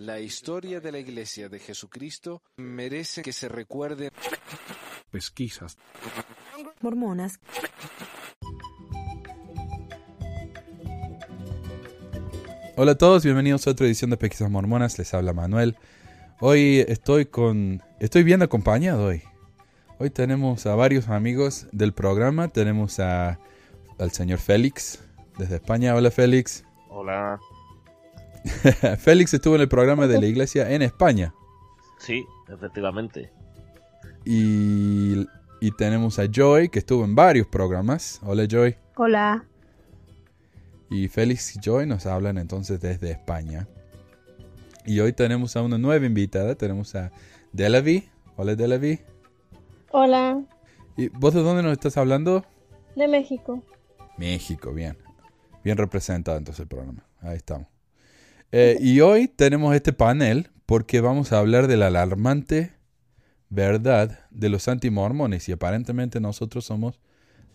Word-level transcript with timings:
La 0.00 0.18
historia 0.18 0.80
de 0.80 0.92
la 0.92 0.98
Iglesia 0.98 1.50
de 1.50 1.58
Jesucristo 1.58 2.42
merece 2.56 3.20
que 3.20 3.34
se 3.34 3.50
recuerde. 3.50 4.10
Pesquisas. 5.10 5.76
Mormonas. 6.80 7.38
Hola 12.78 12.92
a 12.92 12.94
todos, 12.94 13.24
bienvenidos 13.24 13.66
a 13.66 13.72
otra 13.72 13.84
edición 13.84 14.08
de 14.08 14.16
Pesquisas 14.16 14.50
Mormonas. 14.50 14.98
Les 14.98 15.12
habla 15.12 15.34
Manuel. 15.34 15.76
Hoy 16.40 16.82
estoy 16.88 17.26
con. 17.26 17.82
Estoy 17.98 18.22
bien 18.22 18.40
acompañado 18.40 19.04
hoy. 19.04 19.20
Hoy 19.98 20.08
tenemos 20.08 20.64
a 20.64 20.74
varios 20.76 21.10
amigos 21.10 21.66
del 21.72 21.92
programa. 21.92 22.48
Tenemos 22.48 23.00
a, 23.00 23.38
al 23.98 24.12
señor 24.12 24.38
Félix 24.38 25.04
desde 25.36 25.56
España. 25.56 25.94
Hola 25.94 26.10
Félix. 26.10 26.64
Hola. 26.88 27.38
Félix 28.98 29.34
estuvo 29.34 29.54
en 29.54 29.60
el 29.62 29.68
programa 29.68 30.06
de 30.06 30.20
la 30.20 30.26
iglesia 30.26 30.70
en 30.70 30.82
España. 30.82 31.34
Sí, 31.98 32.24
efectivamente. 32.48 33.30
Y, 34.24 35.26
y 35.60 35.70
tenemos 35.76 36.18
a 36.18 36.26
Joy, 36.30 36.68
que 36.68 36.78
estuvo 36.80 37.04
en 37.04 37.14
varios 37.14 37.46
programas. 37.46 38.20
Hola 38.22 38.46
Joy. 38.48 38.76
Hola. 38.96 39.44
Y 40.88 41.08
Félix 41.08 41.56
y 41.56 41.60
Joy 41.60 41.86
nos 41.86 42.06
hablan 42.06 42.38
entonces 42.38 42.80
desde 42.80 43.10
España. 43.10 43.68
Y 44.86 44.98
hoy 45.00 45.12
tenemos 45.12 45.56
a 45.56 45.62
una 45.62 45.78
nueva 45.78 46.04
invitada. 46.06 46.54
Tenemos 46.54 46.94
a 46.94 47.12
Delavi. 47.52 48.08
Hola 48.36 48.54
Delavi. 48.56 49.00
Hola, 49.92 50.42
¿Y 50.96 51.08
vos 51.08 51.34
de 51.34 51.42
dónde 51.42 51.62
nos 51.62 51.72
estás 51.72 51.96
hablando? 51.96 52.44
de 52.94 53.08
México. 53.08 53.62
México, 54.18 54.72
bien. 54.72 54.96
Bien 55.64 55.76
representado 55.76 56.38
entonces 56.38 56.60
el 56.60 56.68
programa. 56.68 57.04
Ahí 57.20 57.36
estamos. 57.36 57.66
Eh, 58.52 58.78
y 58.80 59.00
hoy 59.00 59.28
tenemos 59.28 59.74
este 59.74 59.92
panel 59.92 60.50
porque 60.66 61.00
vamos 61.00 61.32
a 61.32 61.38
hablar 61.38 61.68
de 61.68 61.76
la 61.76 61.86
alarmante 61.86 62.72
verdad 63.48 64.20
de 64.30 64.48
los 64.48 64.68
antimormones. 64.68 65.48
Y 65.48 65.52
aparentemente 65.52 66.20
nosotros 66.20 66.64
somos 66.64 67.00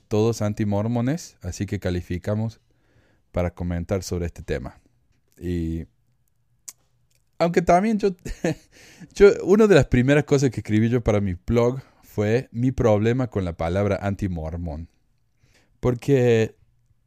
todos 0.08 0.42
antimormones, 0.42 1.38
así 1.42 1.66
que 1.66 1.80
calificamos 1.80 2.62
para 3.32 3.54
comentar 3.54 4.04
sobre 4.04 4.28
este 4.28 4.44
tema. 4.44 4.80
Y 5.40 5.86
aunque 7.38 7.62
también 7.62 8.00
yo, 8.00 8.10
yo, 9.14 9.32
una 9.44 9.68
de 9.68 9.76
las 9.76 9.88
primeras 9.88 10.24
cosas 10.24 10.52
que 10.52 10.62
escribí 10.62 10.90
yo 10.90 11.04
para 11.04 11.20
mi 11.20 11.34
blog 11.34 11.82
fue 12.04 12.48
mi 12.52 12.72
problema 12.72 13.28
con 13.28 13.44
la 13.44 13.58
palabra 13.58 14.00
antimormón. 14.02 14.90
Porque 15.80 16.56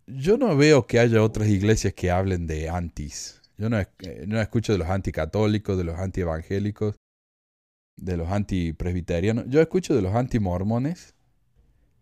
yo 0.06 0.36
no 0.36 0.56
veo 0.56 0.86
que 0.86 0.98
haya 0.98 1.22
otras 1.22 1.48
iglesias 1.48 1.94
que 1.94 2.10
hablen 2.10 2.46
de 2.46 2.68
antis. 2.68 3.37
Yo 3.58 3.68
no, 3.68 3.78
eh, 3.78 4.24
no 4.26 4.40
escucho 4.40 4.72
de 4.72 4.78
los 4.78 4.88
anticatólicos, 4.88 5.76
de 5.76 5.84
los 5.84 5.98
antievangélicos, 5.98 6.94
de 7.96 8.16
los 8.16 8.28
antipresbiterianos. 8.28 9.46
Yo 9.48 9.60
escucho 9.60 9.96
de 9.96 10.02
los 10.02 10.14
antimormones, 10.14 11.14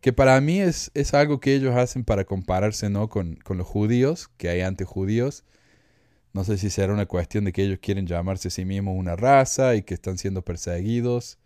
que 0.00 0.12
para 0.12 0.38
mí 0.40 0.60
es, 0.60 0.90
es 0.94 1.14
algo 1.14 1.40
que 1.40 1.54
ellos 1.54 1.74
hacen 1.74 2.04
para 2.04 2.24
compararse 2.24 2.90
¿no? 2.90 3.08
con, 3.08 3.36
con 3.36 3.56
los 3.56 3.66
judíos, 3.66 4.28
que 4.36 4.50
hay 4.50 4.60
antijudíos. 4.60 5.44
No 6.34 6.44
sé 6.44 6.58
si 6.58 6.68
será 6.68 6.92
una 6.92 7.06
cuestión 7.06 7.44
de 7.44 7.52
que 7.52 7.62
ellos 7.62 7.78
quieren 7.80 8.06
llamarse 8.06 8.48
a 8.48 8.50
sí 8.50 8.66
mismos 8.66 8.94
una 8.94 9.16
raza 9.16 9.74
y 9.74 9.82
que 9.82 9.94
están 9.94 10.18
siendo 10.18 10.42
perseguidos. 10.42 11.38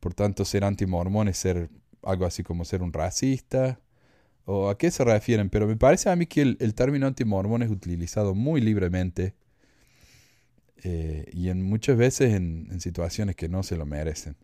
Por 0.00 0.12
tanto, 0.12 0.44
ser 0.44 0.64
antimormón 0.64 1.28
es 1.28 1.38
ser 1.38 1.70
algo 2.02 2.26
así 2.26 2.42
como 2.42 2.66
ser 2.66 2.82
un 2.82 2.92
racista. 2.92 3.80
¿O 4.44 4.68
a 4.70 4.76
qué 4.78 4.90
se 4.90 5.04
refieren? 5.04 5.48
Pero 5.50 5.66
me 5.66 5.76
parece 5.76 6.10
a 6.10 6.16
mí 6.16 6.26
que 6.26 6.42
el, 6.42 6.56
el 6.60 6.74
término 6.74 7.06
antimormón 7.06 7.62
es 7.62 7.70
utilizado 7.70 8.34
muy 8.34 8.60
libremente 8.60 9.34
eh, 10.84 11.26
y 11.32 11.48
en 11.48 11.62
muchas 11.62 11.96
veces 11.96 12.34
en, 12.34 12.68
en 12.70 12.80
situaciones 12.80 13.36
que 13.36 13.48
no 13.48 13.62
se 13.62 13.76
lo 13.76 13.86
merecen. 13.86 14.36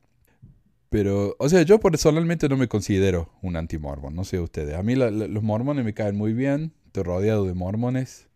Pero, 0.91 1.37
o 1.39 1.49
sea, 1.49 1.63
yo 1.63 1.81
personalmente 1.81 2.49
no 2.49 2.57
me 2.57 2.69
considero 2.69 3.31
un 3.43 3.57
antimormón, 3.57 4.15
no 4.15 4.25
sé 4.25 4.41
ustedes. 4.41 4.75
A 4.77 4.83
mí 4.83 4.95
la- 4.95 5.11
la- 5.11 5.27
los 5.27 5.43
mormones 5.43 5.85
me 5.85 5.93
caen 5.95 6.17
muy 6.17 6.33
bien, 6.33 6.73
estoy 6.87 7.03
rodeado 7.03 7.45
de 7.45 7.55
mormones. 7.55 8.27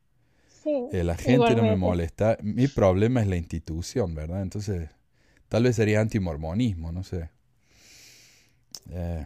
Sí. 0.63 0.89
Eh, 0.93 1.03
la 1.05 1.17
gente 1.17 1.39
no 1.39 1.63
me 1.63 1.75
igualmente. 1.75 1.77
molesta. 1.79 2.39
Mi 2.43 2.69
problema 2.69 3.21
es 3.23 3.27
la 3.29 3.37
institución, 3.37 4.15
¿verdad? 4.15 4.43
Entonces, 4.43 4.91
tal 5.49 5.63
vez 5.65 5.77
sería 5.77 6.01
antimormonismo, 6.01 6.93
no 6.93 7.03
sé. 7.05 7.31
Eh, 8.91 9.25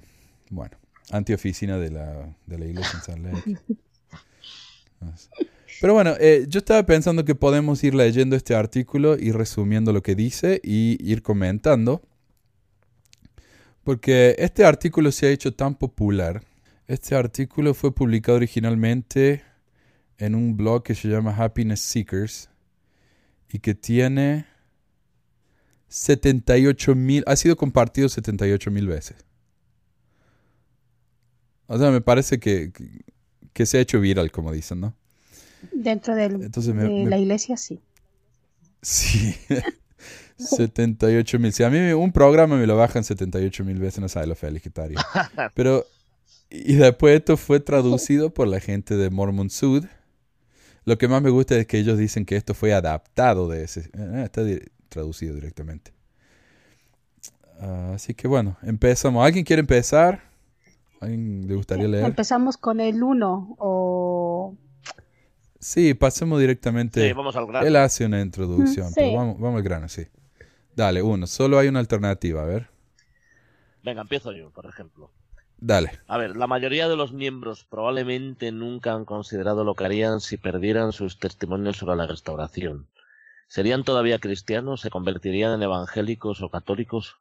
bueno, 0.50 0.77
antioficina 1.11 1.78
de 1.78 1.91
la, 1.91 2.37
de 2.47 2.59
la 2.59 2.67
iglesia 2.67 2.93
en 2.94 3.03
San 3.03 3.22
Lake. 3.22 3.59
Pero 5.81 5.93
bueno, 5.93 6.15
eh, 6.19 6.47
yo 6.49 6.59
estaba 6.59 6.84
pensando 6.84 7.25
que 7.25 7.34
podemos 7.34 7.84
ir 7.84 7.94
leyendo 7.94 8.34
este 8.34 8.55
artículo 8.55 9.16
y 9.19 9.31
resumiendo 9.33 9.93
lo 9.93 10.03
que 10.03 10.15
dice 10.15 10.61
y 10.62 10.97
ir 11.00 11.22
comentando. 11.22 12.03
Porque 13.84 14.34
este 14.39 14.65
artículo 14.65 15.12
se 15.12 15.27
ha 15.27 15.31
hecho 15.31 15.55
tan 15.55 15.77
popular. 15.77 16.43
Este 16.89 17.15
artículo 17.15 17.75
fue 17.75 17.95
publicado 17.95 18.37
originalmente 18.37 19.43
en 20.19 20.34
un 20.34 20.56
blog 20.56 20.83
que 20.83 20.95
se 20.95 21.09
llama 21.09 21.37
Happiness 21.37 21.81
Seekers 21.81 22.49
y 23.53 23.59
que 23.59 23.75
tiene 23.75 24.47
78 25.89 26.95
mil, 26.95 27.22
ha 27.27 27.37
sido 27.37 27.56
compartido 27.56 28.09
78 28.09 28.71
mil 28.71 28.87
veces. 28.89 29.16
O 31.69 31.78
sea, 31.78 31.91
me 31.91 32.00
parece 32.00 32.38
que, 32.38 32.72
que, 33.53 33.66
se 33.66 33.78
ha 33.78 33.81
hecho 33.81 34.00
viral, 34.00 34.31
como 34.31 34.53
dicen, 34.53 34.81
¿no? 34.81 34.94
Dentro 35.72 36.15
del- 36.15 36.43
Entonces 36.43 36.75
me- 36.75 36.84
de 36.84 36.88
me- 37.04 37.10
la 37.10 37.19
iglesia, 37.19 37.56
sí. 37.56 37.81
Sí, 38.82 39.34
78 40.37 41.38
mil. 41.38 41.53
Si 41.53 41.62
a 41.65 41.71
mí 41.71 41.78
un 41.93 42.12
programa 42.12 42.56
me 42.56 42.66
lo 42.66 42.77
bajan 42.77 43.03
78 43.04 43.65
mil 43.65 43.78
veces, 43.78 44.00
no 44.00 44.09
sabe 44.09 44.27
lo 44.27 44.34
feliz 44.37 44.62
que 44.62 44.69
estaría. 44.69 44.99
Pero, 45.54 45.84
y 46.50 46.75
después 46.75 47.16
esto 47.16 47.37
fue 47.37 47.59
traducido 47.60 48.31
por 48.33 48.47
la 48.47 48.60
gente 48.60 48.97
de 48.97 49.10
Mormon 49.10 49.50
Sud. 49.50 49.87
Lo 50.84 50.98
que 50.98 51.09
más 51.09 51.21
me 51.21 51.31
gusta 51.31 51.56
es 51.56 51.66
que 51.66 51.78
ellos 51.78 51.98
dicen 51.98 52.25
que 52.25 52.37
esto 52.37 52.54
fue 52.54 52.72
adaptado 52.72 53.48
de 53.48 53.65
ese. 53.65 53.91
eh, 53.94 54.22
está 54.25 54.44
di- 54.44 54.60
traducido 54.88 55.34
directamente. 55.34 55.93
Ah, 57.59 57.93
así 57.94 58.15
que 58.15 58.28
bueno, 58.28 58.56
empezamos. 58.62 59.25
¿Alguien 59.25 59.44
quiere 59.44 59.60
empezar? 59.60 60.22
¿Alguien 61.01 61.47
le 61.47 61.55
gustaría 61.55 61.89
leer? 61.89 62.05
Empezamos 62.05 62.57
con 62.57 62.81
el 62.81 63.03
1 63.03 63.57
o... 63.59 64.55
Sí, 65.59 65.95
pasemos 65.95 66.39
directamente. 66.41 67.07
Sí, 67.07 67.12
vamos 67.12 67.34
al 67.37 67.47
grano. 67.47 67.67
Él 67.67 67.77
hace 67.77 68.05
una 68.07 68.21
introducción, 68.21 68.89
Sí. 68.89 68.95
pero 68.97 69.17
vamos, 69.17 69.41
vamos 69.41 69.59
al 69.59 69.62
grano, 69.65 69.89
sí. 69.89 70.07
Dale, 70.75 71.03
uno. 71.03 71.27
Solo 71.27 71.59
hay 71.59 71.69
una 71.69 71.81
alternativa, 71.81 72.43
a 72.43 72.47
ver. 72.47 72.69
Venga, 73.83 74.03
empiezo 74.03 74.33
yo, 74.33 74.51
por 74.51 74.67
ejemplo. 74.67 75.11
Dale. 75.59 75.91
A 76.07 76.19
ver, 76.19 76.37
la 76.37 76.47
mayoría 76.47 76.87
de 76.89 76.97
los 76.97 77.13
miembros 77.13 77.65
probablemente 77.65 78.53
nunca 78.53 78.93
han 78.93 79.05
considerado 79.07 79.65
lo 79.65 79.75
que 79.75 79.84
harían 79.87 80.21
si 80.21 80.37
perdieran 80.37 80.93
sus 80.93 81.19
testimonios 81.19 81.78
sobre 81.78 81.97
la 81.97 82.07
restauración. 82.07 82.87
¿Serían 83.49 83.84
todavía 83.84 84.19
cristianos? 84.19 84.83
¿Se 84.83 84.91
convertirían 84.91 85.55
en 85.55 85.63
evangélicos 85.63 86.43
o 86.43 86.51
católicos? 86.51 87.17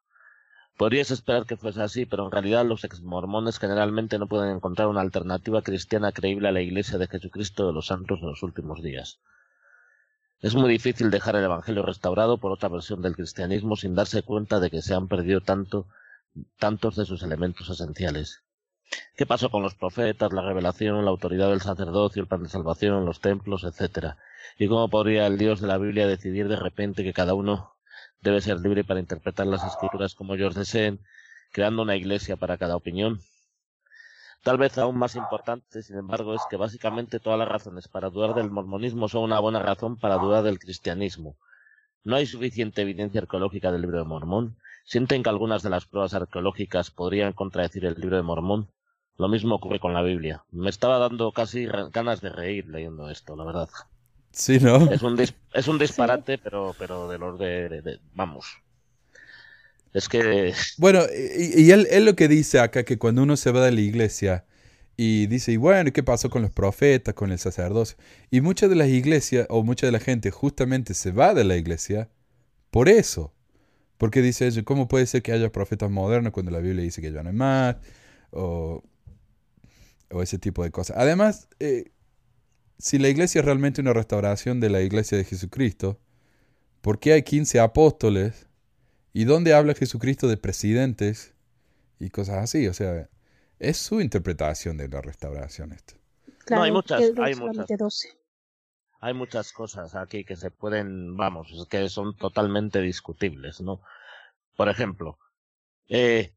Podrías 0.78 1.10
esperar 1.10 1.46
que 1.46 1.56
fuese 1.56 1.82
así, 1.82 2.06
pero 2.06 2.26
en 2.26 2.32
realidad 2.32 2.66
los 2.66 2.84
exmormones 2.84 3.60
generalmente 3.60 4.20
no 4.20 4.28
pueden 4.28 4.56
encontrar 4.56 4.90
una 4.90 5.02
alternativa 5.02 5.62
cristiana 5.62 6.12
creíble 6.12 6.50
a 6.50 6.52
la 6.52 6.62
Iglesia 6.62 6.98
de 6.98 7.08
Jesucristo 7.08 7.66
de 7.66 7.74
los 7.74 7.88
Santos 7.88 8.20
de 8.20 8.28
los 8.28 8.44
últimos 8.44 8.84
días. 8.84 9.20
Es 10.42 10.54
muy 10.54 10.70
difícil 10.70 11.12
dejar 11.12 11.38
el 11.38 11.46
Evangelio 11.46 11.84
restaurado 11.84 12.40
por 12.40 12.52
otra 12.52 12.68
versión 12.68 13.02
del 13.02 13.16
cristianismo 13.16 13.78
sin 13.78 13.96
darse 13.96 14.24
cuenta 14.24 14.60
de 14.60 14.70
que 14.70 14.82
se 14.82 14.94
han 14.94 15.08
perdido 15.08 15.42
tanto 15.42 15.88
tantos 16.60 16.98
de 16.98 17.06
sus 17.06 17.24
elementos 17.24 17.70
esenciales. 17.70 18.44
¿Qué 19.16 19.26
pasó 19.26 19.50
con 19.50 19.64
los 19.64 19.76
profetas, 19.76 20.34
la 20.34 20.42
revelación, 20.42 21.06
la 21.06 21.12
autoridad 21.12 21.50
del 21.50 21.62
sacerdocio, 21.62 22.22
el 22.22 22.28
plan 22.28 22.44
de 22.44 22.50
salvación, 22.50 23.06
los 23.06 23.22
templos, 23.22 23.64
etcétera? 23.64 24.18
¿Y 24.60 24.68
cómo 24.68 24.90
podría 24.90 25.26
el 25.28 25.38
Dios 25.38 25.62
de 25.62 25.68
la 25.68 25.78
Biblia 25.78 26.06
decidir 26.06 26.50
de 26.50 26.58
repente 26.58 27.04
que 27.04 27.14
cada 27.14 27.34
uno 27.34 27.75
debe 28.26 28.42
ser 28.42 28.60
libre 28.60 28.84
para 28.84 29.00
interpretar 29.00 29.46
las 29.46 29.64
escrituras 29.64 30.16
como 30.16 30.34
ellos 30.34 30.56
deseen, 30.56 31.00
creando 31.52 31.84
una 31.84 31.96
iglesia 31.96 32.36
para 32.36 32.58
cada 32.58 32.76
opinión? 32.76 33.22
Tal 34.44 34.58
vez 34.58 34.78
aún 34.78 34.98
más 34.98 35.16
importante, 35.16 35.84
sin 35.84 35.98
embargo, 35.98 36.34
es 36.34 36.42
que 36.50 36.58
básicamente 36.58 37.20
todas 37.20 37.38
las 37.38 37.48
razones 37.48 37.88
para 37.88 38.10
dudar 38.10 38.34
del 38.34 38.50
mormonismo 38.50 39.08
son 39.08 39.24
una 39.24 39.40
buena 39.40 39.60
razón 39.60 39.98
para 39.98 40.18
dudar 40.18 40.44
del 40.44 40.60
cristianismo. 40.60 41.38
No 42.04 42.16
hay 42.16 42.26
suficiente 42.26 42.82
evidencia 42.82 43.22
arqueológica 43.22 43.72
del 43.72 43.82
libro 43.82 44.00
de 44.00 44.06
Mormón, 44.06 44.58
sienten 44.86 45.22
que 45.22 45.30
algunas 45.30 45.62
de 45.62 45.70
las 45.70 45.86
pruebas 45.86 46.16
arqueológicas 46.16 46.90
podrían 46.90 47.34
contradecir 47.34 47.86
el 47.86 47.96
libro 47.96 48.18
de 48.18 48.24
Mormón. 48.24 48.70
Lo 49.18 49.28
mismo 49.28 49.56
ocurre 49.56 49.80
con 49.80 49.94
la 49.94 50.02
Biblia. 50.02 50.44
Me 50.52 50.70
estaba 50.72 50.98
dando 50.98 51.32
casi 51.32 51.66
ganas 51.66 52.22
de 52.22 52.30
reír 52.30 52.68
leyendo 52.68 53.10
esto, 53.10 53.36
la 53.36 53.46
verdad. 53.46 53.70
Sí, 54.36 54.60
¿no? 54.60 54.94
Es 54.94 55.04
un, 55.04 55.16
dis- 55.18 55.36
es 55.54 55.68
un 55.68 55.78
disparate, 55.78 56.38
pero, 56.40 56.76
pero 56.80 57.08
de 57.08 57.18
los 57.20 57.38
de, 57.40 57.70
de- 57.70 57.82
de- 57.84 58.00
Vamos. 58.14 58.46
Es 59.94 60.10
que... 60.10 60.54
Bueno, 60.78 61.02
y, 61.38 61.62
y 61.64 61.72
él, 61.72 61.88
él 61.90 62.06
lo 62.06 62.16
que 62.16 62.28
dice 62.28 62.60
acá, 62.60 62.84
que 62.84 62.98
cuando 62.98 63.24
uno 63.24 63.38
se 63.38 63.52
va 63.52 63.66
de 63.66 63.72
la 63.72 63.82
iglesia 63.82 64.46
Y 64.98 65.28
dice, 65.28 65.52
y 65.54 65.58
bueno, 65.58 65.90
¿y 65.90 65.94
qué 65.94 66.04
pasó 66.04 66.32
con 66.32 66.44
los 66.44 66.52
profetas, 66.52 67.16
con 67.16 67.34
el 67.34 67.40
sacerdocio? 67.40 67.98
Y 68.32 68.42
muchas 68.42 68.72
de 68.72 68.78
las 68.78 68.90
iglesias, 68.90 69.48
o 69.52 69.64
mucha 69.66 69.88
de 69.88 69.94
la 69.94 70.00
gente 70.02 70.32
justamente 70.32 70.96
se 70.96 71.12
va 71.12 71.36
de 71.36 71.46
la 71.46 71.58
iglesia 71.58 72.10
por 72.72 72.90
eso. 72.90 73.34
Porque 73.98 74.22
dice 74.24 74.64
¿cómo 74.66 74.88
puede 74.90 75.08
ser 75.08 75.24
que 75.24 75.34
haya 75.34 75.52
profetas 75.52 75.92
modernos 75.92 76.34
cuando 76.34 76.52
la 76.52 76.60
Biblia 76.60 76.84
dice 76.84 77.02
que 77.02 77.12
ya 77.14 77.24
no 77.24 77.30
hay 77.32 77.36
más? 77.38 77.78
O, 78.32 78.84
o 80.12 80.22
ese 80.22 80.38
tipo 80.40 80.64
de 80.64 80.72
cosas. 80.72 80.98
Además, 80.98 81.48
eh, 81.60 81.92
si 82.78 83.00
la 83.00 83.10
iglesia 83.10 83.40
es 83.40 83.46
realmente 83.46 83.82
una 83.82 83.94
restauración 83.94 84.60
de 84.60 84.70
la 84.70 84.82
iglesia 84.82 85.18
de 85.18 85.24
Jesucristo, 85.24 86.00
¿por 86.82 87.00
qué 87.00 87.14
hay 87.14 87.24
15 87.24 87.60
apóstoles? 87.60 88.48
¿Y 89.14 89.26
dónde 89.26 89.54
habla 89.54 89.74
Jesucristo 89.74 90.28
de 90.28 90.38
presidentes? 90.38 91.34
Y 92.00 92.10
cosas 92.10 92.38
así. 92.44 92.68
O 92.68 92.74
sea, 92.74 93.10
es 93.60 93.78
su 93.78 94.02
interpretación 94.02 94.78
de 94.78 94.90
la 94.90 95.02
restauración 95.02 95.72
esto. 95.72 95.96
Claro, 96.46 96.64
hay 96.64 96.72
muchas- 96.72 97.12
hay 97.18 97.36
muchas. 97.36 97.68
12. 97.78 98.10
Hay 99.00 99.14
muchas 99.14 99.52
cosas 99.54 99.96
aquí 99.96 100.24
que 100.24 100.36
se 100.36 100.52
pueden, 100.52 101.16
vamos, 101.16 101.68
que 101.70 101.90
son 101.90 102.16
totalmente 102.18 102.82
discutibles, 102.82 103.62
¿no? 103.62 103.82
Por 104.56 104.70
ejemplo, 104.70 105.20
eh, 105.88 106.34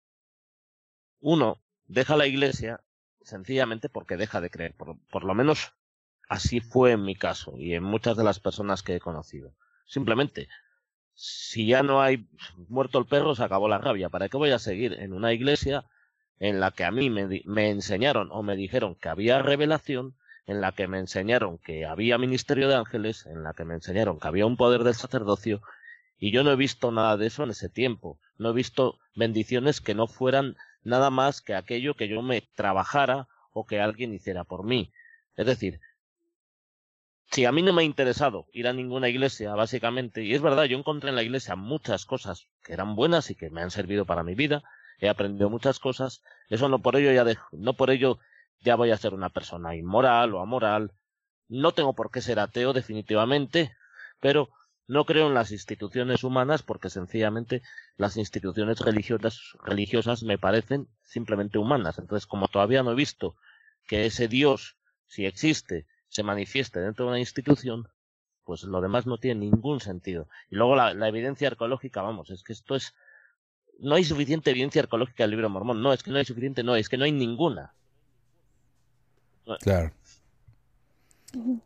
uno 1.21 1.61
deja 1.87 2.17
la 2.17 2.27
iglesia 2.27 2.81
sencillamente 3.23 3.89
porque 3.89 4.17
deja 4.17 4.41
de 4.41 4.51
creer. 4.51 4.75
Por, 4.75 4.99
por 5.11 5.25
lo 5.25 5.35
menos 5.35 5.73
así 6.29 6.61
fue 6.61 6.93
en 6.93 7.03
mi 7.03 7.15
caso 7.15 7.55
y 7.59 7.75
en 7.75 7.83
muchas 7.83 8.17
de 8.17 8.25
las 8.25 8.41
personas 8.41 8.83
que 8.83 8.97
he 8.97 9.01
conocido. 9.01 9.55
Simplemente, 9.87 10.49
si 11.15 11.67
ya 11.67 11.83
no 11.83 12.01
hay 12.01 12.29
muerto 12.69 12.99
el 12.99 13.07
perro, 13.07 13.35
se 13.35 13.43
acabó 13.43 13.69
la 13.69 13.79
rabia. 13.79 14.09
¿Para 14.09 14.29
qué 14.29 14.37
voy 14.37 14.51
a 14.51 14.59
seguir 14.59 14.93
en 14.93 15.13
una 15.13 15.33
iglesia 15.33 15.85
en 16.39 16.61
la 16.61 16.71
que 16.71 16.85
a 16.85 16.91
mí 16.91 17.11
me, 17.11 17.43
me 17.45 17.71
enseñaron 17.71 18.29
o 18.31 18.43
me 18.43 18.57
dijeron 18.57 18.95
que 18.95 19.09
había 19.09 19.43
revelación, 19.43 20.15
en 20.47 20.61
la 20.61 20.73
que 20.73 20.87
me 20.89 20.99
enseñaron 20.99 21.59
que 21.59 21.85
había 21.85 22.17
ministerio 22.17 22.69
de 22.69 22.77
ángeles, 22.77 23.27
en 23.27 23.43
la 23.43 23.53
que 23.53 23.65
me 23.65 23.75
enseñaron 23.75 24.19
que 24.19 24.29
había 24.29 24.47
un 24.47 24.57
poder 24.57 24.85
del 24.85 24.95
sacerdocio, 24.95 25.61
y 26.19 26.31
yo 26.31 26.43
no 26.43 26.53
he 26.53 26.57
visto 26.57 26.91
nada 26.91 27.17
de 27.17 27.27
eso 27.27 27.45
en 27.45 27.51
ese 27.51 27.69
tiempo. 27.69 28.19
No 28.39 28.51
he 28.51 28.55
visto 28.55 28.99
bendiciones 29.15 29.81
que 29.81 29.95
no 29.95 30.07
fueran 30.07 30.57
nada 30.83 31.11
más 31.11 31.41
que 31.43 31.55
aquello 31.55 31.95
que 31.95 32.09
yo 32.09 32.23
me 32.23 32.43
trabajara 32.55 33.29
o 33.53 33.67
que 33.67 33.81
alguien 33.81 34.15
hiciera 34.15 34.45
por 34.45 34.65
mí. 34.65 34.93
Es 35.37 35.47
decir, 35.47 35.81
si 37.31 37.45
a 37.45 37.53
mí 37.53 37.63
no 37.63 37.73
me 37.73 37.83
ha 37.83 37.85
interesado 37.85 38.47
ir 38.53 38.69
a 38.69 38.73
ninguna 38.73 39.09
iglesia, 39.09 39.55
básicamente, 39.55 40.25
y 40.25 40.35
es 40.35 40.43
verdad, 40.43 40.65
yo 40.65 40.79
encontré 40.79 41.11
en 41.11 41.17
la 41.17 41.23
iglesia 41.23 41.57
muchas 41.57 42.07
cosas 42.07 42.47
que 42.65 42.73
eran 42.73 42.95
buenas 42.97 43.31
y 43.31 43.35
que 43.35 43.51
me 43.51 43.61
han 43.63 43.71
servido 43.71 44.05
para 44.07 44.23
mi 44.23 44.35
vida, 44.35 44.63
he 44.99 45.09
aprendido 45.09 45.51
muchas 45.51 45.79
cosas, 45.79 46.23
eso 46.49 46.69
no 46.69 46.81
por 46.81 46.97
ello 46.97 47.13
ya 47.13 47.25
dejo- 47.25 47.49
no 47.53 47.75
por 47.75 47.91
ello 47.91 48.19
ya 48.61 48.75
voy 48.77 48.91
a 48.91 48.97
ser 48.97 49.15
una 49.15 49.29
persona 49.29 49.77
inmoral 49.77 50.35
o 50.35 50.41
amoral. 50.41 50.93
No 51.49 51.73
tengo 51.73 51.95
por 51.95 52.11
qué 52.11 52.21
ser 52.21 52.39
ateo 52.41 52.73
definitivamente, 52.73 53.73
pero 54.21 54.49
no 54.87 55.05
creo 55.05 55.29
en 55.29 55.35
las 55.35 55.53
instituciones 55.53 56.25
humanas 56.25 56.63
porque 56.63 56.91
sencillamente 56.91 57.63
las 57.97 58.17
instituciones 58.17 58.81
religiosas, 58.81 59.39
religiosas 59.65 60.23
me 60.23 60.39
parecen 60.39 60.89
simplemente 61.03 61.59
humanas. 61.59 61.99
Entonces, 61.99 62.27
como 62.27 62.49
todavía 62.49 62.83
no 62.83 62.93
he 62.93 62.97
visto 62.97 63.37
que 63.87 64.07
ese 64.07 64.29
Dios, 64.29 64.77
si 65.07 65.27
existe, 65.27 65.87
se 66.19 66.25
manifieste 66.25 66.81
dentro 66.81 67.05
de 67.05 67.11
una 67.11 67.21
institución, 67.21 67.87
pues 68.43 68.65
lo 68.65 68.81
demás 68.81 69.07
no 69.07 69.19
tiene 69.19 69.43
ningún 69.43 69.79
sentido. 69.79 70.29
Y 70.51 70.57
luego 70.57 70.75
la, 70.75 70.93
la 70.93 71.07
evidencia 71.07 71.47
arqueológica, 71.47 72.03
vamos, 72.03 72.31
es 72.31 72.43
que 72.43 72.53
esto 72.53 72.75
es... 72.75 72.93
No 73.79 73.95
hay 73.95 74.03
suficiente 74.03 74.51
evidencia 74.51 74.83
arqueológica 74.83 75.23
del 75.23 75.31
libro 75.31 75.49
mormón. 75.49 75.81
No, 75.81 75.93
es 75.93 76.03
que 76.03 76.11
no 76.11 76.19
hay 76.19 76.25
suficiente, 76.25 76.65
no, 76.65 76.75
es 76.75 76.89
que 76.89 76.97
no 76.97 77.05
hay 77.05 77.13
ninguna. 77.13 77.73
Claro. 79.61 79.93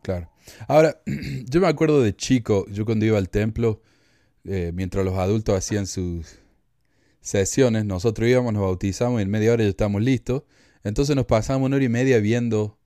Claro. 0.03 0.29
Ahora, 0.67 1.01
yo 1.49 1.59
me 1.59 1.67
acuerdo 1.67 2.03
de 2.03 2.15
chico, 2.15 2.67
yo 2.69 2.85
cuando 2.85 3.05
iba 3.05 3.17
al 3.17 3.29
templo, 3.29 3.81
eh, 4.43 4.71
mientras 4.71 5.03
los 5.03 5.15
adultos 5.15 5.57
hacían 5.57 5.87
sus 5.87 6.37
sesiones, 7.21 7.85
nosotros 7.85 8.29
íbamos, 8.29 8.53
nos 8.53 8.61
bautizamos 8.61 9.19
y 9.19 9.23
en 9.23 9.31
media 9.31 9.51
hora 9.51 9.63
ya 9.63 9.69
estábamos 9.69 10.03
listos. 10.03 10.43
Entonces 10.83 11.15
nos 11.15 11.25
pasábamos 11.25 11.65
una 11.65 11.77
hora 11.77 11.85
y 11.85 11.89
media 11.89 12.19
viendo 12.19 12.77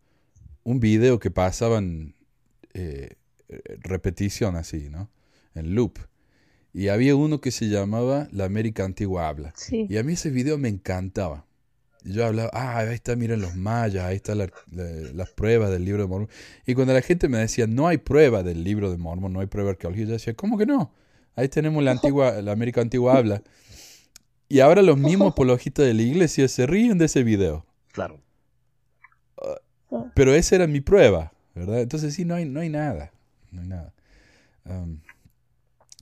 un 0.68 0.82
video 0.82 1.18
que 1.18 1.32
pasaban 1.32 2.14
eh, 2.74 3.16
repetición 3.80 4.58
así, 4.58 4.90
¿no? 4.90 5.10
En 5.56 5.76
loop. 5.76 6.00
Y 6.74 6.90
había 6.90 7.16
uno 7.16 7.40
que 7.40 7.52
se 7.52 7.70
llamaba 7.70 8.28
La 8.32 8.44
América 8.44 8.84
Antigua 8.84 9.30
Habla. 9.30 9.54
Sí. 9.56 9.88
Y 9.90 9.96
a 9.98 10.04
mí 10.04 10.14
ese 10.14 10.30
video 10.30 10.58
me 10.58 10.68
encantaba. 10.68 11.46
Y 12.04 12.12
yo 12.12 12.26
hablaba, 12.26 12.50
ah, 12.54 12.80
ahí 12.80 12.94
está, 12.94 13.16
miren 13.16 13.42
los 13.42 13.56
mayas, 13.56 14.04
ahí 14.06 14.18
están 14.18 14.40
la- 14.40 14.52
la- 14.72 14.84
las 15.14 15.30
pruebas 15.30 15.72
del 15.72 15.86
libro 15.86 16.02
de 16.04 16.10
Mormón. 16.10 16.30
Y 16.66 16.74
cuando 16.76 16.94
la 16.94 17.02
gente 17.02 17.30
me 17.30 17.38
decía, 17.38 17.66
no 17.66 17.88
hay 17.88 17.98
prueba 17.98 18.44
del 18.44 18.64
libro 18.66 18.92
de 18.92 18.98
Mormón, 18.98 19.32
no 19.34 19.40
hay 19.40 19.48
prueba 19.48 19.70
arqueológica, 19.72 20.08
yo 20.08 20.14
decía, 20.14 20.34
¿cómo 20.36 20.58
que 20.58 20.66
no? 20.66 20.92
Ahí 21.36 21.48
tenemos 21.48 21.82
la 21.82 21.92
antigua, 21.92 22.42
la 22.42 22.52
América 22.52 22.82
Antigua 22.82 23.18
habla. 23.18 23.42
Y 24.50 24.60
ahora 24.60 24.82
los 24.82 24.98
mismos 24.98 25.32
apologistas 25.32 25.86
de 25.86 25.94
la 25.94 26.02
iglesia 26.02 26.48
se 26.50 26.68
ríen 26.68 26.98
de 26.98 27.06
ese 27.06 27.24
video. 27.24 27.66
Claro. 27.94 28.20
Pero 30.14 30.34
esa 30.34 30.56
era 30.56 30.68
mi 30.68 30.82
prueba, 30.82 31.32
¿verdad? 31.56 31.82
Entonces 31.82 32.14
sí, 32.14 32.26
no 32.26 32.36
hay, 32.36 32.46
no 32.46 32.60
hay 32.60 32.70
nada. 32.70 33.12
No 33.52 33.62
hay 33.62 33.68
nada. 33.68 33.94
Um, 34.66 35.00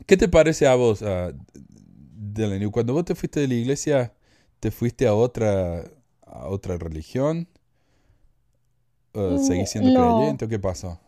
¿Qué 0.05 0.17
te 0.17 0.27
parece 0.27 0.67
a 0.67 0.75
vos, 0.75 1.01
uh, 1.01 1.33
Delaney? 1.53 2.69
Cuando 2.71 2.93
vos 2.93 3.05
te 3.05 3.15
fuiste 3.15 3.39
de 3.39 3.47
la 3.47 3.53
iglesia, 3.53 4.13
¿te 4.59 4.71
fuiste 4.71 5.07
a 5.07 5.13
otra, 5.13 5.83
a 6.25 6.47
otra 6.47 6.77
religión? 6.77 7.47
Uh, 9.13 9.37
¿Seguís 9.37 9.69
siendo 9.69 9.91
no. 9.91 10.17
creyente 10.17 10.45
o 10.45 10.47
qué 10.47 10.59
pasó? 10.59 10.99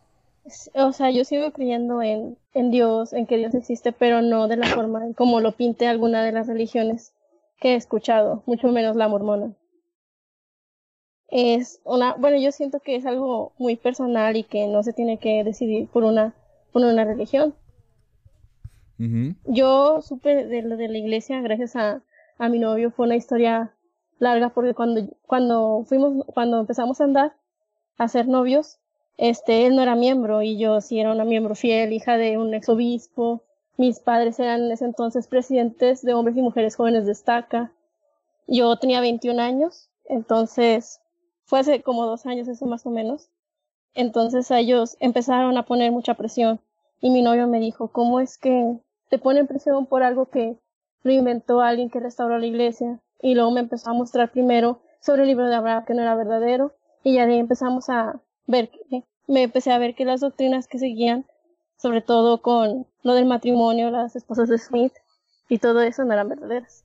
O 0.75 0.94
sea, 0.94 1.12
yo 1.12 1.25
sigo 1.25 1.51
creyendo 1.51 2.01
en, 2.01 2.38
en 2.53 2.71
Dios, 2.71 3.12
en 3.12 3.25
que 3.25 3.38
Dios 3.38 3.53
existe, 3.53 3.91
pero 3.91 4.21
no 4.21 4.47
de 4.47 4.56
la 4.56 4.68
forma 4.68 5.01
como 5.18 5.41
lo 5.41 5.51
pinte 5.51 5.88
alguna 5.88 6.23
de 6.23 6.31
las 6.31 6.47
religiones 6.47 7.12
que 7.59 7.73
he 7.73 7.75
escuchado, 7.75 8.44
mucho 8.45 8.69
menos 8.69 8.95
la 8.95 9.09
mormona. 9.09 9.53
Es 11.29 11.81
una, 11.83 12.13
bueno, 12.13 12.38
yo 12.38 12.51
siento 12.51 12.79
que 12.79 12.95
es 12.95 13.06
algo 13.06 13.53
muy 13.57 13.75
personal 13.75 14.35
y 14.38 14.44
que 14.44 14.68
no 14.68 14.83
se 14.83 14.94
tiene 14.94 15.18
que 15.18 15.44
decidir 15.44 15.88
por 15.89 16.03
una, 16.03 16.33
por 16.71 16.83
una 16.83 17.03
religión. 17.03 17.53
Yo 19.45 20.01
supe 20.01 20.45
de 20.45 20.63
lo 20.63 20.75
de 20.75 20.88
la 20.88 20.97
iglesia 20.97 21.39
gracias 21.41 21.75
a, 21.75 22.01
a 22.39 22.50
mi 22.50 22.57
novio, 22.57 22.89
fue 22.89 23.06
una 23.06 23.15
historia 23.15 23.71
larga 24.18 24.50
porque 24.50 24.74
cuando, 24.74 25.07
cuando 25.27 25.83
fuimos, 25.85 26.25
cuando 26.33 26.59
empezamos 26.59 27.00
a 27.00 27.03
andar, 27.03 27.35
a 27.97 28.07
ser 28.07 28.27
novios, 28.27 28.80
este, 29.18 29.65
él 29.65 29.75
no 29.75 29.81
era 29.81 29.95
miembro 29.95 30.41
y 30.41 30.57
yo 30.57 30.80
sí 30.81 31.00
era 31.00 31.12
una 31.12 31.25
miembro 31.25 31.56
fiel, 31.56 31.94
hija 31.94 32.18
de 32.18 32.38
un 32.38 32.53
ex 32.53 32.69
obispo. 32.69 33.44
Mis 33.78 33.99
padres 33.99 34.40
eran 34.40 34.66
en 34.66 34.71
ese 34.71 34.85
entonces 34.85 35.28
presidentes 35.28 36.01
de 36.04 36.13
hombres 36.13 36.37
y 36.37 36.42
mujeres 36.42 36.75
jóvenes 36.75 37.06
de 37.06 37.11
estaca. 37.11 37.71
Yo 38.47 38.78
tenía 38.78 39.01
21 39.01 39.42
años, 39.42 39.90
entonces 40.06 41.01
fue 41.47 41.59
hace 41.59 41.81
como 41.81 42.06
dos 42.06 42.25
años 42.25 42.47
eso 42.47 42.66
más 42.66 42.85
o 42.85 42.92
menos. 42.92 43.30
Entonces 43.95 44.51
a 44.51 44.59
ellos 44.59 44.97
empezaron 44.99 45.57
a 45.57 45.66
poner 45.66 45.92
mucha 45.92 46.13
presión 46.13 46.59
y 47.01 47.09
mi 47.09 47.21
novio 47.21 47.47
me 47.47 47.59
dijo, 47.59 47.87
¿cómo 47.87 48.19
es 48.19 48.37
que 48.37 48.77
te 49.09 49.18
ponen 49.18 49.47
presión 49.47 49.85
por 49.85 50.04
algo 50.04 50.27
que 50.27 50.57
lo 51.04 51.11
inventó 51.11 51.61
alguien 51.61 51.89
que 51.89 52.01
restauró 52.01 52.37
la 52.37 52.45
iglesia? 52.45 52.99
Y 53.21 53.33
luego 53.33 53.51
me 53.51 53.61
empezó 53.61 53.89
a 53.89 53.94
mostrar 53.94 54.31
primero 54.31 54.81
sobre 54.99 55.21
el 55.21 55.30
libro 55.30 55.47
de 55.47 55.56
Abraham 55.56 55.85
que 55.85 55.94
no 55.94 56.01
era 56.01 56.16
verdadero 56.16 56.75
y 57.04 57.13
ya 57.13 57.25
de 57.25 57.33
ahí 57.33 57.39
empezamos 57.39 57.89
a 57.89 58.19
ver 58.45 58.69
que 58.69 59.04
me 59.25 59.44
empecé 59.44 59.71
a 59.71 59.77
ver 59.77 59.95
que 59.95 60.06
las 60.06 60.19
doctrinas 60.19 60.68
que 60.68 60.80
seguían, 60.80 61.25
sobre 61.77 62.01
todo 62.01 62.42
con 62.42 62.87
lo 63.04 63.13
del 63.13 63.25
matrimonio, 63.25 63.89
las 63.89 64.16
esposas 64.18 64.49
de 64.49 64.57
Smith 64.57 64.94
y 65.47 65.59
todo 65.59 65.81
eso 65.81 66.04
no 66.04 66.11
eran 66.11 66.27
verdaderas. 66.30 66.83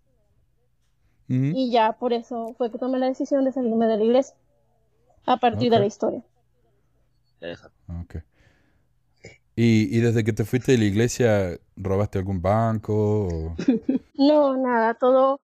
Y 1.28 1.70
ya 1.70 1.92
por 1.94 2.12
eso 2.12 2.54
fue 2.58 2.70
que 2.70 2.78
tomé 2.78 2.98
la 2.98 3.06
decisión 3.06 3.44
de 3.44 3.52
salirme 3.52 3.86
de 3.86 3.96
la 3.96 4.04
iglesia 4.04 4.36
a 5.26 5.36
partir 5.38 5.70
de 5.70 5.78
la 5.80 5.86
historia. 5.86 6.22
Exacto. 7.40 7.76
Ok. 8.00 8.16
¿Y, 9.54 9.96
y 9.96 10.00
desde 10.00 10.24
que 10.24 10.32
te 10.32 10.44
fuiste 10.44 10.72
de 10.72 10.78
la 10.78 10.84
iglesia, 10.84 11.58
robaste 11.76 12.18
algún 12.18 12.40
banco? 12.40 12.94
o- 12.94 13.56
No, 14.14 14.56
nada, 14.56 14.94
todo, 14.94 15.38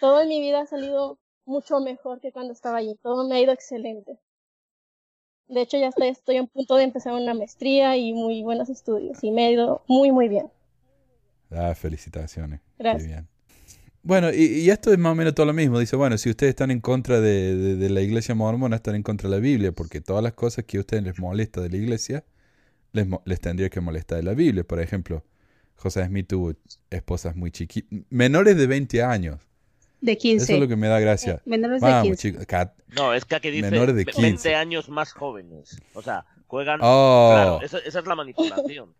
todo 0.00 0.22
en 0.22 0.28
mi 0.28 0.40
vida 0.40 0.62
ha 0.62 0.66
salido 0.66 1.18
mucho 1.46 1.80
mejor 1.80 2.20
que 2.20 2.32
cuando 2.32 2.52
estaba 2.52 2.78
allí. 2.78 2.96
Todo 3.02 3.28
me 3.28 3.36
ha 3.36 3.40
ido 3.40 3.52
excelente. 3.52 4.18
De 5.48 5.60
hecho, 5.60 5.76
ya 5.76 5.88
estoy, 5.88 6.08
estoy 6.08 6.36
en 6.36 6.46
punto 6.46 6.76
de 6.76 6.84
empezar 6.84 7.12
una 7.12 7.34
maestría 7.34 7.94
y 7.94 8.14
muy 8.14 8.42
buenos 8.42 8.70
estudios. 8.70 9.22
Y 9.22 9.32
me 9.32 9.44
ha 9.44 9.50
ido 9.50 9.82
muy, 9.86 10.10
muy 10.12 10.28
bien. 10.28 10.50
Ah, 11.50 11.74
felicitaciones. 11.74 12.60
Qué 12.60 12.82
Gracias. 12.82 13.06
bien. 13.06 13.28
Bueno, 14.02 14.32
y, 14.32 14.44
y 14.60 14.70
esto 14.70 14.92
es 14.92 14.98
más 14.98 15.12
o 15.12 15.14
menos 15.14 15.34
todo 15.34 15.46
lo 15.46 15.52
mismo. 15.52 15.78
Dice, 15.78 15.94
bueno, 15.96 16.16
si 16.16 16.30
ustedes 16.30 16.50
están 16.50 16.70
en 16.70 16.80
contra 16.80 17.20
de, 17.20 17.54
de- 17.56 17.76
de 17.76 17.90
la 17.90 18.00
iglesia 18.00 18.34
mormona, 18.34 18.76
están 18.76 18.94
en 18.94 19.02
contra 19.02 19.28
de 19.28 19.36
la 19.36 19.40
Biblia, 19.40 19.72
porque 19.72 20.00
todas 20.00 20.22
las 20.22 20.32
cosas 20.32 20.64
que 20.64 20.78
a 20.78 20.80
ustedes 20.80 21.02
les 21.02 21.18
molesta 21.18 21.60
de 21.60 21.68
la 21.68 21.76
iglesia, 21.76 22.24
les, 22.92 23.06
mo- 23.06 23.22
les 23.26 23.40
tendría 23.40 23.68
que 23.68 23.80
molestar 23.80 24.16
de 24.18 24.22
la 24.24 24.32
Biblia. 24.34 24.64
Por 24.64 24.80
ejemplo, 24.80 25.22
José 25.76 26.04
Smith 26.06 26.26
tuvo 26.28 26.52
esposas 26.90 27.36
muy 27.36 27.50
chiquitas, 27.50 27.90
menores 28.08 28.56
de 28.56 28.66
20 28.66 29.02
años. 29.02 29.38
De 30.00 30.16
15. 30.16 30.44
Eso 30.44 30.52
es 30.54 30.60
lo 30.60 30.66
que 30.68 30.76
me 30.76 30.88
da 30.88 30.98
gracia. 30.98 31.42
Menores 31.44 31.82
de 31.82 31.86
Vamos, 31.86 32.04
15. 32.08 32.16
chicos. 32.30 32.46
cat- 32.46 32.74
No, 32.96 33.12
es 33.12 33.26
que 33.26 33.34
aquí 33.34 33.50
dice 33.50 33.70
Menores 33.70 33.94
de 33.94 34.04
ve- 34.04 34.12
15. 34.12 34.22
20 34.22 34.54
años 34.54 34.88
más 34.88 35.12
jóvenes. 35.12 35.78
O 35.92 36.00
sea, 36.00 36.24
juegan. 36.46 36.80
Oh. 36.82 37.32
Claro, 37.34 37.60
esa, 37.62 37.78
esa 37.80 37.98
es 37.98 38.06
la 38.06 38.14
manipulación. 38.14 38.94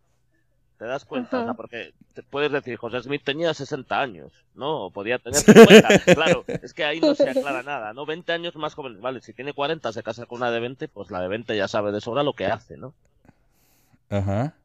¿Te 0.81 0.87
das 0.87 1.05
cuenta? 1.05 1.37
O 1.37 1.41
sea, 1.41 1.49
Ajá. 1.51 1.53
porque 1.53 1.93
te 2.15 2.23
puedes 2.23 2.51
decir, 2.51 2.75
José 2.75 3.03
Smith 3.03 3.21
tenía 3.23 3.53
60 3.53 4.01
años, 4.01 4.33
¿no? 4.55 4.85
O 4.85 4.89
podía 4.89 5.19
tener 5.19 5.39
50. 5.39 5.87
claro, 6.15 6.43
es 6.47 6.73
que 6.73 6.83
ahí 6.83 6.99
no 6.99 7.13
se 7.13 7.29
aclara 7.29 7.61
nada, 7.61 7.93
¿no? 7.93 8.07
20 8.07 8.31
años 8.33 8.55
más 8.55 8.73
jóvenes. 8.73 8.99
Vale, 8.99 9.21
si 9.21 9.31
tiene 9.31 9.53
40, 9.53 9.93
se 9.93 10.01
casa 10.01 10.25
con 10.25 10.39
una 10.39 10.49
de 10.49 10.59
20, 10.59 10.87
pues 10.87 11.11
la 11.11 11.21
de 11.21 11.27
20 11.27 11.55
ya 11.55 11.67
sabe 11.67 11.91
de 11.91 12.01
sobra 12.01 12.23
lo 12.23 12.33
que 12.33 12.47
hace, 12.47 12.77
¿no? 12.77 12.95
Ajá. 14.09 14.55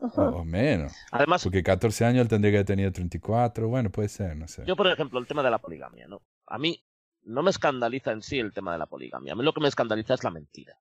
O, 0.00 0.06
o 0.06 0.44
menos. 0.46 0.94
Además, 1.10 1.42
Porque 1.42 1.62
14 1.62 2.06
años 2.06 2.22
él 2.22 2.28
tendría 2.28 2.52
que 2.52 2.56
haber 2.56 2.66
tenido 2.66 2.90
34. 2.92 3.68
Bueno, 3.68 3.90
puede 3.90 4.08
ser, 4.08 4.38
no 4.38 4.48
sé. 4.48 4.64
Yo, 4.64 4.74
por 4.74 4.86
ejemplo, 4.86 5.18
el 5.18 5.26
tema 5.26 5.42
de 5.42 5.50
la 5.50 5.58
poligamia, 5.58 6.08
¿no? 6.08 6.22
A 6.46 6.56
mí 6.56 6.82
no 7.24 7.42
me 7.42 7.50
escandaliza 7.50 8.10
en 8.10 8.22
sí 8.22 8.38
el 8.38 8.54
tema 8.54 8.72
de 8.72 8.78
la 8.78 8.86
poligamia. 8.86 9.34
A 9.34 9.36
mí 9.36 9.44
lo 9.44 9.52
que 9.52 9.60
me 9.60 9.68
escandaliza 9.68 10.14
es 10.14 10.24
la 10.24 10.30
mentira. 10.30 10.78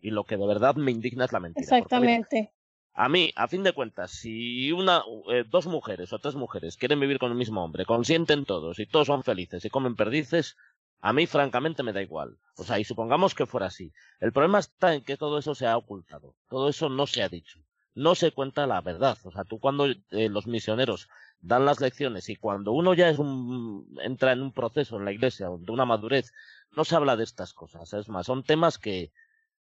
Y 0.00 0.12
lo 0.12 0.24
que 0.24 0.38
de 0.38 0.46
verdad 0.46 0.76
me 0.76 0.92
indigna 0.92 1.26
es 1.26 1.32
la 1.32 1.40
mentira. 1.40 1.62
Exactamente. 1.62 2.54
A 2.98 3.10
mí, 3.10 3.30
a 3.36 3.46
fin 3.46 3.62
de 3.62 3.74
cuentas, 3.74 4.10
si 4.10 4.72
una, 4.72 5.02
eh, 5.30 5.44
dos 5.46 5.66
mujeres 5.66 6.14
o 6.14 6.18
tres 6.18 6.34
mujeres 6.34 6.78
quieren 6.78 6.98
vivir 6.98 7.18
con 7.18 7.30
el 7.30 7.36
mismo 7.36 7.62
hombre, 7.62 7.84
consienten 7.84 8.46
todos 8.46 8.78
y 8.78 8.86
todos 8.86 9.08
son 9.08 9.22
felices 9.22 9.62
y 9.66 9.70
comen 9.70 9.96
perdices, 9.96 10.56
a 11.02 11.12
mí 11.12 11.26
francamente 11.26 11.82
me 11.82 11.92
da 11.92 12.00
igual. 12.00 12.38
O 12.56 12.64
sea, 12.64 12.78
y 12.78 12.84
supongamos 12.84 13.34
que 13.34 13.44
fuera 13.44 13.66
así. 13.66 13.92
El 14.18 14.32
problema 14.32 14.60
está 14.60 14.94
en 14.94 15.04
que 15.04 15.18
todo 15.18 15.38
eso 15.38 15.54
se 15.54 15.66
ha 15.66 15.76
ocultado. 15.76 16.34
Todo 16.48 16.70
eso 16.70 16.88
no 16.88 17.06
se 17.06 17.22
ha 17.22 17.28
dicho. 17.28 17.60
No 17.94 18.14
se 18.14 18.32
cuenta 18.32 18.66
la 18.66 18.80
verdad. 18.80 19.18
O 19.24 19.30
sea, 19.30 19.44
tú 19.44 19.60
cuando 19.60 19.86
eh, 19.86 20.30
los 20.30 20.46
misioneros 20.46 21.10
dan 21.40 21.66
las 21.66 21.80
lecciones 21.82 22.30
y 22.30 22.36
cuando 22.36 22.72
uno 22.72 22.94
ya 22.94 23.10
es 23.10 23.18
un, 23.18 23.94
entra 24.02 24.32
en 24.32 24.40
un 24.40 24.52
proceso 24.52 24.96
en 24.96 25.04
la 25.04 25.12
iglesia 25.12 25.48
de 25.50 25.70
una 25.70 25.84
madurez, 25.84 26.32
no 26.74 26.84
se 26.84 26.96
habla 26.96 27.14
de 27.16 27.24
estas 27.24 27.52
cosas. 27.52 27.92
Es 27.92 28.08
más, 28.08 28.24
son 28.24 28.42
temas 28.42 28.78
que 28.78 29.12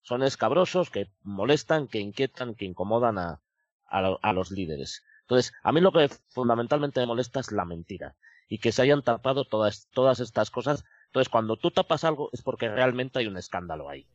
son 0.05 0.23
escabrosos, 0.23 0.91
que 0.91 1.11
molestan, 1.23 1.89
que 1.89 1.99
inquietan, 1.99 2.55
que 2.55 2.65
incomodan 2.65 3.19
a, 3.19 3.41
a, 3.87 4.01
lo- 4.01 4.21
a 4.23 4.33
los 4.33 4.51
líderes. 4.53 5.03
Entonces, 5.23 5.53
a 5.63 5.73
mí 5.73 5.81
lo 5.81 5.91
que 5.93 6.09
fundamentalmente 6.29 7.01
me 7.01 7.07
molesta 7.07 7.41
es 7.41 7.51
la 7.51 7.65
mentira 7.65 8.15
y 8.49 8.59
que 8.59 8.71
se 8.71 8.83
hayan 8.83 9.03
tapado 9.03 9.45
todas, 9.47 9.89
todas 9.93 10.21
estas 10.21 10.51
cosas. 10.51 10.85
Entonces, 11.07 11.29
cuando 11.31 11.57
tú 11.57 11.71
tapas 11.71 12.05
algo 12.05 12.29
es 12.33 12.43
porque 12.43 12.69
realmente 12.69 13.19
hay 13.19 13.27
un 13.27 13.37
escándalo 13.37 13.89
ahí. 13.89 14.07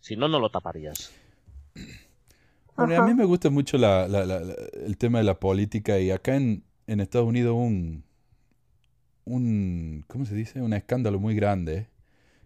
Si 0.00 0.16
no, 0.16 0.28
no 0.28 0.38
lo 0.40 0.50
taparías. 0.50 1.12
Bueno, 2.76 2.94
a 3.02 3.06
mí 3.06 3.14
me 3.14 3.24
gusta 3.24 3.50
mucho 3.50 3.78
la- 3.78 4.06
la- 4.08 4.24
la- 4.26 4.40
la- 4.40 4.54
el 4.86 4.96
tema 4.98 5.18
de 5.18 5.24
la 5.24 5.38
política 5.40 5.98
y 5.98 6.10
acá 6.10 6.36
en, 6.36 6.64
en 6.86 7.00
Estados 7.00 7.26
Unidos 7.28 7.54
un, 7.56 8.04
un, 9.24 10.04
¿cómo 10.08 10.24
se 10.24 10.34
dice? 10.34 10.62
Un 10.62 10.72
escándalo 10.72 11.18
muy 11.18 11.34
grande 11.34 11.88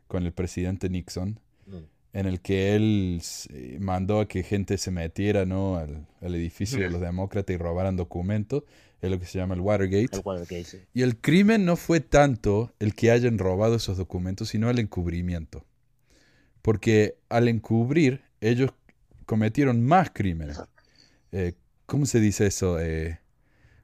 con 0.09 0.25
el 0.25 0.33
presidente 0.33 0.89
Nixon 0.91 1.39
Mm. 1.67 1.85
En 2.12 2.26
el 2.26 2.40
que 2.40 2.75
él 2.76 3.19
s- 3.21 3.49
mandó 3.81 4.21
a 4.21 4.28
que 4.28 4.42
gente 4.42 4.76
se 4.78 4.90
metiera 4.90 5.47
¿no? 5.47 5.76
al, 5.76 6.07
al 6.21 6.35
edificio 6.35 6.78
de 6.78 6.90
los 6.90 7.00
demócratas 7.00 7.54
y 7.54 7.57
robaran 7.57 7.97
documentos, 7.97 8.64
es 9.00 9.11
lo 9.11 9.19
que 9.19 9.26
se 9.26 9.38
llama 9.38 9.54
el 9.54 9.61
Watergate. 9.61 10.16
El 10.16 10.23
Watergate, 10.25 10.64
sí. 10.64 10.78
Y 10.95 11.02
el 11.02 11.16
crimen 11.16 11.64
no 11.64 11.76
fue 11.76 12.00
tanto 12.00 12.73
el 12.78 12.95
que 12.95 13.11
hayan 13.11 13.38
robado 13.38 13.76
esos 13.76 13.97
documentos, 13.97 14.50
sino 14.50 14.69
el 14.71 14.78
encubrimiento. 14.78 15.64
Porque 16.61 17.16
al 17.28 17.49
encubrir, 17.49 18.23
ellos 18.40 18.71
cometieron 19.26 19.85
más 19.85 20.11
crímenes. 20.11 20.61
Eh, 21.33 21.54
¿Cómo 21.87 22.07
se 22.07 22.21
dice 22.21 22.47
eso? 22.47 22.78
Eh, 22.81 23.19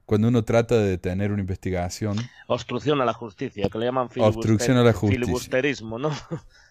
cuando 0.05 0.27
uno 0.29 0.43
trata 0.45 0.77
de 0.77 0.87
detener 0.87 1.31
una 1.31 1.41
investigación. 1.41 2.15
Obstrucción 2.47 3.01
a 3.01 3.05
la 3.05 3.13
justicia, 3.13 3.69
que 3.69 3.77
le 3.77 3.85
llaman 3.85 4.09
Obstrucción 4.17 4.77
a 4.77 4.83
la 4.83 4.93
justicia. 4.93 5.23
filibusterismo, 5.25 5.99
¿no? 5.99 6.09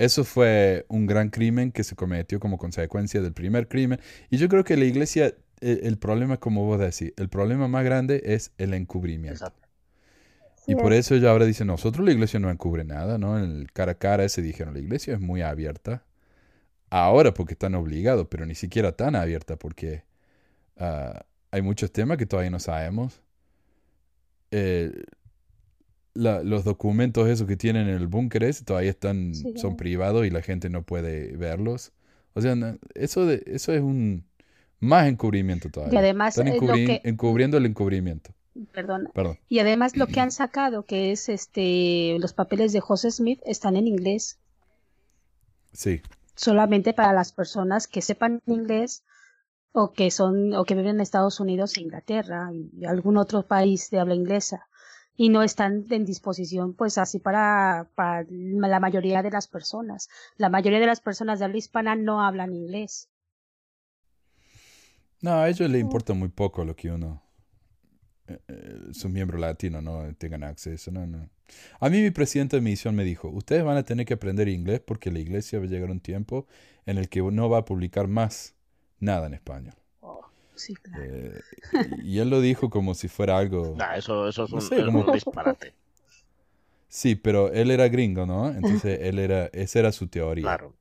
Eso 0.00 0.24
fue 0.24 0.86
un 0.88 1.06
gran 1.06 1.28
crimen 1.28 1.72
que 1.72 1.84
se 1.84 1.94
cometió 1.94 2.40
como 2.40 2.56
consecuencia 2.56 3.20
del 3.20 3.34
primer 3.34 3.68
crimen. 3.68 4.00
Y 4.30 4.38
yo 4.38 4.48
creo 4.48 4.64
que 4.64 4.74
la 4.78 4.86
iglesia, 4.86 5.34
eh, 5.60 5.80
el 5.82 5.98
problema, 5.98 6.38
como 6.38 6.64
vos 6.64 6.80
decís, 6.80 7.12
el 7.18 7.28
problema 7.28 7.68
más 7.68 7.84
grande 7.84 8.22
es 8.24 8.50
el 8.56 8.72
encubrimiento. 8.72 9.44
Exacto. 9.44 9.68
Y 10.66 10.74
por 10.74 10.94
es. 10.94 11.00
eso 11.00 11.16
ella 11.16 11.30
ahora 11.30 11.44
dice, 11.44 11.66
nosotros 11.66 12.06
la 12.06 12.12
iglesia 12.12 12.40
no 12.40 12.50
encubre 12.50 12.82
nada, 12.82 13.18
¿no? 13.18 13.38
En 13.38 13.44
el 13.44 13.72
cara 13.72 13.92
a 13.92 13.94
cara 13.96 14.24
ese 14.24 14.40
dijeron, 14.40 14.72
la 14.72 14.80
iglesia 14.80 15.12
es 15.12 15.20
muy 15.20 15.42
abierta. 15.42 16.02
Ahora 16.88 17.34
porque 17.34 17.52
están 17.52 17.74
obligados, 17.74 18.26
pero 18.30 18.46
ni 18.46 18.54
siquiera 18.54 18.92
tan 18.92 19.14
abierta 19.14 19.56
porque 19.56 20.04
ah, 20.78 21.26
hay 21.50 21.60
muchos 21.60 21.92
temas 21.92 22.16
que 22.16 22.24
todavía 22.24 22.50
no 22.50 22.58
sabemos. 22.58 23.20
Eh, 24.50 24.92
la- 26.14 26.42
los 26.42 26.64
documentos 26.64 27.28
esos 27.28 27.46
que 27.46 27.56
tienen 27.56 27.88
en 27.88 27.94
el 27.94 28.06
búnker 28.08 28.42
ese 28.44 28.64
todavía 28.64 28.90
están, 28.90 29.34
Sí. 29.34 29.54
son 29.56 29.76
privados 29.76 30.26
y 30.26 30.30
la 30.30 30.42
gente 30.42 30.68
no 30.70 30.82
puede 30.82 31.36
verlos. 31.36 31.92
O 32.34 32.40
sea, 32.40 32.54
no- 32.54 32.78
eso, 32.94 33.26
de, 33.26 33.42
eso 33.46 33.72
es 33.72 33.80
un 33.80 34.24
más 34.80 35.06
encubrimiento 35.08 35.68
todavía. 35.70 35.98
además, 36.00 36.36
Están 36.38 36.54
lo 36.54 36.60
encubri- 36.60 36.86
que- 36.86 37.00
encubriendo 37.08 37.56
el 37.58 37.66
encubrimiento. 37.66 38.32
Perdón. 38.72 39.08
Perdón. 39.14 39.38
Y 39.48 39.60
además 39.60 39.96
lo 39.96 40.06
que 40.08 40.20
han 40.20 40.30
sacado, 40.32 40.84
que 40.84 41.12
es 41.12 41.28
este 41.28 42.16
los 42.18 42.32
papeles 42.32 42.72
de 42.72 42.80
José 42.80 43.10
Smith, 43.10 43.40
están 43.44 43.76
en 43.76 43.86
inglés. 43.86 44.38
Sí. 45.72 46.00
Solamente 46.34 46.92
para 46.92 47.12
las 47.12 47.32
personas 47.32 47.86
que 47.86 48.02
sepan 48.02 48.40
inglés 48.46 49.04
o 49.72 49.92
que 49.92 50.10
son 50.10 50.54
o 50.54 50.64
que 50.64 50.74
viven 50.74 50.96
en 50.96 51.00
Estados 51.00 51.38
Unidos, 51.38 51.78
Inglaterra 51.78 52.50
y 52.52 52.84
algún 52.86 53.16
otro 53.18 53.46
país 53.46 53.88
de 53.90 54.00
habla 54.00 54.14
inglesa 54.14 54.66
y 55.20 55.28
no 55.28 55.42
están 55.42 55.84
en 55.90 56.06
disposición 56.06 56.72
pues 56.72 56.96
así 56.96 57.18
para, 57.18 57.90
para 57.94 58.24
la 58.30 58.80
mayoría 58.80 59.22
de 59.22 59.30
las 59.30 59.48
personas. 59.48 60.08
La 60.38 60.48
mayoría 60.48 60.80
de 60.80 60.86
las 60.86 61.02
personas 61.02 61.38
de 61.38 61.44
habla 61.44 61.58
hispana 61.58 61.94
no 61.94 62.22
hablan 62.22 62.54
inglés. 62.54 63.10
No, 65.20 65.32
a 65.32 65.50
ellos 65.50 65.68
les 65.68 65.82
importa 65.82 66.14
muy 66.14 66.30
poco 66.30 66.64
lo 66.64 66.74
que 66.74 66.90
uno, 66.90 67.22
eh, 68.28 68.40
eh, 68.48 68.78
sus 68.92 69.10
miembros 69.10 69.38
latinos, 69.42 69.82
no 69.82 70.10
tengan 70.14 70.42
acceso. 70.42 70.90
No, 70.90 71.06
no. 71.06 71.28
A 71.80 71.90
mí 71.90 72.00
mi 72.00 72.12
presidente 72.12 72.56
de 72.56 72.62
misión 72.62 72.94
me 72.94 73.04
dijo, 73.04 73.28
ustedes 73.28 73.62
van 73.62 73.76
a 73.76 73.82
tener 73.82 74.06
que 74.06 74.14
aprender 74.14 74.48
inglés 74.48 74.80
porque 74.80 75.10
la 75.10 75.18
iglesia 75.18 75.58
va 75.58 75.66
a 75.66 75.68
llegar 75.68 75.90
un 75.90 76.00
tiempo 76.00 76.46
en 76.86 76.96
el 76.96 77.10
que 77.10 77.20
no 77.20 77.50
va 77.50 77.58
a 77.58 77.64
publicar 77.66 78.08
más 78.08 78.54
nada 79.00 79.26
en 79.26 79.34
español. 79.34 79.79
Sí, 80.60 80.74
claro. 80.74 81.02
Eh, 81.04 81.40
y 82.04 82.18
él 82.18 82.28
lo 82.30 82.40
dijo 82.40 82.68
como 82.70 82.94
si 82.94 83.08
fuera 83.08 83.38
algo... 83.38 83.74
Nah, 83.76 83.94
eso, 83.96 84.28
eso 84.28 84.44
es 84.44 84.50
No 84.50 84.56
un, 84.56 84.62
sé, 84.62 84.76
es 84.78 84.84
como- 84.84 85.00
un 85.04 85.12
disparate. 85.12 85.74
Sí, 86.92 87.14
pero 87.14 87.52
él 87.52 87.70
era 87.70 87.86
gringo, 87.88 88.26
¿no? 88.26 88.48
Entonces 88.50 88.98
él 89.02 89.20
era, 89.20 89.46
esa 89.52 89.78
era 89.78 89.92
su 89.92 90.08
teoría. 90.08 90.42
Claro, 90.42 90.74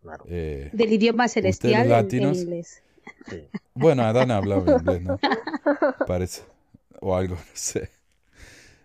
claro. 0.00 0.24
Eh, 0.26 0.70
Del 0.72 0.90
idioma 0.94 1.28
celestial 1.28 1.74
en- 1.74 1.80
en 1.82 1.88
latinos? 1.90 2.38
inglés. 2.38 2.82
Sí. 3.28 3.42
Bueno, 3.74 4.02
Adán 4.04 4.30
hablaba 4.30 4.64
inglés, 4.72 5.02
¿no? 5.02 5.18
Parece. 6.06 6.42
O 7.00 7.14
algo, 7.14 7.34
no 7.34 7.40
sé. 7.52 7.90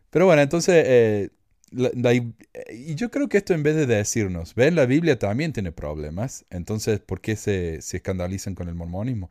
Pero 0.10 0.26
bueno, 0.26 0.42
entonces, 0.42 0.84
eh, 0.86 1.30
la- 1.72 1.92
la- 1.94 2.14
y 2.14 2.96
yo 2.96 3.10
creo 3.10 3.30
que 3.30 3.38
esto 3.38 3.54
en 3.54 3.64
vez 3.64 3.76
de 3.78 3.86
decirnos, 3.86 4.54
ven, 4.54 4.76
la 4.76 4.86
Biblia 4.86 5.18
también 5.18 5.54
tiene 5.54 5.72
problemas, 5.72 6.44
entonces, 6.50 7.00
¿por 7.00 7.22
qué 7.22 7.38
se, 7.38 7.82
se 7.82 7.98
escandalizan 7.98 8.54
con 8.54 8.68
el 8.68 8.76
mormonismo? 8.76 9.30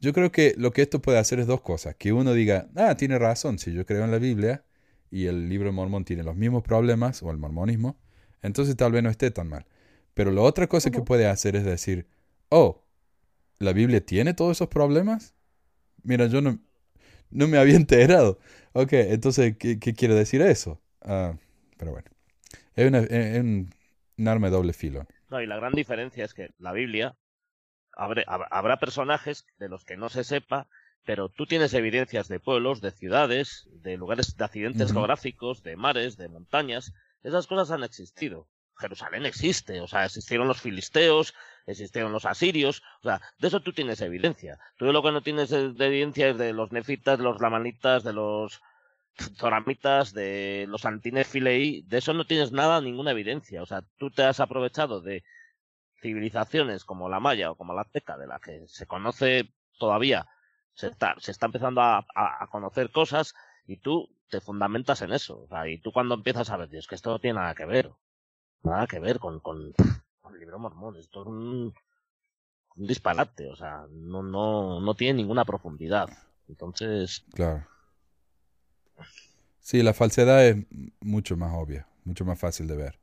Yo 0.00 0.12
creo 0.12 0.30
que 0.32 0.54
lo 0.58 0.72
que 0.72 0.82
esto 0.82 1.00
puede 1.02 1.18
hacer 1.18 1.40
es 1.40 1.46
dos 1.46 1.60
cosas. 1.62 1.94
Que 1.96 2.12
uno 2.12 2.34
diga, 2.34 2.68
ah, 2.76 2.96
tiene 2.96 3.18
razón, 3.18 3.58
si 3.58 3.72
yo 3.72 3.86
creo 3.86 4.04
en 4.04 4.10
la 4.10 4.18
Biblia 4.18 4.64
y 5.10 5.26
el 5.26 5.48
libro 5.48 5.68
de 5.68 5.72
Mormón 5.72 6.04
tiene 6.04 6.22
los 6.24 6.36
mismos 6.36 6.62
problemas, 6.62 7.22
o 7.22 7.30
el 7.30 7.38
mormonismo, 7.38 7.98
entonces 8.42 8.76
tal 8.76 8.92
vez 8.92 9.02
no 9.02 9.10
esté 9.10 9.30
tan 9.30 9.48
mal. 9.48 9.66
Pero 10.14 10.30
la 10.32 10.42
otra 10.42 10.66
cosa 10.68 10.90
que 10.90 11.02
puede 11.02 11.26
hacer 11.26 11.56
es 11.56 11.64
decir, 11.64 12.06
oh, 12.50 12.84
¿la 13.58 13.72
Biblia 13.72 14.04
tiene 14.04 14.34
todos 14.34 14.58
esos 14.58 14.68
problemas? 14.68 15.34
Mira, 16.04 16.26
yo 16.26 16.40
no, 16.42 16.58
no 17.30 17.48
me 17.48 17.58
había 17.58 17.76
enterado. 17.76 18.38
Ok, 18.72 18.92
entonces, 18.94 19.56
¿qué, 19.58 19.78
qué 19.78 19.94
quiere 19.94 20.14
decir 20.14 20.42
eso? 20.42 20.80
Ah, 21.02 21.34
pero 21.78 21.92
bueno, 21.92 22.08
es, 22.76 22.88
una- 22.88 23.00
es- 23.00 23.10
es 23.10 23.40
un, 23.40 23.70
un 24.18 24.28
arma 24.28 24.48
de 24.48 24.52
doble 24.56 24.72
filo. 24.72 25.06
No, 25.30 25.40
y 25.40 25.46
la 25.46 25.56
gran 25.56 25.72
diferencia 25.72 26.24
es 26.24 26.34
que 26.34 26.50
la 26.58 26.72
Biblia 26.72 27.14
habrá, 27.96 28.22
hab- 28.26 28.48
habrá 28.50 28.78
personajes 28.78 29.46
de 29.58 29.68
los 29.68 29.84
que 29.84 29.96
no 29.96 30.08
se 30.08 30.24
sepa, 30.24 30.66
pero 31.04 31.28
tú 31.28 31.46
tienes 31.46 31.74
evidencias 31.74 32.28
de 32.28 32.40
pueblos, 32.40 32.80
de 32.80 32.90
ciudades, 32.90 33.68
de 33.72 33.96
lugares, 33.96 34.36
de 34.36 34.44
accidentes 34.44 34.92
geográficos, 34.92 35.62
de 35.62 35.76
mares, 35.76 36.16
de 36.16 36.28
montañas. 36.28 36.92
Esas 37.22 37.46
cosas 37.46 37.70
han 37.70 37.84
existido. 37.84 38.48
Jerusalén 38.76 39.24
existe, 39.24 39.80
o 39.80 39.86
sea, 39.86 40.04
existieron 40.06 40.48
los 40.48 40.60
filisteos, 40.60 41.34
existieron 41.66 42.10
los 42.10 42.24
asirios, 42.24 42.82
o 43.02 43.08
sea, 43.08 43.20
de 43.38 43.48
eso 43.48 43.60
tú 43.60 43.72
tienes 43.72 44.00
evidencia. 44.00 44.58
Tú 44.76 44.86
lo 44.86 45.02
que 45.02 45.12
no 45.12 45.22
tienes 45.22 45.50
de 45.50 45.72
de 45.72 45.86
evidencia 45.86 46.30
es 46.30 46.38
de 46.38 46.52
los 46.52 46.72
nefitas, 46.72 47.18
de 47.18 47.24
los 47.24 47.40
lamanitas, 47.40 48.02
de 48.02 48.12
los 48.14 48.60
zoramitas, 49.36 50.12
de 50.12 50.66
los 50.68 50.84
antinefilei, 50.84 51.82
de 51.82 51.98
eso 51.98 52.12
no 52.14 52.24
tienes 52.26 52.50
nada, 52.52 52.80
ninguna 52.80 53.12
evidencia. 53.12 53.62
O 53.62 53.66
sea, 53.66 53.82
tú 53.98 54.10
te 54.10 54.24
has 54.24 54.40
aprovechado 54.40 55.00
de 55.00 55.22
civilizaciones 56.04 56.84
como 56.84 57.08
la 57.08 57.18
maya 57.18 57.50
o 57.50 57.54
como 57.56 57.72
la 57.72 57.80
azteca, 57.80 58.18
de 58.18 58.26
la 58.26 58.38
que 58.38 58.62
se 58.68 58.86
conoce 58.86 59.48
todavía, 59.78 60.26
se 60.74 60.88
está, 60.88 61.14
se 61.18 61.30
está 61.30 61.46
empezando 61.46 61.80
a, 61.80 62.06
a- 62.14 62.46
conocer 62.50 62.90
cosas, 62.92 63.34
y 63.66 63.78
tú 63.78 64.10
te 64.28 64.42
fundamentas 64.42 65.00
en 65.00 65.14
eso. 65.14 65.40
O 65.44 65.48
sea, 65.48 65.66
y 65.66 65.78
tú 65.78 65.92
cuando 65.92 66.14
empiezas 66.14 66.50
a 66.50 66.58
ver, 66.58 66.68
Dios, 66.68 66.86
que 66.86 66.94
esto 66.94 67.10
no 67.10 67.18
tiene 67.20 67.40
nada 67.40 67.54
que 67.54 67.64
ver. 67.64 67.90
Nada 68.62 68.86
que 68.86 68.98
ver 69.00 69.18
con, 69.18 69.40
con, 69.40 69.72
con 70.20 70.34
el 70.34 70.40
libro 70.40 70.58
mormón. 70.58 70.96
Esto 70.96 71.22
es 71.22 71.26
un, 71.26 71.74
un 72.76 72.86
disparate. 72.86 73.48
O 73.48 73.56
sea, 73.56 73.86
no, 73.90 74.22
no, 74.22 74.80
no 74.80 74.94
tiene 74.94 75.14
ninguna 75.14 75.46
profundidad. 75.46 76.10
Entonces, 76.48 77.24
Claro. 77.32 77.66
Sí, 79.60 79.82
la 79.82 79.94
falsedad 79.94 80.44
es 80.46 80.66
mucho 81.00 81.38
más 81.38 81.52
obvia, 81.54 81.86
mucho 82.04 82.26
más 82.26 82.38
fácil 82.38 82.66
de 82.68 82.76
ver. 82.76 82.98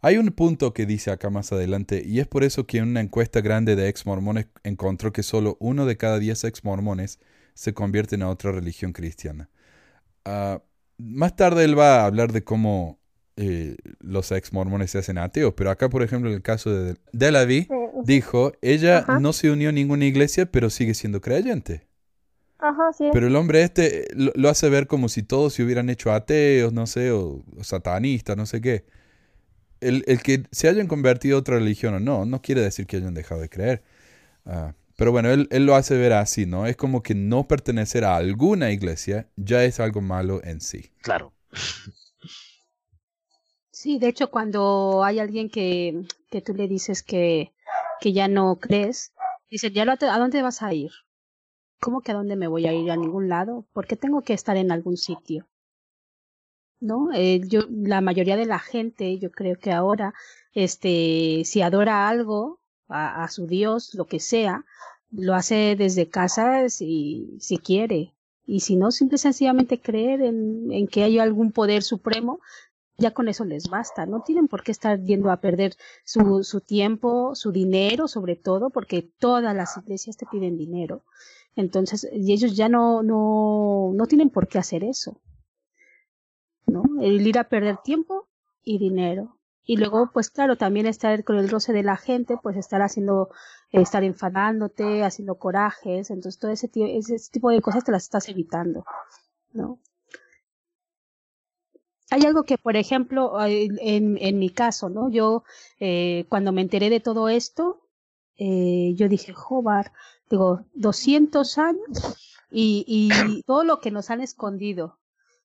Hay 0.00 0.16
un 0.18 0.28
punto 0.28 0.72
que 0.72 0.86
dice 0.86 1.10
acá 1.10 1.30
más 1.30 1.52
adelante, 1.52 2.02
y 2.04 2.20
es 2.20 2.26
por 2.26 2.44
eso 2.44 2.66
que 2.66 2.78
en 2.78 2.88
una 2.88 3.00
encuesta 3.00 3.40
grande 3.40 3.76
de 3.76 3.88
ex 3.88 4.06
mormones 4.06 4.46
encontró 4.64 5.12
que 5.12 5.22
solo 5.22 5.56
uno 5.60 5.86
de 5.86 5.96
cada 5.96 6.18
diez 6.18 6.44
ex 6.44 6.64
mormones 6.64 7.20
se 7.54 7.74
convierte 7.74 8.16
en 8.16 8.22
otra 8.22 8.52
religión 8.52 8.92
cristiana. 8.92 9.50
Ah, 10.24 10.62
más 10.98 11.36
tarde 11.36 11.64
él 11.64 11.78
va 11.78 12.00
a 12.00 12.06
hablar 12.06 12.32
de 12.32 12.44
cómo 12.44 12.98
eh, 13.36 13.76
los 14.00 14.30
ex 14.32 14.52
mormones 14.52 14.90
se 14.90 14.98
hacen 14.98 15.18
ateos, 15.18 15.54
pero 15.56 15.70
acá, 15.70 15.88
por 15.88 16.02
ejemplo, 16.02 16.30
en 16.30 16.36
el 16.36 16.42
caso 16.42 16.70
de 16.70 16.96
Delaví, 17.12 17.68
dijo, 18.04 18.52
ella 18.60 18.98
Ajá. 18.98 19.18
no 19.18 19.32
se 19.32 19.50
unió 19.50 19.70
a 19.70 19.72
ninguna 19.72 20.04
iglesia, 20.04 20.46
pero 20.46 20.70
sigue 20.70 20.94
siendo 20.94 21.20
creyente. 21.20 21.86
Ajá, 22.58 22.92
sí. 22.92 23.08
Pero 23.12 23.26
el 23.26 23.34
hombre 23.34 23.62
este 23.62 24.06
lo, 24.14 24.32
lo 24.34 24.48
hace 24.48 24.68
ver 24.68 24.86
como 24.86 25.08
si 25.08 25.22
todos 25.22 25.54
se 25.54 25.64
hubieran 25.64 25.90
hecho 25.90 26.12
ateos, 26.12 26.72
no 26.72 26.86
sé, 26.86 27.10
o, 27.10 27.42
o 27.56 27.64
satanistas, 27.64 28.36
no 28.36 28.46
sé 28.46 28.60
qué. 28.60 28.84
El, 29.82 30.04
el 30.06 30.22
que 30.22 30.44
se 30.52 30.68
hayan 30.68 30.86
convertido 30.88 31.36
a 31.36 31.40
otra 31.40 31.56
religión 31.58 31.94
o 31.94 32.00
no, 32.00 32.24
no 32.26 32.42
quiere 32.42 32.60
decir 32.62 32.86
que 32.86 32.96
hayan 32.98 33.14
dejado 33.14 33.40
de 33.40 33.48
creer. 33.50 33.82
Ah, 34.46 34.74
pero 34.96 35.12
bueno, 35.12 35.30
él, 35.30 35.48
él 35.52 35.66
lo 35.66 35.74
hace 35.76 35.96
ver 35.96 36.12
así, 36.14 36.46
¿no? 36.46 36.66
Es 36.66 36.76
como 36.76 37.02
que 37.02 37.14
no 37.14 37.48
pertenecer 37.48 38.04
a 38.04 38.16
alguna 38.16 38.70
iglesia 38.72 39.28
ya 39.36 39.64
es 39.64 39.80
algo 39.80 40.00
malo 40.02 40.42
en 40.44 40.60
sí. 40.60 40.90
claro. 41.02 41.32
Sí, 43.72 43.98
de 43.98 44.06
hecho, 44.08 44.30
cuando 44.30 45.02
hay 45.04 45.18
alguien 45.18 45.50
que, 45.50 46.04
que 46.30 46.40
tú 46.42 46.54
le 46.54 46.68
dices 46.68 47.02
que, 47.02 47.52
que 48.00 48.12
ya 48.12 48.28
no 48.28 48.56
crees, 48.60 49.12
dice, 49.50 49.70
¿ya 49.72 49.84
lo- 49.84 49.92
a 49.92 50.18
dónde 50.18 50.42
vas 50.42 50.62
a 50.62 50.72
ir? 50.72 50.92
¿Cómo 51.80 52.02
que 52.02 52.12
a 52.12 52.16
dónde 52.16 52.36
me 52.36 52.48
voy 52.48 52.66
a 52.66 52.74
ir? 52.74 52.90
¿A 52.90 52.96
ningún 52.96 53.28
lado? 53.28 53.66
¿Por 53.74 53.86
qué 53.86 53.96
tengo 53.96 54.22
que 54.22 54.34
estar 54.34 54.56
en 54.58 54.72
algún 54.72 54.96
sitio? 54.98 55.48
¿No? 56.82 57.12
Eh, 57.14 57.40
yo, 57.46 57.62
la 57.70 58.00
mayoría 58.00 58.36
de 58.36 58.46
la 58.46 58.58
gente, 58.58 59.18
yo 59.18 59.30
creo 59.30 59.56
que 59.58 59.72
ahora, 59.72 60.14
este, 60.52 61.42
si 61.44 61.62
adora 61.62 62.08
algo, 62.08 62.58
a, 62.88 63.24
a 63.24 63.28
su 63.28 63.46
Dios, 63.46 63.94
lo 63.94 64.06
que 64.06 64.20
sea, 64.20 64.64
lo 65.10 65.34
hace 65.34 65.76
desde 65.76 66.08
casa 66.08 66.68
si, 66.68 67.36
si 67.38 67.58
quiere. 67.58 68.14
Y 68.44 68.60
si 68.60 68.76
no, 68.76 68.90
simple 68.90 69.16
y 69.16 69.18
sencillamente 69.18 69.80
creer 69.80 70.22
en, 70.22 70.72
en 70.72 70.88
que 70.88 71.04
hay 71.04 71.18
algún 71.18 71.52
poder 71.52 71.82
supremo 71.82 72.40
ya 72.98 73.12
con 73.12 73.28
eso 73.28 73.44
les 73.44 73.68
basta. 73.68 74.06
No 74.06 74.22
tienen 74.22 74.48
por 74.48 74.62
qué 74.62 74.72
estar 74.72 75.02
yendo 75.02 75.30
a 75.30 75.40
perder 75.40 75.74
su, 76.04 76.44
su 76.44 76.60
tiempo, 76.60 77.34
su 77.34 77.52
dinero, 77.52 78.08
sobre 78.08 78.36
todo, 78.36 78.70
porque 78.70 79.02
todas 79.02 79.54
las 79.54 79.76
iglesias 79.76 80.16
te 80.16 80.26
piden 80.26 80.56
dinero. 80.56 81.02
Entonces, 81.56 82.08
y 82.12 82.32
ellos 82.32 82.56
ya 82.56 82.68
no, 82.68 83.02
no, 83.02 83.92
no 83.94 84.06
tienen 84.06 84.30
por 84.30 84.48
qué 84.48 84.58
hacer 84.58 84.84
eso. 84.84 85.16
¿No? 86.66 86.82
El 87.00 87.26
ir 87.26 87.38
a 87.38 87.48
perder 87.48 87.78
tiempo 87.78 88.28
y 88.62 88.78
dinero. 88.78 89.36
Y 89.64 89.76
luego, 89.76 90.10
pues 90.12 90.30
claro, 90.30 90.56
también 90.56 90.86
estar 90.86 91.22
con 91.24 91.36
el 91.38 91.48
roce 91.48 91.72
de 91.72 91.82
la 91.82 91.96
gente, 91.96 92.36
pues 92.42 92.56
estar 92.56 92.82
haciendo, 92.82 93.30
estar 93.70 94.02
enfadándote, 94.02 95.04
haciendo 95.04 95.36
corajes. 95.36 96.10
Entonces, 96.10 96.40
todo 96.40 96.50
ese, 96.50 96.70
ese 96.74 97.16
tipo 97.30 97.50
de 97.50 97.60
cosas 97.60 97.84
te 97.84 97.92
las 97.92 98.02
estás 98.02 98.28
evitando. 98.28 98.84
¿No? 99.52 99.78
Hay 102.10 102.22
algo 102.26 102.42
que, 102.42 102.58
por 102.58 102.76
ejemplo, 102.76 103.34
en, 103.46 104.18
en 104.20 104.38
mi 104.38 104.50
caso, 104.50 104.90
¿no? 104.90 105.08
Yo, 105.10 105.44
eh, 105.80 106.26
cuando 106.28 106.52
me 106.52 106.60
enteré 106.60 106.90
de 106.90 107.00
todo 107.00 107.28
esto, 107.28 107.88
eh, 108.36 108.92
yo 108.96 109.08
dije, 109.08 109.32
joder, 109.32 109.92
digo, 110.28 110.66
200 110.74 111.56
años 111.58 112.16
y, 112.50 112.84
y 112.86 113.42
todo 113.44 113.64
lo 113.64 113.78
que 113.80 113.90
nos 113.90 114.10
han 114.10 114.20
escondido. 114.20 114.98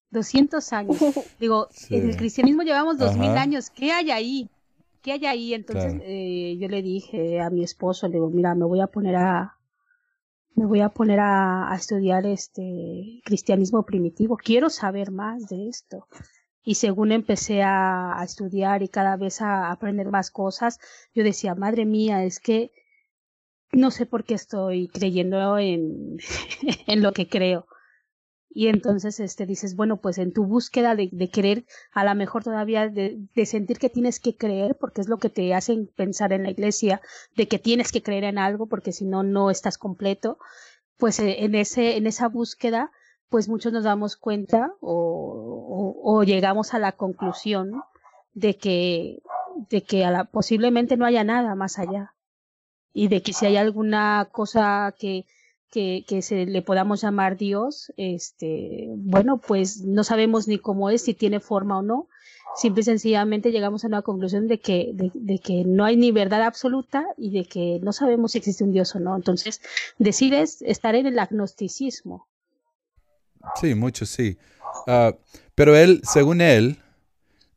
200 0.09 0.73
años. 0.73 0.97
Digo, 1.39 1.67
Sí. 1.71 1.95
en 1.95 2.09
el 2.09 2.15
cristianismo 2.17 2.63
llevamos 2.63 2.97
2000 2.97 3.31
Ajá. 3.31 3.41
años. 3.41 3.69
¿Qué 3.69 3.91
hay 3.91 4.11
ahí? 4.11 4.49
¿Qué 5.01 5.13
hay 5.13 5.25
ahí? 5.25 5.53
Entonces, 5.53 5.93
Claro. 5.93 6.05
eh, 6.05 6.57
yo 6.59 6.67
le 6.67 6.81
dije 6.81 7.39
a 7.41 7.49
mi 7.49 7.63
esposo, 7.63 8.07
le 8.07 8.15
digo, 8.15 8.29
mira, 8.29 8.55
me 8.55 8.65
voy 8.65 8.81
a 8.81 8.87
poner 8.87 9.15
a, 9.15 9.57
me 10.55 10.65
voy 10.65 10.81
a 10.81 10.89
poner 10.89 11.19
a, 11.19 11.71
a 11.71 11.75
estudiar 11.75 12.25
este 12.25 13.21
cristianismo 13.23 13.83
primitivo. 13.83 14.37
Quiero 14.37 14.69
saber 14.69 15.11
más 15.11 15.47
de 15.49 15.69
esto. 15.69 16.07
Y 16.63 16.75
según 16.75 17.11
empecé 17.13 17.63
a, 17.63 18.19
a 18.19 18.23
estudiar 18.25 18.83
y 18.83 18.89
cada 18.89 19.15
vez 19.15 19.41
a 19.41 19.71
aprender 19.71 20.07
más 20.09 20.31
cosas, 20.31 20.79
yo 21.15 21.23
decía, 21.23 21.55
madre 21.55 21.85
mía, 21.85 22.25
es 22.25 22.39
que 22.39 22.71
no 23.71 23.91
sé 23.91 24.05
por 24.05 24.23
qué 24.25 24.33
estoy 24.33 24.87
creyendo 24.89 25.57
en, 25.57 26.17
en 26.87 27.01
lo 27.01 27.13
que 27.13 27.29
creo. 27.29 27.67
Y 28.49 28.69
entonces 28.69 29.19
este 29.19 29.45
dices, 29.45 29.75
bueno, 29.75 29.97
pues 29.97 30.17
en 30.17 30.33
tu 30.33 30.45
búsqueda 30.45 30.95
de, 30.95 31.09
de 31.11 31.29
querer, 31.29 31.65
a 31.91 32.03
lo 32.03 32.15
mejor 32.15 32.43
todavía 32.43 32.87
de, 32.87 33.27
sentir 33.45 33.77
que 33.77 33.89
tienes 33.89 34.19
que 34.19 34.35
creer, 34.35 34.75
porque 34.79 35.01
es 35.01 35.09
lo 35.09 35.17
que 35.17 35.29
te 35.29 35.53
hacen 35.53 35.91
pensar 35.95 36.33
en 36.33 36.43
la 36.43 36.51
iglesia, 36.51 37.01
de 37.35 37.47
que 37.47 37.59
tienes 37.59 37.91
que 37.91 38.01
creer 38.01 38.23
en 38.23 38.37
algo, 38.37 38.67
porque 38.67 38.91
si 38.91 39.05
no, 39.05 39.23
no 39.23 39.51
estás 39.51 39.77
completo, 39.77 40.39
pues 40.97 41.19
eh, 41.19 41.43
en 41.43 41.55
ese, 41.55 41.97
en 41.97 42.07
esa 42.07 42.29
búsqueda, 42.29 42.91
pues 43.29 43.49
muchos 43.49 43.73
nos 43.73 43.83
damos 43.83 44.15
cuenta 44.15 44.73
o, 44.79 45.95
o, 46.03 46.17
o 46.17 46.23
llegamos 46.23 46.73
a 46.73 46.79
la 46.79 46.93
conclusión 46.93 47.83
de 48.33 48.57
que, 48.57 49.21
de 49.69 49.83
que 49.83 50.05
a 50.05 50.11
la, 50.11 50.23
posiblemente 50.25 50.95
no 50.95 51.05
haya 51.05 51.23
nada 51.23 51.55
más 51.55 51.79
allá. 51.79 52.13
Y 52.93 53.09
de 53.09 53.21
que 53.21 53.33
si 53.33 53.45
hay 53.45 53.57
alguna 53.57 54.29
cosa 54.31 54.95
que, 54.97 55.25
que, 55.71 56.05
que 56.07 56.21
se 56.21 56.45
le 56.45 56.61
podamos 56.61 57.01
llamar 57.01 57.37
Dios, 57.37 57.91
este, 57.97 58.87
bueno, 58.89 59.37
pues 59.37 59.81
no 59.81 60.03
sabemos 60.03 60.47
ni 60.47 60.57
cómo 60.57 60.89
es, 60.89 61.03
si 61.03 61.13
tiene 61.13 61.39
forma 61.39 61.79
o 61.79 61.81
no. 61.81 62.07
Simple 62.55 62.81
y 62.81 62.85
sencillamente 62.85 63.51
llegamos 63.51 63.83
a 63.83 63.87
una 63.87 64.01
conclusión 64.01 64.47
de 64.47 64.59
que, 64.59 64.91
de, 64.93 65.39
que 65.39 65.63
no 65.65 65.85
hay 65.85 65.95
ni 65.95 66.11
verdad 66.11 66.41
absoluta 66.41 67.05
y 67.17 67.31
de 67.31 67.45
que 67.45 67.79
no 67.83 67.93
sabemos 67.93 68.31
si 68.31 68.39
existe 68.39 68.63
un 68.63 68.71
Dios 68.71 68.95
o 68.95 68.99
no. 68.99 69.15
Entonces, 69.15 69.61
decides 69.99 70.61
estar 70.63 70.95
en 70.95 71.05
el 71.05 71.19
agnosticismo. 71.19 72.27
Sí, 73.61 73.75
mucho 73.75 74.05
sí. 74.05 74.37
Ah, 74.87 75.15
pero 75.53 75.75
él, 75.75 76.01
según 76.03 76.41
él, 76.41 76.79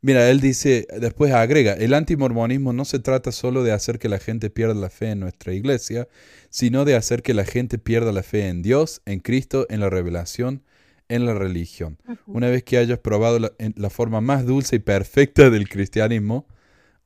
mira, 0.03 0.29
él 0.31 0.41
dice, 0.41 0.87
después 1.01 1.33
agrega, 1.33 1.75
el 1.75 1.95
antimormonismo 1.95 2.73
no 2.73 2.85
se 2.85 2.99
trata 2.99 3.33
solo 3.33 3.63
de 3.63 3.73
hacer 3.73 3.99
que 3.99 4.09
la 4.09 4.19
gente 4.19 4.51
pierda 4.51 4.75
la 4.75 4.91
fe 4.91 5.11
en 5.11 5.21
nuestra 5.21 5.53
iglesia, 5.53 6.09
sino 6.49 6.85
de 6.85 6.97
hacer 6.97 7.23
que 7.23 7.35
la 7.35 7.45
gente 7.45 7.79
pierda 7.79 8.13
la 8.13 8.23
fe 8.23 8.49
en 8.49 8.63
Dios, 8.63 9.03
en 9.07 9.21
Cristo, 9.21 9.67
en 9.71 9.81
la 9.81 9.91
revelación, 9.91 10.63
en 11.09 11.27
la 11.27 11.35
religión. 11.35 11.99
Una 12.27 12.49
vez 12.49 12.63
que 12.63 12.79
hayas 12.79 12.99
probado 12.99 13.39
la, 13.39 13.91
forma 13.91 14.21
más 14.21 14.47
dulce 14.47 14.77
y 14.77 14.81
perfecta 14.81 15.51
del 15.51 15.69
cristianismo, 15.69 16.47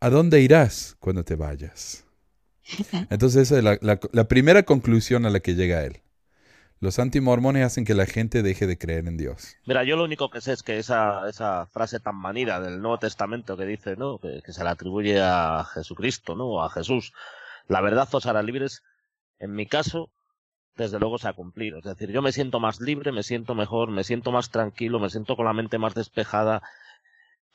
¿a 0.00 0.10
dónde 0.10 0.40
irás 0.40 0.96
cuando 1.00 1.24
te 1.24 1.34
vayas? 1.36 2.04
Entonces 3.10 3.42
esa 3.50 3.58
es 3.58 3.64
la, 3.64 3.78
la- 3.80 4.00
la 4.12 4.28
primera 4.28 4.62
conclusión 4.62 5.26
a 5.26 5.30
la 5.30 5.40
que 5.40 5.54
llega 5.54 5.84
él. 5.84 6.00
Los 6.80 6.98
antimormones 6.98 7.64
hacen 7.64 7.84
que 7.84 7.94
la 7.94 8.06
gente 8.06 8.42
deje 8.42 8.66
de 8.66 8.76
creer 8.76 9.06
en 9.06 9.16
Dios. 9.16 9.56
Mira, 9.64 9.84
yo 9.84 9.96
lo 9.96 10.04
único 10.04 10.30
que 10.30 10.40
sé 10.40 10.52
es 10.52 10.62
que 10.62 10.78
esa, 10.78 11.28
esa 11.28 11.66
frase 11.66 12.00
tan 12.00 12.16
manida 12.16 12.60
del 12.60 12.80
Nuevo 12.80 12.98
Testamento 12.98 13.56
que 13.56 13.64
dice, 13.64 13.96
¿no? 13.96 14.18
Que, 14.18 14.40
se 14.46 14.62
le 14.62 14.70
atribuye 14.70 15.20
a 15.20 15.64
Jesucristo, 15.72 16.34
¿no? 16.34 16.62
A 16.62 16.70
Jesús. 16.70 17.12
La 17.68 17.80
verdad 17.80 18.08
os 18.12 18.26
hará 18.26 18.42
libres. 18.42 18.82
En 19.38 19.54
mi 19.54 19.66
caso, 19.66 20.10
desde 20.76 20.98
luego 20.98 21.18
se 21.18 21.28
ha 21.28 21.32
cumplido. 21.32 21.78
Es 21.78 21.84
decir, 21.84 22.10
yo 22.10 22.22
me 22.22 22.32
siento 22.32 22.60
más 22.60 22.80
libre, 22.80 23.12
me 23.12 23.22
siento 23.22 23.54
mejor, 23.54 23.90
me 23.90 24.04
siento 24.04 24.32
más 24.32 24.50
tranquilo, 24.50 24.98
me 24.98 25.10
siento 25.10 25.36
con 25.36 25.46
la 25.46 25.52
mente 25.52 25.78
más 25.78 25.94
despejada. 25.94 26.62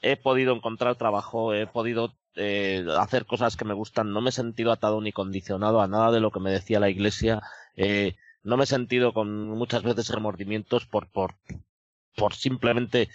He 0.02 0.16
podido 0.16 0.56
encontrar 0.56 0.96
trabajo, 0.96 1.54
he 1.54 1.68
podido 1.68 2.16
eh, 2.36 2.86
hacer 2.98 3.26
cosas 3.26 3.58
que 3.58 3.66
me 3.66 3.74
gustan. 3.74 4.14
No 4.14 4.22
me 4.22 4.30
he 4.30 4.34
sentido 4.34 4.72
atado 4.72 5.02
ni 5.02 5.12
condicionado 5.12 5.82
a 5.82 5.88
nada 5.88 6.12
de 6.12 6.22
lo 6.22 6.32
que 6.32 6.40
me 6.40 6.52
decía 6.52 6.80
la 6.80 6.90
Iglesia. 6.90 7.42
Eh, 7.76 8.16
no 8.44 8.58
me 8.58 8.64
he 8.64 8.68
sentido 8.68 9.14
con 9.14 9.50
muchas 9.50 9.84
veces 9.84 10.10
remordimientos 10.10 10.86
por, 10.86 11.08
por, 11.08 11.36
por 12.16 12.34
simplemente, 12.34 13.10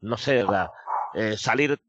no 0.00 0.16
sé, 0.16 0.44
eh, 1.14 1.36
salir 1.36 1.80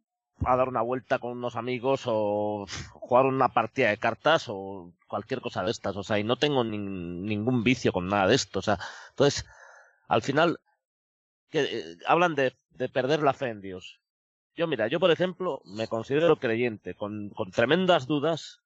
a 0.46 0.56
dar 0.56 0.70
una 0.70 0.82
vuelta 0.82 1.20
con 1.20 1.32
unos 1.32 1.56
amigos 1.58 2.04
o 2.06 2.66
jugar 2.94 3.26
una 3.26 3.50
partida 3.50 3.90
de 3.90 3.98
cartas 3.98 4.46
o 4.48 4.94
cualquier 5.08 5.42
cosa 5.42 5.64
de 5.64 5.72
estas. 5.72 5.96
O 5.98 6.04
sea, 6.04 6.18
y 6.20 6.24
no 6.24 6.38
tengo 6.38 6.64
nin- 6.64 7.22
ningún 7.24 7.64
vicio 7.64 7.92
con 7.92 8.08
nada 8.08 8.28
de 8.28 8.36
esto. 8.36 8.60
O 8.60 8.62
sea, 8.62 8.80
entonces, 9.10 9.46
al 10.08 10.22
final, 10.22 10.60
que, 11.50 11.62
eh, 11.64 11.98
hablan 12.08 12.36
de, 12.36 12.56
de 12.70 12.90
perder 12.90 13.22
la 13.22 13.34
fe 13.34 13.50
en 13.50 13.62
Dios. 13.62 14.00
Yo, 14.56 14.68
mira, 14.68 14.88
yo 14.88 15.00
por 15.00 15.12
ejemplo, 15.12 15.62
me 15.66 15.88
considero 15.88 16.38
creyente, 16.38 16.94
con, 16.96 17.30
con 17.30 17.52
tremendas 17.52 18.08
dudas, 18.08 18.62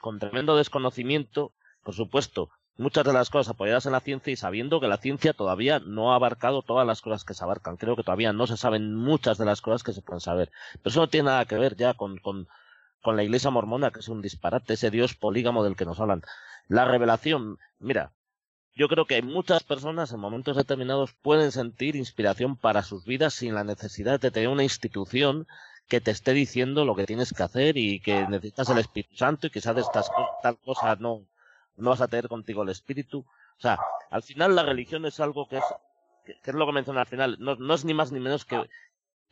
con 0.00 0.18
tremendo 0.18 0.56
desconocimiento, 0.56 1.52
por 1.82 1.94
supuesto, 1.94 2.50
muchas 2.76 3.04
de 3.04 3.12
las 3.12 3.30
cosas 3.30 3.54
apoyadas 3.54 3.86
en 3.86 3.92
la 3.92 4.00
ciencia 4.00 4.32
y 4.32 4.36
sabiendo 4.36 4.80
que 4.80 4.88
la 4.88 4.96
ciencia 4.96 5.32
todavía 5.32 5.78
no 5.80 6.12
ha 6.12 6.16
abarcado 6.16 6.62
todas 6.62 6.86
las 6.86 7.00
cosas 7.00 7.24
que 7.24 7.34
se 7.34 7.44
abarcan. 7.44 7.76
Creo 7.76 7.96
que 7.96 8.02
todavía 8.02 8.32
no 8.32 8.46
se 8.46 8.56
saben 8.56 8.94
muchas 8.94 9.38
de 9.38 9.44
las 9.44 9.60
cosas 9.60 9.82
que 9.82 9.92
se 9.92 10.02
pueden 10.02 10.20
saber. 10.20 10.50
Pero 10.74 10.90
eso 10.90 11.00
no 11.00 11.08
tiene 11.08 11.26
nada 11.26 11.44
que 11.44 11.56
ver 11.56 11.76
ya 11.76 11.94
con, 11.94 12.18
con, 12.18 12.48
con 13.02 13.16
la 13.16 13.24
iglesia 13.24 13.50
mormona, 13.50 13.90
que 13.90 14.00
es 14.00 14.08
un 14.08 14.22
disparate, 14.22 14.74
ese 14.74 14.90
dios 14.90 15.14
polígamo 15.14 15.64
del 15.64 15.76
que 15.76 15.84
nos 15.84 16.00
hablan. 16.00 16.22
La 16.68 16.84
revelación, 16.84 17.58
mira, 17.78 18.12
yo 18.74 18.88
creo 18.88 19.04
que 19.04 19.20
muchas 19.20 19.64
personas 19.64 20.12
en 20.12 20.20
momentos 20.20 20.56
determinados 20.56 21.12
pueden 21.20 21.52
sentir 21.52 21.94
inspiración 21.94 22.56
para 22.56 22.82
sus 22.82 23.04
vidas 23.04 23.34
sin 23.34 23.54
la 23.54 23.64
necesidad 23.64 24.18
de 24.18 24.30
tener 24.30 24.48
una 24.48 24.62
institución 24.62 25.46
que 25.88 26.00
te 26.00 26.10
esté 26.10 26.32
diciendo 26.32 26.86
lo 26.86 26.94
que 26.94 27.04
tienes 27.04 27.34
que 27.34 27.42
hacer 27.42 27.76
y 27.76 28.00
que 28.00 28.26
necesitas 28.26 28.70
el 28.70 28.78
Espíritu 28.78 29.16
Santo 29.16 29.48
y 29.48 29.50
si 29.50 29.68
haces 29.68 29.84
estas 29.84 30.10
tal 30.42 30.56
cosa 30.64 30.96
no, 30.96 31.26
no 31.76 31.90
vas 31.90 32.00
a 32.00 32.08
tener 32.08 32.28
contigo 32.28 32.62
el 32.62 32.68
Espíritu. 32.68 33.20
O 33.20 33.60
sea, 33.60 33.78
al 34.10 34.22
final 34.22 34.54
la 34.54 34.62
religión 34.62 35.04
es 35.06 35.20
algo 35.20 35.48
que 35.48 35.58
es, 35.58 35.64
que, 36.24 36.50
es 36.50 36.54
lo 36.54 36.66
que 36.66 36.72
menciona 36.72 37.00
al 37.02 37.06
final, 37.06 37.36
no, 37.40 37.56
no 37.56 37.74
es 37.74 37.84
ni 37.84 37.94
más 37.94 38.12
ni 38.12 38.20
menos 38.20 38.44
que 38.44 38.68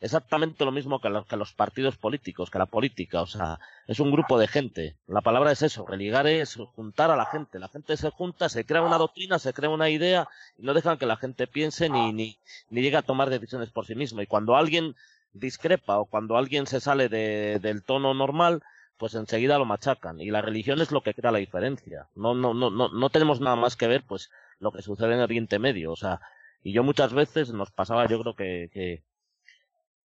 exactamente 0.01 0.65
lo 0.65 0.71
mismo 0.71 0.99
que, 0.99 1.09
los 1.09 1.53
partidos 1.53 1.95
políticos, 1.95 2.49
que 2.49 2.57
la 2.57 2.65
política, 2.65 3.21
o 3.21 3.27
sea, 3.27 3.59
es 3.87 3.99
un 3.99 4.11
grupo 4.11 4.39
de 4.39 4.47
gente. 4.47 4.97
La 5.07 5.21
palabra 5.21 5.51
es 5.51 5.61
eso, 5.61 5.85
religar 5.85 6.25
es 6.27 6.55
juntar 6.75 7.11
a 7.11 7.15
la 7.15 7.27
gente. 7.27 7.59
La 7.59 7.69
gente 7.69 7.95
se 7.95 8.09
junta, 8.09 8.49
se 8.49 8.65
crea 8.65 8.81
una 8.81 8.97
doctrina, 8.97 9.37
se 9.37 9.53
crea 9.53 9.69
una 9.69 9.89
idea 9.89 10.27
y 10.57 10.63
no 10.63 10.73
dejan 10.73 10.97
que 10.97 11.05
la 11.05 11.17
gente 11.17 11.45
piense 11.45 11.87
ni, 11.87 12.11
ni, 12.11 12.37
ni 12.71 12.81
llegue 12.81 12.97
a 12.97 13.03
tomar 13.03 13.29
decisiones 13.29 13.69
por 13.69 13.85
sí 13.85 13.93
mismo. 13.93 14.21
Y 14.21 14.27
cuando 14.27 14.55
alguien 14.55 14.95
discrepa 15.33 15.99
o 15.99 16.05
cuando 16.05 16.35
alguien 16.35 16.65
se 16.65 16.81
sale 16.81 17.07
de, 17.07 17.59
del 17.61 17.83
tono 17.83 18.13
normal, 18.15 18.63
pues 19.01 19.15
enseguida 19.15 19.57
lo 19.57 19.65
machacan. 19.65 20.19
Y 20.19 20.29
la 20.29 20.43
religión 20.43 20.79
es 20.79 20.91
lo 20.91 21.01
que 21.01 21.15
crea 21.15 21.31
la 21.31 21.39
diferencia. 21.39 22.07
No, 22.13 22.35
no, 22.35 22.53
no, 22.53 22.69
no, 22.69 22.89
no 22.89 23.09
tenemos 23.09 23.41
nada 23.41 23.55
más 23.55 23.75
que 23.75 23.87
ver, 23.87 24.03
pues, 24.07 24.29
lo 24.59 24.71
que 24.71 24.83
sucede 24.83 25.15
en 25.15 25.21
Oriente 25.21 25.57
Medio. 25.57 25.91
O 25.91 25.95
sea, 25.95 26.21
y 26.61 26.71
yo 26.71 26.83
muchas 26.83 27.11
veces 27.11 27.51
nos 27.51 27.71
pasaba, 27.71 28.07
yo 28.07 28.21
creo 28.21 28.35
que, 28.35 28.69
que 28.71 29.03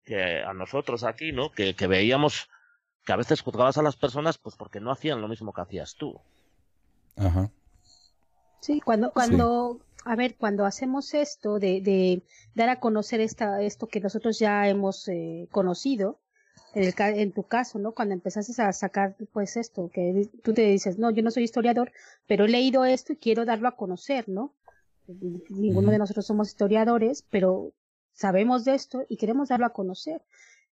que 0.05 0.43
a 0.43 0.53
nosotros 0.53 1.05
aquí, 1.05 1.31
¿no? 1.31 1.53
Que, 1.53 1.75
que 1.75 1.87
veíamos 1.87 2.49
que 3.05 3.13
a 3.13 3.17
veces 3.17 3.41
juzgabas 3.41 3.79
a 3.79 3.83
las 3.83 3.95
personas 3.95 4.37
pues 4.37 4.57
porque 4.57 4.81
no 4.81 4.91
hacían 4.91 5.21
lo 5.21 5.29
mismo 5.29 5.53
que 5.53 5.61
hacías 5.61 5.95
tú. 5.95 6.21
Ajá. 7.17 7.53
Sí, 8.59 8.81
cuando, 8.81 9.13
cuando, 9.13 9.81
a 10.05 10.17
ver, 10.17 10.35
cuando 10.37 10.65
hacemos 10.65 11.15
esto 11.15 11.61
de, 11.61 11.81
de 11.81 12.25
dar 12.57 12.69
a 12.69 12.81
conocer 12.81 13.21
esta, 13.21 13.63
esto 13.63 13.87
que 13.87 14.01
nosotros 14.01 14.41
ya 14.41 14.67
hemos 14.67 15.07
eh, 15.07 15.47
conocido, 15.53 16.19
en, 16.75 16.85
el, 16.85 16.95
en 16.99 17.33
tu 17.33 17.43
caso, 17.43 17.79
¿no? 17.79 17.93
Cuando 17.93 18.15
empezaste 18.15 18.61
a 18.63 18.73
sacar, 18.73 19.17
pues 19.33 19.57
esto, 19.57 19.91
que 19.93 20.29
tú 20.43 20.55
te 20.55 20.63
dices, 20.63 20.99
no, 20.99 21.11
yo 21.11 21.23
no 21.23 21.31
soy 21.31 21.45
historiador, 21.45 21.93
pero 22.27 22.45
he 22.45 22.49
leído 22.49 22.85
esto 22.85 23.13
y 23.13 23.17
quiero 23.17 23.45
darlo 23.45 23.69
a 23.69 23.77
conocer, 23.77 24.29
¿no? 24.29 24.55
Ninguno 25.09 25.91
de 25.91 25.99
nosotros 25.99 26.27
somos 26.27 26.49
historiadores, 26.49 27.25
pero 27.31 27.73
sabemos 28.13 28.65
de 28.65 28.75
esto 28.75 29.05
y 29.09 29.17
queremos 29.17 29.49
darlo 29.49 29.67
a 29.67 29.73
conocer. 29.73 30.23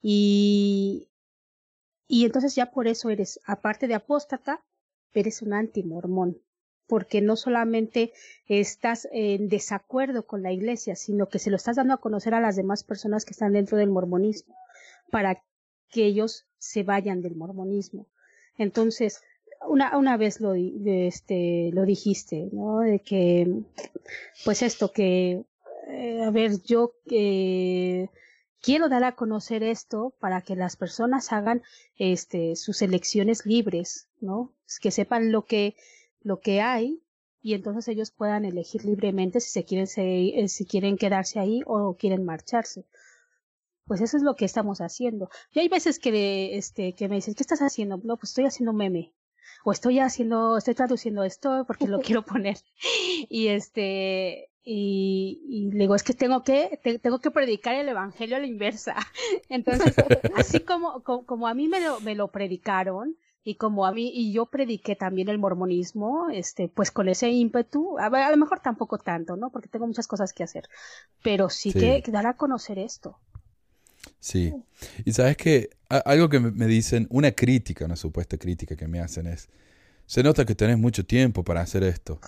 Y, 0.02 1.10
y 2.08 2.26
entonces 2.26 2.56
ya 2.56 2.72
por 2.72 2.88
eso 2.88 3.10
eres, 3.10 3.40
aparte 3.46 3.88
de 3.88 3.96
apóstata, 3.96 4.64
eres 5.14 5.42
un 5.42 5.54
antimormón, 5.54 6.38
porque 6.88 7.22
no 7.22 7.36
solamente 7.36 8.12
estás 8.48 9.08
en 9.12 9.48
desacuerdo 9.50 10.26
con 10.26 10.44
la 10.44 10.52
iglesia, 10.52 10.96
sino 10.96 11.30
que 11.30 11.40
se 11.40 11.50
lo 11.50 11.56
estás 11.56 11.78
dando 11.78 11.94
a 11.94 12.02
conocer 12.02 12.34
a 12.34 12.42
las 12.42 12.56
demás 12.56 12.84
personas 12.84 13.26
que 13.26 13.32
están 13.32 13.54
dentro 13.54 13.78
del 13.78 13.90
mormonismo, 13.90 14.56
para 15.10 15.42
que 15.92 16.06
ellos 16.06 16.46
se 16.58 16.84
vayan 16.84 17.22
del 17.22 17.36
mormonismo. 17.36 18.08
Entonces, 18.58 19.22
una, 19.68 19.98
una 19.98 20.18
vez 20.18 20.40
lo, 20.42 20.54
este, 20.54 21.72
lo 21.74 21.86
dijiste, 21.86 22.50
¿no? 22.52 22.80
De 22.80 23.00
que, 23.00 23.64
pues 24.44 24.62
esto, 24.62 24.92
que 24.92 25.46
eh, 25.88 26.24
a 26.24 26.32
ver, 26.32 26.62
yo 26.64 26.96
eh, 27.10 28.10
quiero 28.62 28.90
dar 28.90 29.04
a 29.04 29.16
conocer 29.16 29.64
esto 29.64 30.14
para 30.20 30.42
que 30.42 30.56
las 30.56 30.76
personas 30.76 31.32
hagan 31.32 31.62
este, 31.98 32.56
sus 32.56 32.82
elecciones 32.82 33.46
libres, 33.46 34.08
¿no? 34.20 34.54
Que 34.82 34.92
sepan 34.92 35.32
lo 35.32 35.46
que, 35.46 35.76
lo 36.22 36.40
que 36.40 36.62
hay 36.62 37.02
y 37.42 37.54
entonces 37.54 37.88
ellos 37.88 38.10
puedan 38.10 38.44
elegir 38.44 38.86
libremente 38.86 39.40
si 39.40 39.52
se 39.52 39.66
quieren, 39.66 39.88
eh, 39.98 40.48
si 40.48 40.66
quieren 40.66 40.98
quedarse 40.98 41.40
ahí 41.40 41.62
o 41.68 41.96
quieren 41.96 42.26
marcharse. 42.26 42.86
Pues 43.86 44.02
eso 44.02 44.18
es 44.18 44.24
lo 44.24 44.36
que 44.36 44.46
estamos 44.46 44.82
haciendo. 44.82 45.30
Y 45.52 45.60
hay 45.60 45.68
veces 45.68 46.00
que, 46.00 46.58
este, 46.58 46.94
que 46.94 47.08
me 47.08 47.16
dicen, 47.16 47.36
¿qué 47.36 47.44
estás 47.44 47.62
haciendo? 47.62 47.98
No, 48.04 48.18
pues 48.18 48.32
estoy 48.32 48.46
haciendo 48.46 48.74
meme 48.74 49.14
o 49.64 49.72
estoy 49.72 50.00
haciendo, 50.00 50.58
estoy 50.58 50.76
traduciendo 50.76 51.24
esto 51.24 51.66
porque 51.68 51.88
lo 51.88 52.00
quiero 52.02 52.24
poner. 52.24 52.58
Y 53.30 53.48
este, 53.48 54.50
y, 54.64 55.42
y, 55.48 55.72
le 55.72 55.80
digo, 55.80 55.96
es 55.96 56.04
que 56.04 56.14
tengo 56.14 56.44
que, 56.44 56.80
tengo 57.02 57.20
que 57.20 57.32
predicar 57.32 57.76
el 57.76 57.90
evangelio 57.90 58.38
a 58.38 58.40
la 58.40 58.48
inversa. 58.48 58.96
Entonces, 59.50 59.96
así 60.36 60.60
como, 60.60 61.04
como, 61.04 61.48
a 61.48 61.54
mí 61.54 61.68
me 61.68 61.80
lo, 61.80 62.00
me 62.02 62.16
lo 62.16 62.30
predicaron, 62.30 63.16
y 63.44 63.58
como 63.58 63.86
a 63.86 63.92
mí, 63.92 64.12
y 64.12 64.34
yo 64.34 64.48
prediqué 64.48 64.96
también 64.96 65.30
el 65.30 65.38
mormonismo, 65.38 66.32
este, 66.32 66.68
pues 66.68 66.90
con 66.90 67.08
ese 67.10 67.30
ímpetu, 67.30 68.00
a, 68.00 68.08
a 68.08 68.32
lo 68.32 68.38
mejor 68.38 68.60
tampoco 68.60 68.98
tanto, 68.98 69.36
¿no? 69.36 69.52
Porque 69.52 69.70
tengo 69.70 69.86
muchas 69.86 70.08
cosas 70.08 70.34
que 70.34 70.44
hacer, 70.44 70.68
pero 71.22 71.50
sí, 71.50 71.72
Que, 71.72 72.02
que, 72.02 72.12
dar 72.12 72.26
a 72.26 72.38
conocer 72.38 72.80
esto. 72.80 73.20
Sí. 74.26 74.52
Y 75.06 75.14
sabes 75.14 75.38
que 75.38 75.70
algo 75.88 76.30
que 76.30 76.40
me 76.40 76.66
dicen, 76.66 77.06
una 77.12 77.32
crítica, 77.32 77.86
una 77.86 77.96
supuesta 77.96 78.40
crítica 78.40 78.76
que 78.76 78.88
me 78.88 79.00
hacen 79.00 79.28
es, 79.28 79.50
se 80.08 80.24
nota 80.24 80.46
que 80.46 80.56
tenés 80.56 80.80
mucho 80.80 81.06
tiempo 81.06 81.44
para 81.44 81.62
hacer 81.62 81.84
esto. 81.84 82.20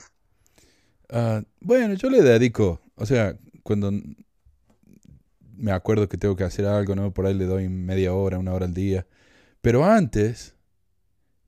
Uh, 1.09 1.41
bueno, 1.59 1.95
yo 1.95 2.11
le 2.11 2.21
dedico, 2.21 2.79
o 2.93 3.05
sea, 3.07 3.35
cuando 3.63 3.91
me 5.55 5.71
acuerdo 5.71 6.07
que 6.07 6.19
tengo 6.19 6.35
que 6.35 6.43
hacer 6.43 6.65
algo, 6.65 6.95
¿no? 6.95 7.11
Por 7.11 7.25
ahí 7.25 7.33
le 7.33 7.45
doy 7.45 7.67
media 7.67 8.13
hora, 8.13 8.37
una 8.37 8.53
hora 8.53 8.67
al 8.67 8.75
día. 8.75 9.07
Pero 9.61 9.83
antes, 9.83 10.53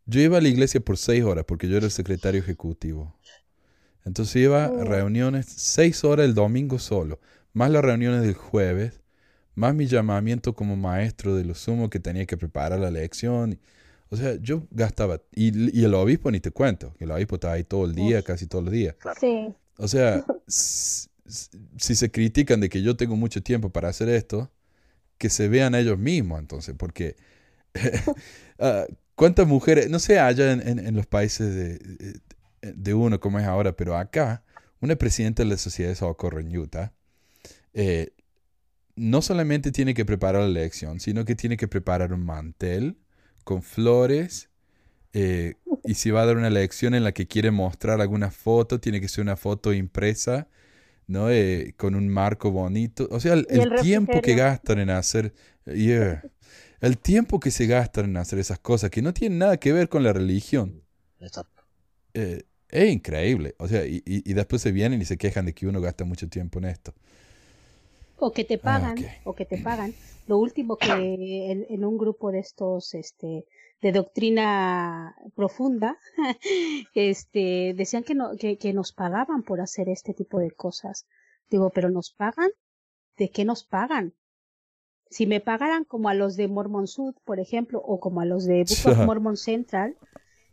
yo 0.08 0.20
iba 0.20 0.40
a 0.40 0.42
la 0.42 0.48
iglesia 0.48 0.80
por 0.80 0.98
seis 0.98 1.24
horas 1.24 1.46
porque 1.48 1.68
yo 1.68 1.78
era 1.78 1.86
el 1.86 1.92
secretario 1.92 2.42
ejecutivo. 2.42 3.16
Entonces 4.04 4.38
iba 4.38 4.66
a 4.66 4.72
oh. 4.72 4.84
reuniones 4.84 5.46
seis 5.46 6.04
horas 6.04 6.26
el 6.26 6.34
domingo 6.34 6.80
solo, 6.80 7.20
más 7.54 7.70
las 7.70 7.86
reuniones 7.86 8.24
del 8.24 8.34
jueves, 8.34 9.00
más 9.60 9.76
mi 9.76 9.86
llamamiento 9.88 10.54
como 10.54 10.76
maestro 10.78 11.36
de 11.36 11.44
lo 11.44 11.54
sumo 11.54 11.90
que 11.90 12.00
tenía 12.00 12.26
que 12.26 12.38
preparar 12.38 12.80
la 12.80 12.90
lección. 12.90 13.60
O 14.10 14.16
sea, 14.16 14.36
yo 14.42 14.66
gastaba, 14.72 15.22
y, 15.36 15.84
el 15.84 15.94
obispo 15.94 16.32
ni 16.32 16.40
te 16.40 16.50
cuento, 16.50 16.94
que 16.98 17.04
el 17.04 17.12
obispo 17.12 17.36
estaba 17.36 17.56
ahí 17.56 17.64
todo 17.66 17.86
el 17.86 17.94
día, 17.94 18.24
casi 18.24 18.48
todos 18.48 18.64
los 18.64 18.74
días. 18.74 18.96
Sí. 19.20 19.54
O 19.78 19.88
sea, 19.88 20.26
si, 20.48 21.96
se 21.96 22.10
critican 22.10 22.62
de 22.62 22.70
que 22.70 22.82
yo 22.82 22.96
tengo 22.96 23.16
mucho 23.18 23.44
tiempo 23.44 23.70
para 23.70 23.90
hacer 23.90 24.10
esto, 24.10 24.50
que 25.18 25.30
se 25.30 25.50
vean 25.50 25.76
ellos 25.76 26.00
mismos 26.00 26.40
entonces, 26.40 26.74
porque 26.78 27.18
uh, 28.58 28.94
cuántas 29.16 29.46
mujeres, 29.46 29.90
no 29.90 30.00
sé 30.00 30.20
allá 30.20 30.54
en, 30.54 30.80
en, 30.80 30.96
los 30.96 31.06
países 31.06 31.54
de, 31.54 32.22
de, 32.62 32.94
uno 32.94 33.20
como 33.20 33.38
es 33.40 33.46
ahora, 33.46 33.76
pero 33.76 33.98
acá, 33.98 34.42
una 34.80 34.96
presidenta 34.96 35.44
de 35.44 35.50
la 35.50 35.58
Sociedad 35.58 35.92
de 35.92 35.96
Socorro 35.96 36.40
en 36.40 36.58
Utah, 36.58 36.94
eh, 37.74 38.14
no 39.00 39.22
solamente 39.22 39.72
tiene 39.72 39.94
que 39.94 40.04
preparar 40.04 40.42
la 40.42 40.50
lección, 40.50 41.00
sino 41.00 41.24
que 41.24 41.36
tiene 41.36 41.56
que 41.56 41.70
preparar 41.70 42.12
un 42.12 42.26
mantel, 42.26 42.98
con 43.46 43.64
flores. 43.64 44.50
Eh, 45.14 45.56
y 45.86 45.94
si 45.96 46.12
va 46.12 46.24
a 46.24 46.26
dar 46.26 46.36
una 46.36 46.50
lección 46.50 46.94
en 46.94 47.06
la 47.06 47.14
que 47.14 47.26
quiere 47.26 47.50
mostrar 47.50 48.02
alguna 48.02 48.30
foto, 48.30 48.80
tiene 48.82 49.00
que 49.00 49.08
ser 49.08 49.22
una 49.22 49.38
foto 49.38 49.72
impresa, 49.72 50.50
¿no? 51.08 51.32
Eh, 51.32 51.74
con 51.78 51.96
un 51.96 52.10
marco 52.10 52.52
bonito. 52.52 53.08
O 53.10 53.22
sea, 53.22 53.34
el, 53.34 53.48
tiempo 53.82 54.22
que 54.22 54.36
gastan 54.36 54.80
en 54.80 54.90
hacer... 54.90 55.34
el 55.66 56.98
tiempo 56.98 57.40
que 57.40 57.52
se 57.52 57.68
gastan 57.68 58.06
en 58.06 58.18
hacer 58.18 58.38
esas 58.38 58.60
cosas 58.60 58.90
que 58.90 59.02
no 59.02 59.14
tienen 59.14 59.40
nada 59.40 59.58
que 59.58 59.72
ver 59.72 59.88
con 59.88 60.04
la 60.04 60.12
religión. 60.12 60.84
Eh, 62.14 62.44
es 62.68 62.92
increíble. 62.92 63.56
O 63.60 63.68
sea, 63.70 63.86
y, 63.86 64.04
y, 64.06 64.34
después 64.34 64.62
se 64.62 64.74
vienen 64.74 65.02
y 65.02 65.06
se 65.06 65.18
quejan 65.18 65.46
de 65.46 65.54
que 65.54 65.68
uno 65.68 65.80
gasta 65.80 66.04
mucho 66.04 66.28
tiempo 66.28 66.60
en 66.60 66.66
esto. 66.66 66.94
O 68.20 68.32
que 68.32 68.44
te 68.44 68.56
ah, 68.56 68.62
pagan, 68.62 68.98
o 69.24 69.34
que 69.34 69.46
te 69.46 69.58
pagan. 69.58 69.94
Lo 70.28 70.38
último 70.38 70.78
que 70.78 70.88
en, 71.70 71.86
un 71.86 71.98
grupo 71.98 72.32
de 72.32 72.40
estos, 72.40 72.94
este, 72.94 73.46
de 73.82 73.92
doctrina 73.92 75.16
profunda, 75.36 75.98
este, 76.94 77.74
decían 77.76 78.04
que, 78.04 78.16
no, 78.16 78.36
que, 78.38 78.58
que 78.58 78.74
nos 78.74 78.92
pagaban 78.92 79.44
por 79.44 79.62
hacer 79.62 79.90
este 79.90 80.14
tipo 80.14 80.40
de 80.40 80.52
cosas. 80.52 81.08
Digo, 81.50 81.70
pero 81.72 81.90
¿nos 81.90 82.12
pagan? 82.12 82.52
¿De 83.18 83.30
qué 83.30 83.46
nos 83.46 83.64
pagan? 83.64 84.14
Si 85.10 85.26
me 85.26 85.40
pagaran 85.40 85.86
como 85.86 86.10
a 86.10 86.14
los 86.14 86.36
de 86.36 86.48
Mormon 86.48 86.88
Sud, 86.88 87.16
por 87.26 87.40
ejemplo, 87.40 87.82
o 87.84 88.00
como 88.00 88.22
a 88.22 88.26
los 88.26 88.46
de 88.46 88.64
Book 88.64 88.92
of 88.92 88.98
Mormon 89.06 89.38
Central, 89.38 89.98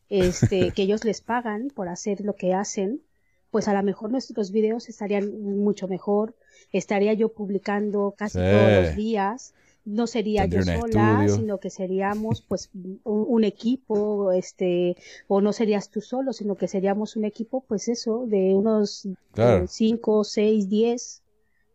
este, 0.09 0.71
que 0.71 0.83
ellos 0.83 1.05
les 1.05 1.21
pagan 1.21 1.69
por 1.75 1.89
hacer 1.89 2.21
lo 2.21 2.35
que 2.35 2.55
hacen, 2.55 3.03
pues 3.51 3.69
a 3.69 3.75
lo 3.75 3.83
mejor 3.83 4.11
nuestros 4.11 4.51
videos 4.53 4.89
estarían 4.89 5.41
mucho 5.41 5.89
mejor, 5.89 6.35
estaría 6.73 7.13
yo 7.15 7.33
publicando 7.33 8.15
casi 8.17 8.39
todos 8.39 8.87
los 8.87 8.97
días 8.97 9.55
no 9.85 10.07
sería 10.09 10.47
yo 10.47 10.63
sola, 10.63 11.21
estudio. 11.21 11.29
sino 11.37 11.61
que 11.61 11.71
seríamos 11.71 12.43
pues 12.43 12.71
un, 12.75 13.01
un 13.05 13.45
equipo, 13.45 14.33
este, 14.33 14.97
o 15.29 15.41
no 15.41 15.53
serías 15.53 15.91
tú 15.91 16.01
solo, 16.01 16.33
sino 16.33 16.57
que 16.57 16.67
seríamos 16.67 17.15
un 17.15 17.25
equipo, 17.25 17.65
pues 17.69 17.87
eso, 17.89 18.25
de 18.27 18.55
unos 18.55 19.07
Claro. 19.33 19.65
eh, 19.65 19.69
cinco, 19.69 20.25
seis, 20.25 20.69
diez, 20.69 21.23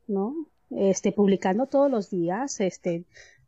¿no? 0.08 0.46
Este, 0.72 1.12
publicando 1.14 1.68
todos 1.68 1.90
los 1.90 2.10
días, 2.10 2.60
este, 2.60 3.06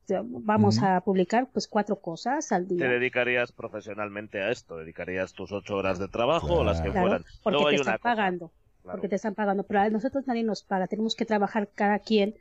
vamos 0.08 0.80
a 0.82 1.02
publicar 1.02 1.50
pues 1.52 1.68
cuatro 1.68 1.98
cosas 2.00 2.52
al 2.52 2.68
Te 2.68 2.76
día. 2.76 2.88
dedicarías 2.90 3.52
profesionalmente 3.52 4.42
a 4.42 4.52
esto, 4.52 4.78
dedicarías 4.78 5.34
tus 5.34 5.52
ocho 5.52 5.76
horas 5.76 6.00
de 6.00 6.08
trabajo 6.08 6.54
o 6.56 6.64
las 6.64 6.82
que 6.82 6.90
Claro, 6.92 7.08
fueran. 7.08 7.24
porque 7.44 7.52
Luego 7.58 7.66
te 7.70 7.76
hay 7.76 7.76
están 7.76 7.92
una 7.94 7.98
cosa, 8.00 8.16
pagando. 8.16 8.52
Claro. 8.84 8.98
porque 8.98 9.10
te 9.10 9.16
están 9.16 9.36
pagando, 9.36 9.64
pero 9.64 9.82
a 9.82 9.90
nosotros 9.90 10.28
nadie 10.28 10.44
nos 10.44 10.64
paga, 10.64 10.88
tenemos 10.88 11.16
que 11.16 11.26
trabajar 11.26 11.70
cada 11.74 12.00
quien 12.00 12.36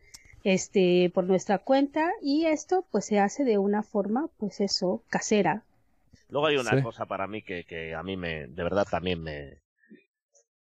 este 0.44 1.10
por 1.14 1.24
nuestra 1.24 1.58
cuenta 1.58 2.10
y 2.20 2.46
esto 2.46 2.84
pues 2.90 3.04
se 3.06 3.20
hace 3.20 3.44
de 3.44 3.58
una 3.58 3.82
forma 3.82 4.28
pues 4.38 4.60
eso 4.60 5.02
casera. 5.08 5.62
Luego 6.28 6.46
hay 6.48 6.56
una 6.56 6.76
Sí. 6.76 6.82
cosa 6.82 7.06
para 7.06 7.26
mí 7.26 7.42
que, 7.42 7.64
que 7.64 7.94
a 7.94 8.02
mí 8.02 8.16
me, 8.16 8.46
de 8.48 8.62
verdad 8.62 8.86
también 8.90 9.22
me, 9.22 9.60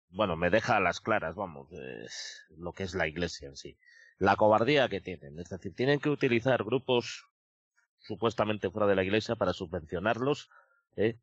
bueno, 0.10 0.36
me 0.36 0.50
deja 0.50 0.78
a 0.78 0.80
las 0.80 1.00
claras, 1.00 1.36
vamos, 1.36 1.72
es 1.72 2.46
lo 2.58 2.74
que 2.74 2.84
es 2.84 2.96
la 2.96 3.08
iglesia 3.08 3.48
en 3.50 3.56
sí. 3.56 3.78
La 4.18 4.36
cobardía 4.36 4.90
que 4.90 5.02
tienen, 5.02 5.38
es 5.40 5.50
decir, 5.50 5.76
tienen 5.76 6.00
que 6.00 6.10
utilizar 6.10 6.64
grupos 6.64 7.26
supuestamente 8.00 8.70
fuera 8.72 8.88
de 8.88 8.96
la 8.96 9.04
iglesia 9.04 9.36
para 9.36 9.54
subvencionarlos, 9.54 10.50
¿eh? 10.96 11.20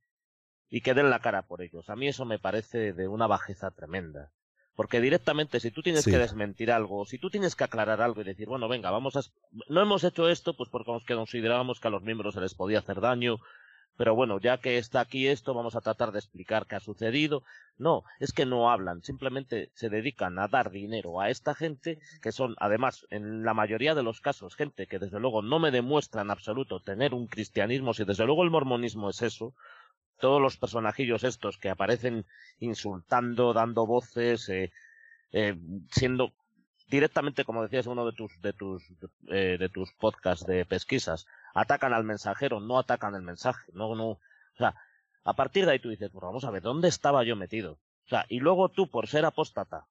y 0.69 0.81
que 0.83 0.95
den 0.95 1.11
la 1.11 1.21
cara 1.21 1.43
por 1.43 1.63
ellos. 1.63 1.89
A 1.91 1.97
mí 1.97 2.09
eso 2.09 2.25
me 2.25 2.39
parece 2.39 2.93
de 2.93 3.09
una 3.09 3.27
bajeza 3.27 3.71
tremenda. 3.71 4.33
Porque 4.77 5.01
directamente, 5.01 5.61
si 5.61 5.71
tú 5.71 5.83
tienes 5.83 6.05
Sí. 6.05 6.11
que 6.11 6.19
desmentir 6.19 6.73
algo, 6.73 7.05
si 7.07 7.19
tú 7.19 7.31
tienes 7.31 7.55
que 7.55 7.65
aclarar 7.65 8.03
algo 8.03 8.21
y 8.21 8.25
decir, 8.25 8.49
bueno, 8.49 8.69
venga, 8.69 8.91
vamos 8.91 9.15
a... 9.17 9.21
No 9.69 9.81
hemos 9.81 10.03
hecho 10.03 10.29
esto, 10.29 10.55
pues 10.57 10.69
porque 10.69 11.15
considerábamos 11.15 11.79
que 11.81 11.89
a 11.89 11.91
los 11.93 12.03
miembros 12.03 12.35
se 12.35 12.41
les 12.41 12.55
podía 12.55 12.81
hacer 12.81 13.01
daño, 13.01 13.37
pero 13.97 14.17
bueno, 14.17 14.41
ya 14.41 14.59
que 14.59 14.77
está 14.79 14.99
aquí 14.99 15.29
esto, 15.29 15.55
vamos 15.55 15.77
a 15.77 15.81
tratar 15.81 16.11
de 16.11 16.19
explicar 16.19 16.67
qué 16.67 16.75
ha 16.75 16.81
sucedido. 16.81 17.45
No, 17.79 18.03
es 18.19 18.33
que 18.33 18.45
no 18.47 18.69
hablan, 18.69 19.05
simplemente 19.05 19.71
se 19.75 19.89
dedican 19.89 20.37
a 20.41 20.49
dar 20.49 20.73
dinero 20.73 21.21
a 21.21 21.31
esta 21.31 21.55
gente, 21.55 22.01
que 22.21 22.33
son, 22.33 22.57
además, 22.59 23.07
en 23.11 23.45
la 23.45 23.55
mayoría 23.55 23.95
de 23.95 24.03
los 24.03 24.21
casos, 24.21 24.57
gente 24.57 24.89
que 24.89 24.99
desde 24.99 25.21
luego 25.21 25.43
no 25.43 25.61
me 25.61 25.71
demuestra 25.71 26.23
en 26.23 26.33
absoluto 26.33 26.81
tener 26.81 27.15
un 27.15 27.29
cristianismo, 27.29 27.95
si 27.95 28.05
desde 28.05 28.27
luego 28.27 28.43
el 28.43 28.51
mormonismo 28.51 29.11
es 29.11 29.23
eso, 29.23 29.55
todos 30.19 30.41
los 30.41 30.57
personajillos 30.57 31.25
estos 31.25 31.59
que 31.59 31.71
aparecen 31.71 32.27
insultando, 32.59 33.53
dando 33.53 33.87
voces, 33.87 34.49
eh, 34.49 34.73
eh, 35.33 35.57
siendo 35.91 36.33
directamente, 36.89 37.45
como 37.45 37.63
decías 37.63 37.87
en 37.87 37.93
uno 37.93 38.07
de 38.07 38.13
tus, 38.13 38.41
de 38.41 38.53
tus, 38.53 38.85
eh, 39.29 39.57
de 39.59 39.69
tus 39.69 39.93
podcasts 39.95 40.47
de 40.47 40.65
pesquisas, 40.65 41.27
atacan 41.55 41.93
al 41.93 42.05
mensajero, 42.05 42.61
no 42.61 42.79
atacan 42.79 43.15
el 43.15 43.23
mensaje, 43.23 43.71
no, 43.73 43.95
no, 43.95 44.11
o 44.11 44.21
sea, 44.57 44.75
a 45.25 45.33
partir 45.35 45.65
de 45.65 45.73
ahí 45.73 45.79
tú 45.79 45.89
dices, 45.89 46.11
pues 46.13 46.23
vamos 46.23 46.45
a 46.45 46.51
ver, 46.51 46.63
¿dónde 46.63 46.89
estaba 46.89 47.25
yo 47.25 47.37
metido? 47.37 47.73
O 48.05 48.09
sea, 48.09 48.27
y 48.29 48.41
luego 48.41 48.69
tú, 48.69 48.91
por 48.91 49.09
ser 49.09 49.25
apóstata, 49.25 49.87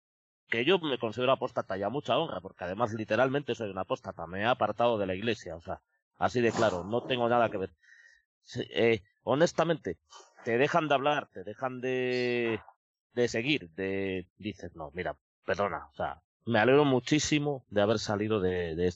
que 0.48 0.66
yo 0.66 0.78
me 0.78 1.00
considero 1.00 1.32
apóstata 1.32 1.78
y 1.78 1.84
a 1.84 1.90
mucha 1.90 2.18
honra, 2.18 2.40
porque 2.40 2.64
además 2.64 2.94
literalmente 2.94 3.56
soy 3.56 3.72
un 3.72 3.80
apóstata, 3.80 4.28
me 4.28 4.42
he 4.42 4.46
apartado 4.46 4.98
de 5.00 5.08
la 5.08 5.16
iglesia, 5.16 5.56
o 5.56 5.62
sea, 5.62 5.82
así 6.18 6.42
de 6.42 6.52
claro, 6.52 6.84
no 6.84 7.02
tengo 7.02 7.28
nada 7.28 7.50
que 7.50 7.58
ver. 7.58 7.72
Eh, 8.56 9.01
honestamente, 9.23 9.97
te 10.43 10.58
dejan 10.58 10.88
de 10.88 10.93
hablar, 10.93 11.29
te 11.34 11.43
dejan 11.43 11.82
de, 11.82 12.60
de 13.13 13.27
seguir, 13.27 13.69
de, 13.71 14.27
dices, 14.38 14.75
no, 14.75 14.91
mira, 14.93 15.17
perdona, 15.45 15.88
o 15.91 15.95
sea, 15.95 16.21
me 16.45 16.60
alegro 16.60 16.86
muchísimo 16.86 17.65
de 17.69 17.82
haber 17.82 17.99
salido 17.99 18.39
de, 18.39 18.75
de, 18.75 18.93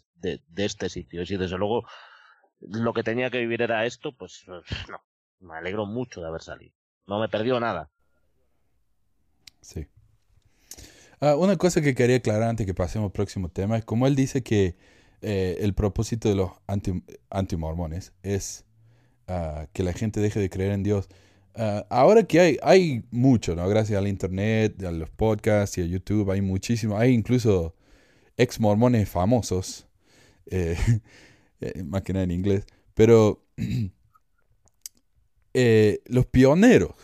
de, 0.48 0.66
este 0.66 0.90
sitio. 0.90 1.22
Y 1.22 1.26
si 1.26 1.38
desde 1.38 1.58
luego 1.58 1.86
lo 2.60 2.94
que 2.94 3.04
tenía 3.04 3.30
que 3.30 3.40
vivir 3.40 3.62
era 3.62 3.86
esto, 3.86 4.12
pues 4.12 4.46
no, 4.48 5.02
me 5.40 5.56
alegro 5.56 5.86
mucho 5.86 6.22
de 6.22 6.28
haber 6.28 6.42
salido. 6.42 6.74
No 7.06 7.20
me 7.20 7.30
perdió 7.30 7.60
nada. 7.60 7.90
Sí. 9.62 9.88
Ah, 11.20 11.36
una 11.36 11.56
cosa 11.56 11.82
que 11.82 11.96
quería 11.96 12.18
aclarar 12.18 12.50
antes 12.50 12.66
que 12.66 12.74
pasemos 12.74 13.08
al 13.08 13.12
próximo 13.12 13.50
tema 13.50 13.78
es 13.78 13.86
como 13.86 14.08
él 14.08 14.16
dice 14.16 14.44
que 14.44 14.76
eh, 15.22 15.58
el 15.62 15.74
propósito 15.74 16.30
de 16.30 16.36
los 16.36 16.52
anti, 16.68 17.04
antimormones 17.30 18.14
es 18.22 18.67
ah, 19.28 19.68
que 19.74 19.84
la 19.84 19.94
gente 19.94 20.20
deje 20.20 20.40
de 20.40 20.50
creer 20.50 20.72
en 20.72 20.84
Dios. 20.84 21.10
Ah, 21.56 21.86
ahora 21.90 22.24
que 22.24 22.40
hay, 22.40 22.58
hay 22.62 23.04
mucho, 23.12 23.56
¿no? 23.56 23.68
Gracias 23.68 23.98
al 23.98 24.08
internet, 24.08 24.84
a 24.84 24.92
los 24.92 25.10
podcasts 25.10 25.78
y 25.78 25.82
a 25.82 25.86
YouTube, 25.86 26.32
hay 26.32 26.42
muchísimo, 26.42 26.98
hay 26.98 27.14
incluso 27.14 27.76
ex 28.38 28.60
mormones 28.60 29.10
famosos, 29.10 29.88
eh, 30.48 30.78
eh, 31.62 31.84
más 31.84 32.04
que 32.04 32.14
nada 32.14 32.24
en 32.24 32.32
inglés, 32.32 32.66
pero 32.94 33.44
eh, 35.54 36.00
los 36.06 36.26
pioneros 36.28 36.96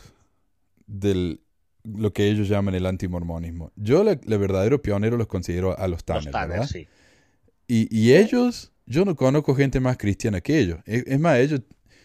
del 0.85 1.39
lo 1.83 2.13
que 2.13 2.29
ellos 2.29 2.47
llaman 2.47 2.75
el 2.75 2.85
antimormonismo. 2.85 3.71
Yo, 3.75 4.05
la, 4.05 4.17
la 4.23 4.37
verdadero 4.37 4.81
pionero 4.81 5.17
los 5.17 5.27
considero 5.27 5.77
a 5.77 5.87
los 5.89 6.05
Tanner, 6.05 6.23
Los 6.25 6.31
Tanner, 6.31 6.49
¿verdad? 6.49 6.67
sí. 6.67 6.87
Y, 7.67 7.87
y 7.93 8.13
ellos, 8.13 8.71
yo 8.85 9.03
no 9.05 9.15
conozco 9.15 9.55
gente 9.55 9.79
más 9.79 9.97
cristiana 9.97 10.41
que 10.41 10.59
ellos. 10.59 10.79
Es, 10.85 11.03
es 11.07 11.19
más, 11.19 11.39
ellos, 11.39 11.61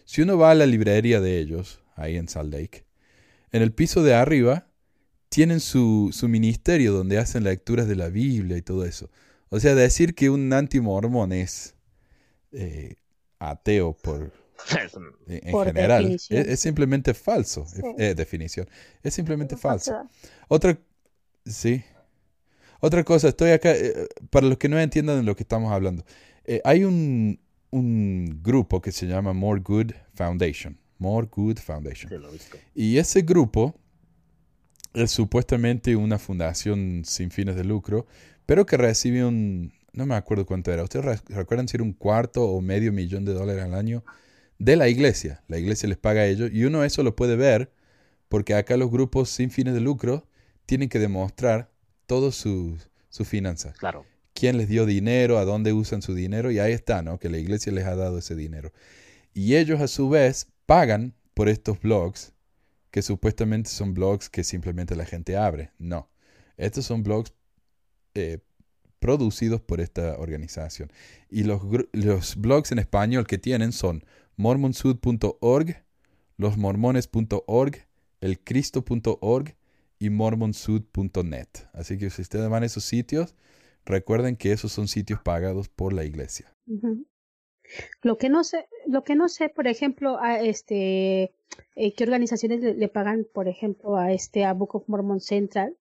si 0.08 0.22
uno 0.22 0.38
va 0.38 0.52
a 0.52 0.54
la 0.54 0.64
librería 0.64 1.20
de 1.20 1.38
ellos, 1.38 1.82
ahí 1.94 2.16
en 2.16 2.28
Salt 2.28 2.50
Lake, 2.50 2.86
en 3.52 3.60
el 3.60 3.72
piso 3.72 4.02
de 4.02 4.14
arriba 4.14 4.66
tienen 5.28 5.60
su, 5.60 6.08
su 6.14 6.28
ministerio 6.28 6.94
donde 6.94 7.18
hacen 7.18 7.44
lecturas 7.44 7.86
de 7.86 7.94
la 7.94 8.08
Biblia 8.08 8.56
y 8.56 8.62
todo 8.62 8.86
eso. 8.86 9.10
O 9.50 9.60
sea, 9.60 9.74
decir 9.74 10.14
que 10.14 10.30
un 10.30 10.50
antimormón 10.50 11.34
es 11.34 11.74
eh, 12.52 12.94
ateo 13.38 13.92
por, 13.92 14.32
en 15.26 15.52
Por 15.52 15.66
general 15.66 16.10
es, 16.12 16.30
es 16.30 16.58
simplemente 16.58 17.12
falso. 17.12 17.66
Sí. 17.66 17.82
Eh, 17.98 18.14
definición. 18.14 18.66
Es 19.02 19.12
simplemente 19.12 19.58
falso. 19.58 19.92
Falsedad. 19.92 20.10
Otra, 20.48 20.78
sí. 21.44 21.84
Otra 22.80 23.04
cosa, 23.04 23.28
estoy 23.28 23.50
acá, 23.50 23.72
eh, 23.76 24.08
para 24.30 24.46
los 24.46 24.56
que 24.56 24.70
no 24.70 24.80
entiendan 24.80 25.18
de 25.18 25.22
lo 25.24 25.36
que 25.36 25.42
estamos 25.42 25.70
hablando, 25.70 26.02
eh, 26.46 26.62
hay 26.64 26.84
un, 26.84 27.38
un 27.70 28.40
grupo 28.42 28.80
que 28.80 28.92
se 28.92 29.06
llama 29.06 29.32
More 29.32 29.60
Good 29.60 29.92
Foundation. 30.14 30.78
More 30.98 31.28
Good 31.30 31.58
Foundation. 31.58 32.10
Y 32.74 32.98
ese 32.98 33.22
grupo 33.22 33.74
es 34.94 35.10
supuestamente 35.10 35.94
una 35.96 36.18
fundación 36.18 37.02
sin 37.04 37.30
fines 37.30 37.56
de 37.56 37.64
lucro, 37.64 38.06
pero 38.46 38.66
que 38.66 38.76
recibe 38.76 39.24
un, 39.24 39.72
no 39.92 40.06
me 40.06 40.14
acuerdo 40.14 40.46
cuánto 40.46 40.72
era, 40.72 40.82
¿ustedes 40.82 41.04
re- 41.04 41.34
recuerdan 41.36 41.68
si 41.68 41.76
era 41.76 41.84
un 41.84 41.92
cuarto 41.92 42.44
o 42.48 42.60
medio 42.60 42.92
millón 42.92 43.24
de 43.24 43.32
dólares 43.34 43.62
al 43.62 43.74
año 43.74 44.02
de 44.58 44.76
la 44.76 44.88
iglesia? 44.88 45.44
La 45.46 45.58
iglesia 45.58 45.88
les 45.88 45.98
paga 45.98 46.22
a 46.22 46.26
ellos 46.26 46.50
y 46.52 46.64
uno 46.64 46.82
eso 46.82 47.02
lo 47.02 47.14
puede 47.14 47.36
ver 47.36 47.70
porque 48.28 48.54
acá 48.54 48.76
los 48.76 48.90
grupos 48.90 49.28
sin 49.28 49.50
fines 49.50 49.74
de 49.74 49.80
lucro 49.80 50.26
tienen 50.66 50.88
que 50.88 50.98
demostrar 50.98 51.70
todas 52.06 52.34
sus, 52.34 52.88
sus 53.08 53.28
finanzas. 53.28 53.76
Claro. 53.78 54.04
Quién 54.38 54.56
les 54.56 54.68
dio 54.68 54.86
dinero, 54.86 55.38
a 55.38 55.44
dónde 55.44 55.72
usan 55.72 56.00
su 56.00 56.14
dinero, 56.14 56.52
y 56.52 56.60
ahí 56.60 56.72
está, 56.72 57.02
¿no? 57.02 57.18
Que 57.18 57.28
la 57.28 57.38
iglesia 57.38 57.72
les 57.72 57.86
ha 57.86 57.96
dado 57.96 58.18
ese 58.18 58.36
dinero. 58.36 58.72
Y 59.34 59.56
ellos 59.56 59.80
a 59.80 59.88
su 59.88 60.08
vez 60.08 60.46
pagan 60.64 61.12
por 61.34 61.48
estos 61.48 61.80
blogs, 61.80 62.34
que 62.92 63.02
supuestamente 63.02 63.68
son 63.68 63.94
blogs 63.94 64.30
que 64.30 64.44
simplemente 64.44 64.94
la 64.94 65.06
gente 65.06 65.36
abre. 65.36 65.72
No, 65.78 66.08
estos 66.56 66.86
son 66.86 67.02
blogs 67.02 67.32
eh, 68.14 68.38
producidos 69.00 69.60
por 69.60 69.80
esta 69.80 70.16
organización. 70.18 70.92
Y 71.28 71.42
los, 71.42 71.60
los 71.90 72.36
blogs 72.36 72.70
en 72.70 72.78
español 72.78 73.26
que 73.26 73.38
tienen 73.38 73.72
son 73.72 74.04
mormonsud.org, 74.36 75.82
losmormones.org, 76.36 77.76
elcristo.org 78.20 79.56
y 79.98 80.10
mormonsud.net. 80.10 81.48
Así 81.72 81.98
que 81.98 82.10
si 82.10 82.22
ustedes 82.22 82.48
van 82.48 82.62
a 82.62 82.66
esos 82.66 82.84
sitios, 82.84 83.34
recuerden 83.88 84.36
que 84.36 84.52
esos 84.52 84.70
son 84.72 84.86
sitios 84.88 85.20
pagados 85.20 85.68
por 85.68 85.92
la 85.92 86.04
iglesia. 86.04 86.54
Lo 88.02 88.16
que 88.16 88.28
no 88.28 88.44
sé, 88.44 88.68
lo 88.86 89.02
que 89.04 89.14
no 89.16 89.28
sé, 89.28 89.48
por 89.48 89.66
ejemplo, 89.66 90.18
a 90.20 90.40
este, 90.40 91.34
eh, 91.74 91.94
qué 91.96 92.04
organizaciones 92.04 92.60
le, 92.60 92.74
le 92.74 92.88
pagan, 92.88 93.26
por 93.32 93.48
ejemplo, 93.48 93.96
a 93.96 94.12
este 94.12 94.44
a 94.44 94.52
Book 94.54 94.74
of 94.76 94.88
Mormon 94.88 95.20
Central, 95.20 95.76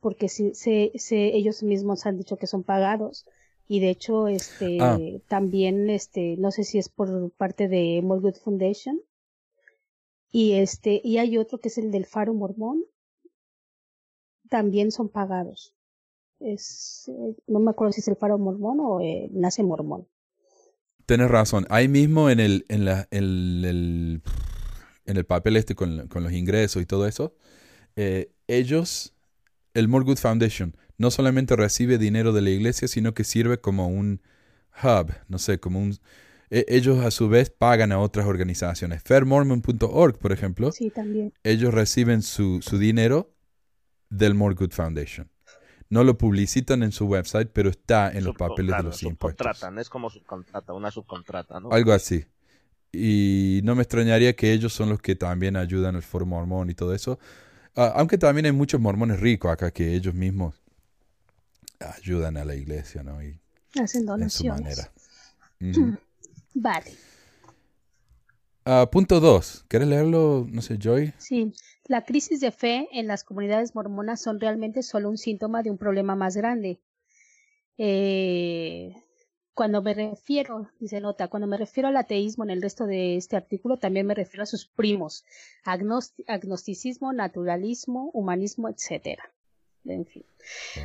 porque 0.00 0.28
sí, 0.28 0.52
se, 0.54 0.90
se- 0.96 1.36
ellos 1.36 1.62
mismos 1.62 2.04
han 2.06 2.16
dicho 2.18 2.36
que 2.36 2.46
son 2.46 2.62
pagados 2.64 3.26
y 3.68 3.80
de 3.80 3.90
hecho, 3.90 4.26
este, 4.28 4.78
Ah. 4.80 4.98
también, 5.28 5.88
este, 5.90 6.36
no 6.38 6.50
sé 6.50 6.64
si 6.64 6.78
es 6.78 6.88
por 6.88 7.30
parte 7.32 7.68
de 7.68 8.00
More 8.02 8.20
Good 8.20 8.36
Foundation 8.42 9.00
y 10.32 10.52
este 10.54 11.00
y 11.04 11.18
hay 11.18 11.38
otro 11.38 11.58
que 11.58 11.68
es 11.68 11.78
el 11.78 11.90
del 11.90 12.06
Faro 12.06 12.34
Mormón, 12.34 12.84
también 14.48 14.90
son 14.90 15.08
pagados. 15.08 15.74
Es, 16.40 17.10
no 17.46 17.60
me 17.60 17.70
acuerdo 17.70 17.92
si 17.92 18.00
es 18.00 18.08
el 18.08 18.16
Faro 18.16 18.38
Mormón 18.38 18.78
o 18.80 19.00
eh, 19.00 19.28
Nace 19.32 19.62
Mormón. 19.62 20.08
Tienes 21.06 21.30
razón. 21.30 21.66
Ahí 21.70 21.88
mismo 21.88 22.30
en 22.30 22.40
el, 22.40 22.64
en 22.68 22.84
la, 22.84 23.08
en 23.10 23.64
el, 23.64 24.22
en 25.06 25.16
el 25.16 25.24
papel 25.26 25.56
este 25.56 25.74
con, 25.74 26.06
con 26.08 26.22
los 26.22 26.32
ingresos 26.32 26.82
y 26.82 26.86
todo 26.86 27.06
eso, 27.06 27.34
eh, 27.96 28.32
ellos, 28.46 29.14
el 29.74 29.88
More 29.88 30.04
Good 30.04 30.18
Foundation, 30.18 30.76
no 30.98 31.10
solamente 31.10 31.56
recibe 31.56 31.98
dinero 31.98 32.32
de 32.32 32.42
la 32.42 32.50
iglesia, 32.50 32.86
sino 32.88 33.12
que 33.14 33.24
sirve 33.24 33.58
como 33.60 33.88
un, 33.88 34.20
hub, 34.82 35.12
no 35.28 35.38
sé, 35.38 35.58
como 35.58 35.80
un... 35.80 35.96
e- 36.50 36.64
Ellos 36.68 37.04
a 37.04 37.10
su 37.10 37.28
vez 37.28 37.50
pagan 37.50 37.90
a 37.92 37.98
otras 37.98 38.26
organizaciones. 38.26 39.02
Fairmormon.org, 39.02 40.18
por 40.18 40.32
ejemplo, 40.32 40.70
Sí, 40.72 40.90
también. 40.90 41.32
ellos 41.42 41.74
reciben 41.74 42.22
su, 42.22 42.60
su 42.62 42.78
dinero 42.78 43.34
del 44.10 44.34
More 44.34 44.54
Good 44.54 44.72
Foundation. 44.72 45.28
No 45.90 46.04
lo 46.04 46.16
publicitan 46.16 46.82
en 46.84 46.92
su 46.92 47.06
website, 47.06 47.50
pero 47.52 47.68
está 47.68 48.10
en 48.12 48.24
los 48.24 48.36
papeles 48.36 48.76
de 48.76 48.82
los 48.84 49.02
impuestos. 49.02 49.44
subcontratan, 49.44 49.78
es 49.80 49.88
como 49.88 50.08
subcontrata, 50.08 50.72
una 50.72 50.90
subcontrata, 50.90 51.58
¿no? 51.60 51.70
Algo 51.72 51.92
así. 51.92 52.24
Y 52.92 53.60
no 53.64 53.74
me 53.74 53.82
extrañaría 53.82 54.34
que 54.34 54.52
ellos 54.52 54.72
son 54.72 54.88
los 54.88 55.00
que 55.02 55.16
también 55.16 55.56
ayudan 55.56 55.96
al 55.96 56.02
foro 56.02 56.26
mormón 56.26 56.70
y 56.70 56.74
todo 56.74 56.94
eso. 56.94 57.18
Ah, 57.76 57.92
aunque 57.96 58.18
también 58.18 58.46
hay 58.46 58.52
muchos 58.52 58.80
mormones 58.80 59.20
ricos 59.20 59.50
acá 59.50 59.70
que 59.72 59.94
ellos 59.94 60.14
mismos 60.14 60.54
ayudan 61.80 62.36
a 62.36 62.44
la 62.44 62.54
iglesia, 62.54 63.02
¿no? 63.02 63.22
Y 63.22 63.38
Hacen 63.80 64.02
en 64.02 64.30
su 64.30 64.44
donaciones. 64.44 64.90
manera. 65.60 65.98
Vale. 66.54 66.94
Ah, 68.64 68.88
punto 68.90 69.20
2. 69.20 69.64
¿Quieres 69.68 69.88
leerlo? 69.88 70.46
No 70.50 70.62
sé, 70.62 70.78
Joy. 70.78 71.12
Sí, 71.18 71.52
la 71.90 72.04
crisis 72.04 72.38
de 72.38 72.52
fe 72.52 72.88
en 72.92 73.08
las 73.08 73.24
comunidades 73.24 73.74
mormonas 73.74 74.20
son 74.22 74.38
realmente 74.38 74.84
solo 74.84 75.10
un 75.10 75.18
síntoma 75.18 75.64
de 75.64 75.72
un 75.72 75.76
problema 75.76 76.14
más 76.14 76.36
grande. 76.36 76.78
Eh, 77.78 78.94
cuando 79.54 79.82
me 79.82 79.92
refiero, 79.92 80.70
dice 80.78 81.00
nota, 81.00 81.26
cuando 81.26 81.48
me 81.48 81.56
refiero 81.56 81.88
al 81.88 81.96
ateísmo 81.96 82.44
en 82.44 82.50
el 82.50 82.62
resto 82.62 82.86
de 82.86 83.16
este 83.16 83.34
artículo, 83.36 83.76
también 83.76 84.06
me 84.06 84.14
refiero 84.14 84.44
a 84.44 84.46
sus 84.46 84.68
primos, 84.68 85.24
agnosti- 85.64 86.24
agnosticismo, 86.28 87.12
naturalismo, 87.12 88.10
humanismo, 88.12 88.68
etcétera. 88.68 89.24
En 89.84 90.06
fin. 90.06 90.24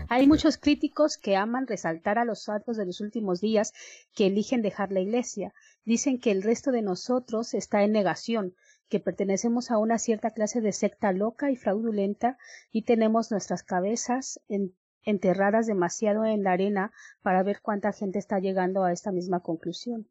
Hay 0.10 0.26
muchos 0.26 0.58
críticos 0.58 1.18
que 1.18 1.36
aman 1.36 1.68
resaltar 1.68 2.18
a 2.18 2.26
los 2.26 2.41
santos 2.41 2.78
de 2.78 2.88
los 2.88 3.00
últimos 3.00 3.41
días 3.41 3.74
que 4.15 4.26
eligen 4.26 4.63
dejar 4.63 4.91
la 4.91 5.02
iglesia. 5.02 5.54
Dicen 5.84 6.20
que 6.20 6.32
el 6.32 6.41
resto 6.41 6.72
de 6.72 6.82
nosotros 6.82 7.54
está 7.54 7.84
en 7.84 7.91
negación, 7.91 8.56
que 8.89 9.00
pertenecemos 9.00 9.71
a 9.71 9.78
una 9.78 9.98
cierta 9.98 10.32
clase 10.32 10.62
de 10.62 10.71
secta 10.71 11.12
loca 11.12 11.52
y 11.52 11.56
fraudulenta 11.56 12.38
y 12.71 12.84
tenemos 12.84 13.32
nuestras 13.32 13.63
cabezas 13.63 14.39
en- 14.48 14.76
enterradas 15.04 15.67
demasiado 15.67 16.26
en 16.26 16.43
la 16.43 16.52
arena 16.52 16.91
para 17.21 17.43
ver 17.43 17.62
cuánta 17.62 17.91
gente 17.91 18.19
está 18.19 18.39
llegando 18.39 18.84
a 18.84 18.91
esta 18.91 19.12
misma 19.12 19.39
conclusión. 19.41 20.08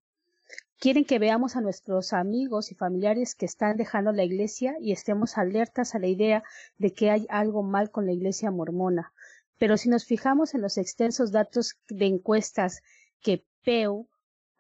Quieren 0.79 1.05
que 1.05 1.19
veamos 1.19 1.57
a 1.57 1.61
nuestros 1.61 2.13
amigos 2.13 2.71
y 2.71 2.75
familiares 2.75 3.35
que 3.35 3.47
están 3.47 3.77
dejando 3.77 4.13
la 4.13 4.25
iglesia 4.25 4.77
y 4.81 4.93
estemos 4.93 5.39
alertas 5.39 5.95
a 5.95 5.99
la 5.99 6.09
idea 6.09 6.43
de 6.79 6.93
que 6.93 7.11
hay 7.11 7.27
algo 7.31 7.63
mal 7.63 7.91
con 7.91 8.07
la 8.07 8.13
iglesia 8.13 8.51
mormona. 8.51 9.13
Pero 9.57 9.77
si 9.77 9.89
nos 9.89 10.05
fijamos 10.05 10.55
en 10.55 10.63
los 10.63 10.77
extensos 10.77 11.31
datos 11.33 11.79
de 11.89 12.07
encuestas 12.07 12.83
que 13.21 13.47
Pew 13.65 14.09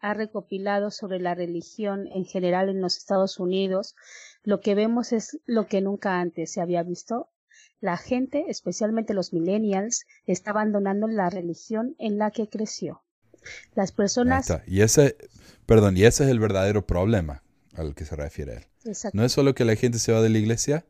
ha 0.04 0.12
recopilado 0.12 0.90
sobre 0.90 1.18
la 1.18 1.34
religión 1.34 2.08
en 2.14 2.26
general 2.26 2.68
en 2.68 2.82
los 2.82 2.98
Estados 2.98 3.40
Unidos, 3.40 3.96
lo 4.42 4.60
que 4.60 4.74
vemos 4.74 5.12
es 5.12 5.38
lo 5.46 5.66
que 5.66 5.80
nunca 5.80 6.20
antes 6.20 6.52
se 6.52 6.60
había 6.60 6.82
visto. 6.82 7.30
La 7.80 7.96
gente, 7.96 8.44
especialmente 8.48 9.14
los 9.14 9.32
millennials, 9.32 10.04
está 10.26 10.50
abandonando 10.50 11.08
la 11.08 11.30
religión 11.30 11.96
en 11.98 12.18
la 12.18 12.30
que 12.30 12.50
creció. 12.50 13.02
Las 13.74 13.92
personas. 13.92 14.52
Y 14.66 14.82
ese, 14.82 15.16
perdón, 15.64 15.96
y 15.96 16.04
ese 16.04 16.24
es 16.24 16.30
el 16.30 16.38
verdadero 16.38 16.86
problema 16.86 17.42
al 17.72 17.94
que 17.94 18.04
se 18.04 18.14
refiere 18.14 18.56
él. 18.58 18.64
Exacto. 18.84 19.16
No 19.16 19.24
es 19.24 19.32
solo 19.32 19.54
que 19.54 19.64
la 19.64 19.74
gente 19.74 19.98
se 19.98 20.12
va 20.12 20.20
de 20.20 20.28
la 20.28 20.36
iglesia, 20.36 20.84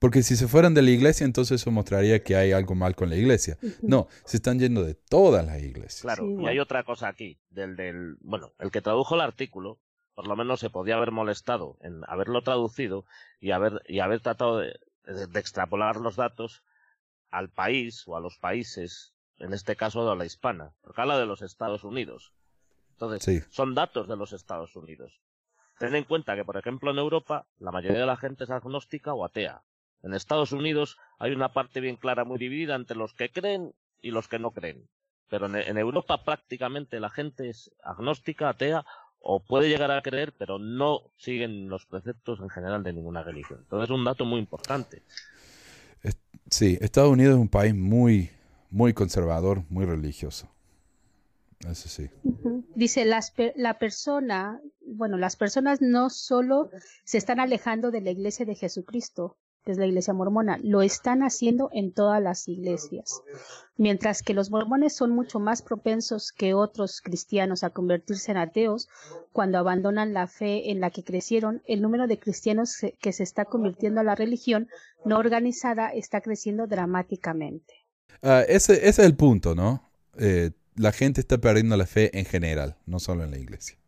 porque 0.00 0.22
si 0.24 0.34
se 0.34 0.48
fueran 0.48 0.74
de 0.74 0.82
la 0.82 0.90
iglesia, 0.90 1.24
entonces 1.24 1.60
eso 1.60 1.70
mostraría 1.70 2.24
que 2.24 2.34
hay 2.34 2.50
algo 2.52 2.74
mal 2.74 2.96
con 2.96 3.08
la 3.10 3.16
iglesia. 3.16 3.56
No, 3.82 4.08
se 4.24 4.38
están 4.38 4.58
yendo 4.58 4.82
de 4.82 4.94
todas 4.94 5.46
las 5.46 5.62
iglesias. 5.62 6.00
Claro, 6.02 6.24
Sí, 6.26 6.36
y 6.42 6.46
hay 6.48 6.58
otra 6.58 6.82
cosa 6.82 7.06
aquí, 7.06 7.38
del, 7.50 7.76
del, 7.76 8.16
bueno, 8.20 8.52
el 8.58 8.70
que 8.72 8.80
tradujo 8.82 9.14
el 9.14 9.20
artículo, 9.20 9.78
por 10.14 10.26
lo 10.26 10.34
menos 10.34 10.58
se 10.60 10.70
podía 10.70 10.96
haber 10.96 11.12
molestado 11.12 11.76
en 11.82 12.02
haberlo 12.08 12.42
traducido 12.42 13.04
y 13.40 13.52
haber, 13.52 13.82
y 13.86 14.00
haber 14.00 14.20
tratado 14.20 14.58
de, 14.58 14.78
de- 15.04 15.26
de 15.28 15.38
extrapolar 15.40 15.96
los 15.96 16.16
datos 16.16 16.62
al 17.30 17.48
país 17.48 18.02
o 18.08 18.16
a 18.16 18.20
los 18.20 18.38
países, 18.38 19.14
en 19.38 19.52
este 19.54 19.76
caso 19.76 20.10
a 20.10 20.16
la 20.16 20.24
hispana, 20.26 20.72
porque 20.82 21.00
habla 21.00 21.18
de 21.18 21.26
los 21.26 21.42
Estados 21.42 21.84
Unidos. 21.84 22.32
Entonces, 22.92 23.22
Sí. 23.22 23.40
son 23.50 23.74
datos 23.74 24.08
de 24.08 24.16
los 24.16 24.32
Estados 24.32 24.74
Unidos. 24.76 25.20
Ten 25.78 25.94
en 25.94 26.04
cuenta 26.04 26.36
que, 26.36 26.44
por 26.44 26.56
ejemplo, 26.58 26.90
en 26.90 26.98
Europa, 26.98 27.46
la 27.58 27.70
mayoría 27.70 28.00
de 28.00 28.06
la 28.06 28.16
gente 28.16 28.44
es 28.44 28.50
agnóstica 28.50 29.14
o 29.14 29.24
atea. 29.24 29.62
En 30.02 30.14
Estados 30.14 30.52
Unidos 30.52 30.98
hay 31.18 31.32
una 31.32 31.52
parte 31.52 31.80
bien 31.80 31.96
clara, 31.96 32.24
muy 32.24 32.38
dividida 32.38 32.74
entre 32.74 32.96
los 32.96 33.14
que 33.14 33.30
creen 33.30 33.72
y 34.00 34.10
los 34.10 34.28
que 34.28 34.38
no 34.38 34.50
creen. 34.50 34.88
Pero 35.28 35.46
en, 35.46 35.56
en 35.56 35.78
Europa 35.78 36.24
prácticamente 36.24 37.00
la 37.00 37.10
gente 37.10 37.48
es 37.48 37.70
agnóstica, 37.82 38.48
atea 38.48 38.84
o 39.20 39.40
puede 39.40 39.68
llegar 39.68 39.90
a 39.90 40.02
creer, 40.02 40.32
pero 40.36 40.58
no 40.58 41.02
siguen 41.16 41.68
los 41.68 41.86
preceptos 41.86 42.40
en 42.40 42.48
general 42.48 42.82
de 42.82 42.92
ninguna 42.92 43.22
religión. 43.22 43.60
Entonces 43.62 43.90
es 43.90 43.94
un 43.94 44.04
dato 44.04 44.24
muy 44.24 44.40
importante. 44.40 45.02
Sí, 46.50 46.78
Estados 46.80 47.12
Unidos 47.12 47.34
es 47.34 47.40
un 47.40 47.48
país 47.48 47.74
muy, 47.74 48.30
muy 48.70 48.92
conservador, 48.92 49.62
muy 49.68 49.84
religioso. 49.84 50.48
Eso 51.68 51.88
sí. 51.88 52.10
Dice, 52.74 53.04
las 53.04 53.34
la 53.54 53.78
persona, 53.78 54.60
bueno, 54.80 55.18
las 55.18 55.36
personas 55.36 55.82
no 55.82 56.08
solo 56.08 56.70
se 57.04 57.18
están 57.18 57.38
alejando 57.38 57.90
de 57.90 58.00
la 58.00 58.10
iglesia 58.10 58.46
de 58.46 58.54
Jesucristo, 58.54 59.36
que 59.64 59.72
es 59.72 59.78
la 59.78 59.86
iglesia 59.86 60.14
mormona, 60.14 60.58
lo 60.62 60.82
están 60.82 61.22
haciendo 61.22 61.70
en 61.72 61.92
todas 61.92 62.22
las 62.22 62.48
iglesias. 62.48 63.22
Mientras 63.76 64.22
que 64.22 64.34
los 64.34 64.50
mormones 64.50 64.94
son 64.94 65.10
mucho 65.10 65.38
más 65.40 65.62
propensos 65.62 66.32
que 66.32 66.54
otros 66.54 67.00
cristianos 67.00 67.64
a 67.64 67.70
convertirse 67.70 68.30
en 68.30 68.38
ateos, 68.38 68.88
cuando 69.32 69.58
abandonan 69.58 70.12
la 70.12 70.26
fe 70.26 70.70
en 70.70 70.80
la 70.80 70.90
que 70.90 71.04
crecieron, 71.04 71.62
el 71.66 71.82
número 71.82 72.06
de 72.06 72.18
cristianos 72.18 72.76
que 73.00 73.12
se 73.12 73.22
está 73.22 73.44
convirtiendo 73.44 74.00
a 74.00 74.04
la 74.04 74.14
religión 74.14 74.68
no 75.04 75.18
organizada 75.18 75.88
está 75.88 76.20
creciendo 76.20 76.66
dramáticamente. 76.66 77.74
Ah, 78.22 78.42
ese, 78.46 78.74
ese 78.74 78.88
es 78.88 78.98
el 78.98 79.16
punto, 79.16 79.54
¿no? 79.54 79.90
Eh, 80.18 80.50
la 80.76 80.92
gente 80.92 81.20
está 81.20 81.38
perdiendo 81.38 81.76
la 81.76 81.86
fe 81.86 82.18
en 82.18 82.24
general, 82.24 82.76
no 82.86 83.00
solo 83.00 83.24
en 83.24 83.30
la 83.30 83.38
iglesia. 83.38 83.79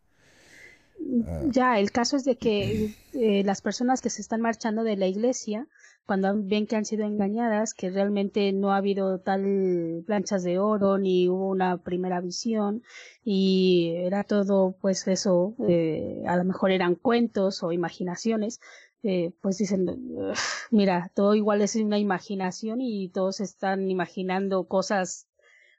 Ah. 1.26 1.40
Ya, 1.50 1.78
el 1.78 1.90
caso 1.90 2.16
es 2.16 2.24
de 2.24 2.36
que 2.36 2.90
eh, 3.12 3.42
las 3.44 3.60
personas 3.62 4.00
que 4.00 4.10
se 4.10 4.22
están 4.22 4.40
marchando 4.40 4.84
de 4.84 4.96
la 4.96 5.06
iglesia, 5.06 5.68
cuando 6.06 6.32
ven 6.34 6.66
que 6.66 6.76
han 6.76 6.84
sido 6.84 7.04
engañadas, 7.06 7.74
que 7.74 7.90
realmente 7.90 8.52
no 8.52 8.72
ha 8.72 8.76
habido 8.78 9.18
tal 9.20 10.02
planchas 10.06 10.42
de 10.42 10.58
oro, 10.58 10.98
ni 10.98 11.28
hubo 11.28 11.48
una 11.48 11.78
primera 11.82 12.20
visión, 12.20 12.82
y 13.24 13.92
era 13.96 14.24
todo, 14.24 14.76
pues 14.80 15.06
eso, 15.08 15.54
eh, 15.68 16.22
a 16.26 16.36
lo 16.36 16.44
mejor 16.44 16.70
eran 16.72 16.94
cuentos 16.96 17.62
o 17.62 17.72
imaginaciones, 17.72 18.60
eh, 19.02 19.32
pues 19.40 19.58
dicen, 19.58 19.88
"Ugh, 19.88 20.34
mira, 20.70 21.10
todo 21.14 21.34
igual 21.34 21.62
es 21.62 21.74
una 21.76 21.98
imaginación 21.98 22.80
y 22.80 23.08
todos 23.10 23.40
están 23.40 23.90
imaginando 23.90 24.64
cosas, 24.68 25.26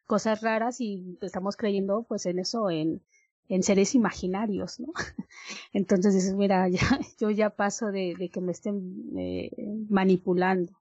cosas 0.05 0.41
raras 0.41 0.81
y 0.81 1.17
estamos 1.21 1.55
creyendo 1.57 2.03
pues 2.07 2.25
en 2.25 2.39
eso, 2.39 2.69
en, 2.69 3.01
en 3.49 3.63
seres 3.63 3.95
imaginarios, 3.95 4.79
¿no? 4.79 4.93
Entonces 5.73 6.13
dices, 6.13 6.33
mira, 6.35 6.67
ya, 6.69 6.99
yo 7.19 7.29
ya 7.29 7.49
paso 7.49 7.91
de, 7.91 8.29
que 8.31 8.41
me 8.41 8.51
estén 8.51 9.11
eh, 9.17 9.51
manipulando. 9.89 10.73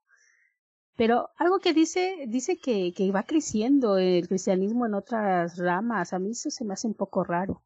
Pero 0.96 1.31
algo 1.37 1.59
que 1.59 1.72
dice, 1.72 2.27
dice 2.29 2.59
que, 2.59 2.92
va 3.12 3.22
creciendo 3.25 3.98
el 3.98 4.29
cristianismo 4.29 4.87
en 4.87 4.94
otras 4.94 5.57
ramas. 5.57 6.12
A 6.12 6.18
mí 6.18 6.31
eso 6.31 6.51
se 6.51 6.64
me 6.64 6.75
hace 6.75 6.87
un 6.87 6.94
poco 6.94 7.25
raro. 7.25 7.62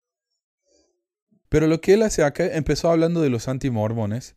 Pero 1.48 1.66
lo 1.66 1.80
que 1.80 1.94
él 1.94 2.02
hace 2.02 2.22
acá, 2.22 2.46
empezó 2.46 2.90
hablando 2.90 3.20
de 3.20 3.30
los 3.30 3.48
antimormones 3.48 4.36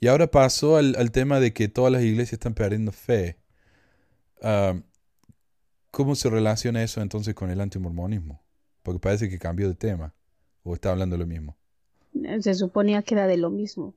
y 0.00 0.06
ahora 0.06 0.30
pasó 0.30 0.76
al, 0.76 0.94
al 0.96 1.10
tema 1.10 1.40
de 1.40 1.52
que 1.52 1.68
todas 1.68 1.92
las 1.92 2.02
iglesias 2.02 2.34
están 2.34 2.54
perdiendo 2.54 2.92
fe. 2.92 3.38
Ah, 4.40 4.80
¿Cómo 5.90 6.14
se 6.14 6.30
relaciona 6.30 6.82
eso 6.82 7.00
entonces 7.00 7.34
con 7.34 7.50
el 7.50 7.60
antimormonismo? 7.60 8.42
Porque 8.88 9.00
parece 9.00 9.28
que 9.28 9.38
cambió 9.38 9.68
de 9.68 9.74
tema. 9.74 10.14
¿O 10.62 10.72
está 10.72 10.90
hablando 10.90 11.18
lo 11.18 11.26
mismo? 11.26 11.58
Se 12.40 12.54
suponía 12.54 13.02
que 13.02 13.16
era 13.16 13.26
de 13.26 13.36
lo 13.36 13.50
mismo. 13.50 13.94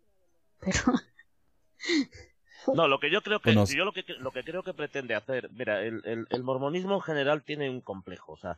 Pero 0.60 0.80
No, 2.75 2.89
lo 2.89 2.99
que 2.99 3.10
yo 3.10 3.21
creo 3.21 3.39
que, 3.39 3.51
Bueno, 3.51 3.65
yo 3.65 3.86
lo 3.86 3.93
que, 3.93 4.04
lo 4.19 4.32
que 4.32 4.43
creo 4.43 4.63
que 4.63 4.73
pretende 4.73 5.15
hacer, 5.15 5.49
mira, 5.54 5.82
el, 5.82 6.01
el, 6.04 6.27
el 6.30 6.43
mormonismo 6.43 6.95
en 6.95 7.01
general 7.01 7.41
tiene 7.43 7.69
un 7.69 7.80
complejo, 7.80 8.34
o 8.34 8.38
sea, 8.38 8.58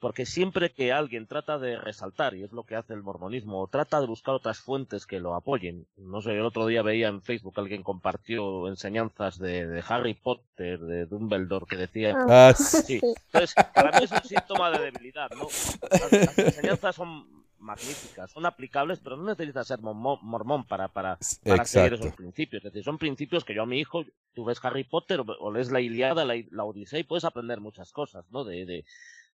porque 0.00 0.24
siempre 0.24 0.72
que 0.72 0.92
alguien 0.92 1.26
trata 1.26 1.58
de 1.58 1.76
resaltar, 1.76 2.34
y 2.34 2.42
es 2.42 2.52
lo 2.52 2.64
que 2.64 2.74
hace 2.74 2.94
el 2.94 3.02
mormonismo, 3.02 3.60
o 3.60 3.68
trata 3.68 4.00
de 4.00 4.06
buscar 4.06 4.34
otras 4.34 4.58
fuentes 4.58 5.06
que 5.06 5.20
lo 5.20 5.34
apoyen, 5.34 5.86
no 5.96 6.22
sé, 6.22 6.32
el 6.32 6.44
otro 6.44 6.66
día 6.66 6.82
veía 6.82 7.08
en 7.08 7.22
Facebook 7.22 7.54
alguien 7.58 7.82
compartió 7.82 8.66
enseñanzas 8.66 9.38
de, 9.38 9.66
de 9.66 9.84
Harry 9.86 10.14
Potter, 10.14 10.80
de 10.80 11.06
Dumbledore, 11.06 11.66
que 11.68 11.76
decía, 11.76 12.16
Ah, 12.28 12.54
sí. 12.56 12.98
Sí, 12.98 13.00
entonces 13.26 13.54
para 13.74 13.98
mí 13.98 14.04
es 14.04 14.10
un 14.10 14.22
síntoma 14.24 14.70
de 14.70 14.90
debilidad, 14.90 15.30
¿no? 15.36 15.48
Las, 15.90 16.12
las 16.12 16.38
enseñanzas 16.38 16.96
son 16.96 17.40
magníficas, 17.60 18.30
son 18.30 18.46
aplicables, 18.46 19.00
pero 19.00 19.16
no 19.16 19.24
necesitas 19.24 19.66
ser 19.66 19.80
mormón, 19.80 20.18
mormón 20.22 20.64
para, 20.64 20.88
para, 20.88 21.18
para 21.44 21.64
seguir 21.66 21.92
esos 21.94 22.14
principios. 22.14 22.64
Es 22.64 22.72
decir, 22.72 22.84
son 22.84 22.96
principios 22.98 23.44
que 23.44 23.54
yo 23.54 23.62
a 23.62 23.66
mi 23.66 23.78
hijo, 23.78 24.04
tú 24.34 24.44
ves 24.44 24.58
Harry 24.64 24.84
Potter 24.84 25.20
o, 25.20 25.24
o 25.24 25.52
lees 25.52 25.70
la 25.70 25.80
Iliada, 25.80 26.24
la, 26.24 26.34
la 26.50 26.64
Odisea 26.64 26.98
y 26.98 27.04
puedes 27.04 27.24
aprender 27.24 27.60
muchas 27.60 27.92
cosas, 27.92 28.24
¿no? 28.30 28.44
De, 28.44 28.64
de, 28.64 28.84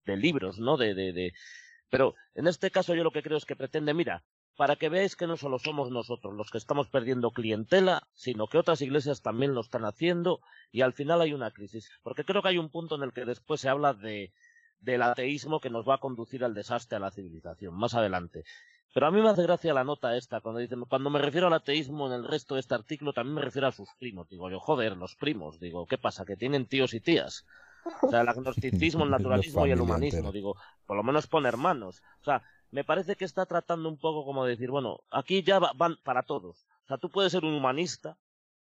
de 0.06 0.18
libros, 0.18 0.60
¿no? 0.60 0.78
De, 0.78 0.94
de, 0.94 1.14
de... 1.14 1.34
Pero 1.90 2.16
en 2.34 2.48
este 2.48 2.72
caso 2.72 2.96
yo 2.96 3.04
lo 3.04 3.12
que 3.12 3.24
creo 3.24 3.38
es 3.38 3.46
que 3.46 3.56
pretende, 3.56 3.94
mira, 3.94 4.24
para 4.56 4.76
que 4.76 4.90
veáis 4.90 5.16
que 5.16 5.28
no 5.28 5.38
solo 5.38 5.60
somos 5.60 5.92
nosotros 5.92 6.34
los 6.34 6.50
que 6.50 6.58
estamos 6.58 6.88
perdiendo 6.90 7.32
clientela, 7.32 8.08
sino 8.14 8.48
que 8.48 8.58
otras 8.58 8.82
iglesias 8.82 9.22
también 9.22 9.54
lo 9.54 9.62
están 9.62 9.86
haciendo 9.86 10.40
y 10.72 10.82
al 10.82 10.94
final 10.94 11.22
hay 11.22 11.34
una 11.34 11.52
crisis. 11.52 11.90
Porque 12.04 12.24
creo 12.24 12.42
que 12.42 12.50
hay 12.50 12.58
un 12.58 12.70
punto 12.70 12.96
en 12.96 13.04
el 13.04 13.14
que 13.14 13.26
después 13.26 13.62
se 13.62 13.70
habla 13.70 13.94
de, 13.94 14.32
del 14.80 15.02
ateísmo 15.02 15.60
que 15.60 15.70
nos 15.70 15.88
va 15.88 15.96
a 15.96 16.00
conducir 16.00 16.44
al 16.44 16.54
desastre 16.54 16.98
a 16.98 17.00
la 17.00 17.12
civilización, 17.12 17.76
más 17.76 17.96
adelante. 17.96 18.44
Pero 18.94 19.08
a 19.08 19.12
mí 19.12 19.22
me 19.22 19.30
hace 19.30 19.44
gracia 19.44 19.74
la 19.74 19.84
nota 19.84 20.16
esta, 20.16 20.40
cuando 20.40 20.62
dicen, 20.62 20.86
cuando 20.88 21.10
me 21.10 21.20
refiero 21.20 21.48
al 21.48 21.54
ateísmo 21.54 22.08
en 22.08 22.14
el 22.14 22.26
resto 22.26 22.54
de 22.54 22.62
este 22.62 22.76
artículo, 22.76 23.12
también 23.12 23.36
me 23.36 23.42
refiero 23.42 23.68
a 23.68 23.74
sus 23.74 23.90
primos. 24.00 24.30
Digo 24.30 24.50
yo, 24.50 24.60
joder, 24.62 24.96
los 24.96 25.16
primos. 25.18 25.60
Digo, 25.60 25.86
¿qué 25.86 25.98
pasa? 25.98 26.24
¿Que 26.24 26.38
tienen 26.38 26.66
tíos 26.66 26.94
y 26.94 27.02
tías? 27.02 27.46
O 28.02 28.10
sea, 28.10 28.22
el 28.22 28.30
agnosticismo, 28.30 29.04
el 29.04 29.10
naturalismo 29.12 29.66
y 29.68 29.72
el 29.72 29.82
humanismo. 29.82 30.32
Digo, 30.32 30.56
por 30.86 30.98
lo 30.98 31.04
menos 31.04 31.28
pone 31.28 31.48
hermanos. 31.48 32.02
O 32.22 32.24
sea, 32.24 32.44
me 32.72 32.84
parece 32.84 33.16
que 33.16 33.26
está 33.26 33.46
tratando 33.46 33.90
un 33.90 33.98
poco 33.98 34.26
como 34.26 34.46
decir, 34.46 34.70
bueno, 34.72 35.02
aquí 35.12 35.44
ya 35.44 35.60
van 35.60 35.98
para 36.04 36.24
todos. 36.24 36.66
O 36.84 36.88
sea, 36.88 36.98
tú 36.98 37.10
puedes 37.10 37.32
ser 37.32 37.46
un 37.46 37.54
humanista, 37.54 38.18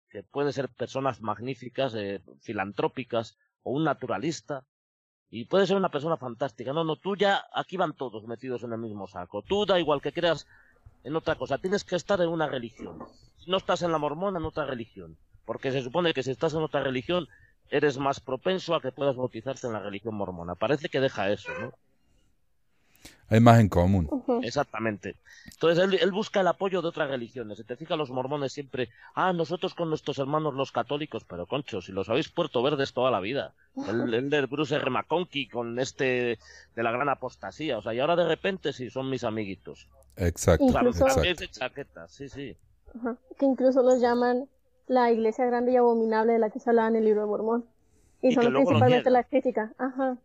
que 0.09 0.23
puede 0.23 0.51
ser 0.51 0.69
personas 0.69 1.21
magníficas, 1.21 1.93
eh, 1.95 2.21
filantrópicas, 2.41 3.37
o 3.63 3.71
un 3.71 3.83
naturalista, 3.83 4.65
y 5.29 5.45
puede 5.45 5.67
ser 5.67 5.77
una 5.77 5.89
persona 5.89 6.17
fantástica. 6.17 6.73
No, 6.73 6.83
no, 6.83 6.95
tú 6.95 7.15
ya, 7.15 7.45
aquí 7.53 7.77
van 7.77 7.93
todos 7.93 8.25
metidos 8.25 8.63
en 8.63 8.73
el 8.73 8.79
mismo 8.79 9.07
saco. 9.07 9.43
Tú 9.43 9.65
da 9.65 9.79
igual 9.79 10.01
que 10.01 10.11
creas 10.11 10.47
en 11.03 11.15
otra 11.15 11.35
cosa, 11.35 11.57
tienes 11.59 11.83
que 11.83 11.95
estar 11.95 12.19
en 12.21 12.29
una 12.29 12.47
religión. 12.47 12.99
Si 13.37 13.49
no 13.49 13.57
estás 13.57 13.83
en 13.83 13.91
la 13.91 13.97
mormona, 13.97 14.39
en 14.39 14.45
otra 14.45 14.65
religión. 14.65 15.17
Porque 15.45 15.71
se 15.71 15.81
supone 15.81 16.13
que 16.13 16.23
si 16.23 16.31
estás 16.31 16.53
en 16.53 16.61
otra 16.61 16.83
religión, 16.83 17.27
eres 17.69 17.97
más 17.97 18.19
propenso 18.19 18.75
a 18.75 18.81
que 18.81 18.91
puedas 18.91 19.15
bautizarte 19.15 19.67
en 19.67 19.73
la 19.73 19.79
religión 19.79 20.15
mormona. 20.15 20.55
Parece 20.55 20.89
que 20.89 20.99
deja 20.99 21.29
eso, 21.29 21.51
¿no? 21.59 21.73
Hay 23.29 23.39
más 23.39 23.59
en 23.59 23.69
común. 23.69 24.09
Exactamente. 24.43 25.15
Entonces 25.45 26.01
él, 26.01 26.11
busca 26.11 26.41
el 26.41 26.47
apoyo 26.47 26.81
de 26.81 26.87
otras 26.87 27.09
religiones. 27.09 27.59
Si 27.59 27.63
te 27.63 27.75
fijas, 27.75 27.97
los 27.97 28.09
mormones 28.09 28.51
siempre, 28.51 28.89
ah, 29.13 29.33
nosotros 29.33 29.75
con 29.75 29.89
nuestros 29.89 30.17
hermanos 30.17 30.55
los 30.55 30.71
católicos, 30.71 31.25
pero 31.25 31.45
concho, 31.45 31.79
si 31.81 31.91
los 31.91 32.09
habéis 32.09 32.29
puerto 32.29 32.63
verdes 32.63 32.91
toda 32.91 33.11
la 33.11 33.19
vida. 33.19 33.53
El, 33.87 34.13
el 34.13 34.29
de 34.31 34.45
Bruce 34.47 34.75
R. 34.75 34.89
McConkie 34.89 35.47
con 35.47 35.79
este 35.79 36.39
de 36.75 36.83
la 36.83 36.91
gran 36.91 37.07
apostasía. 37.07 37.77
O 37.77 37.81
sea, 37.83 37.93
y 37.93 37.99
ahora 37.99 38.15
de 38.15 38.27
repente 38.27 38.73
sí, 38.73 38.89
son 38.89 39.09
mis 39.09 39.23
amiguitos. 39.23 39.87
Exacto. 40.15 40.65
Incluso, 40.65 41.05
de 41.21 41.47
chaqueta, 41.49 42.07
sí, 42.07 42.29
sí. 42.29 42.57
Que 43.37 43.45
incluso 43.45 43.83
los 43.83 44.01
llaman 44.01 44.49
la 44.89 45.09
iglesia 45.11 45.45
grande 45.45 45.71
y 45.71 45.77
abominable 45.77 46.33
de 46.33 46.39
la 46.39 46.49
que 46.49 46.59
se 46.59 46.69
hablaba 46.69 46.89
en 46.89 46.97
el 46.97 47.05
libro 47.05 47.21
de 47.21 47.27
Mormón. 47.27 47.65
Y, 48.21 48.33
son 48.33 48.51
principalmente 48.51 49.09
la 49.09 49.23
crítica. 49.23 49.71
Ajá 49.77 50.17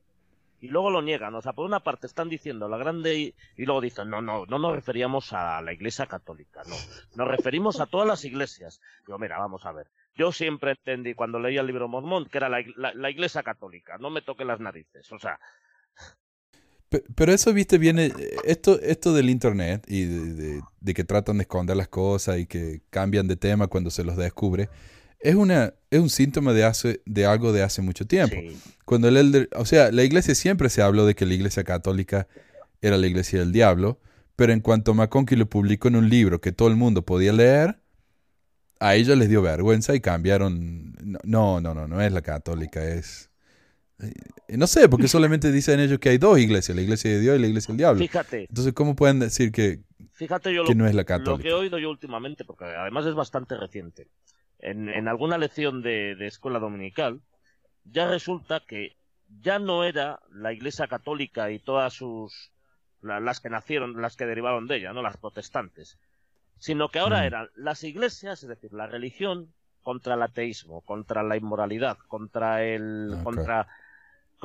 y 0.64 0.68
luego 0.68 0.88
lo 0.88 1.02
niegan. 1.02 1.34
O 1.34 1.42
sea, 1.42 1.52
por 1.52 1.66
una 1.66 1.80
parte 1.80 2.06
están 2.06 2.30
diciendo 2.30 2.68
la 2.68 2.78
grande 2.78 3.18
y, 3.18 3.34
luego 3.58 3.82
dicen, 3.82 4.08
no, 4.08 4.22
no, 4.22 4.46
no 4.46 4.58
nos 4.58 4.74
referíamos 4.74 5.34
a 5.34 5.60
la 5.60 5.74
iglesia 5.74 6.06
católica, 6.06 6.62
no. 6.66 6.74
Nos 7.16 7.28
referimos 7.28 7.80
a 7.80 7.86
todas 7.86 8.08
las 8.08 8.24
iglesias. 8.24 8.80
Digo, 9.06 9.18
mira, 9.18 9.38
vamos 9.38 9.66
a 9.66 9.72
ver. 9.72 9.90
Yo 10.16 10.32
siempre 10.32 10.70
entendí 10.70 11.12
cuando 11.12 11.38
leía 11.38 11.60
el 11.60 11.66
libro 11.66 11.86
Mormón 11.86 12.24
que 12.24 12.38
era 12.38 12.48
la, 12.48 13.10
iglesia 13.10 13.42
católica, 13.42 13.98
no 13.98 14.08
me 14.08 14.22
toquen 14.22 14.46
las 14.46 14.60
narices. 14.60 15.12
O 15.12 15.18
sea. 15.18 15.38
Pero 17.14 17.32
eso, 17.32 17.53
viste, 17.53 17.78
viene. 17.78 18.12
Esto, 18.45 18.80
esto 18.80 19.12
del 19.12 19.30
internet 19.30 19.84
y 19.88 20.05
de 20.05 20.95
que 20.95 21.05
tratan 21.05 21.38
de 21.38 21.42
esconder 21.42 21.76
las 21.76 21.88
cosas 21.88 22.38
y 22.38 22.47
que 22.47 22.82
cambian 22.90 23.26
de 23.28 23.36
tema 23.36 23.66
cuando 23.66 23.90
se 23.90 24.05
los 24.05 24.16
descubre 24.16 24.68
es, 25.24 25.34
una, 25.34 25.72
es 25.90 26.01
un 26.01 26.11
síntoma 26.11 26.53
de, 26.53 26.64
hace, 26.64 27.01
de 27.07 27.24
algo 27.24 27.53
de 27.53 27.62
hace 27.62 27.80
mucho 27.80 28.07
tiempo. 28.07 28.36
Cuando 28.84 29.09
el 29.09 29.16
elder, 29.16 29.49
o 29.57 29.64
sea, 29.64 29.90
la 29.90 30.05
iglesia 30.05 30.34
siempre 30.34 30.68
se 30.68 30.82
habló 30.82 31.07
de 31.07 31.14
que 31.14 31.24
la 31.24 31.32
iglesia 31.32 31.64
católica 31.64 32.28
era 32.82 32.99
la 32.99 33.07
iglesia 33.07 33.38
del 33.38 33.51
diablo, 33.51 33.99
pero 34.36 34.53
en 34.53 34.61
cuanto 34.61 34.92
McConkie 34.92 35.36
lo 35.36 35.49
publicó 35.49 35.88
en 35.88 35.97
un 35.97 36.11
libro 36.11 36.42
que 36.42 36.53
todo 36.53 36.68
el 36.68 36.76
mundo 36.76 37.07
podía 37.07 37.32
leer, 37.32 37.80
a 38.80 38.97
ellos 38.97 39.16
les 39.16 39.30
dio 39.30 39.40
vergüenza 39.40 39.95
y 39.95 40.01
cambiaron. 40.01 40.92
No, 41.24 41.62
no, 41.62 41.72
no, 41.72 41.88
no 41.88 42.03
es 42.03 42.12
la 42.12 42.20
católica, 42.20 42.84
es. 42.84 43.30
Eh, 44.01 44.57
no 44.57 44.66
sé, 44.66 44.88
porque 44.88 45.09
solamente 45.09 45.53
dicen 45.53 45.80
ellos 45.80 45.99
que 45.99 46.11
hay 46.11 46.18
dos 46.18 46.38
iglesias, 46.38 46.74
la 46.74 46.82
iglesia 46.82 47.11
de 47.11 47.20
Dios 47.20 47.36
y 47.36 47.40
la 47.40 47.47
iglesia 47.47 47.72
del 47.72 47.78
diablo. 47.78 48.01
Fíjate. 48.01 48.47
Entonces, 48.49 48.72
¿cómo 48.72 48.97
pueden 48.97 49.20
decir 49.20 49.53
que, 49.53 49.80
Fíjate 50.12 50.55
yo 50.55 50.64
que 50.64 50.74
no 50.74 50.86
es 50.86 50.95
la 50.95 51.05
católica? 51.05 51.30
Lo 51.32 51.38
que 51.38 51.49
he 51.49 51.53
oído 51.53 51.78
yo 51.78 51.90
últimamente, 51.90 52.45
porque 52.45 52.64
además 52.64 53.07
es 53.07 53.14
bastante 53.14 53.57
reciente 53.57 54.09
en, 54.64 55.09
alguna 55.09 55.38
lección 55.38 55.82
de, 55.82 56.16
escuela 56.26 56.59
dominical, 56.59 57.20
ya 57.84 58.09
resulta 58.09 58.61
que 58.61 58.97
ya 59.42 59.59
no 59.59 59.84
era 59.84 60.20
la 60.30 60.53
Iglesia 60.53 60.86
Católica 60.86 61.51
y 61.51 61.59
todas 61.59 61.92
sus 61.92 62.51
las 63.03 63.40
que 63.40 63.51
nacieron, 63.51 64.01
las 64.01 64.16
que 64.16 64.24
derivaron 64.24 64.66
de 64.66 64.76
ella, 64.76 64.95
no 64.95 65.03
las 65.03 65.18
protestantes, 65.18 65.99
sino 66.59 66.88
que 66.88 67.01
ahora 67.01 67.26
eran 67.26 67.51
las 67.55 67.84
iglesias, 67.84 68.42
es 68.42 68.49
decir, 68.49 68.72
la 68.72 68.86
religión 68.86 69.53
contra 69.82 70.14
el 70.14 70.22
ateísmo, 70.22 70.80
contra 70.80 71.22
la 71.22 71.36
inmoralidad, 71.36 71.99
contra 72.09 72.64
el 72.64 73.18
contra 73.22 73.68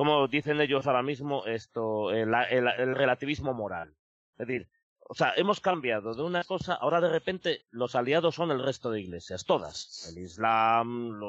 como 0.00 0.28
dicen 0.28 0.58
ellos 0.62 0.86
ahora 0.86 1.02
mismo 1.02 1.44
esto 1.44 2.10
el 2.10 2.94
relativismo 2.94 3.52
moral. 3.52 3.94
Es 4.38 4.46
decir, 4.46 4.66
o 5.00 5.14
sea, 5.14 5.34
hemos 5.36 5.60
cambiado 5.60 6.14
de 6.14 6.22
una 6.22 6.42
cosa, 6.42 6.72
ahora 6.72 7.02
de 7.02 7.10
repente 7.10 7.66
los 7.70 7.94
aliados 7.94 8.34
son 8.34 8.50
el 8.50 8.62
resto 8.62 8.90
de 8.90 9.02
iglesias, 9.02 9.44
todas. 9.44 10.10
El 10.10 10.22
Islam, 10.22 11.20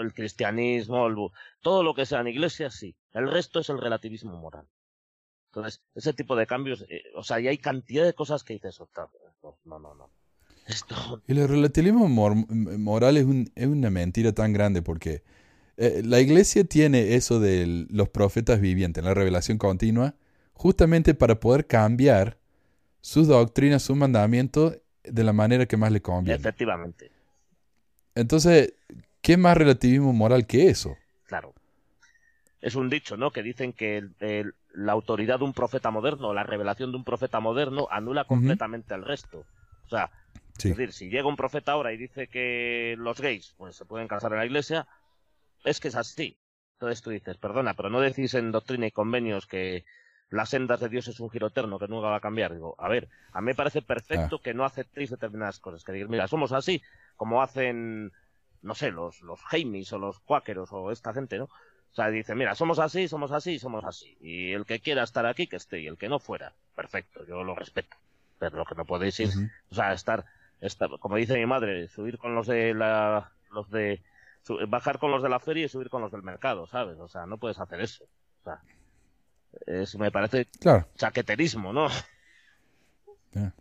el 0.00 0.14
cristianismo, 0.14 1.08
el, 1.08 1.16
todo 1.62 1.82
lo 1.82 1.94
que 1.94 2.06
sean 2.06 2.28
iglesias, 2.28 2.76
sí. 2.76 2.94
El 3.12 3.28
resto 3.28 3.58
es 3.58 3.68
el 3.70 3.80
relativismo 3.80 4.36
moral. 4.36 4.68
Entonces, 5.48 5.82
ese 5.96 6.12
tipo 6.12 6.36
de 6.36 6.46
cambios, 6.46 6.86
eh, 6.88 7.02
o 7.16 7.24
sea, 7.24 7.40
y 7.40 7.48
hay 7.48 7.58
cantidad 7.58 8.04
de 8.04 8.14
cosas 8.14 8.44
que 8.44 8.52
dices, 8.52 8.78
no, 9.64 9.80
no, 9.80 9.96
no. 9.96 10.10
Esto... 10.68 11.20
El 11.26 11.48
relativismo 11.48 12.08
moral 12.08 13.16
es, 13.16 13.26
es, 13.56 13.66
una 13.66 13.90
mentira 13.90 14.30
tan 14.30 14.52
grande 14.52 14.80
porque 14.80 15.24
eh, 15.76 16.02
la 16.04 16.20
iglesia 16.20 16.64
tiene 16.64 17.14
eso 17.14 17.40
de 17.40 17.86
los 17.90 18.08
profetas 18.08 18.60
vivientes, 18.60 19.02
la 19.02 19.14
revelación 19.14 19.58
continua, 19.58 20.14
justamente 20.52 21.14
para 21.14 21.40
poder 21.40 21.66
cambiar 21.66 22.38
sus 23.00 23.28
doctrinas, 23.28 23.82
sus 23.82 23.96
mandamientos 23.96 24.78
de 25.02 25.24
la 25.24 25.32
manera 25.32 25.66
que 25.66 25.76
más 25.76 25.90
le 25.90 26.02
conviene. 26.02 26.38
Efectivamente. 26.38 27.10
Entonces, 28.14 28.74
¿qué 29.20 29.36
más 29.36 29.56
relativismo 29.56 30.12
moral 30.12 30.46
que 30.46 30.68
eso? 30.68 30.96
Claro. 31.26 31.54
Es 32.60 32.76
un 32.76 32.88
dicho, 32.88 33.16
¿no? 33.16 33.30
Que 33.32 33.42
dicen 33.42 33.72
que 33.72 34.04
la 34.74 34.92
autoridad 34.92 35.38
de 35.38 35.44
un 35.44 35.52
profeta 35.52 35.90
moderno, 35.90 36.32
la 36.32 36.44
revelación 36.44 36.92
de 36.92 36.98
un 36.98 37.04
profeta 37.04 37.40
moderno, 37.40 37.88
anula 37.90 38.24
completamente 38.24 38.94
el 38.94 39.04
resto. 39.04 39.44
O 39.86 39.88
sea, 39.88 40.10
es 40.58 40.64
decir, 40.64 40.92
si 40.92 41.08
llega 41.08 41.26
un 41.26 41.36
profeta 41.36 41.72
ahora 41.72 41.92
y 41.92 41.96
dice 41.96 42.28
que 42.28 42.94
los 42.98 43.20
gays 43.20 43.54
pues 43.56 43.74
se 43.74 43.84
pueden 43.84 44.06
casar 44.06 44.32
en 44.32 44.38
la 44.38 44.46
iglesia, 44.46 44.86
es 45.64 45.80
que 45.80 45.88
es 45.88 45.96
así. 45.96 46.38
Entonces 46.74 47.02
tú 47.02 47.10
dices, 47.10 47.36
perdona, 47.36 47.74
pero 47.74 47.90
no 47.90 48.00
decís 48.00 48.34
en 48.34 48.50
doctrina 48.50 48.86
y 48.86 48.90
convenios 48.90 49.46
que 49.46 49.84
las 50.30 50.48
sendas 50.48 50.80
de 50.80 50.88
Dios 50.88 51.06
es 51.08 51.20
un 51.20 51.30
giro 51.30 51.48
eterno 51.48 51.78
que 51.78 51.88
nunca 51.88 52.08
va 52.08 52.16
a 52.16 52.20
cambiar. 52.20 52.54
Digo, 52.54 52.74
a 52.78 52.88
ver, 52.88 53.08
a 53.32 53.40
mí 53.40 53.46
me 53.46 53.54
parece 53.54 53.82
perfecto 53.82 54.36
ah. 54.36 54.40
que 54.42 54.54
no 54.54 54.64
aceptéis 54.64 55.10
determinadas 55.10 55.60
cosas. 55.60 55.84
Que 55.84 55.92
digáis, 55.92 56.10
mira, 56.10 56.26
somos 56.26 56.52
así, 56.52 56.82
como 57.16 57.42
hacen, 57.42 58.12
no 58.62 58.74
sé, 58.74 58.90
los, 58.90 59.20
los 59.22 59.40
o 59.92 59.98
los 59.98 60.20
cuáqueros 60.20 60.72
o 60.72 60.90
esta 60.90 61.12
gente, 61.12 61.38
¿no? 61.38 61.44
O 61.44 61.94
sea, 61.94 62.08
dice, 62.08 62.34
mira, 62.34 62.54
somos 62.54 62.78
así, 62.78 63.06
somos 63.06 63.30
así, 63.30 63.58
somos 63.58 63.84
así. 63.84 64.16
Y 64.20 64.52
el 64.52 64.64
que 64.64 64.80
quiera 64.80 65.02
estar 65.02 65.26
aquí, 65.26 65.46
que 65.46 65.56
esté. 65.56 65.80
Y 65.80 65.86
el 65.86 65.98
que 65.98 66.08
no 66.08 66.18
fuera, 66.18 66.54
perfecto, 66.74 67.26
yo 67.26 67.44
lo 67.44 67.54
respeto. 67.54 67.96
Pero 68.38 68.56
lo 68.56 68.64
que 68.64 68.74
no 68.74 68.86
podéis 68.86 69.20
ir, 69.20 69.28
o 69.70 69.74
sea, 69.74 69.92
estar, 69.92 70.24
estar, 70.62 70.88
como 70.98 71.16
dice 71.16 71.38
mi 71.38 71.44
madre, 71.44 71.88
subir 71.88 72.16
con 72.16 72.34
los 72.34 72.46
de 72.46 72.72
la, 72.72 73.30
los 73.50 73.70
de, 73.70 74.02
bajar 74.68 74.98
con 74.98 75.10
los 75.10 75.22
de 75.22 75.28
la 75.28 75.40
feria 75.40 75.64
y 75.64 75.68
subir 75.68 75.88
con 75.88 76.02
los 76.02 76.12
del 76.12 76.22
mercado, 76.22 76.66
¿sabes? 76.66 76.98
O 76.98 77.08
sea, 77.08 77.26
no 77.26 77.38
puedes 77.38 77.58
hacer 77.58 77.80
eso. 77.80 78.04
O 78.04 78.44
sea, 78.44 78.62
es, 79.66 79.96
me 79.96 80.10
parece 80.10 80.46
claro. 80.60 80.86
chaqueterismo, 80.96 81.72
¿no? 81.72 81.88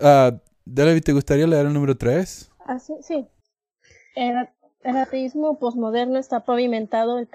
Uh, 0.00 0.36
¿te 0.74 1.12
gustaría 1.12 1.46
leer 1.46 1.66
el 1.66 1.72
número 1.72 1.96
3? 1.96 2.50
Ah, 2.66 2.80
sí, 2.80 2.94
sí. 3.02 3.28
El, 4.16 4.48
ateísmo 4.82 5.60
posmoderno 5.60 6.18
está, 6.18 6.40
pavimentado 6.40 7.18
el 7.18 7.28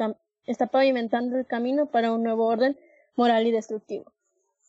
está 0.45 0.67
pavimentando 0.67 1.37
el 1.37 1.45
camino 1.45 1.85
para 1.85 2.11
un 2.11 2.23
nuevo 2.23 2.45
orden 2.45 2.77
moral 3.15 3.47
y 3.47 3.51
destructivo. 3.51 4.11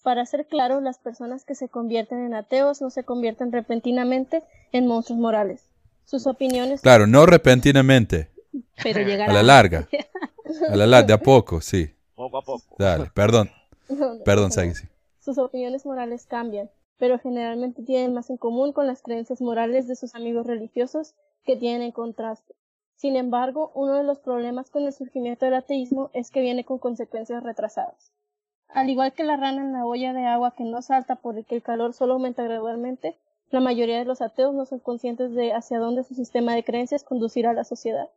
Para 0.03 0.24
ser 0.26 0.46
claro, 0.46 0.80
las 0.80 0.99
personas 0.99 1.44
que 1.44 1.55
se 1.55 1.68
convierten 1.68 2.24
en 2.24 2.34
ateos 2.34 2.80
no 2.80 2.90
se 2.90 3.05
convierten 3.05 3.53
repentinamente 3.53 4.44
en 4.70 4.86
monstruos 4.86 5.20
morales. 5.20 5.68
Sus 6.09 6.26
opiniones. 6.26 6.80
Claro, 6.80 7.06
no 7.06 7.26
repentinamente. 7.26 8.30
Pero 8.82 9.00
A 9.00 9.32
la 9.32 9.42
larga. 9.42 9.88
A 10.70 10.74
la 10.74 10.86
larga, 10.86 11.06
de 11.09 11.12
a 11.12 11.18
poco, 11.18 11.61
sí 11.61 11.94
poco 12.18 12.38
a 12.38 12.42
poco. 12.42 12.76
Dale, 12.78 13.11
perdón. 13.14 13.50
perdón, 14.24 14.50
Sus 15.20 15.38
opiniones 15.38 15.86
morales 15.86 16.26
cambian, 16.26 16.68
pero 16.98 17.18
generalmente 17.18 17.82
tienen 17.82 18.12
más 18.12 18.28
en 18.28 18.36
común 18.36 18.72
con 18.72 18.86
las 18.86 19.02
creencias 19.02 19.40
morales 19.40 19.86
de 19.86 19.94
sus 19.94 20.14
amigos 20.14 20.46
religiosos 20.46 21.14
que 21.44 21.56
tienen 21.56 21.82
en 21.82 21.92
contraste. 21.92 22.54
Sin 22.96 23.14
embargo, 23.14 23.70
uno 23.74 23.94
de 23.94 24.02
los 24.02 24.18
problemas 24.18 24.70
con 24.70 24.84
el 24.84 24.92
surgimiento 24.92 25.44
del 25.44 25.54
ateísmo 25.54 26.11
es 26.12 26.30
que 26.30 26.40
viene 26.40 26.64
con 26.64 26.78
consecuencias 26.78 27.44
retrasadas. 27.44 28.11
Al 28.68 28.90
igual 28.90 29.12
que 29.12 29.24
la 29.24 29.36
rana 29.36 29.62
en 29.62 29.72
la 29.72 29.86
olla 29.86 30.12
de 30.12 30.26
agua 30.26 30.54
que 30.56 30.64
no 30.64 30.82
salta 30.82 31.14
por 31.16 31.38
el 31.38 31.44
que 31.46 31.54
el 31.54 31.62
calor 31.62 31.94
solo 31.94 32.14
aumenta 32.14 32.42
gradualmente, 32.42 33.16
la 33.51 33.61
mayoría 33.61 33.99
de 33.99 34.05
los 34.05 34.20
ateos 34.20 34.55
no 34.55 34.66
son 34.66 34.78
conscientes 34.78 35.34
de 35.34 35.53
hacia 35.53 35.78
dónde 35.78 36.05
su 36.05 36.14
sistema 36.14 36.55
de 36.55 36.64
creencias 36.64 37.05
conducirá 37.05 37.51
a 37.51 37.55
la 37.55 37.64
sociedad. 37.64 38.11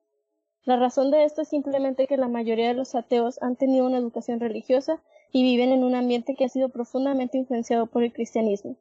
La 0.63 0.75
razón 0.75 1.09
de 1.09 1.23
esto 1.23 1.41
es 1.41 1.47
simplemente 1.47 2.05
que 2.05 2.17
la 2.17 2.27
mayoría 2.27 2.67
de 2.67 2.73
los 2.73 2.93
ateos 2.93 3.41
han 3.41 3.55
tenido 3.55 3.87
una 3.87 3.97
educación 3.97 4.39
religiosa 4.39 5.01
y 5.31 5.43
viven 5.43 5.71
en 5.71 5.83
un 5.83 5.95
ambiente 5.95 6.35
que 6.35 6.45
ha 6.45 6.49
sido 6.49 6.69
profundamente 6.69 7.37
influenciado 7.37 7.87
por 7.87 8.03
el 8.03 8.13
cristianismo. 8.13 8.75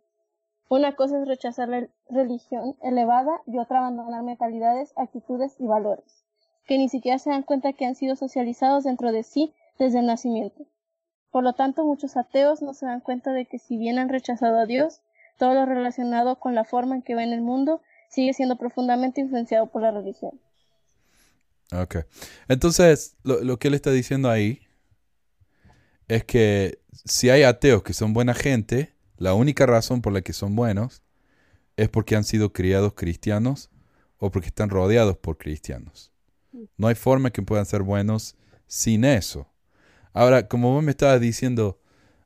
Una 0.68 0.94
cosa 0.94 1.20
es 1.20 1.26
rechazar 1.26 1.68
la 1.68 1.88
religión 2.09 2.76
elevada 2.82 3.40
y 3.46 3.59
otra 3.59 3.78
abandonar 3.78 4.22
mentalidades, 4.22 4.92
actitudes 4.96 5.57
y 5.59 5.66
valores, 5.66 6.24
que 6.66 6.78
ni 6.78 6.88
siquiera 6.88 7.18
se 7.18 7.30
dan 7.30 7.44
cuenta 7.44 7.72
que 7.72 7.86
han 7.86 7.94
sido 7.94 8.14
socializados 8.14 8.84
dentro 8.84 9.11
de 9.11 9.22
sí 9.22 9.55
desde 9.78 10.01
el 10.01 10.07
nacimiento. 10.07 10.66
Por 11.30 11.44
lo 11.44 11.55
tanto, 11.55 11.84
muchos 11.84 12.16
ateos 12.16 12.61
no 12.61 12.74
se 12.74 12.86
dan 12.86 13.01
cuenta 13.01 13.32
de 13.32 13.46
que 13.46 13.59
si 13.59 13.76
bien 13.78 13.98
han 13.98 14.09
rechazado 14.09 14.59
a 14.59 14.66
Dios, 14.66 15.01
todo 15.41 15.55
lo 15.55 15.64
relacionado 15.64 16.38
con 16.38 16.55
la 16.55 16.64
forma 16.64 16.95
en 16.95 17.03
que 17.03 17.14
ven 17.14 17.32
el 17.32 17.41
mundo 17.41 17.80
sigue 18.11 18.34
siendo 18.34 18.59
profundamente 18.59 19.22
influenciado 19.22 19.68
por 19.68 19.80
la 19.80 19.91
religión. 19.91 20.38
Ok. 21.72 21.97
Entonces, 22.47 23.16
lo, 23.24 23.59
que 23.59 23.68
él 23.68 23.74
está 23.74 23.91
diciendo 23.91 24.28
ahí 24.28 24.61
es 26.09 26.24
que 26.24 26.78
si 27.07 27.30
hay 27.30 27.45
ateos 27.45 27.82
que 27.82 27.95
son 27.95 28.12
buena 28.12 28.34
gente, 28.34 28.93
la 29.16 29.32
única 29.32 29.64
razón 29.64 30.03
por 30.03 30.12
la 30.12 30.20
que 30.20 30.34
son 30.34 30.55
buenos 30.55 31.03
es 31.76 31.88
porque 31.88 32.16
han 32.16 32.24
sido 32.24 32.53
criados 32.53 32.93
cristianos 32.93 33.70
o 34.18 34.30
porque 34.30 34.49
están 34.49 34.68
rodeados 34.68 35.16
por 35.16 35.38
cristianos. 35.38 36.12
No 36.76 36.88
hay 36.88 36.97
forma 36.97 37.30
que 37.30 37.41
puedan 37.41 37.64
ser 37.64 37.82
buenos 37.82 38.36
sin 38.66 39.05
eso. 39.05 39.49
Ahora, 40.12 40.49
como 40.49 40.74
vos 40.74 40.84
me 40.84 40.91
estabas 40.91 41.20
diciendo, 41.20 41.80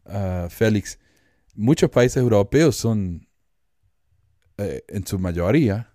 uh, 0.07 0.49
Félix, 0.49 0.99
muchos 1.55 1.91
países 1.91 2.19
europeos 2.19 2.77
son, 2.77 3.29
eh, 4.59 4.83
en 4.89 5.07
su 5.07 5.19
mayoría, 5.19 5.91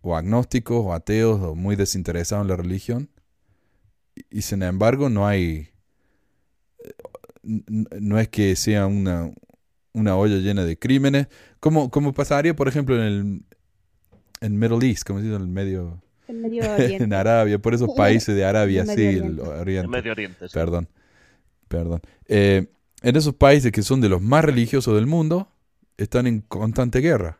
o 0.00 0.16
agnósticos, 0.16 0.84
o 0.84 0.92
ateos, 0.92 1.40
o 1.40 1.54
muy 1.54 1.76
desinteresados 1.76 2.44
en 2.44 2.48
la 2.48 2.56
religión. 2.56 3.10
Y, 4.14 4.38
y 4.38 4.42
sin 4.42 4.62
embargo, 4.62 5.08
no 5.08 5.26
hay, 5.26 5.70
no 7.42 8.18
es 8.18 8.28
que 8.28 8.56
sea 8.56 8.86
una, 8.86 9.32
una 9.92 10.16
olla 10.16 10.36
llena 10.36 10.64
de 10.64 10.78
crímenes, 10.78 11.28
como, 11.60 11.90
como 11.90 12.12
pasaría, 12.12 12.54
por 12.56 12.68
ejemplo, 12.68 12.96
en 12.96 13.02
el 13.02 13.42
en 14.42 14.58
Middle 14.58 14.86
East, 14.88 15.04
como 15.06 15.20
se 15.20 15.26
dice, 15.26 15.36
en 15.36 15.42
el 15.42 15.48
Medio, 15.48 16.02
El 16.26 16.36
Medio 16.38 16.62
Oriente. 16.74 17.04
en 17.04 17.12
Arabia, 17.12 17.58
por 17.58 17.74
esos 17.74 17.90
países 17.96 18.34
de 18.34 18.44
Arabia, 18.44 18.82
El 18.82 18.88
sí, 18.88 18.94
Medio 18.96 19.24
el 19.24 19.40
Oriente. 19.40 19.60
Oriente. 19.60 19.84
En 19.84 19.90
Medio 19.90 20.12
Oriente. 20.12 20.48
sí. 20.48 20.52
Perdón, 20.52 20.88
perdón. 21.68 22.00
Eh, 22.26 22.66
en 23.02 23.16
esos 23.16 23.34
países 23.34 23.72
que 23.72 23.82
son 23.82 24.00
de 24.00 24.08
los 24.08 24.22
más 24.22 24.44
religiosos 24.44 24.94
del 24.94 25.06
mundo, 25.06 25.48
están 25.96 26.26
en 26.26 26.40
constante 26.40 27.00
guerra. 27.00 27.38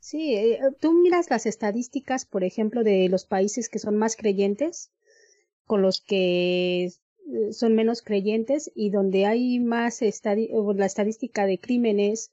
Sí, 0.00 0.34
eh, 0.34 0.60
tú 0.80 0.92
miras 0.92 1.30
las 1.30 1.46
estadísticas, 1.46 2.26
por 2.26 2.44
ejemplo, 2.44 2.84
de 2.84 3.08
los 3.08 3.24
países 3.24 3.68
que 3.68 3.78
son 3.78 3.96
más 3.96 4.16
creyentes 4.16 4.90
con 5.66 5.82
los 5.82 6.00
que 6.00 6.84
eh, 6.84 6.92
son 7.52 7.74
menos 7.74 8.02
creyentes 8.02 8.70
y 8.74 8.90
donde 8.90 9.26
hay 9.26 9.58
más 9.58 10.00
estadi- 10.02 10.48
la 10.76 10.86
estadística 10.86 11.44
de 11.46 11.58
crímenes 11.58 12.30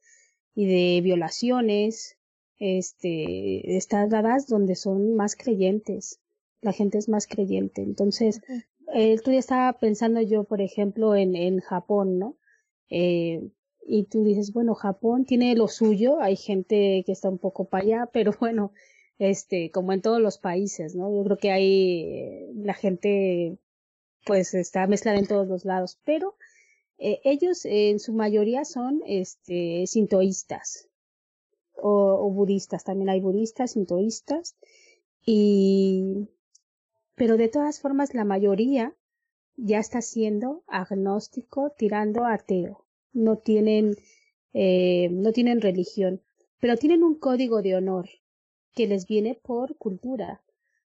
y 0.54 0.68
de 0.68 1.02
violaciones, 1.02 2.18
este, 2.60 3.76
están 3.76 4.10
dadas 4.10 4.46
donde 4.48 4.76
son 4.76 5.16
más 5.16 5.36
creyentes. 5.36 6.20
La 6.62 6.74
gente 6.74 7.00
es 7.00 7.10
más 7.10 7.28
creyente. 7.28 7.82
Entonces, 7.82 8.40
el 8.94 9.20
otro 9.20 9.34
estaba 9.34 9.74
pensando 9.80 10.22
yo, 10.22 10.44
por 10.44 10.62
ejemplo, 10.62 11.16
en, 11.16 11.36
en 11.36 11.60
Japón, 11.60 12.20
¿no? 12.20 12.38
Eh, 12.90 13.50
y 13.86 14.06
tú 14.06 14.24
dices, 14.24 14.54
bueno, 14.54 14.76
Japón 14.76 15.26
tiene 15.26 15.56
lo 15.56 15.68
suyo, 15.68 16.22
hay 16.22 16.36
gente 16.36 17.04
que 17.06 17.12
está 17.12 17.30
un 17.30 17.40
poco 17.40 17.68
para 17.68 17.84
allá, 17.84 18.10
pero 18.14 18.32
bueno, 18.40 18.72
este, 19.18 19.72
como 19.72 19.94
en 19.94 20.02
todos 20.02 20.22
los 20.22 20.38
países, 20.38 20.96
¿no? 20.96 21.14
Yo 21.14 21.24
creo 21.24 21.38
que 21.38 21.52
hay, 21.52 22.04
eh, 22.04 22.52
la 22.56 22.74
gente, 22.74 23.58
pues, 24.26 24.54
está 24.54 24.88
mezclada 24.88 25.20
en 25.20 25.28
todos 25.28 25.48
los 25.48 25.66
lados, 25.66 26.00
pero 26.06 26.36
eh, 26.98 27.20
ellos 27.24 27.66
en 27.66 28.00
su 28.00 28.14
mayoría 28.14 28.64
son, 28.66 29.02
este, 29.06 29.86
sintoístas 29.88 30.90
o, 31.76 32.28
o 32.28 32.30
budistas, 32.32 32.84
también 32.84 33.10
hay 33.10 33.20
budistas, 33.20 33.72
sintoístas, 33.72 34.56
y, 35.26 36.28
pero 37.16 37.38
de 37.38 37.48
todas 37.50 37.80
formas 37.80 38.14
la 38.14 38.26
mayoría 38.26 38.96
ya 39.56 39.80
está 39.80 40.02
siendo 40.02 40.64
agnóstico 40.68 41.72
tirando 41.78 42.26
a 42.26 42.34
ateo. 42.34 42.86
No 43.14 43.38
tienen, 43.38 43.96
eh, 44.54 45.10
no 45.12 45.32
tienen 45.32 45.62
religión, 45.62 46.22
pero 46.60 46.78
tienen 46.78 47.04
un 47.04 47.16
código 47.16 47.62
de 47.62 47.76
honor 47.76 48.10
que 48.74 48.88
les 48.88 49.06
viene 49.08 49.36
por 49.42 49.78
cultura. 49.78 50.42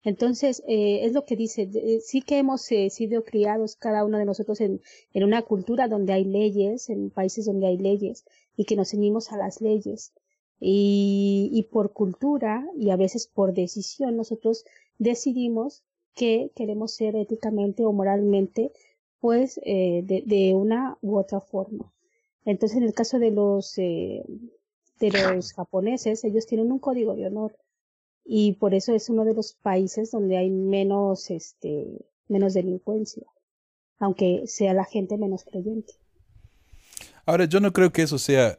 Entonces, 0.02 0.62
eh, 0.68 1.00
es 1.04 1.12
lo 1.12 1.24
que 1.24 1.36
dice, 1.36 1.66
de- 1.66 2.00
sí 2.00 2.20
que 2.22 2.38
hemos 2.38 2.70
eh, 2.72 2.90
sido 2.90 3.24
criados 3.24 3.76
cada 3.76 4.04
uno 4.04 4.18
de 4.18 4.24
nosotros 4.26 4.60
en, 4.60 4.80
en 5.12 5.24
una 5.24 5.42
cultura 5.42 5.88
donde 5.88 6.12
hay 6.12 6.24
leyes, 6.24 6.90
en 6.90 7.10
países 7.10 7.46
donde 7.46 7.66
hay 7.66 7.78
leyes, 7.78 8.24
y 8.56 8.64
que 8.64 8.76
nos 8.76 8.90
ceñimos 8.90 9.32
a 9.32 9.36
las 9.38 9.60
leyes. 9.60 10.12
Y, 10.60 11.50
y 11.52 11.64
por 11.64 11.92
cultura 11.92 12.66
y 12.76 12.90
a 12.90 12.96
veces 12.96 13.26
por 13.26 13.52
decisión 13.54 14.16
nosotros 14.16 14.64
decidimos 14.98 15.82
que 16.14 16.50
queremos 16.54 16.92
ser 16.94 17.16
éticamente 17.16 17.84
o 17.84 17.92
moralmente 17.92 18.72
pues 19.20 19.58
eh, 19.64 20.02
de, 20.04 20.54
una 20.54 20.98
u 21.00 21.16
otra 21.18 21.40
forma. 21.40 21.92
Entonces 22.44 22.78
en 22.78 22.84
el 22.84 22.94
caso 22.94 23.18
de 23.18 23.30
los 23.30 23.78
eh, 23.78 24.22
de 25.00 25.10
los 25.10 25.52
japoneses 25.54 26.24
ellos 26.24 26.46
tienen 26.46 26.70
un 26.72 26.78
código 26.78 27.14
de 27.14 27.26
honor 27.26 27.56
y 28.24 28.54
por 28.54 28.74
eso 28.74 28.94
es 28.94 29.08
uno 29.10 29.24
de 29.24 29.34
los 29.34 29.54
países 29.54 30.10
donde 30.10 30.36
hay 30.38 30.50
menos 30.50 31.30
este 31.30 31.86
menos 32.28 32.54
delincuencia 32.54 33.26
aunque 33.98 34.46
sea 34.46 34.74
la 34.74 34.84
gente 34.84 35.16
menos 35.16 35.44
creyente. 35.44 35.94
Ahora, 37.26 37.46
yo 37.46 37.60
no 37.60 37.72
creo 37.72 37.92
que 37.92 38.02
eso 38.02 38.18
sea 38.18 38.58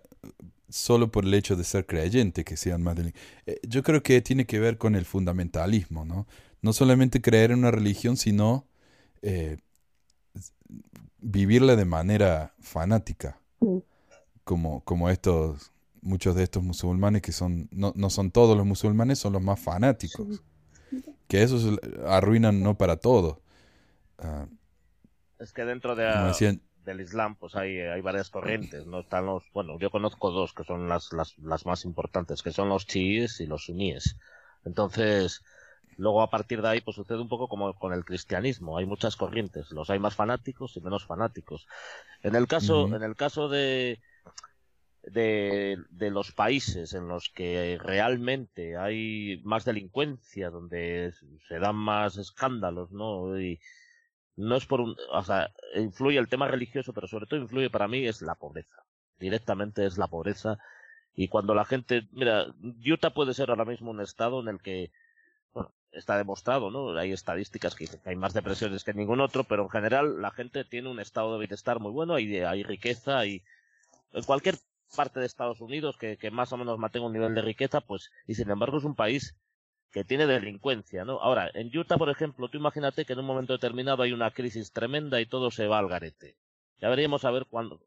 solo 0.69 1.11
por 1.11 1.25
el 1.25 1.33
hecho 1.33 1.55
de 1.55 1.63
ser 1.63 1.85
creyente 1.85 2.43
que 2.43 2.57
sean 2.57 2.81
más 2.81 2.95
delin- 2.97 3.13
eh, 3.45 3.59
Yo 3.67 3.83
creo 3.83 4.01
que 4.01 4.21
tiene 4.21 4.45
que 4.45 4.59
ver 4.59 4.77
con 4.77 4.95
el 4.95 5.05
fundamentalismo, 5.05 6.05
¿no? 6.05 6.25
No 6.66 6.74
solamente 6.74 7.22
creer 7.22 7.51
en 7.51 7.59
una 7.59 7.70
religión, 7.70 8.18
sino 8.18 8.66
eh, 9.22 9.59
vivirla 11.20 11.76
de 11.76 11.86
manera 11.86 12.55
fanática, 12.59 13.39
como, 14.43 14.84
como 14.84 15.11
estos, 15.11 15.72
muchos 16.01 16.36
de 16.36 16.41
estos 16.41 16.63
musulmanes 16.63 17.22
que 17.22 17.34
son, 17.34 17.70
no, 17.70 17.93
no 17.95 18.09
son 18.09 18.32
todos 18.32 18.57
los 18.57 18.66
musulmanes, 18.66 19.20
son 19.20 19.34
los 19.34 19.43
más 19.43 19.59
fanáticos, 19.59 20.41
que 21.28 21.43
esos 21.43 21.80
arruinan 22.07 22.63
no 22.63 22.76
para 22.76 22.97
todo. 22.97 23.43
Ah, 24.18 24.47
Es 25.38 25.53
que 25.53 25.66
dentro 25.66 25.95
de, 25.95 26.11
como 26.11 26.28
decían, 26.30 26.63
del 26.84 26.99
Islam 26.99 27.36
pues 27.36 27.55
hay, 27.55 27.78
hay 27.78 28.01
varias 28.01 28.32
corrientes, 28.32 28.88
no 28.88 29.01
están 29.01 29.28
los, 29.28 29.43
bueno, 29.53 29.78
yo 29.78 29.91
conozco 29.91 30.32
dos 30.32 30.51
que 30.53 30.63
son 30.63 30.89
las, 30.89 31.13
las, 31.13 31.38
las 31.38 31.68
más 31.68 31.86
importantes, 31.86 32.41
que 32.41 32.51
son 32.51 32.70
los 32.70 32.88
chiíes 32.88 33.39
y 33.39 33.45
los 33.45 33.66
suníes. 33.66 34.18
Entonces, 34.63 35.43
luego 35.97 36.21
a 36.21 36.29
partir 36.29 36.61
de 36.61 36.69
ahí 36.69 36.81
pues 36.81 36.95
sucede 36.95 37.19
un 37.19 37.29
poco 37.29 37.47
como 37.47 37.73
con 37.73 37.93
el 37.93 38.05
cristianismo, 38.05 38.77
hay 38.77 38.85
muchas 38.85 39.15
corrientes, 39.15 39.71
los 39.71 39.89
hay 39.89 39.99
más 39.99 40.15
fanáticos 40.15 40.75
y 40.77 40.81
menos 40.81 41.05
fanáticos. 41.05 41.67
En 42.21 42.35
el 42.35 42.47
caso, 42.47 42.87
en 42.87 43.03
el 43.03 43.15
caso 43.15 43.49
de, 43.49 43.99
de, 45.03 45.77
de 45.89 46.11
los 46.11 46.31
países 46.31 46.93
en 46.93 47.07
los 47.07 47.29
que 47.29 47.77
realmente 47.81 48.77
hay 48.77 49.41
más 49.43 49.65
delincuencia, 49.65 50.49
donde 50.49 51.13
se 51.47 51.59
dan 51.59 51.75
más 51.75 52.17
escándalos, 52.17 52.91
¿no? 52.91 53.39
Y 53.39 53.59
no 54.35 54.55
es 54.55 54.65
por 54.65 54.81
un, 54.81 54.95
o 55.11 55.23
sea, 55.23 55.51
influye 55.75 56.17
el 56.17 56.27
tema 56.27 56.47
religioso, 56.47 56.93
pero 56.93 57.07
sobre 57.07 57.25
todo 57.25 57.39
influye 57.39 57.69
para 57.69 57.87
mí 57.87 58.05
es 58.05 58.21
la 58.21 58.35
pobreza. 58.35 58.83
Directamente 59.19 59.85
es 59.85 59.97
la 59.97 60.07
pobreza. 60.07 60.57
Y 61.13 61.29
cuando 61.29 61.55
la 61.55 61.63
gente, 61.63 62.07
mira, 62.11 62.47
Utah 62.85 63.13
puede 63.13 63.33
ser 63.33 63.49
ahora 63.49 63.63
mismo 63.63 63.91
un 63.91 64.01
estado 64.01 64.41
en 64.41 64.49
el 64.49 64.61
que, 64.61 64.91
está 65.95 66.17
demostrado, 66.17 66.69
¿no? 66.69 66.97
Hay 66.97 67.11
estadísticas 67.11 67.75
que 67.75 67.85
dicen 67.85 67.99
que 68.03 68.09
hay 68.09 68.15
más 68.15 68.33
depresiones 68.33 68.83
que 68.83 68.93
ningún 68.93 69.21
otro, 69.21 69.43
pero 69.43 69.63
en 69.63 69.69
general 69.69 70.21
la 70.21 70.31
gente 70.31 70.63
tiene 70.65 70.89
un 70.89 70.99
estado 70.99 71.33
de 71.33 71.39
bienestar 71.39 71.79
muy 71.79 71.91
bueno, 71.91 72.15
hay, 72.15 72.37
hay 72.37 72.63
riqueza 72.63 73.25
y 73.25 73.43
en 74.13 74.23
cualquier 74.23 74.55
parte 74.95 75.19
de 75.19 75.25
Estados 75.25 75.61
Unidos 75.61 75.97
que, 75.97 76.17
que 76.17 76.31
más 76.31 76.51
o 76.53 76.57
menos 76.57 76.77
mantenga 76.77 77.07
un 77.07 77.13
nivel 77.13 77.33
de 77.33 77.41
riqueza, 77.41 77.81
pues, 77.81 78.11
y 78.27 78.35
sin 78.35 78.49
embargo 78.49 78.77
es 78.77 78.83
un 78.83 78.95
país 78.95 79.35
que 79.91 80.03
tiene 80.03 80.27
delincuencia, 80.27 81.05
¿no? 81.05 81.19
Ahora, 81.21 81.49
en 81.53 81.75
Utah, 81.75 81.97
por 81.97 82.09
ejemplo, 82.09 82.49
tú 82.49 82.57
imagínate 82.57 83.05
que 83.05 83.13
en 83.13 83.19
un 83.19 83.25
momento 83.25 83.53
determinado 83.53 84.03
hay 84.03 84.11
una 84.11 84.31
crisis 84.31 84.71
tremenda 84.73 85.21
y 85.21 85.25
todo 85.25 85.51
se 85.51 85.67
va 85.67 85.79
al 85.79 85.87
garete. 85.87 86.35
Ya 86.79 86.89
veríamos 86.89 87.23
a 87.23 87.31
ver 87.31 87.45
cuándo, 87.45 87.79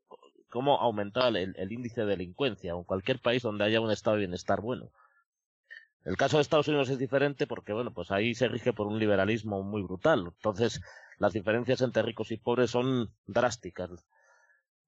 cómo 0.48 0.80
aumentar 0.80 1.36
el, 1.36 1.54
el 1.56 1.72
índice 1.72 2.02
de 2.02 2.06
delincuencia 2.06 2.72
en 2.72 2.84
cualquier 2.84 3.18
país 3.18 3.42
donde 3.42 3.64
haya 3.64 3.80
un 3.80 3.90
estado 3.90 4.16
de 4.16 4.20
bienestar 4.20 4.62
bueno. 4.62 4.90
El 6.08 6.16
caso 6.16 6.38
de 6.38 6.40
Estados 6.40 6.68
Unidos 6.68 6.88
es 6.88 6.98
diferente 6.98 7.46
porque, 7.46 7.74
bueno, 7.74 7.92
pues 7.92 8.10
ahí 8.10 8.34
se 8.34 8.48
rige 8.48 8.72
por 8.72 8.86
un 8.86 8.98
liberalismo 8.98 9.62
muy 9.62 9.82
brutal. 9.82 10.20
Entonces, 10.36 10.80
las 11.18 11.34
diferencias 11.34 11.82
entre 11.82 12.00
ricos 12.02 12.30
y 12.30 12.38
pobres 12.38 12.70
son 12.70 13.12
drásticas. 13.26 13.90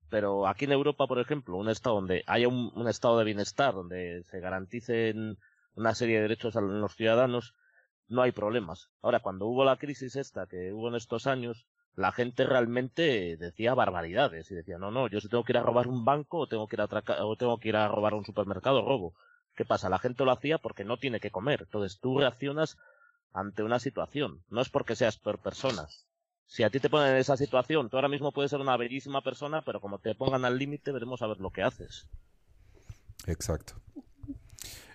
pero 0.09 0.47
aquí 0.47 0.65
en 0.65 0.73
Europa, 0.73 1.07
por 1.07 1.21
ejemplo, 1.21 1.59
un 1.59 1.69
estado 1.69 1.97
donde 1.97 2.25
haya 2.27 2.49
un, 2.49 2.89
estado 2.89 3.19
de 3.19 3.27
bienestar, 3.27 3.75
donde 3.75 4.25
se 4.31 4.41
garanticen 4.41 5.37
una 5.75 5.95
serie 5.95 6.17
de 6.17 6.23
derechos 6.23 6.57
a 6.57 6.63
los 6.63 6.97
ciudadanos, 6.97 7.55
no 8.09 8.23
hay 8.23 8.33
problemas. 8.33 8.89
Ahora, 9.03 9.21
cuando 9.21 9.47
hubo 9.47 9.63
la 9.63 9.77
crisis 9.77 10.17
esta 10.17 10.47
que 10.47 10.73
hubo 10.73 10.89
en 10.89 10.95
estos 10.95 11.27
años, 11.27 11.67
la 11.97 12.13
gente 12.13 12.47
realmente 12.47 13.37
decía 13.37 13.75
barbaridades 13.75 14.51
y 14.51 14.55
decía, 14.55 14.79
no, 14.79 14.91
no, 14.91 15.07
yo 15.07 15.21
si 15.21 15.29
tengo 15.29 15.45
que 15.45 15.53
ir 15.53 15.59
a 15.59 15.63
robar 15.63 15.87
un 15.87 16.03
banco 16.07 16.39
o 16.39 16.47
tengo 16.47 16.67
que 16.67 16.77
ir 16.77 16.83
o 16.83 17.37
tengo 17.37 17.59
que 17.59 17.69
ir 17.69 17.77
a 17.77 17.89
robar 17.89 18.15
un 18.15 18.25
supermercado, 18.25 18.81
robo. 18.81 19.13
¿Qué 19.55 19.65
pasa? 19.65 19.89
La 19.89 19.99
gente 19.99 20.25
lo 20.25 20.33
hacía 20.33 20.59
porque 20.59 20.85
no 20.85 20.97
tiene 20.97 21.21
que 21.21 21.31
comer. 21.31 21.63
Entonces 21.63 21.99
tú 22.01 22.19
reaccionas 22.19 22.79
ante 23.33 23.63
una 23.63 23.79
situación. 23.79 24.43
No 24.49 24.61
es 24.61 24.69
porque 24.69 24.97
seas 24.97 25.17
peor 25.17 25.39
persona. 25.39 25.87
Si 26.47 26.63
a 26.63 26.71
ti 26.71 26.81
te 26.81 26.91
ponen 26.91 27.13
en 27.13 27.19
esa 27.19 27.37
situación, 27.37 27.89
tú 27.89 27.97
ahora 27.97 28.09
mismo 28.09 28.33
puedes 28.33 28.51
ser 28.51 28.61
una 28.61 28.77
bellísima 28.77 29.23
persona, 29.23 29.63
pero 29.63 29.81
como 29.81 29.99
te 29.99 30.15
pongan 30.15 30.45
al 30.45 30.59
límite, 30.59 30.91
veremos 30.91 31.23
a 31.23 31.29
ver 31.29 31.39
lo 31.39 31.51
que 31.51 31.63
haces. 31.63 32.09
Exacto. 33.27 33.75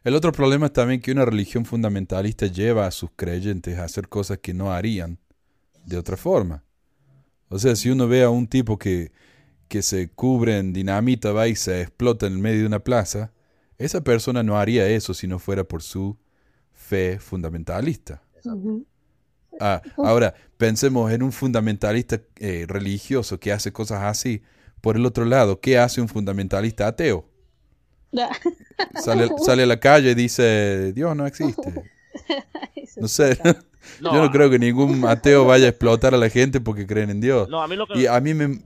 El 0.04 0.16
otro 0.16 0.32
problema 0.32 0.68
es 0.68 0.74
también 0.74 1.02
que 1.02 1.12
una 1.12 1.26
religión 1.26 1.66
fundamentalista 1.66 2.48
lleva 2.48 2.86
a 2.86 2.92
sus 2.92 3.10
creyentes 3.16 3.78
a 3.78 3.86
hacer 3.86 4.10
cosas 4.10 4.40
que 4.40 4.54
no 4.54 4.72
harían 4.72 5.18
de 5.86 5.98
otra 5.98 6.18
forma. 6.18 6.64
O 7.50 7.58
sea, 7.58 7.76
si 7.76 7.90
uno 7.90 8.08
ve 8.08 8.24
a 8.24 8.30
un 8.30 8.48
tipo 8.48 8.78
que, 8.78 9.12
que 9.68 9.82
se 9.82 10.10
cubre 10.10 10.58
en 10.60 10.74
dinamita, 10.74 11.32
va 11.32 11.48
y 11.48 11.56
se 11.56 11.82
explota 11.82 12.28
en 12.28 12.34
el 12.34 12.40
medio 12.40 12.62
de 12.62 12.68
una 12.68 12.80
plaza, 12.80 13.32
esa 13.78 14.02
persona 14.02 14.44
no 14.44 14.58
haría 14.58 14.88
eso 14.88 15.14
si 15.14 15.28
no 15.28 15.40
fuera 15.40 15.64
por 15.64 15.82
su 15.82 16.18
fe 16.74 17.20
fundamentalista. 17.20 18.22
Ah, 19.60 19.82
ahora, 19.98 20.34
pensemos 20.58 21.12
en 21.12 21.24
un 21.24 21.32
fundamentalista 21.32 22.22
eh, 22.38 22.66
religioso 22.68 23.40
que 23.40 23.52
hace 23.52 23.72
cosas 23.72 24.04
así. 24.04 24.44
Por 24.82 24.98
el 24.98 25.06
otro 25.06 25.26
lado, 25.26 25.60
¿qué 25.60 25.78
hace 25.80 26.02
un 26.02 26.08
fundamentalista 26.08 26.88
ateo? 26.88 27.28
Sale, 29.04 29.30
sale 29.44 29.64
a 29.64 29.66
la 29.66 29.80
calle 29.80 30.12
y 30.12 30.16
dice, 30.16 30.94
Dios 30.94 31.16
no 31.16 31.26
existe. 31.26 31.74
No 32.98 33.10
sé. 33.10 33.38
No, 34.00 34.14
Yo 34.14 34.24
no 34.24 34.32
creo 34.32 34.50
que 34.50 34.58
ningún 34.58 35.06
ateo 35.06 35.46
vaya 35.46 35.66
a 35.66 35.70
explotar 35.70 36.14
a 36.14 36.18
la 36.18 36.30
gente 36.30 36.62
porque 36.62 36.88
creen 36.88 37.10
en 37.10 37.20
Dios. 37.20 37.50
no, 37.50 37.62
a 37.62 37.68
mí 37.68 37.76
lo 37.76 37.88
que 37.88 38.00
Y 38.00 38.08
a 38.08 38.20
mí 38.22 38.34
me... 38.34 38.62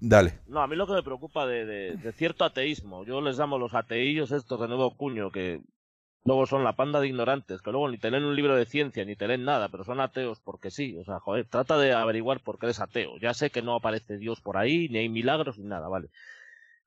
Dale. 0.00 0.40
No, 0.46 0.60
a 0.60 0.66
mí 0.66 0.76
lo 0.76 0.86
que 0.86 0.92
me 0.92 1.02
preocupa 1.02 1.46
de, 1.46 1.64
de, 1.96 2.12
cierto 2.12 2.44
ateísmo, 2.44 3.04
yo 3.04 3.20
les 3.20 3.38
llamo 3.38 3.58
los 3.58 3.74
ateillos 3.74 4.32
estos 4.32 4.60
de 4.60 4.68
nuevo 4.68 4.96
cuño, 4.96 5.30
que 5.30 5.62
luego 6.24 6.46
son 6.46 6.64
la 6.64 6.76
panda 6.76 7.00
de 7.00 7.08
ignorantes, 7.08 7.62
que 7.62 7.70
luego 7.70 7.88
ni 7.88 7.98
te 7.98 8.10
leen 8.10 8.24
un 8.24 8.36
libro 8.36 8.56
de 8.56 8.66
ciencia, 8.66 9.04
ni 9.04 9.16
te 9.16 9.28
leen 9.28 9.44
nada, 9.44 9.68
pero 9.68 9.84
son 9.84 10.00
ateos 10.00 10.40
porque 10.40 10.70
sí. 10.70 10.96
O 10.98 11.04
sea, 11.04 11.20
joder, 11.20 11.46
trata 11.46 11.78
de 11.78 11.92
averiguar 11.92 12.40
por 12.40 12.58
qué 12.58 12.66
eres 12.66 12.80
ateo. 12.80 13.18
Ya 13.18 13.34
sé 13.34 13.50
que 13.50 13.62
no 13.62 13.74
aparece 13.74 14.18
Dios 14.18 14.40
por 14.40 14.56
ahí, 14.56 14.88
ni 14.88 14.98
hay 14.98 15.08
milagros, 15.08 15.58
ni 15.58 15.66
nada, 15.66 15.88
¿vale? 15.88 16.10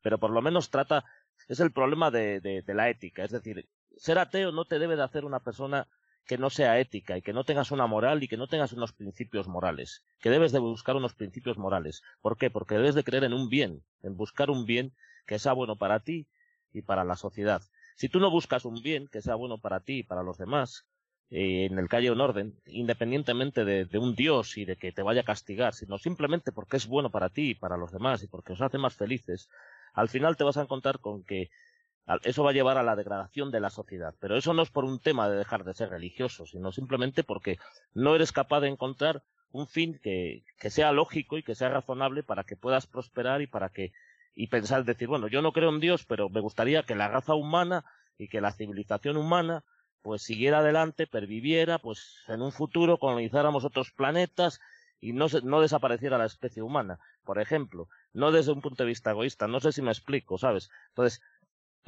Pero 0.01 0.19
por 0.19 0.31
lo 0.31 0.41
menos 0.41 0.69
trata, 0.69 1.05
es 1.47 1.59
el 1.59 1.71
problema 1.71 2.11
de 2.11 2.63
la 2.67 2.89
ética, 2.89 3.23
es 3.23 3.31
decir, 3.31 3.67
ser 3.97 4.19
ateo 4.19 4.51
no 4.51 4.65
te 4.65 4.79
debe 4.79 4.95
de 4.95 5.03
hacer 5.03 5.25
una 5.25 5.39
persona 5.39 5.87
que 6.27 6.37
no 6.37 6.49
sea 6.49 6.79
ética 6.79 7.17
y 7.17 7.21
que 7.21 7.33
no 7.33 7.45
tengas 7.45 7.71
una 7.71 7.87
moral 7.87 8.21
y 8.21 8.27
que 8.27 8.37
no 8.37 8.47
tengas 8.47 8.73
unos 8.73 8.91
principios 8.91 9.47
morales, 9.47 10.03
que 10.19 10.29
debes 10.29 10.51
de 10.51 10.59
buscar 10.59 10.95
unos 10.95 11.13
principios 11.13 11.57
morales. 11.57 12.03
¿Por 12.21 12.37
qué? 12.37 12.51
Porque 12.51 12.75
debes 12.75 12.95
de 12.95 13.03
creer 13.03 13.23
en 13.23 13.33
un 13.33 13.49
bien, 13.49 13.81
en 14.03 14.17
buscar 14.17 14.49
un 14.49 14.65
bien 14.65 14.93
que 15.25 15.39
sea 15.39 15.53
bueno 15.53 15.77
para 15.77 16.01
ti 16.01 16.27
y 16.73 16.81
para 16.81 17.05
la 17.05 17.15
sociedad. 17.15 17.61
Si 17.95 18.09
tú 18.09 18.19
no 18.19 18.29
buscas 18.29 18.65
un 18.65 18.81
bien 18.81 19.07
que 19.07 19.21
sea 19.21 19.35
bueno 19.35 19.57
para 19.57 19.79
ti 19.79 19.99
y 19.99 20.03
para 20.03 20.21
los 20.21 20.37
demás, 20.37 20.85
eh, 21.29 21.65
en 21.65 21.79
el 21.79 21.87
haya 21.91 22.11
un 22.11 22.21
orden, 22.21 22.59
independientemente 22.65 23.65
de, 23.65 23.85
de 23.85 23.97
un 23.97 24.13
Dios 24.13 24.57
y 24.57 24.65
de 24.65 24.75
que 24.75 24.91
te 24.91 25.03
vaya 25.03 25.21
a 25.21 25.25
castigar, 25.25 25.73
sino 25.73 25.97
simplemente 25.97 26.51
porque 26.51 26.77
es 26.77 26.87
bueno 26.87 27.09
para 27.09 27.29
ti 27.29 27.51
y 27.51 27.55
para 27.55 27.77
los 27.77 27.91
demás 27.91 28.21
y 28.23 28.27
porque 28.27 28.53
os 28.53 28.61
hace 28.61 28.77
más 28.77 28.95
felices, 28.95 29.49
al 29.93 30.09
final 30.09 30.37
te 30.37 30.43
vas 30.43 30.57
a 30.57 30.61
encontrar 30.61 30.99
con 30.99 31.23
que 31.23 31.49
eso 32.23 32.43
va 32.43 32.51
a 32.51 32.53
llevar 32.53 32.77
a 32.77 32.83
la 32.83 32.95
degradación 32.95 33.51
de 33.51 33.59
la 33.59 33.69
sociedad. 33.69 34.15
Pero 34.19 34.37
eso 34.37 34.53
no 34.53 34.63
es 34.63 34.69
por 34.69 34.85
un 34.85 34.99
tema 34.99 35.29
de 35.29 35.37
dejar 35.37 35.63
de 35.63 35.73
ser 35.73 35.89
religioso, 35.89 36.45
sino 36.45 36.71
simplemente 36.71 37.23
porque 37.23 37.57
no 37.93 38.15
eres 38.15 38.31
capaz 38.31 38.61
de 38.61 38.69
encontrar 38.69 39.23
un 39.51 39.67
fin 39.67 39.99
que, 40.01 40.43
que 40.59 40.69
sea 40.69 40.91
lógico 40.91 41.37
y 41.37 41.43
que 41.43 41.55
sea 41.55 41.69
razonable 41.69 42.23
para 42.23 42.43
que 42.43 42.55
puedas 42.55 42.87
prosperar 42.87 43.41
y 43.41 43.47
para 43.47 43.69
que 43.69 43.91
y 44.35 44.47
pensar 44.47 44.85
decir 44.85 45.07
bueno 45.07 45.27
yo 45.27 45.41
no 45.41 45.51
creo 45.51 45.69
en 45.69 45.79
Dios 45.79 46.05
pero 46.05 46.29
me 46.29 46.41
gustaría 46.41 46.83
que 46.83 46.95
la 46.95 47.07
raza 47.07 47.33
humana 47.33 47.85
y 48.17 48.27
que 48.27 48.41
la 48.41 48.51
civilización 48.51 49.17
humana 49.17 49.63
pues 50.03 50.21
siguiera 50.21 50.59
adelante 50.59 51.07
perviviera 51.07 51.79
pues 51.79 52.23
en 52.27 52.41
un 52.41 52.51
futuro 52.51 52.99
colonizáramos 52.99 53.65
otros 53.65 53.91
planetas 53.91 54.59
y 54.99 55.13
no 55.13 55.27
no 55.43 55.61
desapareciera 55.61 56.17
la 56.17 56.25
especie 56.25 56.61
humana 56.61 56.99
por 57.23 57.39
ejemplo 57.39 57.87
no 58.13 58.31
desde 58.31 58.51
un 58.51 58.61
punto 58.61 58.83
de 58.83 58.89
vista 58.89 59.11
egoísta 59.11 59.47
no 59.47 59.59
sé 59.59 59.71
si 59.71 59.81
me 59.81 59.91
explico 59.91 60.37
sabes 60.37 60.69
entonces 60.89 61.21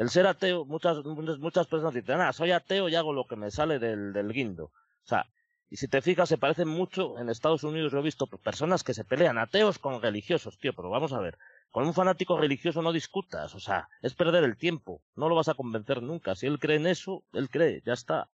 el 0.01 0.09
ser 0.09 0.25
ateo, 0.27 0.65
muchas, 0.65 0.97
muchas 1.05 1.67
personas 1.67 1.93
dicen, 1.93 2.21
ah, 2.21 2.33
soy 2.33 2.51
ateo 2.51 2.89
y 2.89 2.95
hago 2.95 3.13
lo 3.13 3.27
que 3.27 3.35
me 3.35 3.51
sale 3.51 3.79
del, 3.79 4.13
del 4.13 4.31
guindo. 4.33 4.65
O 4.65 5.07
sea, 5.11 5.25
y 5.69 5.75
si 5.77 5.87
te 5.87 6.01
fijas, 6.01 6.29
se 6.29 6.37
parecen 6.37 6.67
mucho, 6.67 7.19
en 7.19 7.29
Estados 7.29 7.63
Unidos 7.63 7.91
yo 7.91 7.99
he 7.99 8.03
visto 8.03 8.25
personas 8.27 8.83
que 8.83 8.93
se 8.93 9.05
pelean, 9.05 9.37
ateos 9.37 9.77
con 9.79 10.01
religiosos, 10.01 10.57
tío, 10.57 10.73
pero 10.73 10.89
vamos 10.89 11.13
a 11.13 11.19
ver, 11.19 11.37
con 11.71 11.85
un 11.85 11.93
fanático 11.93 12.37
religioso 12.39 12.81
no 12.81 12.91
discutas, 12.91 13.53
o 13.55 13.59
sea, 13.59 13.87
es 14.01 14.15
perder 14.15 14.43
el 14.43 14.57
tiempo, 14.57 15.01
no 15.15 15.29
lo 15.29 15.35
vas 15.35 15.49
a 15.49 15.53
convencer 15.53 16.01
nunca, 16.01 16.35
si 16.35 16.47
él 16.47 16.59
cree 16.59 16.77
en 16.77 16.87
eso, 16.87 17.23
él 17.33 17.49
cree, 17.49 17.81
ya 17.85 17.93
está. 17.93 18.29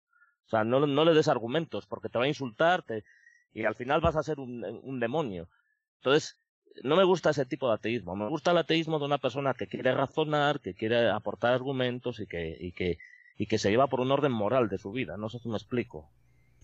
O 0.46 0.48
sea, 0.50 0.64
no, 0.64 0.86
no 0.86 1.04
le 1.04 1.14
des 1.14 1.28
argumentos, 1.28 1.86
porque 1.86 2.08
te 2.10 2.18
va 2.18 2.24
a 2.24 2.28
insultar 2.28 2.82
te- 2.82 3.04
y 3.54 3.64
al 3.64 3.74
final 3.74 4.00
vas 4.00 4.16
a 4.16 4.22
ser 4.22 4.40
un, 4.40 4.64
un 4.82 5.00
demonio. 5.00 5.48
Entonces, 6.00 6.36
no 6.82 6.96
me 6.96 7.04
gusta 7.04 7.30
ese 7.30 7.44
tipo 7.44 7.68
de 7.68 7.74
ateísmo. 7.74 8.16
Me 8.16 8.28
gusta 8.28 8.50
el 8.50 8.58
ateísmo 8.58 8.98
de 8.98 9.04
una 9.04 9.18
persona 9.18 9.54
que 9.54 9.66
quiere 9.66 9.92
razonar, 9.94 10.60
que 10.60 10.74
quiere 10.74 11.10
aportar 11.10 11.52
argumentos 11.52 12.20
y 12.20 12.26
que, 12.26 12.56
y 12.58 12.72
que, 12.72 12.98
y 13.38 13.46
que 13.46 13.58
se 13.58 13.70
lleva 13.70 13.88
por 13.88 14.00
un 14.00 14.10
orden 14.10 14.32
moral 14.32 14.68
de 14.68 14.78
su 14.78 14.92
vida. 14.92 15.16
No 15.16 15.28
sé 15.28 15.38
si 15.38 15.48
me 15.48 15.56
explico. 15.56 16.08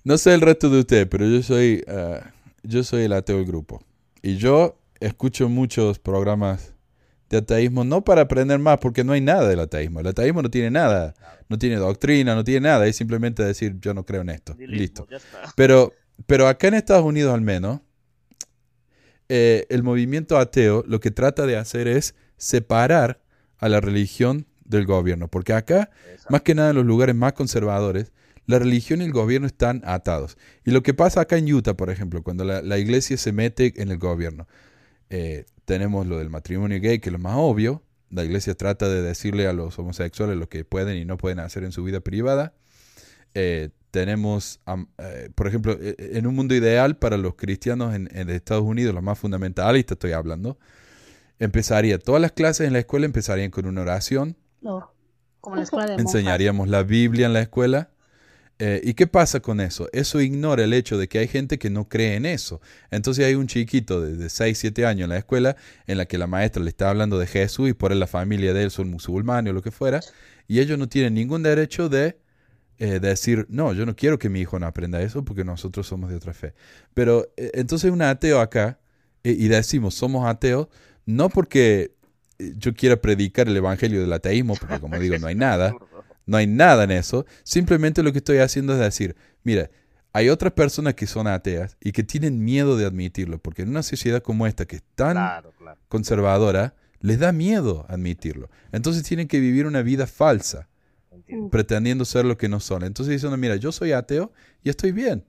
No 0.04 0.16
sé 0.18 0.34
el 0.34 0.40
resto 0.40 0.70
de 0.70 0.80
ustedes, 0.80 1.06
pero 1.06 1.26
yo 1.26 1.42
soy, 1.42 1.84
eh, 1.86 2.20
yo 2.62 2.82
soy 2.84 3.02
el 3.04 3.12
ateo 3.12 3.36
del 3.36 3.46
grupo. 3.46 3.82
Y 4.22 4.36
yo 4.36 4.78
escucho 5.00 5.48
muchos 5.48 5.98
programas 5.98 6.74
de 7.28 7.38
ateísmo, 7.38 7.84
no 7.84 8.02
para 8.02 8.22
aprender 8.22 8.58
más, 8.58 8.78
porque 8.78 9.04
no 9.04 9.12
hay 9.12 9.20
nada 9.20 9.48
del 9.48 9.60
ateísmo. 9.60 10.00
El 10.00 10.06
ateísmo 10.06 10.42
no 10.42 10.50
tiene 10.50 10.70
nada, 10.70 11.14
no 11.48 11.58
tiene 11.58 11.76
doctrina, 11.76 12.34
no 12.34 12.42
tiene 12.44 12.68
nada, 12.68 12.86
es 12.86 12.96
simplemente 12.96 13.42
decir 13.42 13.76
yo 13.80 13.92
no 13.92 14.04
creo 14.04 14.22
en 14.22 14.30
esto. 14.30 14.56
Listo. 14.58 15.06
Pero, 15.54 15.92
pero 16.26 16.48
acá 16.48 16.68
en 16.68 16.74
Estados 16.74 17.04
Unidos 17.04 17.34
al 17.34 17.42
menos, 17.42 17.80
eh, 19.28 19.66
el 19.68 19.82
movimiento 19.82 20.38
ateo 20.38 20.84
lo 20.86 21.00
que 21.00 21.10
trata 21.10 21.46
de 21.46 21.56
hacer 21.56 21.88
es 21.88 22.14
separar 22.36 23.20
a 23.58 23.68
la 23.68 23.80
religión 23.80 24.46
del 24.64 24.86
gobierno, 24.86 25.28
porque 25.28 25.52
acá, 25.52 25.90
más 26.28 26.42
que 26.42 26.54
nada 26.54 26.70
en 26.70 26.76
los 26.76 26.86
lugares 26.86 27.14
más 27.14 27.32
conservadores, 27.32 28.12
la 28.46 28.58
religión 28.58 29.02
y 29.02 29.04
el 29.04 29.12
gobierno 29.12 29.46
están 29.46 29.82
atados. 29.84 30.38
Y 30.64 30.70
lo 30.70 30.82
que 30.82 30.94
pasa 30.94 31.22
acá 31.22 31.36
en 31.36 31.52
Utah, 31.52 31.74
por 31.74 31.90
ejemplo, 31.90 32.22
cuando 32.22 32.44
la, 32.44 32.62
la 32.62 32.78
iglesia 32.78 33.16
se 33.16 33.32
mete 33.32 33.74
en 33.76 33.90
el 33.90 33.98
gobierno, 33.98 34.46
eh, 35.10 35.44
tenemos 35.64 36.06
lo 36.06 36.18
del 36.18 36.30
matrimonio 36.30 36.80
gay, 36.80 36.98
que 36.98 37.08
es 37.08 37.12
lo 37.12 37.18
más 37.18 37.34
obvio. 37.36 37.82
La 38.10 38.24
iglesia 38.24 38.54
trata 38.54 38.88
de 38.88 39.02
decirle 39.02 39.46
a 39.46 39.52
los 39.52 39.78
homosexuales 39.78 40.36
lo 40.36 40.48
que 40.48 40.64
pueden 40.64 40.96
y 40.96 41.04
no 41.04 41.18
pueden 41.18 41.40
hacer 41.40 41.64
en 41.64 41.72
su 41.72 41.84
vida 41.84 42.00
privada. 42.00 42.54
Eh, 43.34 43.70
tenemos, 43.90 44.60
eh, 44.98 45.30
por 45.34 45.46
ejemplo, 45.48 45.76
eh, 45.80 45.96
en 46.14 46.26
un 46.26 46.34
mundo 46.34 46.54
ideal 46.54 46.96
para 46.96 47.16
los 47.16 47.34
cristianos 47.34 47.94
en, 47.94 48.08
en 48.14 48.30
Estados 48.30 48.64
Unidos, 48.64 48.94
los 48.94 49.02
más 49.02 49.18
fundamentalistas 49.18 49.96
estoy 49.96 50.12
hablando, 50.12 50.58
empezaría, 51.38 51.98
todas 51.98 52.20
las 52.20 52.32
clases 52.32 52.66
en 52.66 52.72
la 52.72 52.80
escuela 52.80 53.06
empezarían 53.06 53.50
con 53.50 53.66
una 53.66 53.82
oración, 53.82 54.36
No, 54.60 54.92
como 55.40 55.56
la 55.56 55.62
escuela 55.62 55.86
de 55.86 55.92
monjas. 55.92 56.14
enseñaríamos 56.14 56.68
la 56.68 56.82
Biblia 56.82 57.26
en 57.26 57.32
la 57.32 57.40
escuela. 57.40 57.90
Eh, 58.60 58.80
¿Y 58.82 58.94
qué 58.94 59.06
pasa 59.06 59.38
con 59.38 59.60
eso? 59.60 59.88
Eso 59.92 60.20
ignora 60.20 60.64
el 60.64 60.72
hecho 60.72 60.98
de 60.98 61.06
que 61.08 61.20
hay 61.20 61.28
gente 61.28 61.60
que 61.60 61.70
no 61.70 61.88
cree 61.88 62.16
en 62.16 62.26
eso. 62.26 62.60
Entonces 62.90 63.24
hay 63.24 63.36
un 63.36 63.46
chiquito 63.46 64.00
de, 64.00 64.16
de 64.16 64.28
6, 64.28 64.58
7 64.58 64.84
años 64.84 65.04
en 65.04 65.10
la 65.10 65.18
escuela 65.18 65.54
en 65.86 65.96
la 65.96 66.06
que 66.06 66.18
la 66.18 66.26
maestra 66.26 66.60
le 66.60 66.68
está 66.70 66.90
hablando 66.90 67.20
de 67.20 67.28
Jesús 67.28 67.68
y 67.68 67.72
por 67.72 67.92
él 67.92 68.00
la 68.00 68.08
familia 68.08 68.52
de 68.52 68.64
él 68.64 68.72
son 68.72 68.90
musulmanes 68.90 69.52
o 69.52 69.54
lo 69.54 69.62
que 69.62 69.70
fuera, 69.70 70.00
y 70.48 70.58
ellos 70.58 70.76
no 70.76 70.88
tienen 70.88 71.14
ningún 71.14 71.44
derecho 71.44 71.88
de 71.88 72.18
eh, 72.78 73.00
decir, 73.00 73.46
no, 73.48 73.72
yo 73.72 73.84
no 73.86 73.96
quiero 73.96 74.18
que 74.18 74.28
mi 74.28 74.40
hijo 74.40 74.58
no 74.58 74.66
aprenda 74.66 75.00
eso 75.02 75.24
porque 75.24 75.44
nosotros 75.44 75.86
somos 75.86 76.10
de 76.10 76.16
otra 76.16 76.32
fe. 76.32 76.54
Pero 76.94 77.32
eh, 77.36 77.50
entonces 77.54 77.90
un 77.90 78.02
ateo 78.02 78.40
acá, 78.40 78.78
eh, 79.24 79.34
y 79.36 79.48
decimos, 79.48 79.94
somos 79.94 80.26
ateos, 80.26 80.68
no 81.06 81.28
porque 81.28 81.92
yo 82.38 82.72
quiera 82.74 82.96
predicar 83.00 83.48
el 83.48 83.56
evangelio 83.56 84.00
del 84.00 84.12
ateísmo, 84.12 84.54
porque 84.54 84.78
como 84.78 84.98
digo, 84.98 85.18
no 85.18 85.26
hay 85.26 85.34
nada, 85.34 85.74
no 86.26 86.36
hay 86.36 86.46
nada 86.46 86.84
en 86.84 86.92
eso. 86.92 87.26
Simplemente 87.42 88.02
lo 88.02 88.12
que 88.12 88.18
estoy 88.18 88.38
haciendo 88.38 88.74
es 88.74 88.78
decir, 88.78 89.16
mira, 89.42 89.70
hay 90.12 90.28
otras 90.28 90.52
personas 90.52 90.94
que 90.94 91.06
son 91.06 91.26
ateas 91.26 91.76
y 91.80 91.92
que 91.92 92.02
tienen 92.04 92.44
miedo 92.44 92.76
de 92.76 92.86
admitirlo, 92.86 93.38
porque 93.38 93.62
en 93.62 93.70
una 93.70 93.82
sociedad 93.82 94.22
como 94.22 94.46
esta, 94.46 94.66
que 94.66 94.76
es 94.76 94.82
tan 94.94 95.12
Claro, 95.12 95.52
claro. 95.58 95.80
conservadora, 95.88 96.74
les 97.00 97.18
da 97.18 97.32
miedo 97.32 97.86
admitirlo. 97.88 98.50
Entonces 98.72 99.02
tienen 99.02 99.26
que 99.28 99.40
vivir 99.40 99.66
una 99.66 99.82
vida 99.82 100.06
falsa, 100.06 100.68
Entiendo. 101.18 101.50
pretendiendo 101.50 102.04
ser 102.04 102.24
lo 102.24 102.36
que 102.36 102.48
no 102.48 102.60
son. 102.60 102.84
Entonces 102.84 103.12
diciendo, 103.12 103.36
mira, 103.36 103.56
yo 103.56 103.72
soy 103.72 103.92
ateo 103.92 104.32
y 104.62 104.70
estoy 104.70 104.92
bien. 104.92 105.24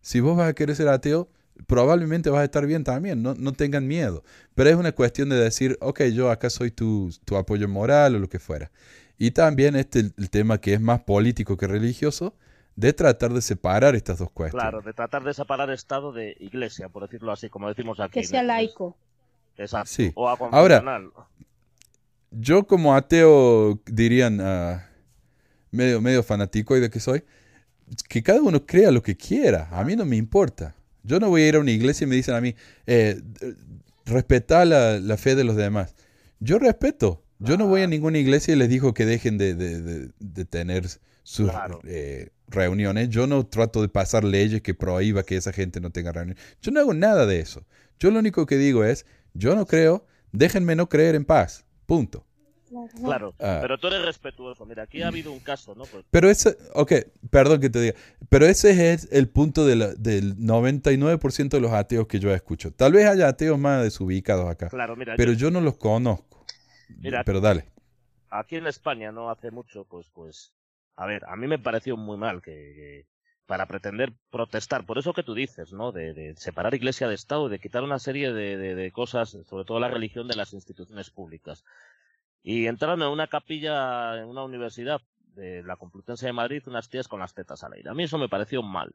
Si 0.00 0.20
vos 0.20 0.36
vas 0.36 0.48
a 0.48 0.52
querer 0.54 0.76
ser 0.76 0.88
ateo, 0.88 1.28
probablemente 1.66 2.30
vas 2.30 2.40
a 2.40 2.44
estar 2.44 2.66
bien 2.66 2.84
también, 2.84 3.22
no, 3.22 3.34
no 3.34 3.52
tengan 3.52 3.86
miedo. 3.86 4.22
Pero 4.54 4.70
es 4.70 4.76
una 4.76 4.92
cuestión 4.92 5.28
de 5.28 5.36
decir, 5.36 5.78
ok, 5.80 6.02
yo 6.04 6.30
acá 6.30 6.50
soy 6.50 6.70
tu, 6.70 7.10
tu 7.24 7.36
apoyo 7.36 7.68
moral 7.68 8.16
o 8.16 8.18
lo 8.18 8.28
que 8.28 8.38
fuera. 8.38 8.70
Y 9.18 9.30
también 9.30 9.76
este 9.76 10.00
el 10.00 10.30
tema 10.30 10.58
que 10.58 10.74
es 10.74 10.80
más 10.80 11.02
político 11.02 11.56
que 11.56 11.66
religioso, 11.66 12.34
de 12.76 12.92
tratar 12.92 13.32
de 13.32 13.40
separar 13.40 13.94
estas 13.94 14.18
dos 14.18 14.30
cuestiones. 14.30 14.62
Claro, 14.62 14.82
de 14.82 14.92
tratar 14.92 15.22
de 15.22 15.32
separar 15.32 15.70
Estado 15.70 16.12
de 16.12 16.36
Iglesia, 16.40 16.88
por 16.88 17.02
decirlo 17.04 17.32
así, 17.32 17.48
como 17.48 17.68
decimos 17.68 18.00
aquí. 18.00 18.20
Que 18.20 18.26
sea 18.26 18.42
laico. 18.42 18.96
Exacto. 19.56 19.88
Sí. 19.88 20.12
O 20.16 20.28
Ahora, 20.28 20.82
yo 22.32 22.66
como 22.66 22.96
ateo, 22.96 23.80
dirían, 23.86 24.40
ah, 24.40 24.88
medio, 25.74 26.00
medio 26.00 26.22
fanático 26.22 26.76
y 26.76 26.80
de 26.80 26.88
que 26.90 27.00
soy, 27.00 27.22
que 28.08 28.22
cada 28.22 28.40
uno 28.40 28.64
crea 28.64 28.90
lo 28.90 29.02
que 29.02 29.16
quiera. 29.16 29.68
A 29.70 29.84
mí 29.84 29.96
no 29.96 30.04
me 30.04 30.16
importa. 30.16 30.74
Yo 31.02 31.20
no 31.20 31.28
voy 31.28 31.42
a 31.42 31.48
ir 31.48 31.56
a 31.56 31.60
una 31.60 31.70
iglesia 31.70 32.04
y 32.04 32.08
me 32.08 32.16
dicen 32.16 32.34
a 32.34 32.40
mí, 32.40 32.54
eh, 32.86 33.20
respeta 34.06 34.64
la, 34.64 34.98
la 35.00 35.16
fe 35.16 35.34
de 35.34 35.44
los 35.44 35.56
demás. 35.56 35.94
Yo 36.40 36.58
respeto. 36.58 37.22
Yo 37.40 37.56
no 37.58 37.66
voy 37.66 37.82
a 37.82 37.86
ninguna 37.86 38.18
iglesia 38.18 38.54
y 38.54 38.56
les 38.56 38.68
digo 38.68 38.94
que 38.94 39.04
dejen 39.04 39.36
de, 39.38 39.54
de- 39.54 39.82
de- 39.82 40.10
de 40.18 40.44
tener 40.44 40.86
sus 41.24 41.50
Claro. 41.50 41.80
eh, 41.84 42.30
reuniones. 42.48 43.08
Yo 43.10 43.26
no 43.26 43.44
trato 43.46 43.82
de 43.82 43.88
pasar 43.88 44.24
leyes 44.24 44.62
que 44.62 44.72
prohíba 44.74 45.24
que 45.24 45.36
esa 45.36 45.52
gente 45.52 45.80
no 45.80 45.90
tenga 45.90 46.12
reuniones. 46.12 46.42
Yo 46.62 46.70
no 46.70 46.80
hago 46.80 46.94
nada 46.94 47.26
de 47.26 47.40
eso. 47.40 47.66
Yo 47.98 48.10
lo 48.10 48.18
único 48.20 48.46
que 48.46 48.56
digo 48.56 48.84
es, 48.84 49.04
yo 49.34 49.54
no 49.56 49.66
creo, 49.66 50.06
déjenme 50.32 50.74
no 50.76 50.88
creer 50.88 51.16
en 51.16 51.24
paz. 51.24 51.64
Punto. 51.86 52.24
Claro, 53.02 53.34
Ah. 53.38 53.58
pero 53.62 53.78
tú 53.78 53.86
eres 53.88 54.02
respetuoso. 54.04 54.64
Mira, 54.66 54.84
aquí 54.84 55.02
ha 55.02 55.08
habido 55.08 55.32
un 55.32 55.40
caso, 55.40 55.74
¿no? 55.74 55.84
Pues, 55.84 56.04
Pero 56.10 56.28
ese, 56.30 56.56
ok, 56.74 56.92
perdón 57.30 57.60
que 57.60 57.70
te 57.70 57.80
diga, 57.80 57.94
pero 58.28 58.46
ese 58.46 58.92
es 58.92 59.08
el 59.12 59.28
punto 59.28 59.64
de 59.66 59.76
la- 59.76 59.94
del 59.94 60.36
99% 60.38 61.56
de 61.56 61.60
los 61.60 61.72
ateos 61.72 62.06
que 62.06 62.18
yo 62.20 62.32
escucho. 62.34 62.72
Tal 62.72 62.92
vez 62.92 63.06
haya 63.06 63.28
ateos 63.28 63.58
más 63.58 63.82
desubicados 63.82 64.48
acá, 64.48 64.68
claro, 64.68 64.96
mira, 64.96 65.14
pero 65.16 65.32
yo- 65.32 65.38
yo 65.38 65.50
no 65.50 65.60
los 65.60 65.76
conozco. 65.76 66.44
Mira, 66.98 67.22
pero 67.24 67.40
dale. 67.40 67.64
aquí 68.30 68.56
en 68.56 68.66
España 68.66 69.12
no 69.12 69.30
hace 69.30 69.50
mucho, 69.50 69.84
pues, 69.84 70.08
pues, 70.12 70.52
a 70.96 71.06
ver, 71.06 71.24
a 71.26 71.36
mí 71.36 71.46
me 71.46 71.58
pareció 71.58 71.96
muy 71.96 72.16
mal 72.16 72.42
que, 72.42 72.50
que 72.50 73.06
para 73.46 73.66
pretender 73.66 74.12
protestar, 74.30 74.86
por 74.86 74.96
eso 74.98 75.12
que 75.12 75.22
tú 75.22 75.34
dices, 75.34 75.72
¿no? 75.72 75.92
De, 75.92 76.14
de 76.14 76.34
separar 76.36 76.74
Iglesia 76.74 77.08
de 77.08 77.14
Estado, 77.14 77.48
de 77.50 77.58
quitar 77.58 77.82
una 77.82 77.98
serie 77.98 78.32
de, 78.32 78.56
de, 78.56 78.74
de 78.74 78.90
cosas, 78.90 79.36
sobre 79.48 79.64
todo 79.66 79.78
la 79.80 79.88
religión, 79.88 80.26
de 80.28 80.34
las 80.36 80.54
instituciones 80.54 81.10
públicas. 81.10 81.62
Y 82.44 82.68
entraron 82.68 83.02
en 83.02 83.08
una 83.08 83.28
capilla, 83.28 84.18
en 84.20 84.28
una 84.28 84.44
universidad 84.44 85.02
de 85.34 85.64
la 85.64 85.76
Complutense 85.78 86.26
de 86.26 86.34
Madrid, 86.34 86.62
unas 86.68 86.90
tías 86.90 87.08
con 87.08 87.20
las 87.20 87.34
tetas 87.34 87.64
al 87.64 87.74
aire. 87.74 87.90
A 87.90 87.94
mí 87.94 88.04
eso 88.04 88.18
me 88.18 88.28
pareció 88.30 88.62
mal. 88.62 88.94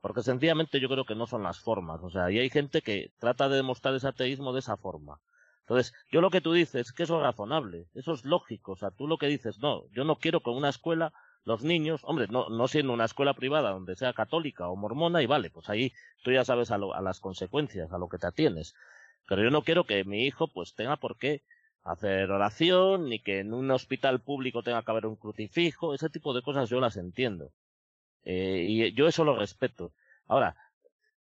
Porque 0.00 0.22
sencillamente 0.22 0.80
yo 0.80 0.88
creo 0.88 1.04
que 1.06 1.14
no 1.14 1.26
son 1.26 1.42
las 1.44 1.60
formas. 1.60 2.00
O 2.02 2.10
sea, 2.10 2.30
y 2.30 2.38
hay 2.38 2.50
gente 2.50 2.82
que 2.82 3.12
trata 3.18 3.48
de 3.48 3.56
demostrar 3.56 3.94
ese 3.94 4.08
ateísmo 4.08 4.52
de 4.52 4.60
esa 4.60 4.76
forma. 4.76 5.20
Entonces, 5.60 5.94
yo 6.10 6.20
lo 6.20 6.30
que 6.30 6.40
tú 6.40 6.52
dices 6.52 6.88
es 6.88 6.92
que 6.92 7.04
eso 7.04 7.16
es 7.18 7.22
razonable, 7.22 7.88
eso 7.94 8.12
es 8.14 8.24
lógico. 8.24 8.72
O 8.72 8.76
sea, 8.76 8.90
tú 8.90 9.06
lo 9.08 9.18
que 9.18 9.28
dices, 9.28 9.58
no, 9.60 9.88
yo 9.90 10.04
no 10.04 10.16
quiero 10.16 10.40
que 10.42 10.50
una 10.50 10.68
escuela 10.70 11.12
los 11.44 11.62
niños, 11.64 12.02
hombre, 12.04 12.26
no, 12.28 12.48
no 12.50 12.68
siendo 12.68 12.92
una 12.92 13.04
escuela 13.06 13.34
privada 13.34 13.70
donde 13.70 13.96
sea 13.96 14.12
católica 14.12 14.68
o 14.68 14.76
mormona, 14.76 15.22
y 15.22 15.26
vale, 15.26 15.50
pues 15.50 15.68
ahí 15.70 15.92
tú 16.22 16.32
ya 16.32 16.44
sabes 16.44 16.70
a, 16.72 16.78
lo- 16.78 16.94
a 16.94 17.00
las 17.00 17.20
consecuencias, 17.20 17.92
a 17.92 17.98
lo 17.98 18.08
que 18.08 18.18
te 18.18 18.26
atienes. 18.28 18.74
Pero 19.28 19.42
yo 19.42 19.50
no 19.50 19.62
quiero 19.62 19.84
que 19.86 20.04
mi 20.04 20.24
hijo 20.26 20.48
pues 20.48 20.74
tenga 20.74 20.96
por 20.96 21.16
qué 21.18 21.42
hacer 21.84 22.30
oración, 22.30 23.08
ni 23.08 23.18
que 23.18 23.40
en 23.40 23.52
un 23.54 23.70
hospital 23.70 24.20
público 24.20 24.62
tenga 24.62 24.82
que 24.82 24.90
haber 24.90 25.06
un 25.06 25.16
crucifijo, 25.16 25.94
ese 25.94 26.10
tipo 26.10 26.32
de 26.34 26.42
cosas 26.42 26.70
yo 26.70 26.80
las 26.80 26.96
entiendo. 26.96 27.50
Eh, 28.24 28.66
y 28.68 28.92
yo 28.92 29.08
eso 29.08 29.24
lo 29.24 29.36
respeto. 29.36 29.92
Ahora, 30.26 30.56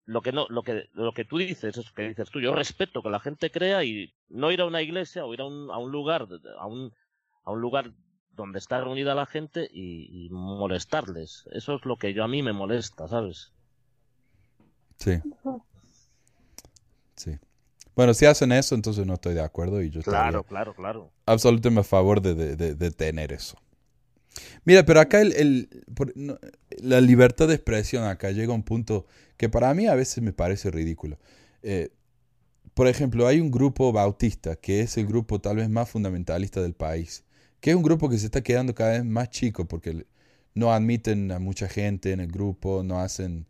lo 0.06 0.22
que 0.22 0.32
no, 0.32 0.46
lo 0.50 0.64
que, 0.64 0.90
lo 0.94 1.12
que 1.12 1.26
tú 1.26 1.38
dices, 1.38 1.78
eso 1.78 1.94
que 1.94 2.08
dices 2.08 2.30
tú, 2.30 2.40
yo 2.40 2.54
respeto 2.54 3.02
que 3.02 3.10
la 3.10 3.20
gente 3.20 3.52
crea 3.52 3.84
y 3.84 4.14
no 4.30 4.52
ir 4.52 4.62
a 4.62 4.66
una 4.66 4.82
iglesia 4.82 5.26
o 5.26 5.34
ir 5.34 5.42
a 5.42 5.46
un, 5.46 5.70
a 5.72 5.78
un 5.78 5.92
lugar, 5.92 6.28
a 6.60 6.68
un, 6.68 6.94
a 7.44 7.52
un 7.52 7.62
lugar 7.62 7.92
donde 8.32 8.60
está 8.60 8.82
reunida 8.82 9.16
la 9.16 9.26
gente 9.26 9.68
y, 9.72 10.26
y 10.26 10.30
molestarles. 10.30 11.48
Eso 11.52 11.76
es 11.76 11.86
lo 11.86 11.98
que 11.98 12.14
yo 12.14 12.24
a 12.24 12.28
mí 12.28 12.44
me 12.44 12.54
molesta, 12.54 13.08
¿sabes? 13.08 13.52
Sí. 14.98 15.20
Sí. 17.16 17.38
Bueno, 17.96 18.14
si 18.14 18.26
hacen 18.26 18.52
eso, 18.52 18.76
entonces 18.76 19.06
no 19.06 19.14
estoy 19.16 19.34
de 19.34 19.42
acuerdo 19.42 19.82
y 19.82 19.90
yo 19.90 20.02
Claro, 20.02 20.44
claro, 20.44 20.74
claro. 20.76 21.12
absolutamente 21.26 21.82
a 21.82 21.84
favor 21.84 22.22
de, 22.22 22.36
de- 22.36 22.56
de- 22.56 22.76
de 22.76 22.92
tener 22.92 23.32
eso. 23.32 23.58
Mira, 24.66 24.84
pero 24.86 25.00
acá 25.00 25.22
el, 25.22 25.70
la 26.82 27.00
libertad 27.00 27.48
de 27.48 27.56
expresión 27.56 28.04
acá 28.04 28.32
llega 28.32 28.52
a 28.52 28.56
un 28.56 28.64
punto 28.64 29.06
que 29.38 29.48
para 29.50 29.74
mí 29.74 29.88
a 29.88 29.96
veces 29.96 30.22
me 30.24 30.34
parece 30.34 30.72
ridículo. 30.72 31.18
Eh, 31.64 31.90
por 32.74 32.88
ejemplo, 32.88 33.28
hay 33.28 33.40
un 33.40 33.52
grupo 33.52 33.94
bautista 33.94 34.58
que 34.58 34.82
es 34.82 34.98
el 34.98 35.06
grupo 35.08 35.40
tal 35.40 35.58
vez 35.58 35.70
más 35.70 35.90
fundamentalista 35.90 36.62
del 36.62 36.74
país, 36.74 37.24
que 37.62 37.70
es 37.70 37.76
un 37.78 37.84
grupo 37.84 38.10
que 38.10 38.18
se 38.18 38.26
está 38.26 38.42
quedando 38.42 38.76
cada 38.76 38.92
vez 38.92 39.06
más 39.06 39.30
chico 39.30 39.66
porque 39.66 40.06
no 40.54 40.74
admiten 40.74 41.32
a 41.32 41.40
mucha 41.40 41.70
gente 41.70 42.12
en 42.12 42.20
el 42.20 42.28
grupo, 42.32 42.84
no 42.84 43.00
hacen, 43.00 43.46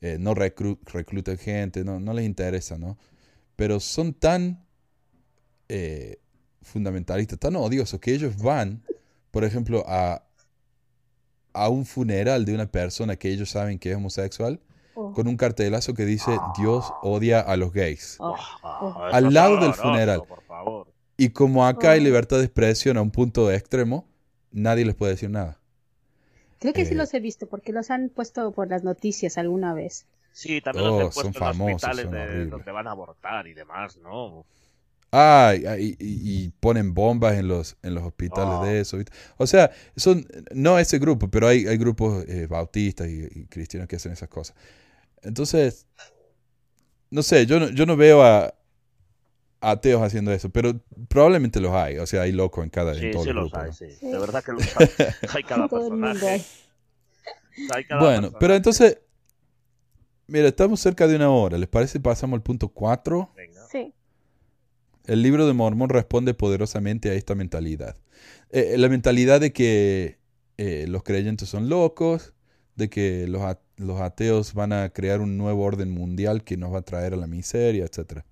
eh, 0.00 0.18
no 0.20 0.34
recru- 0.34 0.78
reclutan 0.84 1.38
gente, 1.38 1.82
no, 1.84 1.98
no 1.98 2.12
les 2.12 2.24
interesa, 2.26 2.78
¿no? 2.78 2.96
Pero 3.58 3.80
son 3.80 4.14
tan 4.14 4.64
eh, 5.68 6.20
fundamentalistas, 6.62 7.40
tan 7.40 7.56
odiosos, 7.56 7.98
que 7.98 8.14
ellos 8.14 8.36
van, 8.40 8.84
por 9.32 9.42
ejemplo, 9.42 9.82
a, 9.88 10.22
a 11.54 11.68
un 11.68 11.84
funeral 11.84 12.44
de 12.44 12.54
una 12.54 12.70
persona 12.70 13.16
que 13.16 13.30
ellos 13.32 13.50
saben 13.50 13.80
que 13.80 13.90
es 13.90 13.96
homosexual, 13.96 14.60
Oh, 15.00 15.12
con 15.12 15.26
un 15.28 15.36
cartelazo 15.36 15.92
que 15.94 16.04
dice 16.04 16.32
Dios 16.58 16.84
odia 17.02 17.40
a 17.40 17.56
los 17.56 17.72
gays. 17.72 18.16
oh, 18.20 18.36
Ah, 18.62 19.10
Al 19.12 19.32
lado 19.32 19.56
del 19.60 19.72
funeral. 19.74 20.22
Por 20.28 20.42
favor. 20.42 20.92
Y 21.16 21.30
como 21.30 21.66
acá 21.66 21.92
hay 21.92 22.00
Oh. 22.00 22.04
libertad 22.04 22.38
de 22.38 22.44
expresión 22.44 22.96
a 22.96 23.02
un 23.02 23.10
punto 23.10 23.50
extremo, 23.52 24.06
nadie 24.52 24.84
les 24.84 24.94
puede 24.94 25.12
decir 25.12 25.30
nada. 25.30 25.60
Creo 26.58 26.72
que 26.72 26.84
sí 26.84 26.94
Eh, 26.94 26.96
los 26.96 27.12
he 27.14 27.20
visto 27.20 27.46
porque 27.48 27.72
los 27.72 27.90
han 27.90 28.08
puesto 28.08 28.50
por 28.52 28.68
las 28.68 28.82
noticias 28.84 29.36
alguna 29.38 29.72
vez. 29.74 30.06
Sí, 30.38 30.60
también 30.60 30.86
Oh, 30.86 31.00
los 31.00 31.14
son 31.14 31.32
puesto 31.32 31.38
en 31.44 31.46
famosos, 31.52 31.74
hospitales 31.74 32.04
son 32.04 32.12
de- 32.14 32.20
horribles. 32.22 32.50
donde 32.50 32.70
van 32.72 32.86
a 32.86 32.90
abortar 32.92 33.46
y 33.48 33.54
demás, 33.54 33.96
¿no? 33.96 34.46
Ah, 35.10 35.54
y, 35.56 35.96
y- 35.98 36.44
y 36.44 36.48
ponen 36.60 36.94
bombas 36.94 37.34
en 37.34 37.48
los, 37.48 37.76
en 37.82 37.94
los 37.94 38.04
hospitales 38.04 38.54
Oh. 38.60 38.64
de 38.64 38.80
eso. 38.80 38.98
¿viste? 38.98 39.10
O 39.36 39.46
sea, 39.48 39.72
son, 39.96 40.24
no 40.54 40.78
ese 40.78 40.98
grupo, 41.00 41.28
pero 41.28 41.48
hay, 41.48 41.66
hay 41.66 41.76
grupos 41.76 42.24
eh, 42.28 42.46
bautistas 42.46 43.08
y, 43.08 43.26
y 43.34 43.46
cristianos 43.46 43.88
que 43.88 43.96
hacen 43.96 44.12
esas 44.12 44.28
cosas. 44.28 44.54
Entonces, 45.22 45.86
no 47.10 47.22
sé, 47.22 47.46
yo 47.46 47.58
no, 47.58 47.68
yo 47.70 47.84
no 47.86 47.96
veo 47.96 48.22
a, 48.22 48.44
a 49.60 49.70
ateos 49.72 50.02
haciendo 50.02 50.30
eso, 50.32 50.50
pero 50.50 50.78
probablemente 51.08 51.58
los 51.58 51.72
hay. 51.72 51.98
O 51.98 52.06
sea, 52.06 52.22
hay 52.22 52.30
locos 52.32 52.62
en 52.62 52.70
cada 52.70 52.92
en 52.92 53.12
Sí, 53.12 53.18
sí 53.24 53.32
los 53.32 53.52
hay, 53.54 53.66
¿no? 53.68 53.72
sí. 53.72 53.86
De 54.02 54.18
verdad 54.20 54.44
que 54.44 54.52
los 54.52 54.62
hay. 54.76 54.88
Hay 55.34 55.42
cada 55.42 55.66
personaje. 55.68 56.28
hay. 56.28 56.44
Hay 57.74 57.84
cada 57.86 58.00
Bueno, 58.02 58.30
pero 58.38 58.54
entonces, 58.54 58.98
mira, 60.28 60.48
estamos 60.48 60.80
cerca 60.80 61.06
de 61.08 61.16
una 61.16 61.30
hora. 61.30 61.58
¿Les 61.58 61.68
parece 61.68 61.98
pasamos 62.00 62.36
al 62.36 62.42
punto 62.42 62.68
4? 62.68 63.32
Venga. 63.36 63.66
Sí. 63.70 63.92
El 65.06 65.22
libro 65.22 65.46
de 65.46 65.52
Mormón 65.54 65.88
responde 65.88 66.34
poderosamente 66.34 67.10
a 67.10 67.14
esta 67.14 67.34
mentalidad. 67.34 67.96
Eh, 68.50 68.76
la 68.78 68.88
mentalidad 68.88 69.40
de 69.40 69.52
que 69.52 70.18
eh, 70.58 70.86
los 70.88 71.02
creyentes 71.02 71.48
son 71.48 71.68
locos, 71.68 72.34
de 72.76 72.88
que 72.90 73.26
los, 73.26 73.42
a- 73.42 73.60
los 73.76 74.00
ateos 74.00 74.54
van 74.54 74.72
a 74.72 74.90
crear 74.90 75.20
un 75.20 75.36
nuevo 75.38 75.64
orden 75.64 75.90
mundial 75.90 76.44
que 76.44 76.56
nos 76.56 76.72
va 76.72 76.78
a 76.78 76.82
traer 76.82 77.14
a 77.14 77.16
la 77.16 77.26
miseria, 77.26 77.84
etc. 77.84 78.22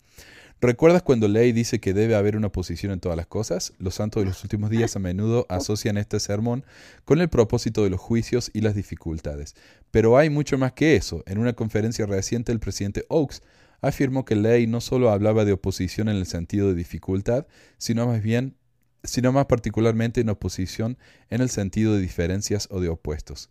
¿Recuerdas 0.59 1.03
cuando 1.03 1.29
Ley 1.29 1.53
dice 1.53 1.81
que 1.81 1.93
debe 1.93 2.15
haber 2.15 2.35
una 2.35 2.47
oposición 2.47 2.91
en 2.91 2.99
todas 2.99 3.17
las 3.17 3.27
cosas? 3.27 3.75
Los 3.79 3.97
santos 3.97 4.23
de 4.23 4.31
los 4.31 4.43
últimos 4.43 4.71
días 4.71 4.97
a 4.97 4.99
menudo 4.99 5.45
asocian 5.51 5.99
este 5.99 6.19
sermón 6.19 6.65
con 7.05 7.21
el 7.21 7.29
propósito 7.29 7.85
de 7.85 7.91
los 7.91 8.01
juicios 8.01 8.51
y 8.55 8.63
las 8.63 8.75
dificultades. 8.75 9.55
Pero 9.91 10.17
hay 10.17 10.31
mucho 10.31 10.57
más 10.57 10.73
que 10.73 10.97
eso. 10.97 11.23
En 11.27 11.37
una 11.37 11.53
conferencia 11.53 12.07
reciente, 12.07 12.53
el 12.53 12.59
presidente 12.59 13.05
Oaks 13.09 13.43
afirmó 13.83 14.25
que 14.25 14.35
Ley 14.35 14.67
no 14.67 14.81
solo 14.81 15.11
hablaba 15.11 15.45
de 15.45 15.53
oposición 15.53 16.09
en 16.09 16.17
el 16.17 16.25
sentido 16.25 16.69
de 16.69 16.75
dificultad, 16.75 17.47
sino 17.77 18.07
más 18.07 18.23
bien, 18.23 18.57
sino 19.05 19.33
más 19.33 19.45
particularmente 19.45 20.23
en 20.23 20.31
oposición 20.31 20.97
en 21.29 21.43
el 21.43 21.51
sentido 21.51 21.95
de 21.95 22.01
diferencias 22.01 22.67
o 22.71 22.81
de 22.81 22.89
opuestos. 22.89 23.51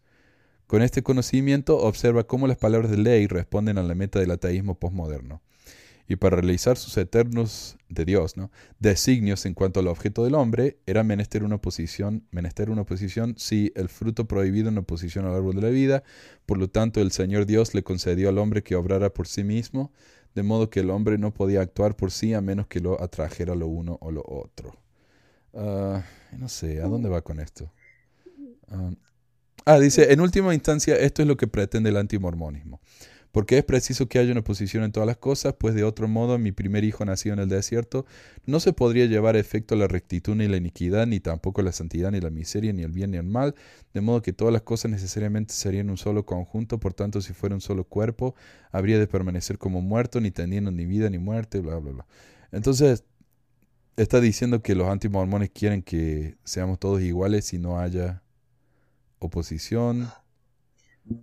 Con 0.65 0.81
este 0.81 1.03
conocimiento 1.03 1.77
observa 1.77 2.25
cómo 2.25 2.47
las 2.47 2.57
palabras 2.57 2.89
de 2.89 2.97
Ley 2.97 3.27
responden 3.27 3.77
a 3.77 3.83
la 3.83 3.93
meta 3.93 4.19
del 4.19 4.31
ateísmo 4.31 4.79
postmoderno. 4.79 5.43
Y 6.07 6.17
para 6.17 6.35
realizar 6.35 6.77
sus 6.77 6.97
eternos 6.97 7.77
de 7.89 8.05
Dios, 8.05 8.37
¿no? 8.37 8.51
designios 8.79 9.45
en 9.45 9.55
cuanto 9.55 9.79
al 9.79 9.87
objeto 9.87 10.23
del 10.23 10.35
hombre, 10.35 10.77
era 10.85 11.03
menester 11.03 11.43
una 11.43 11.55
oposición, 11.55 12.27
menester 12.31 12.69
una 12.69 12.83
oposición, 12.83 13.35
sí, 13.37 13.71
el 13.75 13.89
fruto 13.89 14.27
prohibido 14.27 14.69
en 14.69 14.77
oposición 14.77 15.25
al 15.25 15.33
árbol 15.33 15.55
de 15.55 15.61
la 15.61 15.69
vida, 15.69 16.03
por 16.45 16.57
lo 16.59 16.69
tanto 16.69 17.01
el 17.01 17.11
Señor 17.11 17.45
Dios 17.47 17.73
le 17.73 17.83
concedió 17.83 18.29
al 18.29 18.37
hombre 18.37 18.61
que 18.61 18.75
obrara 18.75 19.13
por 19.13 19.27
sí 19.27 19.43
mismo, 19.43 19.91
de 20.35 20.43
modo 20.43 20.69
que 20.69 20.81
el 20.81 20.89
hombre 20.91 21.17
no 21.17 21.33
podía 21.33 21.61
actuar 21.61 21.95
por 21.95 22.11
sí 22.11 22.33
a 22.33 22.41
menos 22.41 22.67
que 22.67 22.81
lo 22.81 23.01
atrajera 23.01 23.55
lo 23.55 23.67
uno 23.67 23.97
o 24.01 24.11
lo 24.11 24.23
otro. 24.27 24.77
Ah, 25.53 26.03
no 26.37 26.49
sé, 26.49 26.81
¿a 26.81 26.87
dónde 26.87 27.09
va 27.09 27.21
con 27.21 27.39
esto? 27.39 27.71
Ah, 28.67 28.91
ah, 29.65 29.79
dice, 29.79 30.11
en 30.11 30.19
última 30.19 30.53
instancia, 30.53 30.95
esto 30.97 31.21
es 31.21 31.27
lo 31.27 31.37
que 31.37 31.47
pretende 31.47 31.89
el 31.89 31.97
antimormonismo. 31.97 32.81
Porque 33.35 33.57
es 33.57 33.65
preciso 33.65 34.07
que 34.07 34.17
haya 34.17 34.31
una 34.31 34.39
oposición 34.39 34.85
en 34.85 34.93
todas 34.93 35.05
las 35.05 35.17
cosas, 35.17 35.55
pues 35.59 35.75
de 35.75 35.83
otro 35.83 36.07
modo 36.07 36.37
mi 36.37 36.53
primer 36.53 36.85
hijo 36.85 37.03
nacido 37.03 37.33
en 37.33 37.39
el 37.39 37.49
desierto 37.49 38.05
no 38.45 38.61
se 38.61 38.71
podría 38.71 39.07
llevar 39.07 39.35
a 39.35 39.39
efecto 39.39 39.75
la 39.75 39.89
rectitud 39.89 40.35
ni 40.35 40.47
la 40.47 40.55
iniquidad, 40.55 41.05
ni 41.05 41.19
tampoco 41.19 41.61
la 41.61 41.73
santidad 41.73 42.11
ni 42.11 42.21
la 42.21 42.29
miseria, 42.29 42.71
ni 42.71 42.83
el 42.83 42.93
bien 42.93 43.11
ni 43.11 43.17
el 43.17 43.25
mal, 43.25 43.53
de 43.93 43.99
modo 43.99 44.21
que 44.21 44.31
todas 44.31 44.53
las 44.53 44.61
cosas 44.61 44.89
necesariamente 44.89 45.53
serían 45.53 45.89
un 45.89 45.97
solo 45.97 46.25
conjunto, 46.25 46.79
por 46.79 46.93
tanto 46.93 47.19
si 47.19 47.33
fuera 47.33 47.53
un 47.55 47.59
solo 47.59 47.83
cuerpo, 47.83 48.35
habría 48.71 48.97
de 48.99 49.05
permanecer 49.05 49.57
como 49.57 49.81
muerto, 49.81 50.21
ni 50.21 50.31
teniendo 50.31 50.71
ni 50.71 50.85
vida 50.85 51.09
ni 51.09 51.17
muerte, 51.17 51.59
bla, 51.59 51.75
bla, 51.75 51.91
bla. 51.91 52.07
Entonces, 52.53 53.03
está 53.97 54.21
diciendo 54.21 54.61
que 54.61 54.75
los 54.75 54.87
antimormones 54.87 55.49
quieren 55.49 55.81
que 55.81 56.37
seamos 56.45 56.79
todos 56.79 57.01
iguales 57.01 57.53
y 57.53 57.59
no 57.59 57.81
haya 57.81 58.23
oposición. 59.19 60.07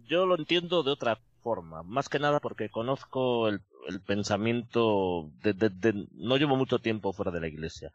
Yo 0.04 0.26
lo 0.26 0.36
entiendo 0.36 0.82
de 0.82 0.90
otra 0.90 1.18
forma, 1.42 1.82
más 1.82 2.08
que 2.08 2.18
nada 2.18 2.40
porque 2.40 2.70
conozco 2.70 3.48
el, 3.48 3.60
pensamiento 4.06 5.30
de, 5.42 5.52
de, 5.52 6.06
no 6.12 6.36
llevo 6.36 6.56
mucho 6.56 6.78
tiempo 6.78 7.12
fuera 7.12 7.30
de 7.30 7.40
la 7.40 7.48
iglesia. 7.48 7.92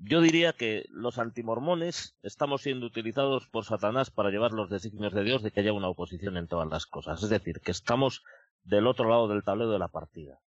Yo 0.00 0.20
diría 0.20 0.52
que 0.52 0.84
los 0.90 1.18
antimormones 1.18 2.16
estamos 2.22 2.62
siendo 2.62 2.86
utilizados 2.86 3.48
por 3.48 3.64
Satanás 3.64 4.10
para 4.10 4.30
llevar 4.30 4.52
los 4.52 4.70
designios 4.70 5.12
de 5.12 5.24
Dios 5.24 5.42
de 5.42 5.50
que 5.50 5.60
haya 5.60 5.72
una 5.72 5.88
oposición 5.88 6.36
en 6.36 6.46
todas 6.46 6.68
las 6.68 6.86
cosas. 6.86 7.22
Es 7.22 7.30
decir, 7.30 7.60
que 7.60 7.72
estamos 7.72 8.22
del 8.62 8.86
otro 8.86 9.08
lado 9.08 9.26
del 9.26 9.42
tablero 9.42 9.70
de 9.70 9.78
la 9.78 9.88
partida. 9.88 10.38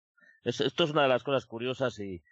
Es, 0.45 0.61
esto 0.61 0.85
es 0.85 0.91
una 0.91 1.03
de 1.03 1.09
las 1.09 1.25
cosas 1.25 1.47
curiosas 1.47 1.99
y, 1.99 2.23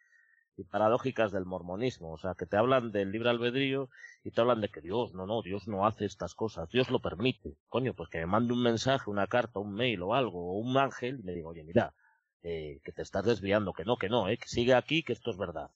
y 0.59 0.65
paradójicas 0.65 1.31
del 1.31 1.45
mormonismo, 1.45 2.13
o 2.13 2.19
sea, 2.19 2.35
que 2.35 2.45
te 2.45 2.57
hablan 2.57 2.91
del 2.91 3.13
libre 3.13 3.31
albedrío 3.31 3.89
y 4.25 4.33
te 4.33 4.41
hablan 4.41 4.61
de 4.61 4.69
que 4.69 4.81
Dios, 4.81 5.15
no, 5.15 5.25
no, 5.25 5.41
Dios 5.43 5.69
no 5.69 5.87
hace 5.87 6.05
estas 6.05 6.35
cosas, 6.35 6.69
Dios 6.71 6.91
lo 6.91 7.01
permite. 7.01 7.57
Coño, 7.69 7.95
pues 7.95 8.09
que 8.09 8.19
me 8.19 8.27
mande 8.27 8.53
un 8.53 8.63
mensaje, 8.63 9.09
una 9.09 9.29
carta, 9.29 9.61
un 9.61 9.73
mail 9.73 10.03
o 10.03 10.15
algo, 10.15 10.53
o 10.53 10.59
un 10.59 10.77
ángel 10.77 11.21
y 11.21 11.23
me 11.23 11.33
diga, 11.33 11.49
oye, 11.49 11.63
mira, 11.63 11.95
eh, 12.43 12.81
que 12.83 12.93
te 12.93 13.03
estás 13.03 13.25
desviando, 13.25 13.73
que 13.73 13.85
no, 13.85 13.97
que 13.97 14.09
no, 14.09 14.29
eh, 14.29 14.37
que 14.37 14.49
sigue 14.49 14.75
aquí, 14.75 15.05
que 15.05 15.13
esto 15.13 15.31
es 15.31 15.39
verdad. 15.39 15.71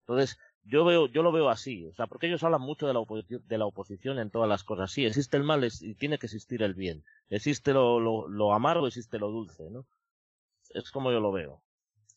Entonces, 0.00 0.38
yo 0.64 0.84
veo, 0.84 1.06
yo 1.06 1.22
lo 1.22 1.30
veo 1.30 1.48
así, 1.48 1.86
o 1.86 1.94
sea, 1.94 2.08
porque 2.08 2.26
ellos 2.26 2.42
hablan 2.42 2.62
mucho 2.62 2.88
de 2.88 2.94
la, 2.94 3.00
oposición, 3.00 3.42
de 3.46 3.58
la 3.58 3.66
oposición 3.66 4.18
en 4.18 4.30
todas 4.30 4.48
las 4.48 4.64
cosas. 4.64 4.90
Sí, 4.90 5.06
existe 5.06 5.36
el 5.36 5.44
mal 5.44 5.64
y 5.64 5.94
tiene 5.94 6.18
que 6.18 6.26
existir 6.26 6.62
el 6.62 6.74
bien. 6.74 7.04
Existe 7.28 7.72
lo, 7.72 8.00
lo, 8.00 8.28
lo 8.28 8.52
amargo, 8.52 8.88
existe 8.88 9.18
lo 9.20 9.30
dulce, 9.30 9.70
¿no? 9.70 9.86
Es 10.70 10.90
como 10.90 11.12
yo 11.12 11.20
lo 11.20 11.32
veo. 11.32 11.62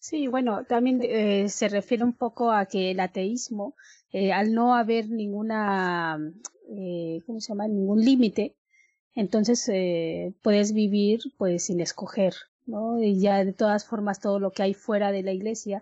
Sí, 0.03 0.27
bueno, 0.27 0.65
también 0.65 0.99
eh, 1.01 1.47
se 1.47 1.69
refiere 1.69 2.03
un 2.03 2.11
poco 2.11 2.51
a 2.51 2.65
que 2.65 2.91
el 2.91 2.99
ateísmo, 2.99 3.73
eh, 4.11 4.33
al 4.33 4.53
no 4.53 4.75
haber 4.75 5.09
ninguna, 5.09 6.17
eh, 6.77 7.21
¿cómo 7.25 7.39
se 7.39 7.47
llama? 7.53 7.69
Ningún 7.69 8.01
límite, 8.03 8.57
entonces 9.15 9.69
eh, 9.71 10.33
puedes 10.41 10.73
vivir 10.73 11.21
pues 11.37 11.63
sin 11.67 11.79
escoger, 11.79 12.33
¿no? 12.65 13.01
Y 13.01 13.21
ya 13.21 13.45
de 13.45 13.53
todas 13.53 13.85
formas 13.85 14.19
todo 14.19 14.39
lo 14.39 14.51
que 14.51 14.63
hay 14.63 14.73
fuera 14.73 15.13
de 15.13 15.23
la 15.23 15.31
iglesia, 15.31 15.81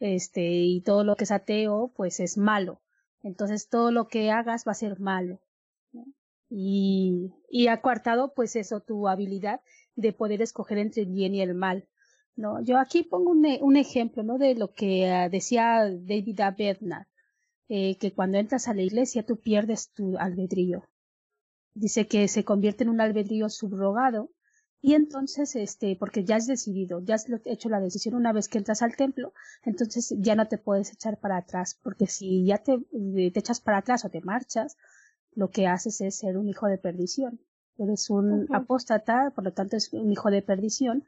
este, 0.00 0.42
y 0.42 0.80
todo 0.80 1.04
lo 1.04 1.14
que 1.14 1.22
es 1.24 1.30
ateo, 1.30 1.92
pues 1.96 2.18
es 2.18 2.38
malo. 2.38 2.80
Entonces 3.22 3.68
todo 3.68 3.92
lo 3.92 4.08
que 4.08 4.32
hagas 4.32 4.64
va 4.66 4.72
a 4.72 4.74
ser 4.74 4.98
malo. 4.98 5.38
Y, 6.48 7.32
y 7.48 7.68
acuartado, 7.68 8.34
pues 8.34 8.56
eso, 8.56 8.80
tu 8.80 9.06
habilidad 9.06 9.60
de 9.94 10.12
poder 10.12 10.42
escoger 10.42 10.78
entre 10.78 11.02
el 11.02 11.12
bien 11.12 11.36
y 11.36 11.42
el 11.42 11.54
mal. 11.54 11.86
No, 12.40 12.62
yo 12.62 12.78
aquí 12.78 13.02
pongo 13.02 13.32
un, 13.32 13.46
un 13.60 13.76
ejemplo, 13.76 14.22
¿no? 14.22 14.38
De 14.38 14.54
lo 14.54 14.72
que 14.72 15.12
uh, 15.12 15.30
decía 15.30 15.90
David 15.90 16.40
A. 16.40 16.56
Eh, 17.68 17.98
que 17.98 18.12
cuando 18.14 18.38
entras 18.38 18.66
a 18.66 18.74
la 18.74 18.82
iglesia 18.82 19.26
tú 19.26 19.36
pierdes 19.36 19.92
tu 19.92 20.16
albedrío. 20.16 20.82
Dice 21.74 22.08
que 22.08 22.26
se 22.28 22.42
convierte 22.42 22.82
en 22.82 22.90
un 22.90 23.00
albedrío 23.02 23.50
subrogado 23.50 24.30
y 24.80 24.94
entonces, 24.94 25.54
este, 25.54 25.96
porque 25.96 26.24
ya 26.24 26.36
has 26.36 26.46
decidido, 26.46 27.00
ya 27.04 27.16
has 27.16 27.26
hecho 27.44 27.68
la 27.68 27.78
decisión 27.78 28.14
una 28.14 28.32
vez 28.32 28.48
que 28.48 28.56
entras 28.56 28.80
al 28.80 28.96
templo, 28.96 29.34
entonces 29.62 30.14
ya 30.18 30.34
no 30.34 30.48
te 30.48 30.56
puedes 30.56 30.90
echar 30.90 31.20
para 31.20 31.36
atrás, 31.36 31.78
porque 31.82 32.06
si 32.06 32.46
ya 32.46 32.56
te, 32.58 32.78
te 32.78 33.38
echas 33.38 33.60
para 33.60 33.78
atrás 33.78 34.06
o 34.06 34.08
te 34.08 34.22
marchas, 34.22 34.78
lo 35.34 35.50
que 35.50 35.66
haces 35.66 36.00
es 36.00 36.16
ser 36.16 36.38
un 36.38 36.48
hijo 36.48 36.66
de 36.66 36.78
perdición. 36.78 37.40
Eres 37.76 38.08
un 38.08 38.32
uh 38.32 38.46
-huh. 38.46 38.56
apóstata, 38.56 39.30
por 39.34 39.44
lo 39.44 39.52
tanto 39.52 39.76
es 39.76 39.92
un 39.92 40.10
hijo 40.10 40.30
de 40.30 40.42
perdición 40.42 41.04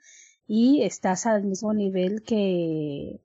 y 0.47 0.82
estás 0.82 1.26
al 1.26 1.45
mismo 1.45 1.72
nivel 1.72 2.22
que, 2.22 3.20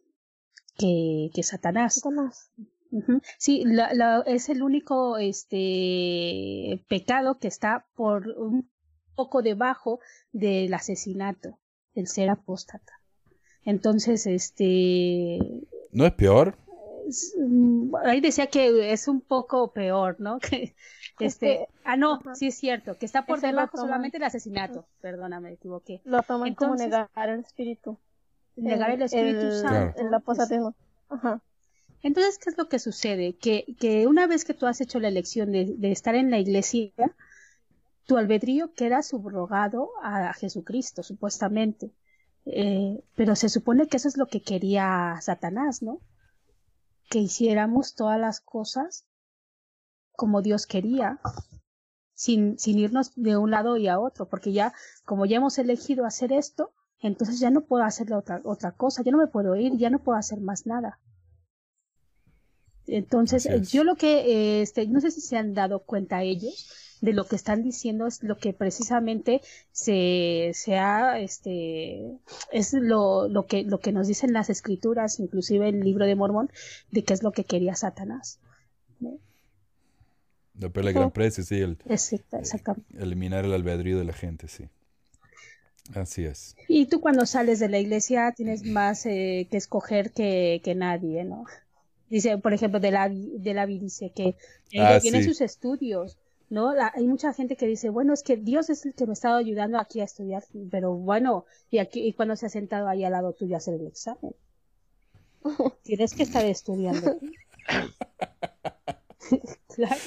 que, 0.77 1.29
que 1.33 1.43
Satanás. 1.43 1.95
Satanás. 1.95 2.51
Uh 2.91 3.01
-huh. 3.01 3.21
Sí, 3.37 3.63
la, 3.65 3.93
la, 3.93 4.23
es 4.25 4.49
el 4.49 4.63
único 4.63 5.17
este, 5.17 6.83
pecado 6.87 7.37
que 7.39 7.47
está 7.47 7.85
por 7.95 8.29
un 8.29 8.69
poco 9.15 9.41
debajo 9.41 9.99
del 10.31 10.73
asesinato, 10.73 11.59
el 11.95 12.07
ser 12.07 12.29
apóstata. 12.29 12.93
Entonces, 13.63 14.25
este... 14.27 15.39
¿No 15.91 16.05
es 16.05 16.13
peor? 16.13 16.57
Ahí 18.03 18.21
decía 18.21 18.47
que 18.47 18.91
es 18.91 19.07
un 19.07 19.21
poco 19.21 19.71
peor, 19.71 20.17
¿no? 20.19 20.39
Que, 21.17 21.25
este, 21.25 21.67
ah, 21.83 21.97
no, 21.97 22.19
sí 22.35 22.49
es 22.49 22.55
cierto, 22.59 22.95
que 22.95 23.07
está 23.07 23.25
por 23.25 23.39
Ese 23.39 23.47
debajo 23.47 23.75
solamente 23.75 24.17
el 24.17 24.23
asesinato. 24.23 24.85
Perdona, 25.01 25.39
me 25.39 25.53
equivoqué. 25.53 25.99
Lo 26.05 26.21
toman 26.21 26.49
Entonces, 26.49 26.91
como 26.91 27.07
negar 27.07 27.29
el 27.29 27.39
espíritu. 27.39 27.97
Negar 28.55 28.91
el 28.91 29.01
Espíritu 29.01 29.47
el, 29.47 29.51
Santo. 29.53 29.99
El 29.99 30.13
apostatismo. 30.13 30.75
Ajá. 31.09 31.41
Entonces, 32.03 32.37
¿qué 32.37 32.51
es 32.51 32.57
lo 32.59 32.69
que 32.69 32.77
sucede? 32.77 33.33
Que, 33.33 33.65
que 33.79 34.05
una 34.05 34.27
vez 34.27 34.45
que 34.45 34.53
tú 34.53 34.67
has 34.67 34.79
hecho 34.79 34.99
la 34.99 35.07
elección 35.07 35.51
de, 35.51 35.73
de 35.75 35.91
estar 35.91 36.13
en 36.13 36.29
la 36.29 36.37
iglesia, 36.37 36.91
tu 38.05 38.17
albedrío 38.17 38.73
queda 38.75 39.01
subrogado 39.01 39.89
a 40.03 40.33
Jesucristo, 40.33 41.01
supuestamente. 41.01 41.89
Eh, 42.49 43.03
pero 43.15 43.35
se 43.35 43.49
supone 43.49 43.87
que 43.87 43.97
eso 43.97 44.07
es 44.07 44.17
lo 44.17 44.27
que 44.27 44.41
quería 44.41 45.17
Satanás, 45.21 45.81
¿no? 45.81 45.99
Que 47.09 47.19
hiciéramos 47.19 47.95
todas 47.95 48.19
las 48.19 48.41
cosas 48.41 49.05
como 50.17 50.41
Dios 50.41 50.65
quería, 50.65 51.19
sin, 52.13 52.57
sin 52.57 52.79
irnos 52.79 53.11
de 53.15 53.37
un 53.37 53.51
lado 53.51 53.77
y 53.77 53.87
a 53.87 53.99
otro, 53.99 54.27
porque 54.27 54.51
ya, 54.51 54.73
como 55.05 55.25
ya 55.27 55.37
hemos 55.37 55.59
elegido 55.59 56.05
hacer 56.05 56.33
esto, 56.33 56.73
entonces 56.99 57.39
ya 57.39 57.51
no 57.51 57.61
puedo 57.61 57.83
hacer 57.83 58.11
otra, 58.13 58.41
otra 58.43 58.71
cosa, 58.71 59.03
ya 59.03 59.11
no 59.11 59.19
me 59.19 59.27
puedo 59.27 59.55
ir, 59.55 59.77
ya 59.77 59.91
no 59.91 59.99
puedo 59.99 60.17
hacer 60.17 60.41
más 60.41 60.65
nada. 60.65 60.99
Entonces, 62.87 63.47
yo 63.69 63.83
lo 63.83 63.95
que, 63.95 64.61
este, 64.61 64.87
no 64.87 65.01
sé 65.01 65.11
si 65.11 65.21
se 65.21 65.37
han 65.37 65.53
dado 65.53 65.83
cuenta 65.83 66.23
ellos, 66.23 66.71
de 67.01 67.13
lo 67.13 67.25
que 67.25 67.35
están 67.35 67.63
diciendo 67.63 68.07
es 68.07 68.23
lo 68.23 68.37
que 68.37 68.53
precisamente 68.53 69.41
se, 69.71 70.51
se 70.53 70.77
ha, 70.77 71.19
este, 71.19 72.17
es 72.51 72.73
lo, 72.73 73.27
lo 73.27 73.45
que, 73.45 73.63
lo 73.63 73.79
que 73.79 73.91
nos 73.91 74.07
dicen 74.07 74.33
las 74.33 74.49
escrituras, 74.49 75.19
inclusive 75.19 75.69
el 75.69 75.81
libro 75.81 76.05
de 76.05 76.15
Mormón, 76.15 76.49
de 76.91 77.03
qué 77.03 77.13
es 77.13 77.23
lo 77.23 77.31
que 77.31 77.43
quería 77.43 77.75
Satanás. 77.75 78.39
¿no? 78.99 79.19
La 80.59 80.69
perla 80.69 80.91
gran 80.91 81.11
precio, 81.11 81.43
sí, 81.43 81.55
el, 81.55 81.77
Exacto, 81.85 82.37
eh, 82.37 82.97
eliminar 82.99 83.45
el 83.45 83.53
albedrío 83.53 83.97
de 83.97 84.05
la 84.05 84.13
gente, 84.13 84.47
sí. 84.47 84.69
Así 85.93 86.25
es. 86.25 86.55
Y 86.67 86.87
tú 86.87 86.99
cuando 86.99 87.25
sales 87.25 87.59
de 87.59 87.69
la 87.69 87.79
iglesia 87.79 88.33
tienes 88.35 88.65
más 88.65 89.05
eh, 89.05 89.47
que 89.49 89.55
escoger 89.55 90.11
que, 90.11 90.59
que 90.63 90.75
nadie, 90.75 91.23
¿no? 91.23 91.45
Dice, 92.09 92.37
por 92.37 92.53
ejemplo, 92.53 92.79
de 92.79 92.91
la, 92.91 93.09
de 93.09 93.53
la 93.53 93.65
dice 93.65 94.11
que 94.15 94.35
ella 94.71 94.95
ah, 94.95 94.99
tiene 94.99 95.21
sí. 95.21 95.29
sus 95.29 95.41
estudios, 95.41 96.17
¿no? 96.49 96.73
La, 96.73 96.91
hay 96.95 97.07
mucha 97.07 97.33
gente 97.33 97.55
que 97.55 97.67
dice, 97.67 97.89
bueno, 97.89 98.13
es 98.13 98.23
que 98.23 98.37
Dios 98.37 98.69
es 98.69 98.85
el 98.85 98.93
que 98.93 99.05
me 99.05 99.11
ha 99.11 99.13
estado 99.13 99.37
ayudando 99.37 99.77
aquí 99.77 100.01
a 100.01 100.05
estudiar, 100.05 100.43
pero 100.71 100.93
bueno, 100.93 101.45
y 101.69 101.79
aquí 101.79 102.07
y 102.07 102.13
cuando 102.13 102.35
se 102.35 102.45
ha 102.45 102.49
sentado 102.49 102.87
ahí 102.87 103.03
al 103.03 103.11
lado 103.11 103.33
tuyo 103.33 103.55
a 103.55 103.57
hacer 103.57 103.75
el 103.75 103.87
examen. 103.87 104.33
Tienes 105.83 106.15
que 106.15 106.23
estar 106.23 106.45
estudiando. 106.45 107.17
claro. 109.75 110.01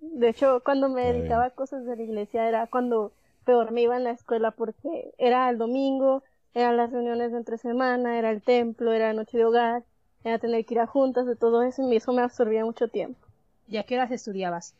De 0.00 0.28
hecho, 0.28 0.62
cuando 0.64 0.88
me 0.88 1.12
dedicaba 1.12 1.46
a 1.46 1.50
cosas 1.50 1.84
de 1.86 1.96
la 1.96 2.02
iglesia 2.02 2.48
era 2.48 2.66
cuando 2.66 3.12
peor 3.44 3.72
me 3.72 3.82
iba 3.82 3.96
en 3.96 4.04
la 4.04 4.12
escuela 4.12 4.50
porque 4.50 5.14
era 5.18 5.48
el 5.48 5.58
domingo, 5.58 6.22
eran 6.54 6.76
las 6.76 6.90
reuniones 6.90 7.32
de 7.32 7.38
entre 7.38 7.58
semana, 7.58 8.18
era 8.18 8.30
el 8.30 8.42
templo, 8.42 8.92
era 8.92 9.12
noche 9.12 9.38
de 9.38 9.44
hogar, 9.44 9.84
era 10.24 10.38
tener 10.38 10.64
que 10.66 10.74
ir 10.74 10.80
a 10.80 10.86
juntas 10.86 11.26
de 11.26 11.36
todo 11.36 11.62
eso 11.62 11.90
y 11.90 11.96
eso 11.96 12.12
me 12.12 12.22
absorbía 12.22 12.64
mucho 12.64 12.88
tiempo. 12.88 13.26
¿Y 13.68 13.78
a 13.78 13.84
qué 13.84 13.94
horas 13.94 14.10
estudiabas? 14.10 14.74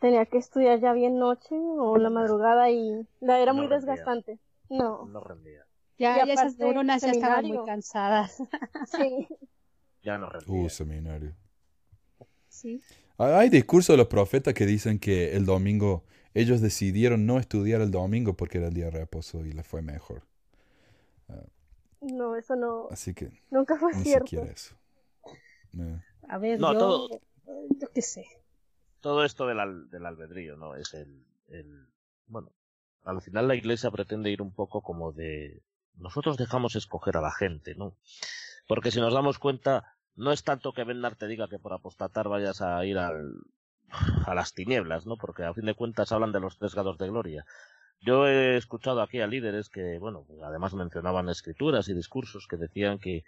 Tenía 0.00 0.26
que 0.26 0.38
estudiar 0.38 0.80
ya 0.80 0.92
bien 0.92 1.18
noche 1.18 1.54
o 1.54 1.96
la 1.96 2.10
madrugada 2.10 2.70
y 2.70 3.06
la 3.20 3.38
era 3.40 3.52
no 3.52 3.58
muy 3.58 3.68
rendía. 3.68 3.92
desgastante. 3.92 4.38
No. 4.68 5.06
No 5.06 5.20
rendía. 5.20 5.64
Ya, 5.98 6.24
ya 6.24 6.32
esas 6.32 6.58
neuronas 6.58 7.02
ya 7.02 7.10
estaban 7.10 7.46
muy 7.46 7.64
cansadas. 7.64 8.42
sí. 8.96 9.28
Ya 10.02 10.16
no 10.16 10.30
rendía. 10.30 10.62
Uh, 10.62 10.70
seminario. 10.70 11.36
Sí. 12.48 12.82
Hay 13.18 13.50
discursos 13.50 13.92
de 13.92 13.98
los 13.98 14.06
profetas 14.06 14.54
que 14.54 14.64
dicen 14.64 14.98
que 14.98 15.36
el 15.36 15.44
domingo 15.44 16.04
ellos 16.32 16.62
decidieron 16.62 17.26
no 17.26 17.38
estudiar 17.38 17.82
el 17.82 17.90
domingo 17.90 18.34
porque 18.34 18.56
era 18.56 18.68
el 18.68 18.72
día 18.72 18.86
de 18.86 18.92
reposo 18.92 19.44
y 19.44 19.52
les 19.52 19.66
fue 19.66 19.82
mejor. 19.82 20.22
Uh, 21.28 22.16
no, 22.16 22.34
eso 22.34 22.56
no. 22.56 22.88
Así 22.90 23.12
que 23.12 23.30
nunca 23.50 23.76
fue 23.76 23.92
ni 23.92 24.04
cierto. 24.04 24.26
siquiera 24.26 24.50
eso. 24.50 24.74
No. 25.72 26.02
A 26.26 26.38
ver, 26.38 26.58
no, 26.58 26.72
yo, 26.72 26.78
todo... 26.78 27.20
yo 27.78 27.88
qué 27.92 28.00
sé 28.00 28.24
todo 29.00 29.24
esto 29.24 29.46
del, 29.46 29.60
al, 29.60 29.90
del 29.90 30.06
albedrío, 30.06 30.56
¿no? 30.56 30.76
Es 30.76 30.94
el, 30.94 31.24
el, 31.48 31.88
bueno, 32.26 32.52
al 33.04 33.20
final 33.20 33.48
la 33.48 33.54
iglesia 33.54 33.90
pretende 33.90 34.30
ir 34.30 34.42
un 34.42 34.52
poco 34.52 34.82
como 34.82 35.12
de 35.12 35.62
nosotros 35.94 36.36
dejamos 36.36 36.76
escoger 36.76 37.16
a 37.16 37.20
la 37.20 37.32
gente, 37.32 37.74
¿no? 37.74 37.96
Porque 38.66 38.90
si 38.90 39.00
nos 39.00 39.12
damos 39.12 39.38
cuenta, 39.38 39.96
no 40.14 40.32
es 40.32 40.44
tanto 40.44 40.72
que 40.72 40.84
Bendar 40.84 41.16
te 41.16 41.26
diga 41.26 41.48
que 41.48 41.58
por 41.58 41.72
apostatar 41.72 42.28
vayas 42.28 42.62
a 42.62 42.84
ir 42.84 42.98
al, 42.98 43.34
a 44.26 44.34
las 44.34 44.54
tinieblas, 44.54 45.06
¿no? 45.06 45.16
Porque 45.16 45.44
a 45.44 45.54
fin 45.54 45.66
de 45.66 45.74
cuentas 45.74 46.12
hablan 46.12 46.32
de 46.32 46.40
los 46.40 46.58
tres 46.58 46.74
grados 46.74 46.98
de 46.98 47.08
gloria. 47.08 47.44
Yo 48.00 48.26
he 48.26 48.56
escuchado 48.56 49.02
aquí 49.02 49.20
a 49.20 49.26
líderes 49.26 49.68
que, 49.68 49.98
bueno, 49.98 50.26
además 50.42 50.72
mencionaban 50.72 51.28
escrituras 51.28 51.88
y 51.88 51.94
discursos 51.94 52.46
que 52.48 52.56
decían 52.56 52.98
que 52.98 53.24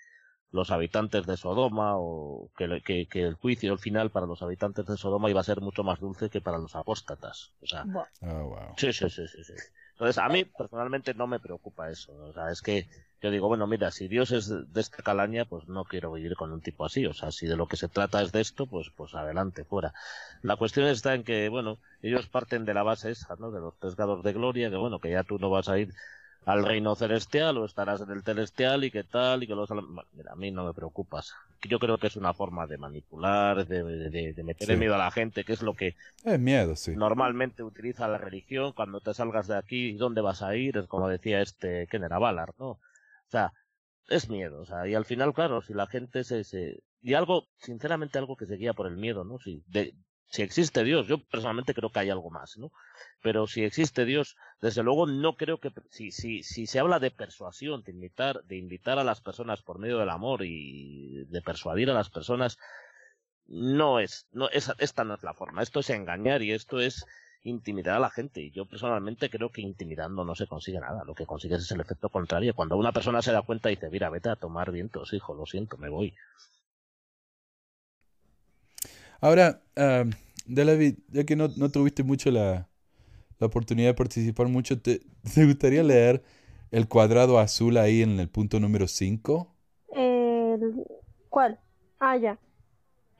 los 0.52 0.70
habitantes 0.70 1.26
de 1.26 1.36
Sodoma 1.36 1.96
o 1.96 2.50
que, 2.56 2.82
que, 2.84 3.06
que, 3.08 3.22
el 3.22 3.34
juicio 3.34 3.72
al 3.72 3.78
final 3.78 4.10
para 4.10 4.26
los 4.26 4.42
habitantes 4.42 4.86
de 4.86 4.96
Sodoma 4.96 5.30
iba 5.30 5.40
a 5.40 5.44
ser 5.44 5.60
mucho 5.60 5.82
más 5.82 5.98
dulce 6.00 6.30
que 6.30 6.40
para 6.40 6.58
los 6.58 6.76
apóstatas. 6.76 7.52
O 7.62 7.66
sea, 7.66 7.88
Oh, 8.20 8.48
wow. 8.48 8.74
sí, 8.76 8.92
sí, 8.92 9.08
sí, 9.10 9.26
sí, 9.26 9.42
sí. 9.44 9.54
Entonces, 9.92 10.18
a 10.18 10.28
mí 10.28 10.44
personalmente 10.44 11.14
no 11.14 11.26
me 11.26 11.40
preocupa 11.40 11.90
eso. 11.90 12.12
O 12.24 12.32
sea, 12.32 12.50
es 12.50 12.62
que 12.62 12.88
yo 13.20 13.30
digo, 13.30 13.48
bueno, 13.48 13.66
mira, 13.66 13.90
si 13.90 14.08
Dios 14.08 14.32
es 14.32 14.48
de 14.48 14.80
esta 14.80 15.02
calaña, 15.02 15.44
pues 15.44 15.68
no 15.68 15.84
quiero 15.84 16.12
vivir 16.12 16.34
con 16.34 16.52
un 16.52 16.60
tipo 16.60 16.84
así. 16.84 17.06
O 17.06 17.14
sea, 17.14 17.30
si 17.30 17.46
de 17.46 17.56
lo 17.56 17.66
que 17.68 17.76
se 17.76 17.88
trata 17.88 18.20
es 18.22 18.32
de 18.32 18.40
esto, 18.40 18.66
pues, 18.66 18.90
pues 18.96 19.14
adelante, 19.14 19.64
fuera. 19.64 19.94
La 20.42 20.56
cuestión 20.56 20.86
está 20.86 21.14
en 21.14 21.24
que, 21.24 21.48
bueno, 21.48 21.78
ellos 22.02 22.26
parten 22.28 22.64
de 22.64 22.74
la 22.74 22.82
base 22.82 23.10
esa, 23.10 23.36
¿no? 23.36 23.50
De 23.52 23.60
los 23.60 23.78
tres 23.78 23.94
grados 23.96 24.22
de 24.24 24.32
gloria, 24.32 24.70
que 24.70 24.76
bueno, 24.76 24.98
que 24.98 25.10
ya 25.10 25.24
tú 25.24 25.38
no 25.38 25.50
vas 25.50 25.68
a 25.68 25.78
ir 25.78 25.94
al 26.44 26.64
reino 26.64 26.94
celestial 26.96 27.58
o 27.58 27.64
estarás 27.64 28.00
en 28.00 28.10
el 28.10 28.22
celestial 28.22 28.84
y 28.84 28.90
qué 28.90 29.04
tal 29.04 29.42
y 29.42 29.46
que 29.46 29.54
los 29.54 29.68
bueno, 29.68 30.04
mira, 30.12 30.32
a 30.32 30.36
mí 30.36 30.50
no 30.50 30.64
me 30.64 30.74
preocupas. 30.74 31.32
Yo 31.68 31.78
creo 31.78 31.98
que 31.98 32.08
es 32.08 32.16
una 32.16 32.34
forma 32.34 32.66
de 32.66 32.78
manipular 32.78 33.66
de, 33.66 33.82
de, 33.84 34.32
de 34.34 34.42
meter 34.44 34.68
Sí. 34.68 34.76
miedo 34.76 34.94
a 34.94 34.98
la 34.98 35.10
gente 35.10 35.44
que 35.44 35.52
es 35.52 35.62
lo 35.62 35.74
que 35.74 35.94
Es 36.24 36.40
miedo, 36.40 36.74
sí. 36.76 37.00
normalmente 37.04 37.62
utiliza 37.62 38.08
la 38.08 38.18
religión. 38.18 38.72
Cuando 38.72 39.00
te 39.00 39.14
salgas 39.14 39.46
de 39.48 39.56
aquí 39.56 39.92
dónde 39.94 40.20
vas 40.20 40.42
a 40.42 40.54
ir 40.56 40.76
es 40.78 40.86
como 40.86 41.08
decía 41.08 41.40
este 41.40 41.86
quién 41.88 42.04
era 42.04 42.18
no 42.58 42.68
o 42.70 42.80
sea 43.30 43.52
es 44.08 44.28
miedo 44.28 44.60
o 44.60 44.66
sea 44.66 44.86
y 44.88 44.94
al 44.94 45.04
final 45.04 45.32
claro 45.34 45.62
si 45.62 45.74
la 45.74 45.86
gente 45.86 46.24
se, 46.24 46.44
se 46.44 46.82
y 47.00 47.14
algo 47.14 47.48
sinceramente 47.58 48.18
algo 48.18 48.36
que 48.36 48.46
se 48.46 48.56
guía 48.56 48.74
por 48.74 48.86
el 48.86 48.96
miedo 48.96 49.24
no 49.24 49.38
si 49.38 49.62
de 49.68 49.94
si 50.28 50.42
existe 50.42 50.82
Dios, 50.84 51.06
yo 51.06 51.18
personalmente 51.18 51.74
creo 51.74 51.90
que 51.90 51.98
hay 52.00 52.10
algo 52.10 52.30
más, 52.30 52.56
¿no? 52.56 52.70
Pero 53.22 53.46
si 53.46 53.64
existe 53.64 54.04
Dios, 54.04 54.36
desde 54.60 54.82
luego 54.82 55.06
no 55.06 55.36
creo 55.36 55.58
que 55.58 55.70
si 55.90 56.10
si 56.10 56.42
si 56.42 56.66
se 56.66 56.78
habla 56.78 56.98
de 56.98 57.10
persuasión, 57.10 57.82
de 57.82 57.92
invitar 57.92 58.42
de 58.44 58.56
invitar 58.56 58.98
a 58.98 59.04
las 59.04 59.20
personas 59.20 59.62
por 59.62 59.78
medio 59.78 59.98
del 59.98 60.10
amor 60.10 60.44
y 60.44 61.24
de 61.26 61.42
persuadir 61.42 61.90
a 61.90 61.94
las 61.94 62.10
personas 62.10 62.58
no 63.46 64.00
es 64.00 64.26
no 64.32 64.48
esa, 64.50 64.74
esta 64.78 65.04
no 65.04 65.14
es 65.14 65.22
la 65.22 65.34
forma, 65.34 65.62
esto 65.62 65.80
es 65.80 65.90
engañar 65.90 66.42
y 66.42 66.52
esto 66.52 66.80
es 66.80 67.04
intimidar 67.44 67.96
a 67.96 68.00
la 68.00 68.10
gente 68.10 68.40
y 68.40 68.50
yo 68.52 68.66
personalmente 68.66 69.28
creo 69.28 69.50
que 69.50 69.60
intimidando 69.62 70.24
no 70.24 70.34
se 70.34 70.46
consigue 70.46 70.80
nada, 70.80 71.04
lo 71.04 71.14
que 71.14 71.26
consigues 71.26 71.62
es 71.62 71.70
el 71.72 71.80
efecto 71.80 72.08
contrario, 72.08 72.54
cuando 72.54 72.76
una 72.76 72.92
persona 72.92 73.20
se 73.20 73.32
da 73.32 73.42
cuenta 73.42 73.70
y 73.70 73.74
dice, 73.74 73.90
"Mira, 73.90 74.10
vete 74.10 74.28
a 74.30 74.36
tomar 74.36 74.70
vientos, 74.70 75.12
hijo, 75.12 75.34
lo 75.34 75.44
siento, 75.46 75.76
me 75.76 75.88
voy." 75.88 76.14
Ahora, 79.22 79.62
ah, 79.76 80.04
David, 80.46 80.98
ya 81.08 81.24
que 81.24 81.36
no, 81.36 81.48
no 81.56 81.70
tuviste 81.70 82.02
mucho 82.02 82.30
la, 82.30 82.68
la 83.40 83.46
oportunidad 83.48 83.90
de 83.90 83.94
participar 83.94 84.48
mucho, 84.48 84.80
¿te, 84.80 85.02
te 85.34 85.46
gustaría 85.46 85.84
leer 85.84 86.24
el 86.72 86.88
cuadrado 86.88 87.38
azul 87.40 87.78
ahí 87.78 88.02
en 88.02 88.20
el 88.20 88.28
punto 88.30 88.60
número 88.60 88.88
5? 88.88 89.56
El- 89.94 90.84
¿Cuál? 91.30 91.60
Ah, 92.00 92.16
ya. 92.16 92.38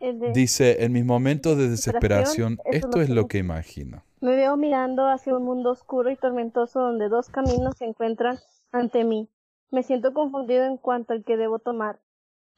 El 0.00 0.20
de- 0.20 0.32
Dice, 0.34 0.84
en 0.84 0.92
mis 0.92 1.04
momentos 1.04 1.56
de 1.56 1.68
desesperación, 1.68 2.60
esto 2.70 3.00
es 3.00 3.08
lo 3.10 3.28
que 3.28 3.38
imagino. 3.38 4.02
Me 4.20 4.36
veo 4.36 4.56
mirando 4.56 5.08
hacia 5.08 5.36
un 5.36 5.44
mundo 5.44 5.70
oscuro 5.72 6.10
y 6.10 6.16
tormentoso 6.16 6.80
donde 6.80 7.08
dos 7.10 7.28
caminos 7.28 7.76
se 7.76 7.84
encuentran 7.84 8.38
ante 8.72 9.04
mí. 9.04 9.28
Me 9.70 9.82
siento 9.82 10.14
confundido 10.14 10.64
en 10.64 10.78
cuanto 10.78 11.12
al 11.12 11.24
que 11.24 11.36
debo 11.36 11.58
tomar. 11.58 11.98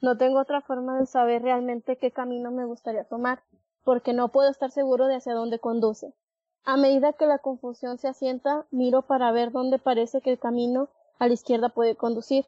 No 0.01 0.17
tengo 0.17 0.39
otra 0.39 0.61
forma 0.61 0.99
de 0.99 1.05
saber 1.05 1.41
realmente 1.41 1.97
qué 1.97 2.11
camino 2.11 2.51
me 2.51 2.65
gustaría 2.65 3.05
tomar, 3.05 3.43
porque 3.83 4.13
no 4.13 4.29
puedo 4.29 4.49
estar 4.49 4.71
seguro 4.71 5.07
de 5.07 5.15
hacia 5.15 5.33
dónde 5.33 5.59
conduce. 5.59 6.13
A 6.63 6.77
medida 6.77 7.13
que 7.13 7.27
la 7.27 7.37
confusión 7.37 7.97
se 7.97 8.07
asienta, 8.07 8.65
miro 8.71 9.03
para 9.03 9.31
ver 9.31 9.51
dónde 9.51 9.79
parece 9.79 10.21
que 10.21 10.31
el 10.31 10.39
camino 10.39 10.89
a 11.19 11.27
la 11.27 11.33
izquierda 11.33 11.69
puede 11.69 11.95
conducir. 11.95 12.45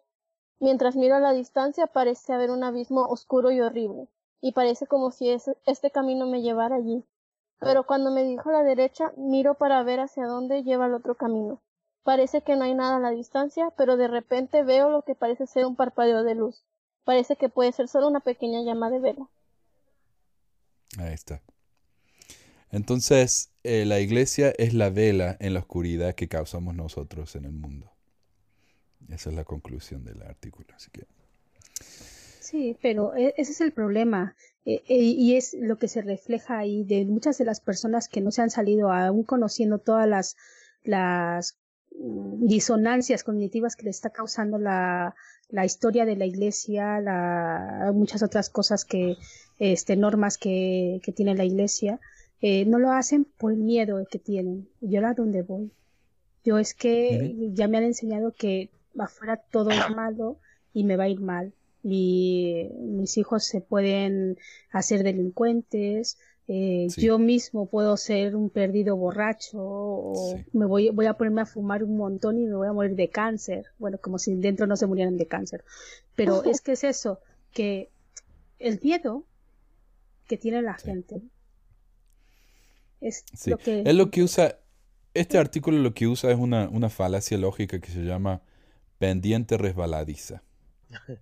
Mientras 0.59 0.95
miro 0.95 1.15
a 1.15 1.19
la 1.19 1.33
distancia 1.33 1.85
parece 1.87 2.33
haber 2.33 2.49
un 2.49 2.63
abismo 2.63 3.01
oscuro 3.05 3.51
y 3.51 3.61
horrible, 3.61 4.07
y 4.41 4.53
parece 4.53 4.87
como 4.87 5.11
si 5.11 5.29
este 5.29 5.91
camino 5.91 6.25
me 6.25 6.41
llevara 6.41 6.75
allí. 6.77 7.05
Pero 7.59 7.85
cuando 7.85 8.11
me 8.11 8.23
dirijo 8.23 8.49
a 8.49 8.53
la 8.53 8.63
derecha, 8.63 9.13
miro 9.17 9.53
para 9.53 9.81
ver 9.83 9.99
hacia 9.99 10.25
dónde 10.25 10.63
lleva 10.63 10.87
el 10.87 10.95
otro 10.95 11.15
camino. 11.15 11.61
Parece 12.03 12.41
que 12.41 12.55
no 12.55 12.63
hay 12.63 12.73
nada 12.73 12.97
a 12.97 12.99
la 12.99 13.11
distancia, 13.11 13.71
pero 13.77 13.97
de 13.97 14.07
repente 14.07 14.63
veo 14.63 14.89
lo 14.89 15.03
que 15.03 15.15
parece 15.15 15.45
ser 15.45 15.65
un 15.65 15.75
parpadeo 15.75 16.23
de 16.23 16.35
luz. 16.35 16.63
Parece 17.07 17.37
que 17.37 17.47
puede 17.47 17.71
ser 17.71 17.87
solo 17.87 18.09
una 18.09 18.19
pequeña 18.19 18.61
llama 18.63 18.89
de 18.89 18.99
vela. 18.99 19.29
Ahí 20.97 21.13
está. 21.13 21.41
Entonces, 22.69 23.49
eh, 23.63 23.85
la 23.85 24.01
iglesia 24.01 24.53
es 24.57 24.73
la 24.73 24.89
vela 24.89 25.37
en 25.39 25.53
la 25.53 25.61
oscuridad 25.61 26.15
que 26.15 26.27
causamos 26.27 26.75
nosotros 26.75 27.33
en 27.37 27.45
el 27.45 27.53
mundo. 27.53 27.89
Esa 29.07 29.29
es 29.29 29.37
la 29.37 29.45
conclusión 29.45 30.03
del 30.03 30.21
artículo. 30.21 30.67
Así 30.75 30.91
que, 30.91 31.05
Sí, 32.41 32.75
pero 32.81 33.15
e- 33.15 33.33
ese 33.37 33.53
es 33.53 33.61
el 33.61 33.71
problema. 33.71 34.35
Eh, 34.65 34.83
eh, 34.89 34.97
y 34.97 35.37
es 35.37 35.55
lo 35.57 35.77
que 35.77 35.87
se 35.87 36.01
refleja 36.01 36.57
ahí 36.57 36.83
de 36.83 37.05
muchas 37.05 37.37
de 37.37 37.45
las 37.45 37.61
personas 37.61 38.09
que 38.09 38.19
no 38.19 38.31
se 38.31 38.41
han 38.41 38.49
salido 38.49 38.91
aún 38.91 39.23
conociendo 39.23 39.79
todas 39.79 40.09
las, 40.09 40.35
las 40.83 41.57
disonancias 41.99 43.23
cognitivas 43.23 43.75
que 43.75 43.83
le 43.83 43.89
está 43.89 44.09
causando 44.09 44.57
la, 44.57 45.15
la 45.49 45.65
historia 45.65 46.05
de 46.05 46.15
la 46.15 46.25
iglesia, 46.25 46.99
la, 47.01 47.91
muchas 47.93 48.23
otras 48.23 48.49
cosas 48.49 48.85
que, 48.85 49.15
este, 49.59 49.95
normas 49.95 50.37
que, 50.37 50.99
que 51.03 51.11
tiene 51.11 51.35
la 51.35 51.45
iglesia, 51.45 51.99
eh, 52.41 52.65
no 52.65 52.77
lo 52.79 52.91
hacen 52.91 53.25
por 53.25 53.51
el 53.51 53.59
miedo 53.59 54.05
que 54.09 54.19
tienen. 54.19 54.67
Y 54.81 54.91
yo 54.91 55.05
a 55.05 55.13
dónde 55.13 55.41
voy. 55.41 55.71
Yo 56.43 56.59
es 56.59 56.73
que 56.73 57.49
ya 57.53 57.67
me 57.67 57.77
han 57.77 57.83
enseñado 57.83 58.31
que 58.31 58.69
afuera 58.97 59.37
todo 59.51 59.71
es 59.71 59.89
malo 59.95 60.37
y 60.73 60.83
me 60.83 60.95
va 60.95 61.05
a 61.05 61.09
ir 61.09 61.19
mal. 61.19 61.53
Mi- 61.83 62.69
mis 62.79 63.17
hijos 63.17 63.43
se 63.43 63.61
pueden 63.61 64.37
hacer 64.71 65.03
delincuentes, 65.03 66.17
eh, 66.47 66.87
Sí. 66.89 67.01
yo 67.01 67.19
mismo 67.19 67.65
puedo 67.67 67.97
ser 67.97 68.35
un 68.35 68.49
perdido 68.49 68.95
borracho 68.95 69.57
o 69.59 70.35
Sí. 70.37 70.45
me 70.53 70.65
voy, 70.65 70.89
voy 70.89 71.05
a 71.05 71.13
ponerme 71.15 71.41
a 71.41 71.45
fumar 71.45 71.83
un 71.83 71.97
montón 71.97 72.37
y 72.39 72.45
me 72.45 72.55
voy 72.55 72.67
a 72.67 72.73
morir 72.73 72.95
de 72.95 73.09
cáncer. 73.09 73.65
Bueno, 73.79 73.97
como 73.99 74.17
si 74.17 74.33
dentro 74.35 74.65
no 74.67 74.75
se 74.77 74.87
murieran 74.87 75.17
de 75.17 75.25
cáncer. 75.27 75.63
Pero 76.15 76.43
es 76.45 76.61
que 76.61 76.71
es 76.73 76.83
eso, 76.83 77.19
que 77.53 77.89
el 78.59 78.79
miedo 78.81 79.25
que 80.27 80.37
tiene 80.37 80.61
la 80.61 80.77
Sí. 80.79 80.85
gente 80.85 81.21
es 83.01 83.23
sí. 83.33 83.49
lo 83.51 83.57
que... 83.57 83.81
Es 83.85 83.95
lo 83.95 84.09
que 84.09 84.23
usa, 84.23 84.57
este 85.13 85.37
artículo 85.37 85.77
lo 85.79 85.93
que 85.93 86.07
usa 86.07 86.31
es 86.31 86.37
una, 86.37 86.69
una 86.69 86.89
falacia 86.89 87.37
lógica 87.37 87.79
que 87.79 87.91
se 87.91 88.03
llama 88.03 88.41
pendiente 88.99 89.57
resbaladiza. 89.57 90.43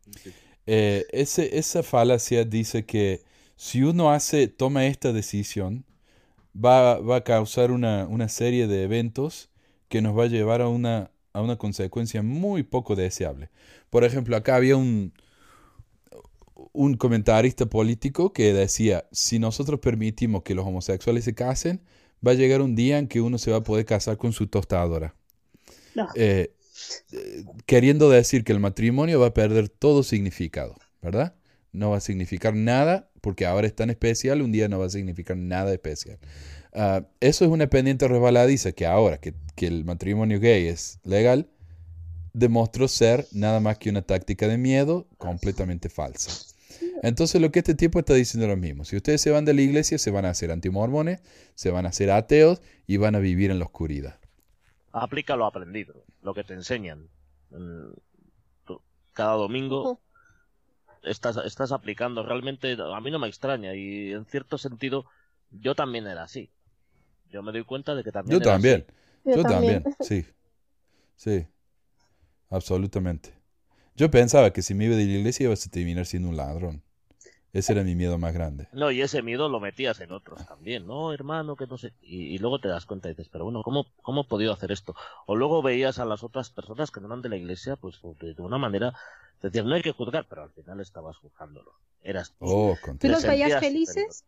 Eh, 0.67 1.05
ese, 1.11 1.59
esa 1.59 1.84
falacia 1.84 2.43
dice 2.43 2.88
que 2.88 3.21
si 3.56 3.84
uno 3.84 4.12
hace, 4.12 4.47
toma 4.47 4.86
esta 4.86 5.14
decisión, 5.14 5.86
va, 6.56 6.99
va 6.99 7.18
a 7.18 7.24
causar 7.24 7.72
una, 7.72 8.06
una 8.08 8.30
serie 8.30 8.68
de 8.68 8.84
eventos 8.84 9.49
que 9.89 10.01
nos 10.01 10.18
va 10.18 10.24
a 10.24 10.28
llevar 10.28 10.62
a 10.62 10.68
una, 10.68 11.12
a 11.34 11.41
una 11.41 11.58
consecuencia 11.58 12.22
muy 12.22 12.64
poco 12.64 12.95
deseable. 12.95 13.49
Por 13.89 14.03
ejemplo, 14.03 14.36
acá 14.36 14.56
había 14.56 14.76
un, 14.76 15.14
un 16.74 16.95
comentarista 16.95 17.66
político 17.66 18.34
que 18.34 18.53
decía, 18.53 19.08
si 19.12 19.39
nosotros 19.39 19.80
permitimos 19.80 20.43
que 20.43 20.56
los 20.56 20.66
homosexuales 20.66 21.24
se 21.24 21.36
casen, 21.36 21.82
va 22.26 22.32
a 22.32 22.36
llegar 22.36 22.62
un 22.62 22.76
día 22.76 22.97
en 22.97 23.08
que 23.08 23.22
uno 23.22 23.38
se 23.38 23.51
va 23.51 23.58
a 23.58 23.64
poder 23.64 23.86
casar 23.86 24.18
con 24.18 24.34
su 24.34 24.47
tostadora. 24.47 25.16
No. 25.93 26.08
Eh, 26.16 26.53
eh, 27.12 27.45
queriendo 27.66 28.10
decir 28.10 28.43
que 28.43 28.51
el 28.51 28.60
matrimonio 28.60 29.20
va 29.20 29.28
a 29.28 29.34
perder 29.34 29.70
todo 29.70 30.03
significado, 30.03 30.76
¿verdad? 31.01 31.36
No 31.76 31.91
va 31.91 31.97
a 31.97 32.01
significar 32.01 32.55
nada, 32.55 33.09
porque 33.21 33.45
ahora 33.45 33.67
es 33.67 33.76
tan 33.76 33.89
especial, 33.89 34.41
un 34.41 34.51
día 34.51 34.67
no 34.69 34.80
va 34.80 34.86
a 34.86 34.89
significar 34.89 35.36
nada 35.38 35.73
especial. 35.73 36.17
Ah, 36.73 37.05
eso 37.19 37.45
es 37.45 37.51
una 37.51 37.67
pendiente 37.67 38.07
resbaladiza 38.07 38.71
que 38.71 38.86
ahora 38.86 39.17
que, 39.17 39.34
que 39.55 39.67
el 39.67 39.86
matrimonio 39.86 40.39
gay 40.39 40.67
es 40.67 40.99
legal, 41.03 41.49
demostró 42.34 42.88
ser 42.88 43.26
nada 43.32 43.59
más 43.59 43.78
que 43.78 43.89
una 43.89 44.01
táctica 44.01 44.47
de 44.47 44.57
miedo 44.57 45.07
completamente 45.17 45.89
falsa. 45.89 46.53
Entonces 47.01 47.41
lo 47.41 47.51
que 47.51 47.59
este 47.59 47.76
tipo 47.76 47.99
está 47.99 48.13
diciendo 48.13 48.45
es 48.45 48.49
lo 48.49 48.57
mismo. 48.57 48.84
Si 48.84 48.95
ustedes 48.95 49.21
se 49.21 49.32
van 49.32 49.45
de 49.45 49.53
la 49.53 49.61
iglesia, 49.61 49.97
se 49.97 50.11
van 50.11 50.26
a 50.26 50.30
hacer 50.30 50.51
antimormones, 50.51 51.21
se 51.55 51.71
van 51.71 51.86
a 51.86 51.89
hacer 51.89 52.11
ateos 52.11 52.61
y 52.88 52.97
van 52.97 53.15
a 53.15 53.19
vivir 53.19 53.51
en 53.51 53.59
la 53.59 53.65
oscuridad. 53.65 54.19
Aplica 54.91 55.36
lo 55.36 55.45
aprendido, 55.45 56.03
lo 56.21 56.34
que 56.34 56.43
te 56.43 56.53
enseñan. 56.53 57.09
Mm, 57.51 57.93
Cada 59.13 59.34
domingo 59.34 60.01
estás, 61.06 61.38
estás 61.38 61.72
aplicando. 61.72 62.24
Realmente 62.24 62.78
a 62.80 62.99
mí 63.01 63.12
no 63.12 63.20
me 63.20 63.28
extraña 63.28 63.76
y 63.76 64.12
en 64.14 64.26
cierto 64.26 64.58
sentido 64.58 65.06
yo 65.51 65.76
también 65.76 66.08
era 66.08 66.24
así. 66.24 66.49
Yo 67.30 67.43
me 67.43 67.51
doy 67.51 67.64
cuenta 67.64 67.95
de 67.95 68.03
que 68.03 68.12
también 68.12 68.39
Yo 68.39 68.43
era 68.43 68.53
también. 68.53 68.82
así. 68.82 68.93
Yo, 69.26 69.36
Yo 69.36 69.43
también, 69.43 69.84
sí. 69.99 70.26
Sí, 71.16 71.47
absolutamente. 72.49 73.34
Yo 73.95 74.12
pensaba 74.12 74.51
que 74.51 74.62
si 74.62 74.74
me 74.74 74.86
iba 74.86 74.95
de 74.95 75.06
la 75.06 75.12
iglesia 75.14 75.45
ibas 75.45 75.66
a 75.66 75.70
terminar 75.70 76.06
siendo 76.06 76.30
un 76.30 76.38
ladrón. 76.38 76.84
Ese 77.53 77.74
era 77.74 77.84
mi 77.84 77.95
miedo 77.95 78.18
más 78.18 78.34
grande. 78.34 78.68
No, 78.74 78.91
y 78.91 79.01
ese 79.01 79.22
miedo 79.22 79.47
lo 79.47 79.62
metías 79.62 80.01
en 80.01 80.12
otros 80.12 80.45
también, 80.45 80.86
¿no, 80.86 81.14
hermano? 81.14 81.56
Que 81.56 81.68
no 81.68 81.78
sé. 81.78 81.93
Y, 82.01 82.36
y 82.36 82.38
luego 82.38 82.60
te 82.60 82.68
das 82.68 82.86
cuenta 82.86 83.08
y 83.08 83.12
dices, 83.14 83.30
pero 83.32 83.45
bueno, 83.45 83.64
¿cómo, 83.64 83.86
¿cómo 84.01 84.22
he 84.22 84.26
podido 84.26 84.51
hacer 84.51 84.74
esto? 84.74 84.93
O 85.26 85.38
luego 85.38 85.62
veías 85.62 85.97
a 85.99 86.06
las 86.06 86.24
otras 86.24 86.49
personas 86.49 86.91
que 86.91 86.99
no 86.99 87.08
eran 87.08 87.22
de 87.22 87.30
la 87.30 87.38
iglesia, 87.38 87.78
pues 87.78 87.99
de, 88.20 88.34
de 88.34 88.41
una 88.41 88.58
manera, 88.58 88.93
te 89.42 89.48
decías, 89.48 89.66
no 89.66 89.76
hay 89.76 89.82
que 89.82 89.92
juzgar, 89.92 90.26
pero 90.30 90.44
al 90.44 90.52
final 90.52 90.80
estabas 90.80 91.18
juzgándolo. 91.18 91.74
Eras 92.02 92.34
tú. 92.38 92.46
Oh, 92.48 92.78
Tú 93.00 93.08
los 93.08 93.24
veías 93.24 93.60
felices 93.60 94.26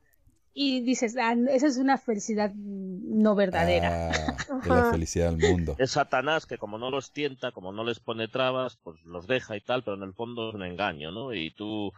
y 0.53 0.81
dices, 0.81 1.15
ah, 1.17 1.35
esa 1.49 1.67
es 1.67 1.77
una 1.77 1.97
felicidad 1.97 2.51
no 2.55 3.35
verdadera. 3.35 4.09
Ah, 4.09 4.37
de 4.63 4.69
la 4.71 4.91
felicidad 4.91 5.31
del 5.31 5.37
mundo. 5.37 5.75
Es 5.77 5.91
Satanás 5.91 6.47
que 6.47 6.57
como 6.57 6.79
no 6.79 6.89
los 6.89 7.11
tienta, 7.11 7.51
como 7.51 7.71
no 7.71 7.83
les 7.83 7.99
pone 7.99 8.27
trabas, 8.27 8.77
pues 8.83 8.99
los 9.05 9.27
deja 9.27 9.55
y 9.55 9.61
tal, 9.61 9.83
pero 9.83 9.97
en 9.97 10.03
el 10.03 10.13
fondo 10.13 10.49
es 10.49 10.55
un 10.55 10.63
engaño, 10.63 11.11
¿no? 11.11 11.33
Y 11.33 11.51
tú, 11.51 11.93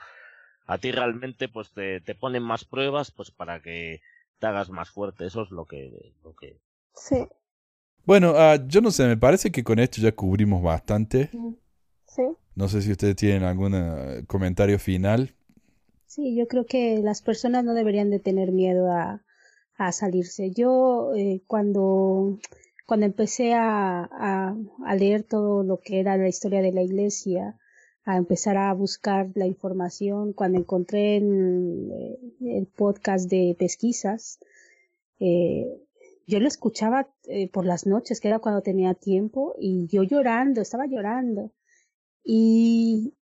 a 0.68 0.78
ti 0.78 0.92
realmente, 0.92 1.48
pues 1.48 1.72
te, 1.72 2.02
te 2.02 2.16
ponen 2.16 2.44
más 2.44 2.66
pruebas, 2.66 3.12
pues 3.12 3.32
para 3.32 3.62
que 3.62 4.02
te 4.40 4.48
hagas 4.48 4.70
más 4.70 4.90
fuerte. 4.90 5.26
Eso 5.26 5.44
es 5.44 5.52
lo 5.52 5.66
que, 5.66 6.14
lo 6.24 6.34
que 6.36 6.60
Sí, 6.94 7.28
Bueno, 8.06 8.34
ah, 8.36 8.58
yo 8.68 8.82
no 8.82 8.92
sé, 8.92 9.08
me 9.08 9.16
parece 9.18 9.52
que 9.52 9.64
con 9.64 9.80
esto 9.80 10.02
ya 10.02 10.12
cubrimos 10.12 10.62
bastante. 10.62 11.30
sí. 12.08 12.24
No 12.60 12.68
sé 12.68 12.82
si 12.82 12.92
ustedes 12.92 13.16
tienen 13.16 13.44
algún 13.44 13.74
eh, 13.74 14.26
comentario 14.28 14.80
final. 14.80 15.34
Sí, 16.08 16.36
yo 16.36 16.46
creo 16.46 16.66
que 16.66 17.00
las 17.02 17.22
personas 17.22 17.64
no 17.64 17.74
deberían 17.74 18.10
de 18.10 18.20
tener 18.20 18.52
miedo 18.52 18.92
a, 18.92 19.24
a 19.78 19.92
salirse. 19.94 20.52
Yo 20.52 21.14
eh, 21.16 21.42
cuando, 21.48 22.38
cuando 22.86 23.06
empecé 23.06 23.54
a, 23.54 24.04
a, 24.04 24.96
leer 24.96 25.24
todo 25.24 25.64
lo 25.64 25.80
que 25.80 26.02
era 26.02 26.18
la 26.18 26.28
historia 26.28 26.62
de 26.62 26.74
la 26.74 26.82
iglesia, 26.82 27.58
a 28.04 28.18
empezar 28.18 28.58
a 28.58 28.74
buscar 28.74 29.30
la 29.36 29.46
información, 29.46 30.34
cuando 30.34 30.60
encontré 30.60 31.16
en, 31.16 31.90
eh, 31.94 32.20
el 32.58 32.68
podcast 32.68 33.30
de 33.30 33.56
pesquisas, 33.58 34.38
eh, 35.22 35.66
yo 36.28 36.42
lo 36.42 36.48
escuchaba 36.50 37.08
eh, 37.30 37.50
por 37.50 37.66
las 37.66 37.86
noches, 37.86 38.20
que 38.20 38.28
era 38.28 38.40
cuando 38.40 38.62
tenía 38.62 38.96
tiempo, 38.96 39.56
y 39.58 39.88
yo 39.88 40.04
llorando, 40.04 40.60
estaba 40.60 40.88
llorando. 40.88 41.54
Y, 42.32 43.14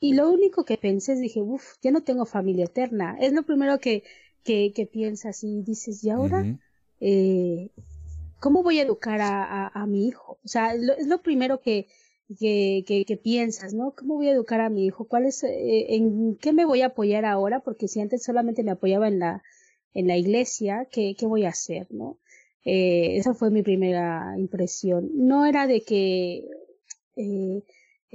y 0.00 0.14
lo 0.14 0.30
único 0.30 0.64
que 0.64 0.78
pensé 0.78 1.14
es, 1.14 1.20
dije, 1.20 1.42
uff, 1.42 1.64
ya 1.82 1.90
no 1.92 2.02
tengo 2.04 2.26
familia 2.26 2.66
eterna. 2.66 3.16
Es 3.20 3.32
lo 3.32 3.44
primero 3.44 3.80
que, 3.80 4.04
que, 4.44 4.72
que 4.74 4.86
piensas 4.86 5.44
y 5.44 5.62
dices, 5.62 6.04
¿y 6.04 6.10
ahora? 6.10 6.48
Eh, 7.00 7.70
¿cómo 8.40 8.62
voy 8.62 8.78
a 8.78 8.82
educar 8.82 9.20
a, 9.20 9.44
a, 9.66 9.82
a 9.82 9.86
mi 9.86 10.06
hijo? 10.08 10.38
O 10.44 10.48
sea, 10.48 10.74
lo- 10.74 10.94
es 10.94 11.06
lo 11.08 11.22
primero 11.22 11.60
que, 11.60 11.88
que, 12.38 12.84
que, 12.86 13.04
que 13.04 13.16
piensas, 13.16 13.74
¿no? 13.74 13.94
¿Cómo 13.96 14.16
voy 14.16 14.28
a 14.28 14.32
educar 14.32 14.60
a 14.60 14.70
mi 14.70 14.86
hijo? 14.86 15.06
¿Cuál 15.06 15.26
es, 15.26 15.44
eh, 15.44 15.94
en 15.96 16.36
qué 16.36 16.52
me 16.52 16.64
voy 16.66 16.82
a 16.82 16.86
apoyar 16.88 17.24
ahora? 17.24 17.60
Porque 17.60 17.88
si 17.88 18.00
antes 18.00 18.24
solamente 18.24 18.62
me 18.64 18.72
apoyaba 18.72 19.08
en 19.08 19.18
la, 19.20 19.42
en 19.94 20.06
la 20.08 20.16
iglesia, 20.16 20.88
¿qué, 20.90 21.14
qué 21.18 21.26
voy 21.26 21.44
a 21.44 21.50
hacer, 21.50 21.86
no? 21.90 22.18
Eh, 22.64 23.16
esa 23.18 23.34
fue 23.34 23.50
mi 23.50 23.62
primera 23.62 24.34
impresión. 24.38 25.10
No 25.14 25.46
era 25.46 25.66
de 25.66 25.82
que 25.82 26.44
eh, 27.16 27.62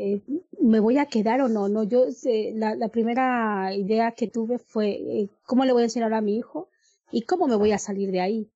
eh, 0.02 0.22
me 0.60 0.80
voy 0.80 0.98
a 0.98 1.06
quedar 1.06 1.42
o 1.42 1.48
no, 1.48 1.70
no. 1.70 1.84
Yo 1.84 2.06
eh, 2.26 2.54
la, 2.56 2.88
primera 2.90 3.74
idea 3.76 4.14
que 4.14 4.28
tuve 4.28 4.58
fue 4.58 4.90
eh, 4.90 5.30
cómo 5.46 5.66
le 5.66 5.74
voy 5.74 5.84
a 5.84 5.86
enseñar 5.86 6.14
a 6.14 6.22
mi 6.22 6.38
hijo 6.38 6.70
y 7.12 7.24
cómo 7.24 7.48
me 7.48 7.56
voy 7.56 7.72
a 7.72 7.78
salir 7.78 8.12
de 8.12 8.22
ahí, 8.22 8.52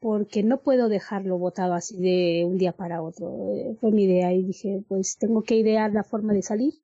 porque 0.00 0.42
no 0.42 0.62
puedo 0.62 0.88
dejarlo 0.88 1.38
botado 1.38 1.74
así 1.74 1.96
de 1.98 2.44
un 2.44 2.58
día 2.58 2.72
para 2.72 3.02
otro. 3.02 3.54
Eh, 3.54 3.76
fue 3.80 3.92
mi 3.92 4.04
idea 4.04 4.32
y 4.32 4.42
dije, 4.42 4.82
pues 4.88 5.18
tengo 5.18 5.42
que 5.42 5.56
idear 5.56 5.92
la 5.92 6.04
forma 6.04 6.32
de 6.32 6.42
salir 6.42 6.74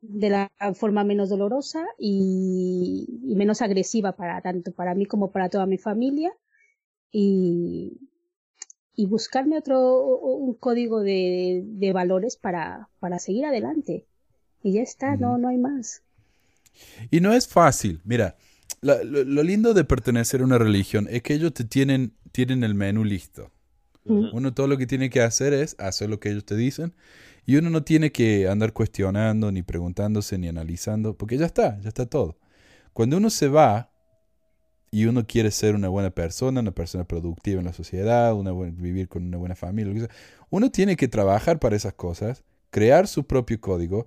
de 0.00 0.30
la 0.30 0.50
forma 0.74 1.04
menos 1.04 1.28
dolorosa 1.28 1.86
y, 1.96 3.06
y 3.24 3.36
menos 3.36 3.62
agresiva 3.62 4.16
para 4.16 4.40
tanto 4.40 4.72
para 4.72 4.96
mí 4.96 5.06
como 5.06 5.30
para 5.30 5.48
toda 5.48 5.64
mi 5.66 5.78
familia 5.78 6.32
y, 7.12 8.00
y 8.96 9.06
buscarme 9.06 9.58
otro 9.58 10.18
un 10.20 10.54
código 10.54 11.00
de, 11.00 11.62
de 11.64 11.92
valores 11.92 12.36
para, 12.36 12.88
para 13.00 13.18
seguir 13.18 13.46
adelante. 13.46 14.06
Y 14.62 14.74
ya 14.74 14.82
está, 14.82 15.16
no, 15.16 15.38
no 15.38 15.48
hay 15.48 15.58
más. 15.58 16.02
Y 17.10 17.20
no 17.20 17.32
es 17.32 17.48
fácil. 17.48 18.00
Mira, 18.04 18.36
la- 18.80 19.02
lo, 19.04 19.24
lo 19.24 19.42
lindo 19.42 19.74
de 19.74 19.84
pertenecer 19.84 20.40
a 20.40 20.44
una 20.44 20.58
religión 20.58 21.06
es 21.10 21.22
que 21.22 21.34
ellos 21.34 21.52
te 21.54 21.64
tienen, 21.64 22.14
tienen 22.32 22.64
el 22.64 22.74
menú 22.74 23.04
listo. 23.04 23.50
Mm. 24.06 24.28
Uno 24.32 24.54
todo 24.54 24.68
lo 24.68 24.78
que 24.78 24.86
tiene 24.88 25.10
que 25.10 25.22
hacer 25.22 25.52
es 25.54 25.76
hacer 25.80 26.10
lo 26.10 26.20
que 26.20 26.30
ellos 26.30 26.44
te 26.46 26.56
dicen 26.56 26.94
y 27.46 27.56
uno 27.56 27.70
no 27.70 27.84
tiene 27.84 28.12
que 28.12 28.48
andar 28.48 28.74
cuestionando, 28.74 29.52
ni 29.52 29.62
preguntándose, 29.62 30.38
ni 30.38 30.48
analizando, 30.48 31.16
porque 31.16 31.38
ya 31.38 31.46
está, 31.46 31.80
ya 31.80 31.88
está 31.88 32.06
todo. 32.06 32.38
Cuando 32.94 33.18
uno 33.18 33.30
se 33.30 33.48
va 33.48 33.91
y 34.94 35.06
uno 35.06 35.26
quiere 35.26 35.50
ser 35.50 35.74
una 35.74 35.88
buena 35.88 36.10
persona, 36.10 36.60
una 36.60 36.70
persona 36.70 37.04
productiva 37.04 37.58
en 37.60 37.64
la 37.66 37.72
sociedad, 37.72 38.34
una 38.34 38.52
vivir 38.52 39.08
con 39.08 39.24
una 39.24 39.38
buena 39.38 39.56
familia, 39.56 39.88
lo 39.92 39.94
que 39.94 40.06
sea, 40.06 40.16
uno 40.50 40.70
tiene 40.70 40.96
que 40.96 41.08
trabajar 41.08 41.58
para 41.58 41.74
esas 41.74 41.94
cosas, 41.94 42.44
crear 42.70 43.08
su 43.08 43.24
propio 43.26 43.58
código, 43.60 44.06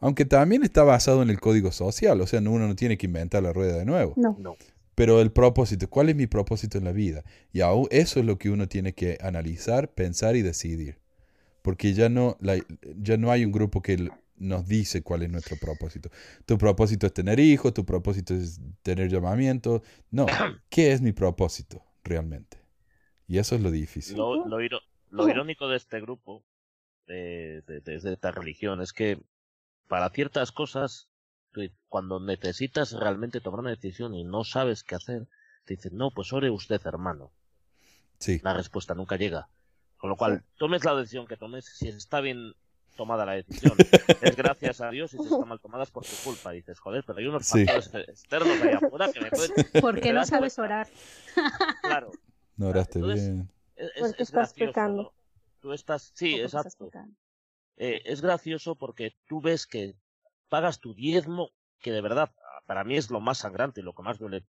aunque 0.00 0.24
también 0.24 0.64
está 0.64 0.82
basado 0.84 1.22
en 1.22 1.28
el 1.30 1.38
código 1.38 1.70
social, 1.70 2.20
o 2.20 2.26
sea, 2.26 2.40
no- 2.40 2.50
uno 2.50 2.66
no 2.66 2.74
tiene 2.74 2.96
que 2.98 3.06
inventar 3.06 3.42
la 3.42 3.52
rueda 3.52 3.76
de 3.76 3.84
nuevo. 3.84 4.14
No. 4.16 4.34
no. 4.40 4.56
Pero 4.94 5.20
el 5.20 5.30
propósito, 5.32 5.88
¿cuál 5.88 6.08
es 6.08 6.16
mi 6.16 6.26
propósito 6.26 6.76
en 6.78 6.84
la 6.84 6.92
vida? 6.92 7.24
Y 7.52 7.60
aún 7.60 7.86
eso 7.90 8.18
es 8.20 8.26
lo 8.26 8.38
que 8.38 8.50
uno 8.50 8.68
tiene 8.68 8.94
que 8.94 9.18
analizar, 9.20 9.90
pensar 9.92 10.34
y 10.36 10.42
decidir. 10.42 10.98
Porque 11.62 11.92
ya 11.94 12.08
no, 12.08 12.36
la- 12.40 12.58
ya 13.02 13.16
no 13.18 13.30
hay 13.30 13.44
un 13.44 13.52
grupo 13.52 13.82
que 13.82 14.08
nos 14.42 14.66
dice 14.66 15.02
cuál 15.02 15.22
es 15.22 15.30
nuestro 15.30 15.56
propósito. 15.56 16.10
Tu 16.46 16.58
propósito 16.58 17.06
es 17.06 17.14
tener 17.14 17.40
hijos, 17.40 17.72
tu 17.74 17.84
propósito 17.84 18.34
es 18.34 18.60
tener 18.82 19.08
llamamiento. 19.08 19.82
No, 20.10 20.26
¿qué 20.70 20.92
es 20.92 21.00
mi 21.00 21.12
propósito 21.12 21.84
realmente? 22.04 22.58
Y 23.28 23.38
eso 23.38 23.54
es 23.54 23.62
lo 23.62 23.70
difícil. 23.70 24.16
Lo, 24.16 24.48
lo, 24.48 24.60
iro- 24.60 24.80
lo 25.10 25.28
irónico 25.28 25.68
de 25.68 25.76
este 25.76 26.00
grupo, 26.00 26.44
de, 27.06 27.62
de- 27.66 27.80
de- 27.80 28.00
de 28.00 28.12
esta 28.14 28.30
religión, 28.32 28.80
es 28.82 28.92
que 28.92 29.20
para 29.88 30.10
ciertas 30.10 30.52
cosas, 30.52 31.08
cuando 31.88 32.20
necesitas 32.20 32.92
realmente 32.92 33.40
tomar 33.40 33.60
una 33.60 33.70
decisión 33.70 34.14
y 34.14 34.24
no 34.24 34.44
sabes 34.44 34.84
qué 34.84 34.94
hacer, 34.96 35.28
te 35.64 35.76
dicen, 35.76 35.96
no, 35.96 36.10
pues 36.10 36.32
ore 36.32 36.50
usted, 36.50 36.80
hermano. 36.86 37.32
Sí, 38.18 38.40
La 38.42 38.52
respuesta 38.52 38.94
nunca 38.94 39.16
llega. 39.16 39.48
Con 39.96 40.10
lo 40.10 40.16
cual, 40.16 40.44
tomes 40.58 40.84
la 40.84 40.94
decisión 40.94 41.26
que 41.26 41.36
tomes, 41.38 41.64
si 41.64 41.88
está 41.88 42.20
bien 42.20 42.52
tomada 42.96 43.24
la 43.26 43.32
decisión, 43.32 43.76
es 44.20 44.36
gracias 44.36 44.80
a 44.80 44.90
Dios 44.90 45.12
y 45.14 45.18
si 45.18 45.24
está 45.24 45.44
mal 45.44 45.60
tomada 45.60 45.84
es 45.84 45.90
por 45.90 46.04
tu 46.04 46.16
culpa. 46.22 46.50
Dices, 46.52 46.78
joder, 46.78 47.04
pero 47.06 47.18
hay 47.18 47.26
unos 47.26 47.46
Sí. 47.46 47.64
factores 47.66 48.08
externos 48.08 48.60
ahí 48.62 48.72
afuera 48.74 49.10
que 49.12 49.20
me 49.20 49.30
pueden... 49.30 49.50
¿Por 49.80 49.94
qué 49.96 50.00
Te 50.08 50.12
no 50.12 50.24
sabes 50.24 50.56
cuenta. 50.56 50.74
orar? 50.74 50.88
Claro, 51.82 52.12
no 52.56 52.68
oraste 52.68 52.98
Entonces, 52.98 53.28
bien. 53.28 53.50
es, 53.76 53.86
es- 53.86 53.92
Porque 54.00 54.22
es 54.22 54.28
estás 54.28 54.32
gracioso, 54.32 54.70
pecando. 54.70 55.02
¿no? 55.04 55.12
Tú 55.60 55.72
estás... 55.72 56.12
Sí, 56.14 56.32
¿Por 56.32 56.40
qué 56.40 56.44
estás 56.46 56.66
exacto. 56.66 56.90
eh, 57.76 58.02
es 58.04 58.20
gracioso 58.20 58.74
porque 58.76 59.16
tú 59.26 59.40
ves 59.40 59.66
que 59.66 59.94
pagas 60.48 60.78
tu 60.80 60.94
diezmo, 60.94 61.50
que 61.80 61.90
de 61.92 62.00
verdad 62.00 62.30
para 62.66 62.84
mí 62.84 62.96
es 62.96 63.10
lo 63.10 63.20
más 63.20 63.38
sangrante 63.38 63.80
y 63.80 63.84
lo 63.84 63.94
que 63.94 64.02
más 64.02 64.18
duele. 64.18 64.44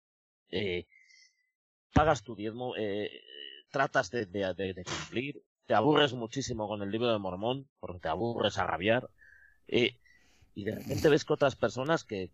Eh, 0.52 0.88
pagas 1.94 2.24
tu 2.24 2.36
diezmo, 2.36 2.74
eh, 2.78 3.10
tratas 3.72 4.10
de, 4.12 4.26
de- 4.26 4.54
de- 4.54 4.74
de 4.74 4.84
cumplir, 4.84 5.42
te 5.70 5.76
aburres 5.76 6.14
muchísimo 6.14 6.68
con 6.68 6.82
el 6.82 6.90
libro 6.90 7.12
de 7.12 7.20
Mormón, 7.20 7.68
porque 7.80 8.00
te 8.00 8.08
aburres 8.08 8.58
a 8.58 8.66
rabiar, 8.66 9.08
eh, 9.68 10.00
y 10.56 10.64
de 10.64 10.74
repente 10.74 11.10
ves 11.10 11.26
que 11.26 11.34
otras 11.34 11.56
personas 11.56 12.04
que, 12.04 12.32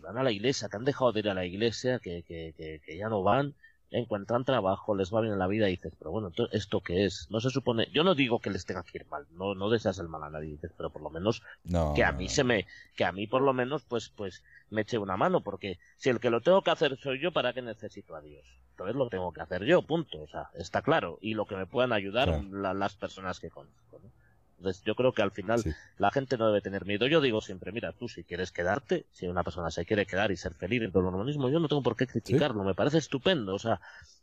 van 0.00 0.18
a 0.18 0.22
la 0.22 0.30
iglesia, 0.30 0.68
que 0.68 0.76
han 0.76 0.84
dejado 0.84 1.10
de 1.10 1.18
ir 1.18 1.28
a 1.30 1.34
la 1.34 1.44
iglesia, 1.44 1.98
que, 1.98 2.22
que 2.22 2.96
ya 2.96 3.08
no 3.08 3.24
van, 3.24 3.56
encuentran 3.98 4.44
trabajo, 4.44 4.94
les 4.94 5.12
va 5.12 5.20
bien 5.20 5.32
en 5.34 5.38
la 5.38 5.46
vida 5.46 5.68
y 5.68 5.72
dices, 5.72 5.94
pero 5.98 6.10
bueno, 6.10 6.28
entonces, 6.28 6.54
¿esto 6.60 6.82
qué 6.82 7.04
es? 7.06 7.26
No 7.30 7.40
se 7.40 7.50
supone, 7.50 7.88
yo 7.92 8.04
no 8.04 8.14
digo 8.14 8.40
que 8.40 8.50
les 8.50 8.64
tenga 8.66 8.82
que 8.84 8.98
ir 8.98 9.06
mal, 9.06 9.26
no, 9.30 9.54
no 9.54 9.70
deseas 9.70 9.98
el 9.98 10.08
mal 10.08 10.22
a 10.24 10.30
nadie, 10.30 10.50
dices, 10.52 10.72
pero 10.76 10.90
por 10.90 11.02
lo 11.02 11.10
menos 11.10 11.42
No, 11.64 11.84
que 11.92 12.04
a 12.04 12.12
mí 12.12 12.28
no. 12.28 12.28
se 12.28 12.44
me, 12.44 12.66
que 12.96 13.04
a 13.04 13.12
mí 13.12 13.26
por 13.26 13.42
lo 13.42 13.52
menos 13.52 13.84
pues, 13.84 14.10
pues 14.10 14.42
me 14.70 14.82
eche 14.82 14.98
una 14.98 15.16
mano, 15.16 15.42
porque 15.42 15.78
si 15.96 16.10
el 16.10 16.20
que 16.20 16.30
lo 16.30 16.40
tengo 16.42 16.62
que 16.62 16.70
hacer 16.70 16.96
soy 16.98 17.20
yo, 17.20 17.32
¿para 17.32 17.52
qué 17.52 17.62
necesito 17.62 18.14
a 18.16 18.20
Dios? 18.20 18.44
Entonces 18.70 18.96
lo 18.96 19.08
tengo 19.08 19.32
que 19.32 19.40
hacer 19.42 19.64
yo, 19.64 19.82
punto, 19.86 20.22
o 20.22 20.26
sea, 20.28 20.48
está 20.54 20.82
claro, 20.82 21.18
y 21.20 21.34
lo 21.34 21.46
que 21.46 21.56
me 21.56 21.66
puedan 21.66 21.92
ayudar 21.92 22.28
Claro. 22.28 22.44
la- 22.50 22.74
las 22.74 22.96
personas 22.96 23.38
que 23.40 23.50
conozco, 23.50 24.00
¿no? 24.02 24.12
Entonces 24.64 24.82
yo 24.84 24.94
creo 24.94 25.12
que 25.12 25.20
al 25.20 25.30
final 25.30 25.62
Sí. 25.62 25.72
la 25.98 26.10
gente 26.10 26.38
no 26.38 26.46
debe 26.46 26.62
tener 26.62 26.86
miedo. 26.86 27.06
Yo 27.06 27.20
digo 27.20 27.42
siempre, 27.42 27.70
mira, 27.70 27.92
tú 27.92 28.08
si 28.08 28.24
quieres 28.24 28.50
quedarte, 28.50 29.04
si 29.12 29.26
una 29.26 29.44
persona 29.44 29.70
se 29.70 29.84
quiere 29.84 30.06
quedar 30.06 30.30
y 30.32 30.36
ser 30.36 30.54
feliz 30.54 30.80
dentro 30.80 31.02
del 31.02 31.10
mormonismo, 31.10 31.50
yo 31.50 31.60
no 31.60 31.68
tengo 31.68 31.82
por 31.82 31.96
qué 31.96 32.06
criticarlo, 32.06 32.64
me 32.64 32.74
parece 32.74 32.96
estupendo, 32.98 33.54
o 33.54 33.58
sea, 33.58 33.78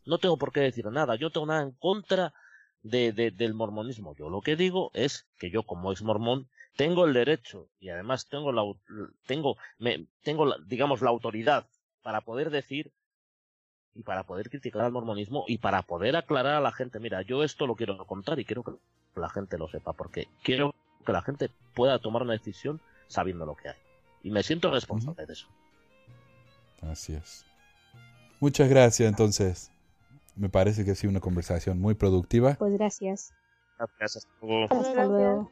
no 0.06 0.18
tengo 0.18 0.38
por 0.38 0.52
qué 0.52 0.62
decir 0.62 0.86
nada, 0.88 1.16
yo 1.16 1.30
tengo 1.30 1.46
nada 1.46 1.62
en 1.62 1.72
contra 1.74 2.34
de, 2.82 3.12
de- 3.14 3.30
del 3.30 3.54
mormonismo. 3.54 4.16
Yo 4.16 4.30
lo 4.32 4.42
que 4.42 4.56
digo 4.56 4.90
es 4.96 5.28
que 5.38 5.52
yo 5.52 5.62
como 5.62 5.92
ex 5.92 6.02
mormón 6.02 6.48
tengo 6.76 7.06
el 7.06 7.14
derecho 7.14 7.70
y 7.80 7.90
además 7.90 8.28
tengo 8.28 8.52
la, 8.52 8.64
tengo, 9.28 9.58
me, 9.78 10.08
tengo 10.24 10.48
la- 10.48 10.58
digamos 10.66 11.02
la 11.04 11.12
autoridad 11.12 11.68
para 12.02 12.22
poder 12.22 12.50
decir 12.50 12.92
y 13.96 14.04
para 14.04 14.24
poder 14.24 14.50
criticar 14.50 14.84
al 14.84 14.92
mormonismo 14.92 15.44
y 15.48 15.58
para 15.58 15.82
poder 15.82 16.16
aclarar 16.16 16.56
a 16.56 16.62
la 16.62 16.72
gente, 16.72 17.00
mira, 17.00 17.22
yo 17.22 17.44
esto 17.44 17.68
lo 17.68 17.76
quiero 17.76 17.98
contar 18.06 18.40
y 18.40 18.46
quiero 18.46 18.64
que 18.64 18.72
la 19.16 19.30
gente 19.30 19.58
lo 19.58 19.68
sepa, 19.68 19.94
porque 19.94 20.28
quiero 20.44 20.74
que 21.06 21.12
la 21.12 21.22
gente 21.22 21.50
pueda 21.74 22.00
tomar 22.00 22.22
una 22.22 22.34
decisión 22.34 22.80
sabiendo 23.08 23.46
lo 23.46 23.56
que 23.56 23.70
hay. 23.70 23.76
Y 24.24 24.32
me 24.32 24.44
siento 24.44 24.72
responsable 24.72 25.26
de 25.26 25.34
eso. 25.34 25.48
Así 26.82 27.14
es. 27.14 27.46
Muchas 28.40 28.70
gracias 28.70 29.10
entonces. 29.10 29.72
Me 30.36 30.50
parece 30.50 30.86
que 30.86 30.92
ha 30.92 30.96
sido 30.96 31.12
una 31.12 31.20
conversación 31.20 31.80
muy 31.80 31.94
productiva. 31.94 32.56
Pues 32.56 32.74
gracias. 32.74 33.34
Gracias. 33.78 34.18
Hasta 34.18 34.46
luego. 34.46 34.68
Hasta 34.74 35.06
luego. 35.06 35.52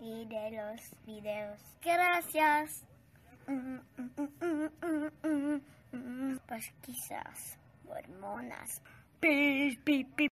y 0.00 0.24
de 0.26 0.50
los 0.50 0.80
videos? 1.06 1.60
Gracias. 1.82 2.84
Mm, 3.46 3.78
mm, 3.96 4.10
mormonas. 7.84 8.82
Pi, 9.20 9.78
pi, 9.84 10.04
pi. 10.04 10.28